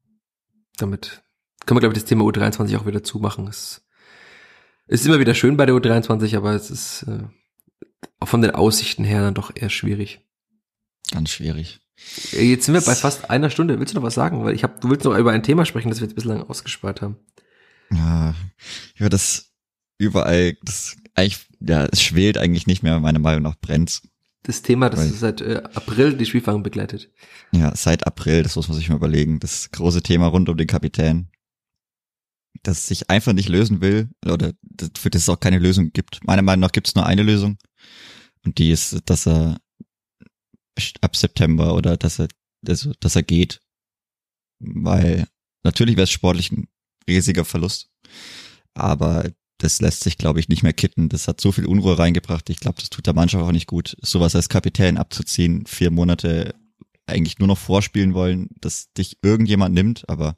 damit 0.77 1.23
können 1.65 1.77
wir, 1.77 1.81
glaube 1.81 1.93
ich, 1.93 2.01
das 2.01 2.09
Thema 2.09 2.23
U23 2.25 2.77
auch 2.77 2.85
wieder 2.85 3.03
zumachen. 3.03 3.47
Es 3.47 3.85
ist 4.87 5.05
immer 5.05 5.19
wieder 5.19 5.35
schön 5.35 5.57
bei 5.57 5.65
der 5.65 5.75
U23, 5.75 6.35
aber 6.35 6.53
es 6.53 6.71
ist 6.71 7.03
äh, 7.03 7.27
von 8.23 8.41
den 8.41 8.51
Aussichten 8.51 9.03
her 9.03 9.21
dann 9.21 9.33
doch 9.33 9.51
eher 9.55 9.69
schwierig. 9.69 10.21
Ganz 11.11 11.31
schwierig. 11.31 11.81
Jetzt 12.31 12.65
sind 12.65 12.73
wir 12.73 12.81
bei 12.81 12.95
fast 12.95 13.29
einer 13.29 13.49
Stunde. 13.49 13.79
Willst 13.79 13.93
du 13.93 13.97
noch 13.97 14.05
was 14.05 14.13
sagen? 14.13 14.43
Weil 14.43 14.55
ich 14.55 14.63
habe, 14.63 14.79
du 14.79 14.89
willst 14.89 15.05
noch 15.05 15.17
über 15.17 15.31
ein 15.31 15.43
Thema 15.43 15.65
sprechen, 15.65 15.89
das 15.89 15.99
wir 15.99 16.07
jetzt 16.07 16.15
bislang 16.15 16.41
ausgespart 16.41 17.01
haben. 17.01 17.17
Ja, 17.91 18.35
über 18.95 19.09
das 19.09 19.51
überall, 19.97 20.55
das 20.63 20.95
eigentlich, 21.15 21.47
ja, 21.59 21.85
es 21.91 22.01
schwelt 22.01 22.37
eigentlich 22.37 22.67
nicht 22.67 22.83
mehr, 22.83 22.99
meiner 22.99 23.19
Meinung 23.19 23.43
nach 23.43 23.55
brennt. 23.55 24.01
Das 24.43 24.61
Thema, 24.61 24.89
das 24.89 25.01
Weil, 25.01 25.09
seit 25.09 25.41
äh, 25.41 25.61
April 25.73 26.15
die 26.15 26.25
Spielfang 26.25 26.63
begleitet. 26.63 27.11
Ja, 27.51 27.75
seit 27.75 28.07
April, 28.07 28.43
das 28.43 28.55
muss 28.55 28.69
man 28.69 28.77
sich 28.77 28.87
mal 28.87 28.95
überlegen. 28.95 29.39
Das 29.39 29.69
große 29.71 30.01
Thema 30.01 30.27
rund 30.27 30.47
um 30.47 30.55
den 30.55 30.67
Kapitän. 30.67 31.29
Das 32.63 32.87
sich 32.87 33.09
einfach 33.09 33.33
nicht 33.33 33.49
lösen 33.49 33.81
will, 33.81 34.09
oder 34.25 34.53
für 34.97 35.09
das 35.09 35.23
es 35.23 35.29
auch 35.29 35.39
keine 35.39 35.59
Lösung 35.59 35.91
gibt. 35.91 36.25
Meiner 36.25 36.41
Meinung 36.41 36.61
nach 36.61 36.71
gibt 36.71 36.87
es 36.87 36.95
nur 36.95 37.05
eine 37.05 37.23
Lösung. 37.23 37.57
Und 38.45 38.57
die 38.57 38.71
ist, 38.71 38.97
dass 39.05 39.25
er 39.25 39.59
ab 41.01 41.15
September 41.15 41.75
oder 41.75 41.97
dass 41.97 42.19
er, 42.19 42.27
also, 42.67 42.93
dass 42.99 43.15
er 43.15 43.23
geht. 43.23 43.61
Weil 44.59 45.27
natürlich 45.63 45.95
wäre 45.95 46.05
es 46.05 46.11
sportlich 46.11 46.51
ein 46.51 46.67
riesiger 47.07 47.45
Verlust. 47.45 47.89
Aber 48.73 49.29
das 49.57 49.81
lässt 49.81 50.03
sich, 50.03 50.17
glaube 50.17 50.39
ich, 50.39 50.47
nicht 50.47 50.63
mehr 50.63 50.73
kitten. 50.73 51.09
Das 51.09 51.27
hat 51.27 51.41
so 51.41 51.51
viel 51.51 51.65
Unruhe 51.65 51.99
reingebracht. 51.99 52.49
Ich 52.49 52.59
glaube, 52.59 52.79
das 52.79 52.89
tut 52.89 53.07
der 53.07 53.13
Mannschaft 53.13 53.43
auch 53.43 53.51
nicht 53.51 53.67
gut, 53.67 53.97
sowas 54.01 54.35
als 54.35 54.49
Kapitän 54.49 54.97
abzuziehen, 54.97 55.65
vier 55.65 55.91
Monate 55.91 56.55
eigentlich 57.05 57.39
nur 57.39 57.47
noch 57.47 57.57
vorspielen 57.57 58.13
wollen, 58.13 58.49
dass 58.61 58.93
dich 58.93 59.17
irgendjemand 59.21 59.73
nimmt, 59.73 60.07
aber 60.07 60.37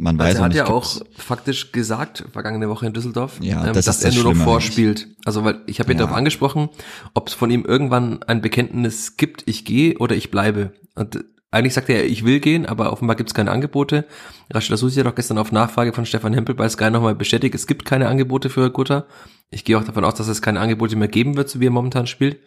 man 0.00 0.18
weiß 0.18 0.26
also 0.26 0.38
er 0.38 0.44
hat 0.44 0.54
ja 0.54 0.66
auch 0.66 1.00
faktisch 1.16 1.72
gesagt, 1.72 2.24
vergangene 2.32 2.68
Woche 2.68 2.86
in 2.86 2.92
Düsseldorf, 2.92 3.38
ja, 3.40 3.66
ähm, 3.66 3.74
das 3.74 3.84
dass 3.84 4.02
er 4.02 4.12
nur 4.12 4.34
noch 4.34 4.42
vorspielt. 4.42 5.08
Also 5.24 5.44
weil 5.44 5.60
ich 5.66 5.78
habe 5.78 5.92
ihn 5.92 5.98
ja. 5.98 6.04
darauf 6.04 6.16
angesprochen, 6.16 6.70
ob 7.14 7.28
es 7.28 7.34
von 7.34 7.50
ihm 7.50 7.64
irgendwann 7.64 8.22
ein 8.22 8.40
Bekenntnis 8.40 9.16
gibt, 9.16 9.42
ich 9.46 9.64
gehe 9.64 9.98
oder 9.98 10.16
ich 10.16 10.30
bleibe. 10.30 10.72
Und 10.94 11.24
eigentlich 11.50 11.74
sagt 11.74 11.90
er, 11.90 12.06
ich 12.06 12.24
will 12.24 12.40
gehen, 12.40 12.64
aber 12.64 12.92
offenbar 12.92 13.16
gibt 13.16 13.30
es 13.30 13.34
keine 13.34 13.50
Angebote. 13.50 14.06
Rashida 14.50 14.76
Susi 14.76 15.00
hat 15.00 15.06
doch 15.06 15.14
gestern 15.14 15.38
auf 15.38 15.52
Nachfrage 15.52 15.92
von 15.92 16.06
Stefan 16.06 16.32
Hempel 16.32 16.54
bei 16.54 16.68
Sky 16.68 16.90
nochmal 16.90 17.14
bestätigt, 17.14 17.54
es 17.54 17.66
gibt 17.66 17.84
keine 17.84 18.08
Angebote 18.08 18.48
für 18.50 18.70
Gutter. 18.70 19.06
Ich 19.50 19.64
gehe 19.64 19.76
auch 19.76 19.84
davon 19.84 20.04
aus, 20.04 20.14
dass 20.14 20.28
es 20.28 20.42
keine 20.42 20.60
Angebote 20.60 20.96
mehr 20.96 21.08
geben 21.08 21.36
wird, 21.36 21.50
so 21.50 21.60
wie 21.60 21.66
er 21.66 21.72
momentan 21.72 22.06
spielt. 22.06 22.38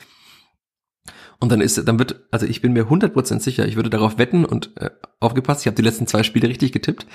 Und 1.43 1.51
dann 1.51 1.59
ist, 1.59 1.85
dann 1.89 1.99
wird, 1.99 2.23
also 2.31 2.45
ich 2.45 2.61
bin 2.61 2.71
mir 2.71 2.85
100% 2.85 3.41
sicher, 3.41 3.67
ich 3.67 3.75
würde 3.75 3.89
darauf 3.89 4.17
wetten 4.17 4.45
und 4.45 4.71
äh, 4.77 4.91
aufgepasst, 5.19 5.59
ich 5.59 5.67
habe 5.67 5.75
die 5.75 5.81
letzten 5.81 6.07
zwei 6.07 6.23
Spiele 6.23 6.47
richtig 6.47 6.71
getippt. 6.71 7.05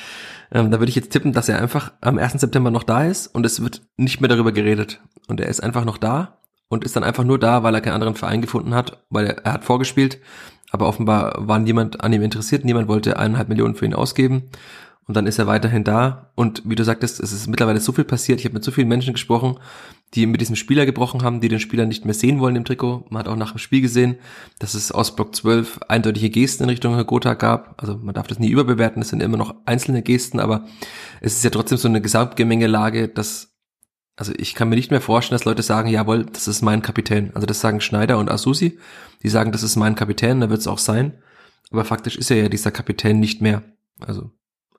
Ähm, 0.53 0.71
da 0.71 0.81
würde 0.81 0.91
ich 0.91 0.97
jetzt 0.97 1.13
tippen, 1.13 1.33
dass 1.33 1.49
er 1.49 1.59
einfach 1.59 1.93
am 2.03 2.19
1. 2.19 2.35
September 2.35 2.71
noch 2.71 2.83
da 2.83 3.05
ist 3.05 3.29
und 3.29 3.47
es 3.47 3.63
wird 3.63 3.81
nicht 3.97 4.21
mehr 4.21 4.29
darüber 4.29 4.53
geredet. 4.53 5.01
Und 5.29 5.41
er 5.41 5.49
ist 5.49 5.61
einfach 5.61 5.87
noch 5.87 5.97
da 5.97 6.41
und 6.69 6.85
ist 6.85 6.95
dann 6.95 7.05
einfach 7.05 7.25
nur 7.25 7.39
da, 7.39 7.63
weil 7.63 7.75
er 7.75 7.81
keinen 7.81 7.95
anderen 7.95 8.17
Verein 8.17 8.43
gefunden 8.43 8.75
hat, 8.75 9.03
weil 9.09 9.29
er, 9.29 9.39
er 9.47 9.53
hat 9.55 9.65
vorgespielt, 9.65 10.19
aber 10.71 10.89
offenbar 10.89 11.33
war 11.39 11.59
niemand 11.59 12.03
an 12.03 12.13
ihm 12.13 12.21
interessiert, 12.21 12.67
niemand 12.67 12.87
wollte 12.87 13.19
eineinhalb 13.19 13.49
Millionen 13.49 13.77
für 13.77 13.87
ihn 13.87 13.95
ausgeben. 13.95 14.51
Und 15.07 15.17
dann 15.17 15.27
ist 15.27 15.39
er 15.39 15.47
weiterhin 15.47 15.85
da. 15.85 16.33
Und 16.35 16.61
wie 16.67 16.75
du 16.75 16.85
sagtest, 16.85 17.19
es 17.19 17.33
ist 17.33 17.47
mittlerweile 17.47 17.81
so 17.81 17.93
viel 17.93 18.05
passiert. 18.05 18.41
Ich 18.41 18.45
habe 18.45 18.53
mit 18.53 18.63
so 18.63 18.73
vielen 18.73 18.89
Menschen 18.89 19.15
gesprochen, 19.15 19.59
die 20.15 20.27
mit 20.27 20.41
diesem 20.41 20.57
Spieler 20.57 20.87
gebrochen 20.87 21.23
haben, 21.23 21.41
die 21.41 21.49
den 21.49 21.61
Spieler 21.61 21.85
nicht 21.85 22.05
mehr 22.05 22.15
sehen 22.15 22.41
wollen 22.41 22.57
im 22.57 22.65
Trikot. 22.65 23.05
Man 23.11 23.21
hat 23.21 23.29
auch 23.29 23.37
nach 23.37 23.53
dem 23.53 23.59
Spiel 23.59 23.83
gesehen, 23.83 24.17
dass 24.59 24.75
es 24.75 24.91
aus 24.91 25.15
Block 25.15 25.35
12 25.35 25.81
eindeutige 25.89 26.31
Gesten 26.31 26.65
in 26.65 26.71
Richtung 26.71 26.95
Herr 26.95 27.05
Gotha 27.05 27.35
gab. 27.35 27.75
Also 27.77 27.97
man 27.97 28.15
darf 28.15 28.27
das 28.27 28.39
nie 28.39 28.49
überbewerten, 28.49 29.03
es 29.03 29.11
sind 29.11 29.23
immer 29.23 29.37
noch 29.37 29.55
einzelne 29.67 30.03
Gesten, 30.03 30.41
aber 30.41 30.67
es 31.21 31.35
ist 31.35 31.45
ja 31.45 31.51
trotzdem 31.51 31.77
so 31.77 31.89
eine 31.89 32.01
Gesamtgemengelage, 32.01 33.09
dass, 33.09 33.55
also 34.17 34.33
ich 34.37 34.55
kann 34.55 34.71
mir 34.71 34.77
nicht 34.77 34.91
mehr 34.91 35.03
vorstellen, 35.03 35.39
dass 35.39 35.45
Leute 35.45 35.63
sagen, 35.63 35.91
jawohl, 35.91 36.25
das 36.25 36.49
ist 36.49 36.63
mein 36.63 36.81
Kapitän. 36.81 37.33
Also 37.35 37.47
das 37.47 37.61
sagen 37.61 37.83
Schneider 37.83 38.19
und 38.19 38.31
Asusi. 38.31 38.79
Die 39.23 39.29
sagen, 39.29 39.53
das 39.53 39.63
ist 39.63 39.77
mein 39.77 39.95
Kapitän, 39.95 40.41
da 40.41 40.49
wird 40.49 40.61
es 40.61 40.69
auch 40.69 40.79
sein. 40.79 41.19
Aber 41.71 41.85
faktisch 41.85 42.17
ist 42.17 42.31
er 42.31 42.39
ja 42.39 42.49
dieser 42.49 42.71
Kapitän 42.71 43.21
nicht 43.21 43.43
mehr. 43.43 43.63
Also 44.01 44.31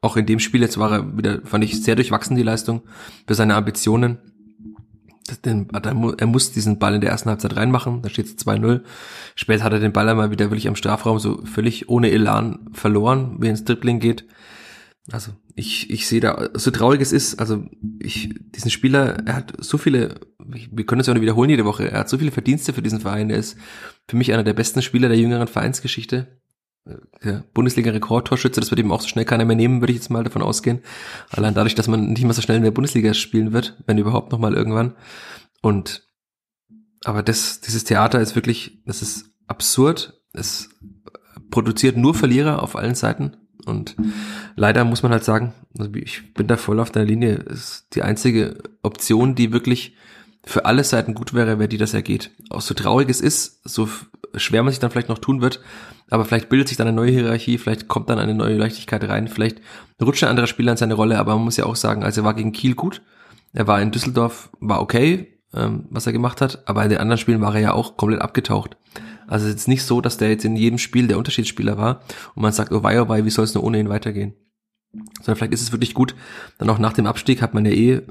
auch 0.02 0.18
in 0.18 0.26
dem 0.26 0.40
Spiel 0.40 0.62
jetzt 0.62 0.78
war 0.78 0.92
er 0.92 1.18
wieder, 1.18 1.42
fand 1.44 1.64
ich 1.64 1.84
sehr 1.84 1.96
durchwachsen, 1.96 2.36
die 2.36 2.44
Leistung, 2.44 2.84
für 3.28 3.36
seine 3.36 3.56
Ambitionen. 3.56 4.29
Er 5.44 6.28
muss 6.28 6.52
diesen 6.52 6.80
Ball 6.80 6.96
in 6.96 7.02
der 7.02 7.10
ersten 7.10 7.30
Halbzeit 7.30 7.56
reinmachen, 7.56 8.02
da 8.02 8.10
steht 8.10 8.26
es 8.26 8.38
2-0. 8.38 8.82
Später 9.36 9.64
hat 9.64 9.74
er 9.74 9.80
den 9.80 9.94
Ball 9.94 10.10
einmal 10.10 10.32
wieder 10.32 10.46
wirklich 10.46 10.68
am 10.68 10.76
Strafraum 10.76 11.20
so 11.20 11.46
völlig 11.46 11.90
ohne 11.90 12.12
Elan 12.12 12.70
verloren, 12.74 13.38
wie 13.40 13.50
ins 13.50 13.66
Dribbling 13.66 14.00
geht. 14.00 14.26
Also 15.12 15.32
ich, 15.56 15.90
ich 15.90 16.08
sehe 16.08 16.20
da, 16.20 16.50
so 16.54 16.72
traurig 16.72 17.02
es 17.02 17.12
ist, 17.12 17.40
also 17.40 17.66
ich, 18.00 18.30
diesen 18.56 18.70
Spieler, 18.70 19.24
er 19.26 19.36
hat 19.36 19.54
so 19.58 19.78
viele, 19.78 20.20
wir 20.38 20.86
können 20.86 21.02
es 21.02 21.08
ja 21.08 21.12
auch 21.12 21.16
nicht 21.16 21.24
wiederholen 21.24 21.50
jede 21.50 21.66
Woche, 21.66 21.92
er 21.92 22.02
hat 22.02 22.10
so 22.10 22.18
viele 22.18 22.32
Verdienste 22.32 22.74
für 22.74 22.82
diesen 22.82 23.00
Verein, 23.00 23.30
er 23.30 23.38
ist 23.38 23.58
für 24.08 24.18
mich 24.18 24.32
einer 24.32 24.44
der 24.44 24.54
besten 24.54 24.82
Spieler 24.82 25.10
der 25.10 25.18
jüngeren 25.18 25.48
Vereinsgeschichte 25.48 26.39
Bundesliga-Rekordtorschütze, 27.54 28.60
das 28.60 28.72
wird 28.72 28.80
eben 28.80 28.92
auch 28.92 29.02
so 29.02 29.08
schnell 29.08 29.26
keiner 29.26 29.46
mehr 29.46 29.56
nehmen, 29.56 29.82
würde 29.82 29.92
ich 29.92 30.00
jetzt 30.00 30.10
mal 30.10 30.24
davon 30.24 30.42
ausgehen. 30.42 30.82
Allein 31.30 31.54
dadurch, 31.54 31.76
dass 31.76 31.88
man 31.88 32.08
nicht 32.08 32.24
mehr 32.24 32.34
so 32.34 32.42
schnell 32.42 32.58
in 32.58 32.64
der 32.64 32.72
Bundesliga 32.72 33.14
spielen 33.14 33.54
wird, 33.54 33.78
wenn 33.86 33.98
überhaupt 33.98 34.32
noch 34.32 34.40
mal 34.40 34.54
irgendwann. 34.54 34.96
Und 35.62 36.08
aber 37.04 37.24
das, 37.24 37.62
dieses 37.62 37.84
Theater 37.84 38.20
ist 38.20 38.36
wirklich, 38.36 38.82
das 38.86 39.02
ist 39.02 39.32
absurd. 39.48 40.22
Es 40.34 40.70
produziert 41.50 41.98
nur 41.98 42.14
Verlierer 42.14 42.62
auf 42.62 42.76
allen 42.76 42.96
Seiten. 42.96 43.38
Und 43.66 43.96
leider 44.56 44.84
muss 44.84 45.04
man 45.04 45.12
halt 45.12 45.24
sagen, 45.24 45.54
also 45.78 45.94
ich 45.94 46.34
bin 46.34 46.48
da 46.48 46.58
voll 46.58 46.80
auf 46.80 46.92
der 46.92 47.06
Linie, 47.06 47.34
ist 47.36 47.88
die 47.94 48.04
einzige 48.04 48.58
Option, 48.82 49.36
die 49.36 49.52
wirklich 49.52 49.96
für 50.44 50.66
alle 50.66 50.84
Seiten 50.84 51.14
gut 51.14 51.34
wäre, 51.34 51.60
wäre 51.60 51.70
die, 51.70 51.78
dass 51.78 51.94
er 51.94 52.02
geht. 52.02 52.32
Auch 52.50 52.62
so 52.62 52.74
traurig 52.74 53.10
es 53.10 53.22
ist, 53.22 53.62
so 53.68 53.90
schwer 54.36 54.64
man 54.64 54.72
sich 54.72 54.80
dann 54.80 54.92
vielleicht 54.92 55.10
noch 55.10 55.20
tun 55.20 55.42
wird, 55.42 55.62
aber 56.10 56.26
vielleicht 56.26 56.50
bildet 56.50 56.68
sich 56.68 56.78
dann 56.78 56.88
eine 56.88 56.96
neue 56.96 57.12
Hierarchie, 57.12 57.58
vielleicht 57.58 57.88
kommt 57.88 58.10
dann 58.10 58.20
eine 58.20 58.34
neue 58.34 58.56
Leichtigkeit 58.56 59.08
rein, 59.08 59.28
vielleicht 59.28 59.62
rutscht 60.02 60.24
ein 60.24 60.30
anderer 60.30 60.48
Spieler 60.48 60.72
in 60.72 60.78
seine 60.78 60.94
Rolle, 60.94 61.20
aber 61.20 61.36
man 61.36 61.46
muss 61.46 61.58
ja 61.58 61.66
auch 61.66 61.76
sagen, 61.76 62.04
also 62.04 62.22
er 62.22 62.26
war 62.26 62.34
gegen 62.34 62.52
Kiel 62.52 62.76
gut, 62.76 63.02
er 63.54 63.68
war 63.68 63.82
in 63.82 63.92
Düsseldorf, 63.92 64.50
war 64.60 64.82
okay, 64.82 65.40
ähm, 65.54 65.86
was 65.90 66.06
er 66.06 66.14
gemacht 66.14 66.42
hat, 66.42 66.68
aber 66.68 66.84
in 66.84 66.90
den 66.90 67.00
anderen 67.00 67.18
Spielen 67.18 67.42
war 67.42 67.56
er 67.56 67.62
ja 67.62 67.74
auch 67.74 67.98
komplett 67.98 68.22
abgetaucht. 68.22 68.78
Also 69.28 69.48
es 69.48 69.56
ist 69.56 69.68
nicht 69.68 69.84
so, 69.84 70.02
dass 70.02 70.18
der 70.18 70.30
jetzt 70.30 70.46
in 70.46 70.56
jedem 70.56 70.80
Spiel 70.80 71.08
der 71.08 71.18
Unterschiedsspieler 71.18 71.78
war 71.78 72.02
und 72.34 72.42
man 72.42 72.52
sagt, 72.52 72.72
oh 72.72 72.84
wei, 72.84 73.02
oh 73.02 73.10
wei, 73.10 73.26
wie 73.26 73.30
soll 73.30 73.46
es 73.46 73.54
nur 73.54 73.64
ohne 73.64 73.80
ihn 73.80 73.90
weitergehen? 73.90 74.34
Sondern 74.94 75.36
vielleicht 75.36 75.54
ist 75.54 75.62
es 75.62 75.72
wirklich 75.72 75.94
gut. 75.94 76.16
Dann 76.58 76.70
auch 76.70 76.80
nach 76.80 76.94
dem 76.94 77.06
Abstieg 77.06 77.42
hat 77.42 77.54
man 77.54 77.66
ja 77.66 77.72
eh 77.72 78.02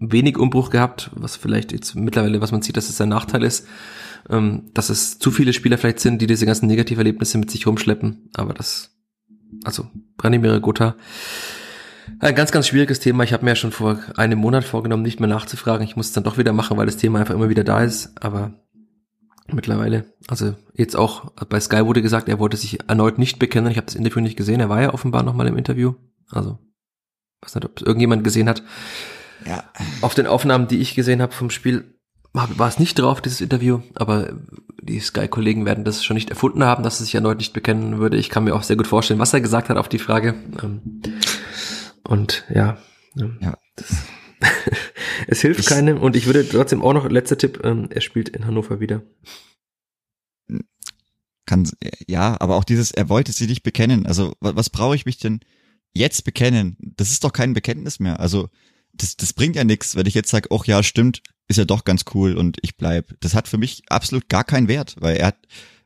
wenig 0.00 0.38
Umbruch 0.38 0.70
gehabt, 0.70 1.10
was 1.14 1.36
vielleicht 1.36 1.72
jetzt 1.72 1.94
mittlerweile, 1.94 2.40
was 2.40 2.52
man 2.52 2.62
sieht, 2.62 2.76
dass 2.76 2.88
es 2.88 3.00
ein 3.00 3.08
Nachteil 3.08 3.42
ist, 3.42 3.66
ähm, 4.28 4.70
dass 4.74 4.90
es 4.90 5.18
zu 5.18 5.30
viele 5.30 5.52
Spieler 5.52 5.78
vielleicht 5.78 6.00
sind, 6.00 6.20
die 6.20 6.26
diese 6.26 6.46
ganzen 6.46 6.66
Negativerlebnisse 6.66 7.38
mit 7.38 7.50
sich 7.50 7.66
rumschleppen. 7.66 8.30
Aber 8.34 8.54
das, 8.54 8.96
also 9.64 9.86
Branimir 10.16 10.60
Gotha, 10.60 10.96
ein 12.20 12.34
ganz, 12.34 12.52
ganz 12.52 12.66
schwieriges 12.66 13.00
Thema. 13.00 13.24
Ich 13.24 13.32
habe 13.32 13.44
mir 13.44 13.52
ja 13.52 13.56
schon 13.56 13.72
vor 13.72 13.98
einem 14.16 14.38
Monat 14.38 14.64
vorgenommen, 14.64 15.02
nicht 15.02 15.20
mehr 15.20 15.28
nachzufragen. 15.28 15.86
Ich 15.86 15.96
muss 15.96 16.06
es 16.06 16.12
dann 16.12 16.24
doch 16.24 16.38
wieder 16.38 16.52
machen, 16.52 16.76
weil 16.76 16.86
das 16.86 16.96
Thema 16.96 17.20
einfach 17.20 17.34
immer 17.34 17.48
wieder 17.48 17.64
da 17.64 17.82
ist. 17.82 18.12
Aber 18.22 18.54
mittlerweile, 19.52 20.04
also 20.26 20.54
jetzt 20.74 20.96
auch 20.96 21.32
bei 21.48 21.60
Sky 21.60 21.84
wurde 21.84 22.02
gesagt, 22.02 22.28
er 22.28 22.38
wollte 22.38 22.56
sich 22.56 22.78
erneut 22.88 23.18
nicht 23.18 23.38
bekennen. 23.38 23.70
Ich 23.70 23.76
habe 23.76 23.86
das 23.86 23.94
Interview 23.94 24.20
nicht 24.20 24.36
gesehen. 24.36 24.60
Er 24.60 24.68
war 24.68 24.80
ja 24.80 24.94
offenbar 24.94 25.22
nochmal 25.22 25.48
im 25.48 25.56
Interview. 25.56 25.94
Also, 26.30 26.58
weiß 27.42 27.54
nicht, 27.54 27.64
ob 27.64 27.78
es 27.78 27.86
irgendjemand 27.86 28.24
gesehen 28.24 28.48
hat. 28.48 28.62
Ja. 29.46 29.64
Auf 30.00 30.14
den 30.14 30.26
Aufnahmen, 30.26 30.68
die 30.68 30.78
ich 30.78 30.94
gesehen 30.94 31.22
habe 31.22 31.32
vom 31.32 31.50
Spiel, 31.50 31.94
war 32.32 32.68
es 32.68 32.78
nicht 32.78 32.98
drauf, 32.98 33.20
dieses 33.20 33.40
Interview, 33.40 33.80
aber 33.94 34.32
die 34.82 35.00
Sky-Kollegen 35.00 35.64
werden 35.64 35.84
das 35.84 36.04
schon 36.04 36.14
nicht 36.14 36.30
erfunden 36.30 36.64
haben, 36.64 36.82
dass 36.82 37.00
er 37.00 37.04
sich 37.04 37.14
erneut 37.14 37.38
nicht 37.38 37.52
bekennen 37.52 37.98
würde. 37.98 38.16
Ich 38.16 38.28
kann 38.28 38.44
mir 38.44 38.54
auch 38.54 38.62
sehr 38.62 38.76
gut 38.76 38.86
vorstellen, 38.86 39.18
was 39.18 39.34
er 39.34 39.40
gesagt 39.40 39.68
hat 39.68 39.76
auf 39.76 39.88
die 39.88 39.98
Frage. 39.98 40.34
Ähm, 40.62 41.02
und 42.04 42.44
ja, 42.48 42.78
ja. 43.14 43.58
Es 45.26 45.40
hilft 45.40 45.60
ich, 45.60 45.66
keinem 45.66 45.98
und 45.98 46.14
ich 46.16 46.26
würde 46.26 46.48
trotzdem 46.48 46.80
auch 46.80 46.92
noch, 46.92 47.08
letzter 47.08 47.36
Tipp, 47.36 47.60
ähm, 47.64 47.88
er 47.90 48.00
spielt 48.00 48.28
in 48.28 48.46
Hannover 48.46 48.78
wieder. 48.80 49.02
Kann, 51.44 51.68
ja, 52.06 52.36
aber 52.40 52.56
auch 52.56 52.64
dieses, 52.64 52.92
er 52.92 53.08
wollte 53.08 53.32
sie 53.32 53.46
nicht 53.46 53.62
bekennen. 53.62 54.06
Also, 54.06 54.34
was, 54.40 54.54
was 54.54 54.70
brauche 54.70 54.94
ich 54.94 55.06
mich 55.06 55.18
denn 55.18 55.40
jetzt 55.94 56.24
bekennen? 56.24 56.76
Das 56.80 57.10
ist 57.10 57.24
doch 57.24 57.32
kein 57.32 57.54
Bekenntnis 57.54 58.00
mehr. 58.00 58.20
Also, 58.20 58.48
das, 58.92 59.16
das 59.16 59.32
bringt 59.32 59.56
ja 59.56 59.64
nichts, 59.64 59.96
wenn 59.96 60.06
ich 60.06 60.14
jetzt 60.14 60.30
sage, 60.30 60.48
ach 60.52 60.64
ja, 60.64 60.82
stimmt, 60.82 61.22
ist 61.48 61.56
ja 61.56 61.64
doch 61.64 61.84
ganz 61.84 62.04
cool 62.14 62.36
und 62.36 62.58
ich 62.62 62.76
bleib. 62.76 63.14
Das 63.20 63.34
hat 63.34 63.48
für 63.48 63.58
mich 63.58 63.82
absolut 63.88 64.28
gar 64.28 64.44
keinen 64.44 64.68
Wert, 64.68 64.96
weil 65.00 65.16
er 65.16 65.28
hat, 65.28 65.36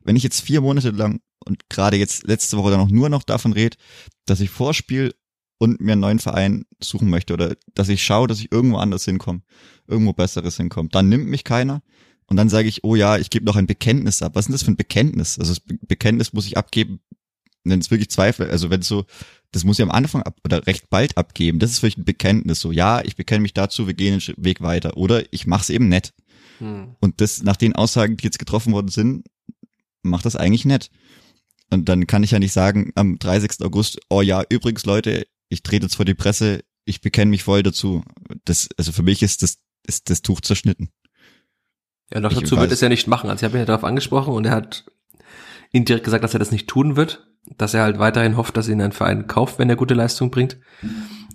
wenn 0.01 0.15
ich 0.15 0.23
jetzt 0.23 0.41
vier 0.41 0.61
Monate 0.61 0.89
lang 0.89 1.21
und 1.45 1.69
gerade 1.69 1.97
jetzt 1.97 2.27
letzte 2.27 2.57
Woche 2.57 2.71
dann 2.71 2.79
auch 2.79 2.89
nur 2.89 3.09
noch 3.09 3.23
davon 3.23 3.53
rede, 3.53 3.77
dass 4.25 4.39
ich 4.39 4.49
Vorspiel 4.49 5.13
und 5.57 5.79
mir 5.79 5.93
einen 5.93 6.01
neuen 6.01 6.19
Verein 6.19 6.65
suchen 6.81 7.09
möchte 7.09 7.33
oder 7.33 7.55
dass 7.73 7.89
ich 7.89 8.03
schaue, 8.03 8.27
dass 8.27 8.39
ich 8.39 8.51
irgendwo 8.51 8.77
anders 8.77 9.05
hinkomme, 9.05 9.41
irgendwo 9.87 10.13
Besseres 10.13 10.57
hinkomme, 10.57 10.89
dann 10.89 11.09
nimmt 11.09 11.27
mich 11.27 11.43
keiner 11.43 11.81
und 12.27 12.37
dann 12.37 12.49
sage 12.49 12.67
ich, 12.67 12.83
oh 12.83 12.95
ja, 12.95 13.17
ich 13.17 13.29
gebe 13.29 13.45
noch 13.45 13.55
ein 13.55 13.67
Bekenntnis 13.67 14.21
ab. 14.21 14.35
Was 14.35 14.47
ist 14.47 14.53
das 14.53 14.63
für 14.63 14.71
ein 14.71 14.77
Bekenntnis? 14.77 15.39
Also 15.39 15.53
das 15.53 15.63
Bekenntnis 15.81 16.33
muss 16.33 16.45
ich 16.45 16.57
abgeben, 16.57 16.99
wenn 17.63 17.79
es 17.79 17.91
wirklich 17.91 18.09
Zweifel, 18.09 18.49
also 18.49 18.69
wenn 18.69 18.81
es 18.81 18.87
so, 18.87 19.05
das 19.53 19.63
muss 19.63 19.77
ich 19.77 19.83
am 19.83 19.91
Anfang 19.91 20.23
ab, 20.23 20.35
oder 20.43 20.65
recht 20.65 20.89
bald 20.89 21.15
abgeben. 21.15 21.59
Das 21.59 21.71
ist 21.71 21.79
vielleicht 21.79 21.99
ein 21.99 22.05
Bekenntnis. 22.05 22.59
So, 22.59 22.71
ja, 22.71 23.01
ich 23.05 23.15
bekenne 23.15 23.41
mich 23.41 23.53
dazu, 23.53 23.85
wir 23.85 23.93
gehen 23.93 24.19
den 24.19 24.33
Weg 24.43 24.61
weiter. 24.61 24.97
Oder 24.97 25.31
ich 25.31 25.45
mache 25.45 25.61
es 25.61 25.69
eben 25.69 25.87
nett. 25.89 26.13
Hm. 26.57 26.95
Und 26.99 27.21
das, 27.21 27.43
nach 27.43 27.55
den 27.55 27.75
Aussagen, 27.75 28.17
die 28.17 28.23
jetzt 28.23 28.39
getroffen 28.39 28.73
worden 28.73 28.87
sind, 28.87 29.25
macht 30.01 30.25
das 30.25 30.35
eigentlich 30.35 30.65
nett. 30.65 30.89
Und 31.69 31.87
dann 31.87 32.07
kann 32.07 32.23
ich 32.23 32.31
ja 32.31 32.39
nicht 32.39 32.51
sagen, 32.51 32.91
am 32.95 33.19
30. 33.19 33.63
August, 33.63 33.99
oh 34.09 34.21
ja, 34.21 34.43
übrigens 34.49 34.85
Leute, 34.85 35.27
ich 35.49 35.61
trete 35.61 35.85
jetzt 35.85 35.95
vor 35.95 36.05
die 36.05 36.15
Presse, 36.15 36.61
ich 36.85 37.01
bekenne 37.01 37.29
mich 37.29 37.43
voll 37.43 37.61
dazu. 37.61 38.03
Das, 38.45 38.69
also 38.77 38.91
für 38.91 39.03
mich 39.03 39.21
ist 39.21 39.43
das, 39.43 39.59
ist 39.85 40.09
das 40.09 40.23
Tuch 40.23 40.41
zerschnitten. 40.41 40.89
Ja, 42.11 42.19
noch 42.19 42.33
dazu 42.33 42.57
wird 42.57 42.71
es 42.71 42.81
ja 42.81 42.89
nicht 42.89 43.07
machen. 43.07 43.29
Also 43.29 43.41
ich 43.41 43.49
habe 43.49 43.57
ihn 43.57 43.61
ja 43.61 43.65
darauf 43.65 43.83
angesprochen 43.83 44.33
und 44.33 44.45
er 44.45 44.51
hat 44.51 44.85
indirekt 45.71 46.05
gesagt, 46.05 46.23
dass 46.23 46.33
er 46.33 46.39
das 46.39 46.51
nicht 46.51 46.67
tun 46.67 46.95
wird 46.95 47.27
dass 47.57 47.73
er 47.73 47.83
halt 47.83 47.99
weiterhin 47.99 48.37
hofft, 48.37 48.57
dass 48.57 48.69
ihn 48.69 48.81
ein 48.81 48.91
Verein 48.91 49.27
kauft, 49.27 49.59
wenn 49.59 49.69
er 49.69 49.75
gute 49.75 49.93
Leistung 49.93 50.31
bringt. 50.31 50.57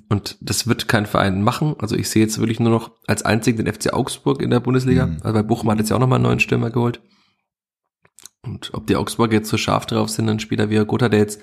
Und 0.08 0.38
das 0.40 0.66
wird 0.66 0.88
kein 0.88 1.06
Verein 1.06 1.42
machen. 1.42 1.76
Also 1.78 1.94
ich 1.94 2.08
sehe 2.08 2.22
jetzt 2.22 2.38
wirklich 2.38 2.60
nur 2.60 2.70
noch 2.70 2.92
als 3.06 3.24
einzigen 3.24 3.62
den 3.62 3.72
FC 3.72 3.92
Augsburg 3.92 4.40
in 4.40 4.50
der 4.50 4.60
Bundesliga. 4.60 5.06
Mhm. 5.06 5.18
Also 5.22 5.34
bei 5.34 5.42
Bochum 5.42 5.70
hat 5.70 5.78
jetzt 5.78 5.90
ja 5.90 5.96
auch 5.96 6.00
nochmal 6.00 6.16
einen 6.16 6.24
neuen 6.24 6.40
Stürmer 6.40 6.70
geholt. 6.70 7.02
Und 8.42 8.72
ob 8.72 8.86
die 8.86 8.96
Augsburger 8.96 9.34
jetzt 9.34 9.50
so 9.50 9.58
scharf 9.58 9.84
drauf 9.84 10.08
sind, 10.08 10.28
ein 10.28 10.40
Spieler 10.40 10.70
wie 10.70 10.82
Gotha, 10.84 11.08
der 11.08 11.20
jetzt 11.20 11.40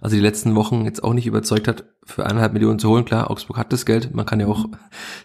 also 0.00 0.14
die 0.14 0.22
letzten 0.22 0.54
Wochen 0.54 0.84
jetzt 0.84 1.02
auch 1.02 1.12
nicht 1.12 1.26
überzeugt 1.26 1.66
hat, 1.66 1.84
für 2.04 2.24
eineinhalb 2.24 2.52
Millionen 2.52 2.78
zu 2.78 2.88
holen. 2.88 3.04
Klar, 3.04 3.30
Augsburg 3.30 3.58
hat 3.58 3.72
das 3.72 3.84
Geld. 3.84 4.14
Man 4.14 4.26
kann 4.26 4.40
ja 4.40 4.46
auch 4.46 4.66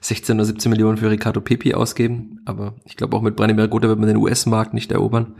16 0.01 0.35
oder 0.35 0.45
17 0.45 0.71
Millionen 0.71 0.97
für 0.97 1.11
Ricardo 1.11 1.41
Pepi 1.41 1.75
ausgeben. 1.75 2.41
Aber 2.45 2.75
ich 2.85 2.97
glaube 2.97 3.15
auch 3.15 3.21
mit 3.21 3.35
Branimir 3.35 3.67
Gotha 3.67 3.87
wird 3.87 3.99
man 3.99 4.07
den 4.07 4.17
US-Markt 4.17 4.73
nicht 4.73 4.91
erobern. 4.91 5.35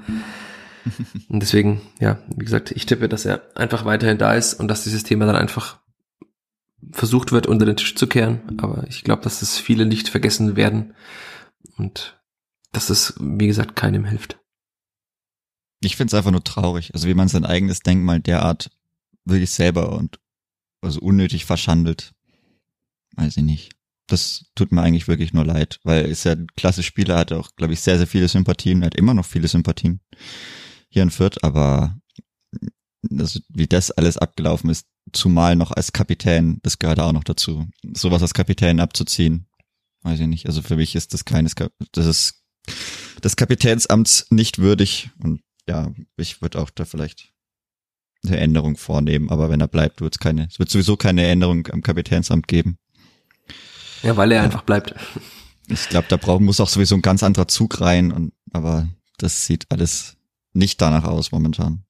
und 1.30 1.40
deswegen, 1.40 1.82
ja, 2.00 2.20
wie 2.36 2.46
gesagt, 2.46 2.72
ich 2.72 2.86
tippe, 2.86 3.10
dass 3.10 3.26
er 3.26 3.42
einfach 3.56 3.86
weiterhin 3.86 4.18
da 4.18 4.34
ist 4.34 4.54
und 4.54 4.68
dass 4.68 4.84
dieses 4.84 5.04
Thema 5.04 5.26
dann 5.26 5.36
einfach 5.36 5.80
versucht 6.92 7.32
wird, 7.32 7.48
unter 7.48 7.66
den 7.66 7.78
Tisch 7.78 7.96
zu 7.96 8.08
kehren. 8.08 8.42
Aber 8.60 8.86
ich 8.88 9.04
glaube, 9.04 9.22
dass 9.24 9.42
es 9.42 9.58
viele 9.58 9.86
nicht 9.86 10.10
vergessen 10.10 10.56
werden 10.56 10.94
und 11.78 12.20
dass 12.72 12.90
es, 12.90 13.14
wie 13.20 13.48
gesagt, 13.48 13.76
keinem 13.76 14.06
hilft. 14.06 14.40
Ich 15.80 15.96
finde 15.96 16.12
es 16.12 16.14
einfach 16.14 16.32
nur 16.32 16.44
traurig, 16.44 16.94
also 16.94 17.08
wie 17.08 17.14
man 17.14 17.28
sein 17.28 17.46
eigenes 17.46 17.82
Denkmal 17.82 18.20
derart 18.20 18.72
wirklich 19.26 19.52
selber 19.52 19.94
und 19.94 20.20
also 20.82 21.00
unnötig 21.00 21.46
verschandelt. 21.46 22.14
Weiß 23.16 23.38
ich 23.38 23.44
nicht. 23.44 23.72
Das 24.08 24.46
tut 24.56 24.72
mir 24.72 24.82
eigentlich 24.82 25.08
wirklich 25.08 25.34
nur 25.34 25.46
leid, 25.46 25.80
weil 25.84 26.06
ist 26.06 26.26
ja 26.26 26.34
ein 26.34 26.48
klasse 26.58 26.84
Spieler, 26.84 27.18
hat 27.18 27.32
auch, 27.32 27.56
glaube 27.56 27.74
ich, 27.74 27.80
sehr, 27.80 27.98
sehr 27.98 28.08
viele 28.08 28.28
Sympathien, 28.28 28.84
hat 28.84 28.96
immer 28.96 29.14
noch 29.14 29.26
viele 29.26 29.48
Sympathien 29.48 30.02
hier 30.94 31.04
in 31.04 31.10
Fürth, 31.10 31.44
aber 31.44 31.98
das, 33.02 33.42
wie 33.50 33.68
das 33.68 33.92
alles 33.92 34.18
abgelaufen 34.18 34.70
ist, 34.70 34.86
zumal 35.12 35.56
noch 35.56 35.72
als 35.72 35.92
Kapitän, 35.92 36.60
das 36.64 36.80
gehört 36.80 37.00
auch 37.00 37.12
noch 37.12 37.24
dazu. 37.24 37.68
Sowas 37.94 38.22
als 38.22 38.34
Kapitän 38.34 38.80
abzuziehen, 38.80 39.48
weiß 40.04 40.20
ich 40.20 40.28
nicht. 40.28 40.46
Also 40.46 40.62
für 40.62 40.78
mich 40.78 40.96
ist 40.96 41.14
das 41.14 41.26
keines, 41.26 41.56
das 41.92 42.06
ist 42.06 42.44
des 43.24 43.36
Kapitänsamts 43.36 44.28
nicht 44.30 44.60
würdig 44.60 45.10
und 45.22 45.42
ja, 45.68 45.92
ich 46.18 46.42
würde 46.42 46.60
auch 46.60 46.70
da 46.70 46.86
vielleicht 46.86 47.34
eine 48.26 48.38
Änderung 48.38 48.78
vornehmen, 48.78 49.30
aber 49.30 49.50
wenn 49.50 49.62
er 49.62 49.68
bleibt, 49.68 50.00
wird 50.00 50.16
es 50.16 50.20
keine, 50.20 50.48
es 50.50 50.60
wird 50.60 50.70
sowieso 50.70 50.96
keine 50.96 51.26
Änderung 51.28 51.68
am 51.68 51.82
Kapitänsamt 51.82 52.48
geben. 52.48 52.78
Ja, 54.04 54.16
weil 54.16 54.32
er 54.32 54.38
ja. 54.38 54.44
einfach 54.44 54.64
bleibt. 54.64 54.96
Ich 55.68 55.90
glaube, 55.90 56.08
da 56.10 56.18
braucht, 56.18 56.42
muss 56.42 56.60
auch 56.60 56.70
sowieso 56.70 56.96
ein 56.96 57.02
ganz 57.02 57.24
anderer 57.24 57.48
Zug 57.48 57.82
rein 57.82 58.12
und, 58.12 58.34
aber 58.52 58.88
das 59.18 59.46
sieht 59.46 59.66
alles 59.72 60.18
nicht 60.54 60.82
danach 60.82 61.04
aus 61.04 61.32
momentan. 61.32 61.84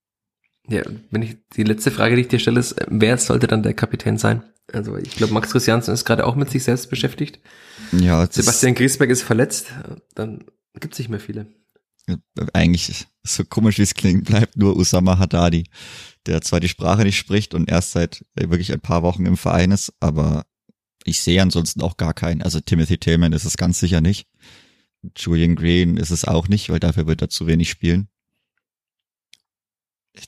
Ja, 0.67 0.81
wenn 1.11 1.21
ich 1.21 1.37
die 1.55 1.63
letzte 1.63 1.91
Frage, 1.91 2.15
die 2.15 2.21
ich 2.21 2.27
dir 2.29 2.39
stelle, 2.39 2.59
ist, 2.59 2.75
wer 2.87 3.17
sollte 3.17 3.47
dann 3.47 3.63
der 3.63 3.73
Kapitän 3.73 4.17
sein? 4.17 4.43
Also 4.71 4.97
ich 4.97 5.15
glaube, 5.15 5.33
Max 5.33 5.51
Christiansen 5.51 5.93
ist 5.93 6.05
gerade 6.05 6.25
auch 6.25 6.35
mit 6.35 6.49
sich 6.49 6.63
selbst 6.63 6.89
beschäftigt. 6.89 7.39
Ja. 7.91 8.25
Sebastian 8.29 8.75
Griesbeck 8.75 9.09
ist 9.09 9.21
verletzt, 9.23 9.73
dann 10.15 10.45
gibt 10.79 10.93
es 10.93 10.99
nicht 10.99 11.09
mehr 11.09 11.19
viele. 11.19 11.47
Eigentlich, 12.53 13.07
so 13.23 13.43
komisch 13.45 13.77
wie 13.77 13.83
es 13.83 13.93
klingt, 13.93 14.25
bleibt 14.25 14.57
nur 14.57 14.75
Usama 14.77 15.19
Haddadi, 15.19 15.65
der 16.25 16.41
zwar 16.41 16.59
die 16.59 16.69
Sprache 16.69 17.03
nicht 17.03 17.17
spricht 17.17 17.53
und 17.53 17.69
erst 17.69 17.91
seit 17.91 18.25
wirklich 18.35 18.71
ein 18.71 18.81
paar 18.81 19.03
Wochen 19.03 19.25
im 19.25 19.37
Verein 19.37 19.71
ist, 19.71 19.93
aber 19.99 20.45
ich 21.05 21.21
sehe 21.21 21.41
ansonsten 21.41 21.81
auch 21.81 21.97
gar 21.97 22.13
keinen. 22.13 22.41
Also 22.41 22.61
Timothy 22.61 22.97
Tillman 22.97 23.33
ist 23.33 23.45
es 23.45 23.57
ganz 23.57 23.79
sicher 23.79 23.99
nicht. 23.99 24.27
Julian 25.17 25.55
Green 25.55 25.97
ist 25.97 26.11
es 26.11 26.23
auch 26.23 26.47
nicht, 26.47 26.69
weil 26.69 26.79
dafür 26.79 27.07
wird 27.07 27.21
er 27.21 27.29
zu 27.29 27.47
wenig 27.47 27.69
spielen. 27.69 28.07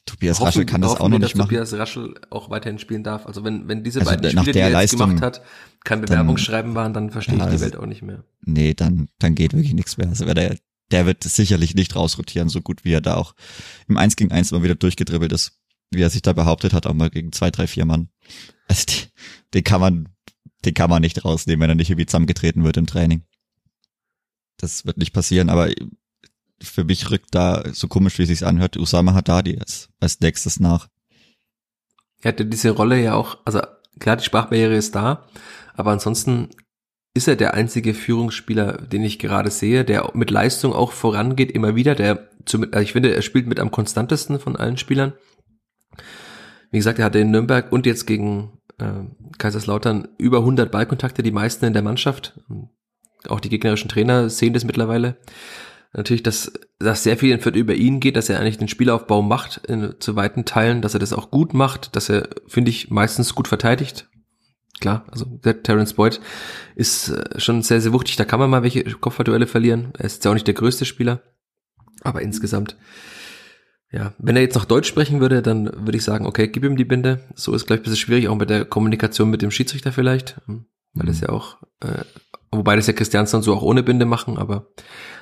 Tobias 0.06 0.40
hoffen, 0.40 0.48
Raschel 0.48 0.66
kann 0.66 0.82
das 0.82 0.96
auch 1.00 1.10
noch 1.10 1.20
nicht 1.20 1.36
machen. 1.36 1.50
Tobias 1.50 1.74
Raschel 1.74 2.16
auch 2.32 2.50
weiterhin 2.50 2.80
spielen 2.80 3.04
darf. 3.04 3.28
Also 3.28 3.44
wenn, 3.44 3.68
wenn 3.68 3.84
diese 3.84 4.00
also 4.00 4.12
beiden 4.12 4.32
Spiele, 4.32 4.52
die 4.52 4.60
er 4.60 4.68
jetzt 4.68 4.74
Leistung, 4.74 5.00
gemacht 5.00 5.22
hat, 5.22 5.42
kein 5.84 6.02
Bewerbungsschreiben 6.02 6.74
dann, 6.74 6.76
waren, 6.76 6.94
dann 6.94 7.12
verstehe 7.12 7.38
ja, 7.38 7.48
ich 7.48 7.56
die 7.56 7.62
Welt 7.62 7.76
auch 7.76 7.86
nicht 7.86 8.02
mehr. 8.02 8.24
Nee, 8.42 8.74
dann, 8.74 9.10
dann 9.20 9.36
geht 9.36 9.54
wirklich 9.54 9.76
nichts 9.76 9.98
mehr. 9.98 10.08
Also 10.08 10.26
der, 10.26 10.58
der 10.92 11.06
wird 11.06 11.24
sicherlich 11.24 11.76
nicht 11.76 11.96
rausrotieren, 11.96 12.50
so 12.50 12.62
gut 12.62 12.84
wie 12.84 12.94
er 12.94 13.02
da 13.02 13.16
auch 13.16 13.36
im 13.88 13.98
1 13.98 14.16
gegen 14.16 14.32
1 14.32 14.52
mal 14.52 14.64
wieder 14.64 14.76
durchgedribbelt 14.76 15.32
ist, 15.32 15.60
wie 15.92 16.02
er 16.02 16.10
sich 16.10 16.24
da 16.24 16.34
behauptet 16.34 16.74
hat, 16.74 16.88
auch 16.88 16.94
mal 16.94 17.12
gegen 17.12 17.32
zwei, 17.32 17.52
drei, 17.52 17.68
vier 17.68 17.86
Mann. 17.86 18.10
Also 18.68 18.86
die, 18.90 19.08
den 19.54 19.64
kann 19.64 19.82
man, 19.82 20.10
den 20.66 20.74
kann 20.74 20.90
man 20.90 21.02
nicht 21.02 21.24
rausnehmen, 21.24 21.62
wenn 21.62 21.70
er 21.70 21.76
nicht 21.76 21.92
irgendwie 21.92 22.08
zusammengetreten 22.08 22.64
wird 22.64 22.78
im 22.78 22.88
Training. 22.88 23.22
Das 24.58 24.86
wird 24.86 24.98
nicht 24.98 25.14
passieren, 25.14 25.50
aber 25.50 25.70
für 26.62 26.84
mich 26.84 27.12
rückt 27.12 27.34
da, 27.36 27.64
so 27.74 27.88
komisch 27.88 28.18
wie 28.18 28.24
es 28.24 28.30
sich 28.30 28.46
anhört, 28.46 28.78
Usama 28.78 29.14
Haddadi 29.14 29.60
als, 29.60 29.90
als 30.00 30.20
nächstes 30.20 30.60
nach. 30.60 30.88
Er 32.22 32.30
hatte 32.30 32.46
diese 32.46 32.72
Rolle 32.72 33.02
ja 33.02 33.14
auch, 33.14 33.38
also 33.46 33.62
klar, 34.00 34.18
die 34.18 34.24
Sprachbarriere 34.24 34.76
ist 34.76 34.96
da, 34.96 35.28
aber 35.74 35.92
ansonsten 35.92 36.50
ist 37.14 37.28
er 37.28 37.36
der 37.36 37.54
einzige 37.54 37.94
Führungsspieler, 37.94 38.74
den 38.74 39.04
ich 39.04 39.20
gerade 39.20 39.50
sehe, 39.50 39.86
der 39.86 40.12
mit 40.14 40.32
Leistung 40.32 40.74
auch 40.74 40.92
vorangeht, 40.92 41.52
immer 41.52 41.76
wieder, 41.76 41.96
der, 41.96 42.30
also 42.72 42.82
ich 42.82 42.92
finde, 42.92 43.16
er 43.16 43.22
spielt 43.22 43.48
mit 43.48 43.60
am 43.60 43.72
konstantesten 43.72 44.40
von 44.40 44.56
allen 44.56 44.78
Spielern. 44.78 45.14
Wie 46.72 46.78
gesagt, 46.78 47.00
er 47.00 47.06
hatte 47.06 47.20
in 47.20 47.32
Nürnberg 47.32 47.72
und 47.72 47.86
jetzt 47.86 48.06
gegen 48.06 48.60
äh, 48.80 49.06
Kaiserslautern 49.38 50.10
über 50.18 50.40
100 50.40 50.72
Ballkontakte, 50.72 51.24
die 51.24 51.32
meisten 51.32 51.64
in 51.66 51.74
der 51.74 51.84
Mannschaft. 51.84 52.38
Auch 53.30 53.40
die 53.40 53.50
gegnerischen 53.50 53.90
Trainer 53.90 54.30
sehen 54.30 54.54
das 54.54 54.66
mittlerweile 54.66 55.18
natürlich, 55.96 56.24
dass, 56.24 56.52
dass 56.80 57.04
sehr 57.04 57.18
viel 57.18 57.32
in 57.32 57.40
Fürth 57.40 57.56
über 57.56 57.74
ihn 57.74 58.00
geht, 58.00 58.16
dass 58.16 58.30
er 58.30 58.40
eigentlich 58.40 58.58
den 58.58 58.68
Spielaufbau 58.68 59.22
macht 59.22 59.62
in, 59.66 59.96
zu 60.00 60.16
weiten 60.16 60.46
Teilen, 60.46 60.82
dass 60.82 60.94
er 60.94 61.00
das 61.00 61.14
auch 61.14 61.32
gut 61.32 61.54
macht, 61.54 61.96
dass 61.96 62.10
er, 62.10 62.30
finde 62.48 62.72
ich, 62.72 62.90
meistens 62.90 63.34
gut 63.36 63.48
verteidigt. 63.48 64.10
klar, 64.80 65.06
also 65.10 65.26
der 65.26 65.64
Terence 65.64 65.94
Boyd 65.94 66.20
ist 66.76 67.10
äh, 67.10 67.40
schon 67.40 67.62
sehr, 67.62 67.82
sehr 67.82 67.94
wuchtig. 67.94 68.18
Da 68.18 68.26
kann 68.26 68.40
man 68.40 68.50
mal 68.50 68.64
welche 68.64 68.84
Kopfballduelle 68.84 69.48
verlieren. 69.48 69.94
Er 69.98 70.06
ist 70.06 70.24
ja 70.26 70.32
auch 70.32 70.36
nicht 70.36 70.48
der 70.48 70.54
größte 70.54 70.86
Spieler. 70.86 71.22
Aber 72.02 72.22
insgesamt, 72.22 72.78
ja, 73.92 74.14
wenn 74.20 74.36
er 74.36 74.42
jetzt 74.42 74.56
noch 74.56 74.66
Deutsch 74.66 74.90
sprechen 74.90 75.22
würde, 75.22 75.42
dann 75.42 75.66
würde 75.86 75.98
ich 75.98 76.04
sagen, 76.04 76.26
okay, 76.26 76.48
gib 76.50 76.66
ihm 76.66 76.76
die 76.76 76.86
Binde. 76.86 77.22
So 77.36 77.54
ist, 77.54 77.66
glaube 77.66 77.78
ich, 77.78 77.82
ein 77.82 77.84
bisschen 77.84 78.06
schwierig, 78.06 78.28
auch 78.28 78.36
mit 78.36 78.50
der 78.50 78.66
Kommunikation 78.66 79.30
mit 79.30 79.42
dem 79.42 79.52
Schiedsrichter 79.52 79.94
vielleicht. 79.94 80.42
Hm, 80.46 80.66
weil 80.94 81.08
das 81.08 81.22
ja 81.22 81.30
auch, 81.30 81.58
äh, 81.80 82.04
wobei 82.52 82.76
das 82.76 82.88
ja 82.88 82.94
Christiansson 82.94 83.42
so 83.42 83.56
auch 83.56 83.62
ohne 83.62 83.82
Binde 83.82 84.06
machen, 84.06 84.38
aber 84.38 84.68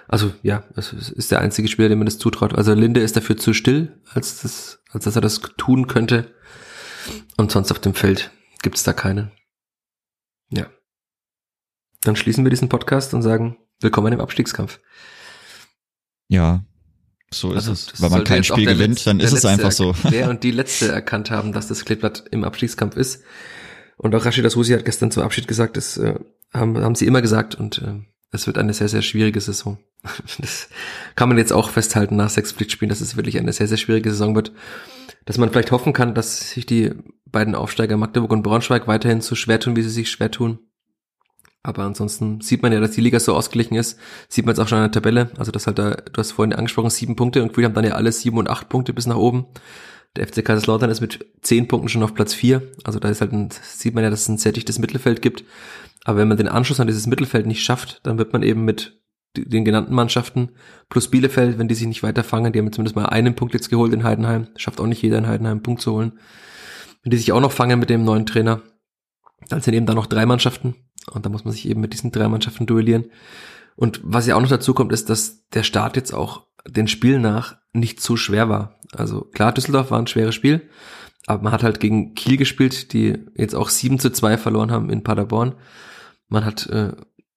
also 0.08 0.34
ja, 0.42 0.64
es 0.76 0.94
ist 0.94 1.32
der 1.32 1.40
einzige 1.40 1.68
Spieler, 1.68 1.90
dem 1.90 2.00
man 2.00 2.06
das 2.06 2.18
zutraut. 2.18 2.56
Also 2.56 2.74
Linde 2.74 3.02
ist 3.02 3.16
dafür 3.16 3.38
zu 3.38 3.54
still, 3.54 4.00
als, 4.14 4.42
das, 4.42 4.82
als 4.92 5.06
dass 5.06 5.16
er 5.16 5.22
das 5.22 5.42
tun 5.58 5.88
könnte. 5.88 6.34
Und 7.38 7.52
sonst 7.52 7.72
auf 7.72 7.80
dem 7.80 7.94
Feld 7.94 8.32
gibt 8.62 8.78
es 8.78 8.84
da 8.84 8.94
keinen. 8.94 9.32
Ja. 10.50 10.68
Dann 12.02 12.16
schließen 12.16 12.46
wir 12.46 12.50
diesen 12.50 12.70
Podcast 12.70 13.14
und 13.14 13.22
sagen, 13.22 13.58
willkommen 13.82 14.14
im 14.14 14.22
Abstiegskampf. 14.22 14.80
Ja, 16.28 16.64
so 17.34 17.50
ist 17.52 17.68
also, 17.68 17.72
es. 17.72 18.02
Wenn 18.02 18.12
man 18.12 18.24
kein 18.24 18.44
Spiel 18.44 18.66
gewinnt, 18.66 19.00
Letz-, 19.00 19.06
dann 19.06 19.20
ist 19.20 19.34
es 19.34 19.46
einfach 19.46 19.72
so. 19.72 19.94
Der 20.12 20.30
und 20.30 20.44
die 20.44 20.52
Letzte 20.52 20.90
erkannt 20.90 21.32
haben, 21.32 21.52
dass 21.52 21.68
das 21.68 21.86
Kleeblatt 21.86 22.26
im 22.32 22.44
Abstiegskampf 22.44 22.96
ist. 22.96 23.24
Und 23.98 24.14
auch 24.16 24.26
Rashida 24.26 24.50
Susi 24.50 24.74
hat 24.74 24.86
gestern 24.86 25.12
zum 25.12 25.24
Abschied 25.24 25.48
gesagt, 25.48 25.78
das 25.78 25.98
äh, 25.98 26.16
haben, 26.54 26.78
haben 26.78 26.96
sie 26.96 27.06
immer 27.06 27.22
gesagt 27.22 27.56
und 27.56 27.80
äh, 27.80 28.02
es 28.34 28.48
wird 28.48 28.58
eine 28.58 28.74
sehr, 28.74 28.90
sehr 28.90 29.02
schwierige 29.02 29.40
Saison. 29.40 29.78
Das 30.40 30.68
kann 31.16 31.30
man 31.30 31.38
jetzt 31.38 31.54
auch 31.54 31.70
festhalten 31.70 32.16
nach 32.16 32.30
sechs 32.30 32.52
Pflichtspielen, 32.52 32.90
dass 32.90 33.02
es 33.02 33.16
wirklich 33.16 33.38
eine 33.38 33.54
sehr, 33.54 33.68
sehr 33.68 33.78
schwierige 33.78 34.10
Saison 34.10 34.36
wird. 34.36 34.52
Dass 35.26 35.38
man 35.38 35.50
vielleicht 35.50 35.72
hoffen 35.72 35.94
kann, 35.94 36.16
dass 36.16 36.52
sich 36.52 36.66
die 36.66 36.92
beiden 37.26 37.56
Aufsteiger 37.56 37.96
Magdeburg 37.96 38.32
und 38.32 38.44
Braunschweig 38.44 38.88
weiterhin 38.88 39.22
so 39.22 39.36
schwer 39.36 39.60
tun, 39.60 39.76
wie 39.76 39.84
sie 39.84 39.90
sich 39.90 40.12
schwer 40.12 40.32
tun. 40.32 40.60
Aber 41.62 41.84
ansonsten 41.84 42.42
sieht 42.42 42.62
man 42.62 42.74
ja, 42.74 42.82
dass 42.82 42.92
die 42.92 43.02
Liga 43.02 43.20
so 43.20 43.34
ausgeglichen 43.34 43.76
ist. 43.76 43.98
Sieht 44.28 44.46
man 44.46 44.54
jetzt 44.54 44.60
auch 44.60 44.68
schon 44.68 44.80
an 44.80 44.92
der 44.92 44.92
Tabelle. 44.92 45.32
Also 45.38 45.52
das 45.52 45.66
halt 45.66 45.80
da, 45.80 45.92
du 45.92 46.18
hast 46.18 46.34
vorhin 46.34 46.54
angesprochen, 46.54 46.90
sieben 46.90 47.16
Punkte 47.16 47.42
und 47.42 47.56
wir 47.56 47.64
haben 47.64 47.74
dann 47.74 47.86
ja 47.86 47.94
alle 47.94 48.12
sieben 48.12 48.38
und 48.38 48.50
acht 48.50 48.68
Punkte 48.68 48.94
bis 48.94 49.06
nach 49.06 49.16
oben. 49.16 49.46
Der 50.18 50.28
FC 50.28 50.44
Kaiserslautern 50.44 50.90
ist 50.90 51.02
mit 51.02 51.26
zehn 51.42 51.68
Punkten 51.68 51.88
schon 51.90 52.04
auf 52.04 52.14
Platz 52.14 52.34
vier. 52.34 52.64
Also 52.84 53.00
da 53.00 53.10
ist 53.10 53.22
halt 53.22 53.32
ein, 53.32 53.50
sieht 53.52 53.96
man 53.96 54.04
ja, 54.04 54.10
dass 54.10 54.22
es 54.22 54.28
ein 54.28 54.38
sehr 54.38 54.52
dichtes 54.52 54.78
Mittelfeld 54.78 55.22
gibt. 55.22 55.46
Aber 56.06 56.20
wenn 56.20 56.28
man 56.28 56.38
den 56.38 56.48
Anschluss 56.48 56.80
an 56.80 56.88
dieses 56.88 57.08
Mittelfeld 57.08 57.46
nicht 57.46 57.64
schafft, 57.64 58.02
dann 58.04 58.18
wird 58.18 58.34
man 58.34 58.44
eben 58.44 58.66
mit 58.66 59.00
den 59.36 59.66
genannten 59.66 59.96
Mannschaften 59.96 60.50
plus 60.90 61.10
Bielefeld, 61.10 61.58
wenn 61.58 61.68
die 61.68 61.76
sich 61.76 61.88
nicht 61.88 62.04
weiterfangen, 62.04 62.54
die 62.54 62.60
haben 62.60 62.72
zumindest 62.72 62.96
mal 62.96 63.08
einen 63.08 63.36
Punkt 63.36 63.54
jetzt 63.54 63.70
geholt 63.70 63.94
in 63.94 64.04
Heidenheim, 64.04 64.48
schafft 64.56 64.80
auch 64.80 64.86
nicht 64.86 65.02
jeder 65.02 65.18
in 65.18 65.28
Heidenheim 65.28 65.54
einen 65.54 65.64
Punkt 65.64 65.82
zu 65.82 65.94
holen. 65.94 66.20
Wenn 67.02 67.10
die 67.10 67.18
sich 67.18 67.32
auch 67.32 67.42
noch 67.42 67.52
fangen 67.52 67.80
mit 67.80 67.90
dem 67.90 68.04
neuen 68.04 68.26
Trainer, 68.26 68.62
dann 69.50 69.62
sind 69.62 69.74
eben 69.74 69.86
da 69.86 69.94
noch 69.94 70.06
drei 70.06 70.26
Mannschaften 70.26 70.76
und 71.12 71.26
da 71.26 71.30
muss 71.30 71.46
man 71.46 71.54
sich 71.54 71.68
eben 71.68 71.82
mit 71.82 71.94
diesen 71.94 72.12
drei 72.12 72.28
Mannschaften 72.28 72.66
duellieren. 72.66 73.06
Und 73.76 74.02
was 74.04 74.28
ja 74.28 74.36
auch 74.36 74.42
noch 74.42 74.50
dazu 74.50 74.74
kommt, 74.74 74.94
ist, 74.94 75.10
dass 75.10 75.48
der 75.50 75.64
Start 75.64 75.96
jetzt 75.96 76.14
auch 76.14 76.46
den 76.68 76.88
Spielen 76.88 77.22
nach 77.22 77.58
nicht 77.74 78.02
so 78.02 78.16
schwer 78.16 78.50
war. 78.50 78.80
Also 78.94 79.22
klar, 79.22 79.52
Düsseldorf 79.52 79.90
war 79.90 80.00
ein 80.00 80.08
schweres 80.08 80.36
Spiel, 80.36 80.70
aber 81.26 81.42
man 81.44 81.54
hat 81.54 81.64
halt 81.64 81.80
gegen 81.80 82.14
Kiel 82.14 82.38
gespielt, 82.38 82.94
die 82.94 83.18
jetzt 83.36 83.56
auch 83.56 83.70
7 83.70 83.98
zu 83.98 84.12
2 84.12 84.38
verloren 84.38 84.72
haben 84.72 84.92
in 84.92 85.04
Paderborn. 85.04 85.56
Man 86.34 86.46
hat 86.46 86.66
äh, 86.66 86.94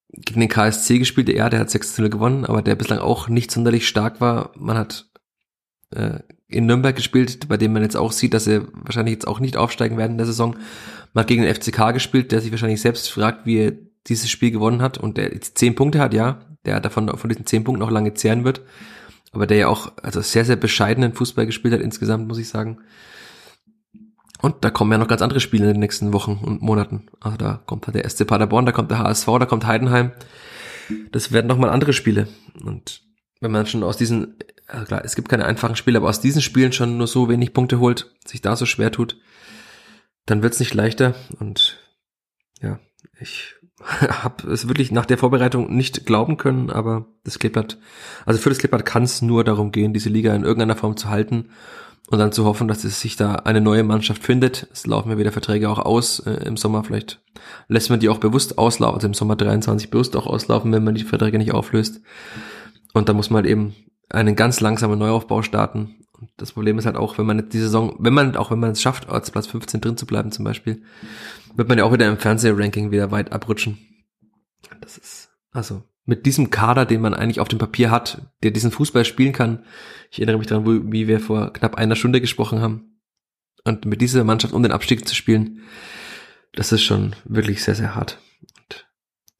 gegen 0.09 0.41
den 0.41 0.49
KSC 0.49 0.99
gespielt, 0.99 1.29
ja, 1.29 1.51
der 1.51 1.61
hat 1.61 1.69
6 1.69 1.97
zu 1.97 2.01
0 2.01 2.09
gewonnen, 2.09 2.47
aber 2.47 2.63
der 2.63 2.77
bislang 2.77 2.99
auch 2.99 3.29
nicht 3.29 3.51
sonderlich 3.51 3.87
stark 3.87 4.23
war. 4.23 4.53
Man 4.57 4.79
hat 4.79 5.11
äh, 5.91 6.21
in 6.49 6.65
Nürnberg 6.65 6.97
gespielt, 6.97 7.47
bei 7.47 7.59
dem 7.59 7.75
man 7.75 7.83
jetzt 7.83 7.99
auch 7.99 8.11
sieht, 8.11 8.33
dass 8.33 8.45
sie 8.45 8.63
wahrscheinlich 8.73 9.13
jetzt 9.13 9.29
auch 9.29 9.39
nicht 9.39 9.59
aufsteigen 9.59 9.99
werden 9.99 10.13
in 10.13 10.17
der 10.17 10.27
Saison. 10.27 10.57
Man 11.13 11.23
hat 11.23 11.29
gegen 11.29 11.43
den 11.43 11.55
FCK 11.55 11.93
gespielt, 11.93 12.33
der 12.33 12.41
sich 12.41 12.51
wahrscheinlich 12.53 12.81
selbst 12.81 13.11
fragt, 13.11 13.45
wie 13.45 13.59
er 13.59 13.73
dieses 14.07 14.31
Spiel 14.31 14.51
gewonnen 14.51 14.81
hat 14.81 14.97
und 14.97 15.19
der 15.19 15.31
jetzt 15.31 15.59
10 15.59 15.75
Punkte 15.75 15.99
hat, 15.99 16.15
ja, 16.15 16.41
der 16.65 16.81
davon 16.81 17.19
von 17.19 17.29
diesen 17.29 17.45
10 17.45 17.65
Punkten 17.65 17.81
noch 17.81 17.91
lange 17.91 18.15
zehren 18.15 18.45
wird, 18.45 18.63
aber 19.33 19.47
der 19.47 19.59
ja 19.59 19.69
auch 19.69 19.93
also 20.03 20.23
sehr, 20.23 20.47
sehr 20.47 20.57
bescheidenen 20.57 21.13
Fußball 21.13 21.45
gespielt 21.45 21.75
hat 21.75 21.83
insgesamt, 21.83 22.29
muss 22.29 22.39
ich 22.39 22.49
sagen. 22.49 22.79
Und 24.43 24.65
da 24.65 24.71
kommen 24.71 24.93
ja 24.93 24.99
noch 24.99 25.09
ganz 25.09 25.23
andere 25.23 25.41
Spiele 25.41 25.67
in 25.67 25.75
den 25.75 25.81
nächsten 25.81 26.13
Wochen 26.13 26.41
und 26.43 26.63
Monaten. 26.63 27.07
Also 27.21 27.37
da 27.37 27.63
kommt 27.67 27.87
halt 27.87 27.97
der 27.97 28.09
SC 28.09 28.27
Paderborn, 28.27 28.67
da 28.67 28.73
kommt 28.73 28.91
der 28.91 28.99
HSV, 28.99 29.27
da 29.27 29.47
kommt 29.47 29.67
Heidenheim. 29.67 30.13
Das 31.11 31.33
werden 31.33 31.47
nochmal 31.47 31.71
andere 31.71 31.93
Spiele. 31.93 32.29
Und 32.63 33.03
wenn 33.41 33.51
man 33.51 33.67
schon 33.67 33.83
aus 33.83 33.97
diesen, 33.97 34.37
also 34.67 34.85
klar, 34.87 35.03
es 35.05 35.17
gibt 35.17 35.29
keine 35.29 35.47
einfachen 35.47 35.77
Spiele, 35.77 35.99
aber 35.99 36.09
aus 36.09 36.21
diesen 36.21 36.43
Spielen 36.43 36.73
schon 36.73 36.99
nur 36.99 37.07
so 37.07 37.29
wenig 37.29 37.53
Punkte 37.55 37.81
holt, 37.81 38.15
sich 38.25 38.43
da 38.43 38.57
so 38.57 38.67
schwer 38.67 38.93
tut, 38.93 39.19
dann 40.27 40.43
wird's 40.43 40.61
nicht 40.61 40.75
leichter. 40.75 41.15
Und 41.39 41.79
ja, 42.61 42.79
ich 43.19 43.55
habe 43.81 44.51
es 44.51 44.69
wirklich 44.69 44.93
nach 44.93 45.07
der 45.07 45.19
Vorbereitung 45.19 45.75
nicht 45.75 46.07
glauben 46.07 46.37
können, 46.37 46.71
aber 46.71 47.07
das 47.25 47.39
Kleeblatt, 47.39 47.79
also 48.27 48.41
für 48.41 48.51
das 48.51 48.59
Kleeblatt 48.59 48.85
kann 48.85 49.05
es 49.05 49.23
nur 49.23 49.45
darum 49.45 49.73
gehen, 49.73 49.93
diese 49.93 50.09
Liga 50.09 50.35
in 50.35 50.45
irgendeiner 50.45 50.77
Form 50.77 50.97
zu 50.97 51.09
halten 51.09 51.51
und 52.09 52.19
dann 52.19 52.33
zu 52.33 52.45
hoffen, 52.45 52.69
dass 52.69 52.85
es 52.85 53.01
sich 53.01 53.17
da 53.17 53.35
eine 53.35 53.61
neue 53.61 53.83
Mannschaft 53.83 54.23
findet. 54.23 54.69
Es 54.73 54.87
laufen 54.87 55.11
ja 55.11 55.19
wieder 55.19 55.33
Verträge 55.33 55.69
auch 55.69 55.79
aus 55.79 56.21
äh, 56.21 56.45
im 56.45 56.57
Sommer. 56.57 56.85
Vielleicht 56.85 57.21
lässt 57.69 57.91
man 57.91 58.01
die 58.01 58.09
auch 58.09 58.19
bewusst 58.19 58.59
auslaufen, 58.59 58.95
also 58.97 59.07
im 59.09 59.15
Sommer 59.15 59.37
23 59.37 59.91
bewusst 59.91 60.17
auch 60.17 60.27
auslaufen, 60.27 60.73
wenn 60.73 60.85
man 60.85 60.95
die 60.95 61.05
Verträge 61.05 61.39
nicht 61.39 61.53
auflöst. 61.53 62.01
Und 62.95 63.09
dann 63.09 63.17
muss 63.17 63.31
man 63.31 63.43
halt 63.43 63.51
eben 63.51 63.75
einen 64.09 64.37
ganz 64.37 64.61
langsamen 64.61 64.99
Neuaufbau 64.99 65.43
starten. 65.43 65.97
Und 66.13 66.31
das 66.37 66.53
Problem 66.53 66.79
ist 66.79 66.87
halt 66.87 66.97
auch, 66.97 67.19
wenn 67.19 67.27
man 67.27 67.49
die 67.49 67.59
Saison, 67.59 67.97
wenn 67.99 68.15
man, 68.15 68.37
auch 68.37 68.51
wenn 68.51 68.61
man 68.61 68.71
es 68.71 68.81
schafft, 68.81 69.09
als 69.09 69.31
Platz 69.31 69.49
15 69.49 69.81
drin 69.81 69.97
zu 69.97 70.07
bleiben 70.07 70.31
zum 70.31 70.45
Beispiel, 70.45 70.83
wird 71.57 71.69
man 71.69 71.77
ja 71.77 71.85
auch 71.85 71.93
wieder 71.93 72.09
im 72.09 72.19
Fernsehranking 72.19 72.91
wieder 72.91 73.11
weit 73.11 73.33
abrutschen. 73.33 73.79
Das 74.81 74.97
ist, 74.97 75.31
also, 75.51 75.83
mit 76.07 76.25
diesem 76.25 76.51
Kader, 76.51 76.87
den 76.87 77.01
man 77.01 77.15
eigentlich 77.15 77.41
auf 77.41 77.49
dem 77.49 77.59
Papier 77.59 77.91
hat, 77.91 78.23
der 78.43 78.53
diesen 78.53 78.71
Fußball 78.71 79.05
spielen 79.05 79.33
kann. 79.33 79.65
Ich 80.11 80.19
erinnere 80.19 80.39
mich 80.39 80.47
daran, 80.47 80.93
wie 80.93 81.09
wir 81.09 81.21
vor 81.21 81.53
knapp 81.53 81.75
einer 81.75 81.97
Stunde 81.97 82.21
gesprochen 82.21 82.61
haben. 82.61 83.01
Und 83.65 83.85
mit 83.85 84.01
dieser 84.01 84.23
Mannschaft 84.23 84.55
um 84.55 84.63
den 84.63 84.71
Abstieg 84.71 85.07
zu 85.07 85.15
spielen, 85.17 85.63
das 86.55 86.71
ist 86.71 86.83
schon 86.83 87.17
wirklich 87.25 87.65
sehr, 87.65 87.75
sehr 87.75 87.97
hart. 87.97 88.21
Und 88.41 88.87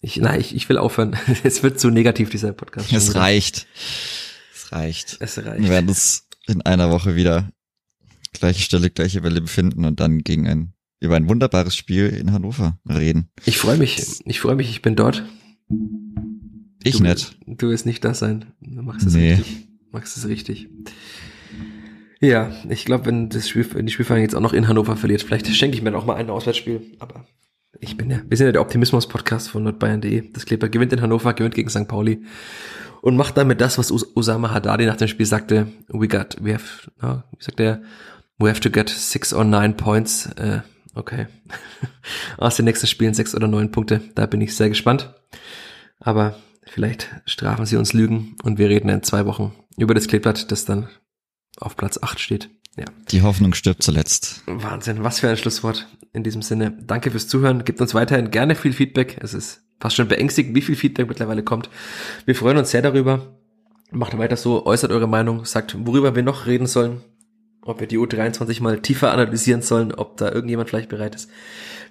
ich, 0.01 0.17
nein, 0.17 0.41
ich, 0.41 0.55
ich 0.55 0.69
will 0.69 0.77
aufhören. 0.77 1.17
es 1.45 1.63
wird 1.63 1.79
zu 1.79 1.91
negativ, 1.91 2.31
dieser 2.31 2.53
Podcast. 2.53 2.93
Es 2.93 3.15
reicht. 3.15 3.69
Es 4.53 4.73
reicht. 4.73 5.17
Es 5.21 5.39
reicht. 5.39 5.63
Wir 5.63 5.71
werden 5.71 5.89
uns 5.89 6.29
in 6.49 6.63
einer 6.63 6.91
Woche 6.91 7.15
wieder 7.15 7.49
gleiche 8.33 8.61
Stelle, 8.61 8.91
gleiche 8.91 9.23
Welle 9.23 9.41
befinden 9.41 9.85
und 9.85 10.01
dann 10.01 10.19
gegen 10.19 10.49
ein, 10.49 10.75
über 10.99 11.15
ein 11.15 11.29
wunderbares 11.29 11.77
Spiel 11.77 12.09
in 12.09 12.33
Hannover 12.33 12.79
reden. 12.89 13.31
Ich 13.45 13.59
freue 13.59 13.79
mich. 13.79 14.21
Ich 14.25 14.41
freue 14.41 14.57
mich. 14.57 14.69
Ich 14.71 14.83
bin 14.83 14.97
dort. 14.97 15.25
Ich 16.87 16.99
du, 16.99 17.03
nicht. 17.03 17.37
Du 17.47 17.69
wirst 17.69 17.87
nicht 17.87 18.05
das 18.05 18.21
sein. 18.21 18.47
Du 18.61 18.83
machst 18.83 19.07
es 19.07 19.15
nee. 19.15 19.35
richtig. 19.35 19.69
Machst 19.91 20.17
es 20.17 20.29
richtig. 20.29 20.69
Ja, 22.21 22.51
ich 22.69 22.85
glaube, 22.85 23.07
wenn 23.07 23.29
das 23.29 23.49
Spiel, 23.49 23.67
wenn 23.75 23.87
die 23.87 23.93
Spielvereinigung 23.93 24.29
jetzt 24.29 24.35
auch 24.35 24.41
noch 24.41 24.53
in 24.53 24.69
Hannover 24.69 24.97
verliert, 24.97 25.23
vielleicht 25.23 25.47
schenke 25.49 25.77
ich 25.77 25.83
mir 25.83 25.97
auch 25.97 26.07
mal 26.07 26.15
ein 26.15 26.31
Auswärtsspiel. 26.31 26.81
Aber 26.99 27.27
ich 27.81 27.97
bin 27.97 28.11
ja, 28.11 28.21
wir 28.27 28.37
sind 28.37 28.47
ja 28.47 28.53
der 28.53 28.63
Optimismus-Podcast 28.63 29.51
von 29.51 29.65
nordbayern.de. 29.65 30.33
Das 30.33 30.47
Kleber 30.47 30.69
gewinnt 30.69 30.93
in 30.93 31.03
Hannover, 31.03 31.35
gewinnt 31.35 31.55
gegen 31.55 31.69
St. 31.69 31.89
Pauli 31.89 32.23
und 33.03 33.17
macht 33.17 33.37
damit 33.37 33.61
das, 33.61 33.79
was 33.79 33.91
Usama 33.91 34.53
Haddadi 34.53 34.87
nach 34.87 34.97
dem 34.97 35.09
Spiel 35.09 35.27
sagte. 35.27 35.67
We 35.89 36.09
got, 36.09 36.37
we 36.41 36.55
have, 36.55 36.91
no, 37.03 37.23
wie 37.37 37.45
sagt 37.45 37.61
er? 37.61 37.83
We 38.39 38.49
have 38.49 38.61
to 38.61 38.71
get 38.71 38.89
six 38.89 39.33
or 39.35 39.45
nine 39.45 39.75
points. 39.75 40.27
Äh, 40.37 40.61
okay. 40.95 41.27
Aus 42.39 42.57
den 42.57 42.65
nächsten 42.65 42.87
Spielen 42.87 43.15
sechs 43.15 43.35
oder 43.35 43.49
neun 43.49 43.71
Punkte. 43.71 44.01
Da 44.15 44.27
bin 44.27 44.41
ich 44.41 44.55
sehr 44.55 44.69
gespannt. 44.69 45.15
Aber 46.01 46.37
Vielleicht 46.69 47.09
strafen 47.25 47.65
sie 47.65 47.77
uns 47.77 47.93
Lügen 47.93 48.37
und 48.43 48.59
wir 48.59 48.69
reden 48.69 48.89
in 48.89 49.03
zwei 49.03 49.25
Wochen 49.27 49.53
über 49.79 49.95
das 49.95 50.09
Kleeblatt, 50.09 50.51
das 50.51 50.65
dann 50.65 50.89
auf 51.59 51.77
Platz 51.77 51.99
8 52.03 52.21
steht. 52.21 52.51
Ja. 52.77 52.85
Die 53.09 53.23
Hoffnung 53.23 53.55
stirbt 53.55 53.83
zuletzt. 53.83 54.43
Wahnsinn, 54.47 55.03
was 55.03 55.21
für 55.21 55.29
ein 55.29 55.37
Schlusswort. 55.37 55.87
In 56.13 56.23
diesem 56.23 56.43
Sinne, 56.43 56.77
danke 56.83 57.11
fürs 57.11 57.29
Zuhören. 57.29 57.65
Gebt 57.65 57.81
uns 57.81 57.95
weiterhin 57.95 58.31
gerne 58.31 58.55
viel 58.55 58.73
Feedback. 58.73 59.19
Es 59.23 59.33
ist 59.33 59.63
fast 59.81 59.97
schon 59.97 60.09
beängstigend, 60.09 60.55
wie 60.55 60.63
viel 60.63 60.77
Feedback 60.77 61.09
mittlerweile 61.09 61.43
kommt. 61.43 61.71
Wir 62.27 62.35
freuen 62.35 62.59
uns 62.59 62.71
sehr 62.71 62.83
darüber. 62.83 63.39
Macht 63.91 64.19
weiter 64.19 64.37
so, 64.37 64.67
äußert 64.67 64.91
eure 64.91 65.07
Meinung, 65.07 65.45
sagt, 65.45 65.77
worüber 65.87 66.17
wir 66.17 66.23
noch 66.23 66.47
reden 66.47 66.67
sollen, 66.67 67.03
ob 67.63 67.81
wir 67.81 67.87
die 67.87 67.99
U23 67.99 68.61
mal 68.61 68.81
tiefer 68.81 69.13
analysieren 69.13 69.63
sollen, 69.63 69.93
ob 69.93 70.17
da 70.17 70.31
irgendjemand 70.33 70.69
vielleicht 70.69 70.89
bereit 70.89 71.15
ist. 71.15 71.31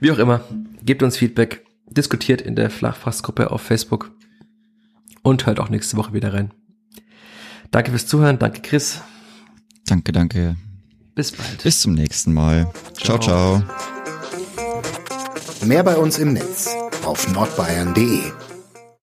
Wie 0.01 0.11
auch 0.11 0.17
immer, 0.17 0.41
gebt 0.83 1.03
uns 1.03 1.17
Feedback, 1.17 1.65
diskutiert 1.87 2.41
in 2.41 2.55
der 2.55 2.69
Flachfassgruppe 2.69 3.49
auf 3.49 3.61
Facebook 3.61 4.11
und 5.25 5.47
hört 5.47 5.59
auch 5.59 5.69
nächste 5.69 5.97
Woche 5.97 6.13
wieder 6.13 6.33
rein. 6.33 6.51
Danke 7.71 7.89
fürs 7.89 8.05
Zuhören, 8.05 8.37
danke 8.37 8.61
Chris. 8.61 9.01
Danke, 9.87 10.11
danke. 10.11 10.55
Bis 11.15 11.31
bald. 11.31 11.63
Bis 11.63 11.81
zum 11.81 11.93
nächsten 11.93 12.31
Mal. 12.33 12.71
ciao. 12.97 13.17
ciao. 13.17 13.63
Mehr 15.63 15.83
bei 15.83 15.97
uns 15.97 16.19
im 16.19 16.33
Netz 16.33 16.69
auf 17.03 17.27
nordbayern.de 17.33 18.44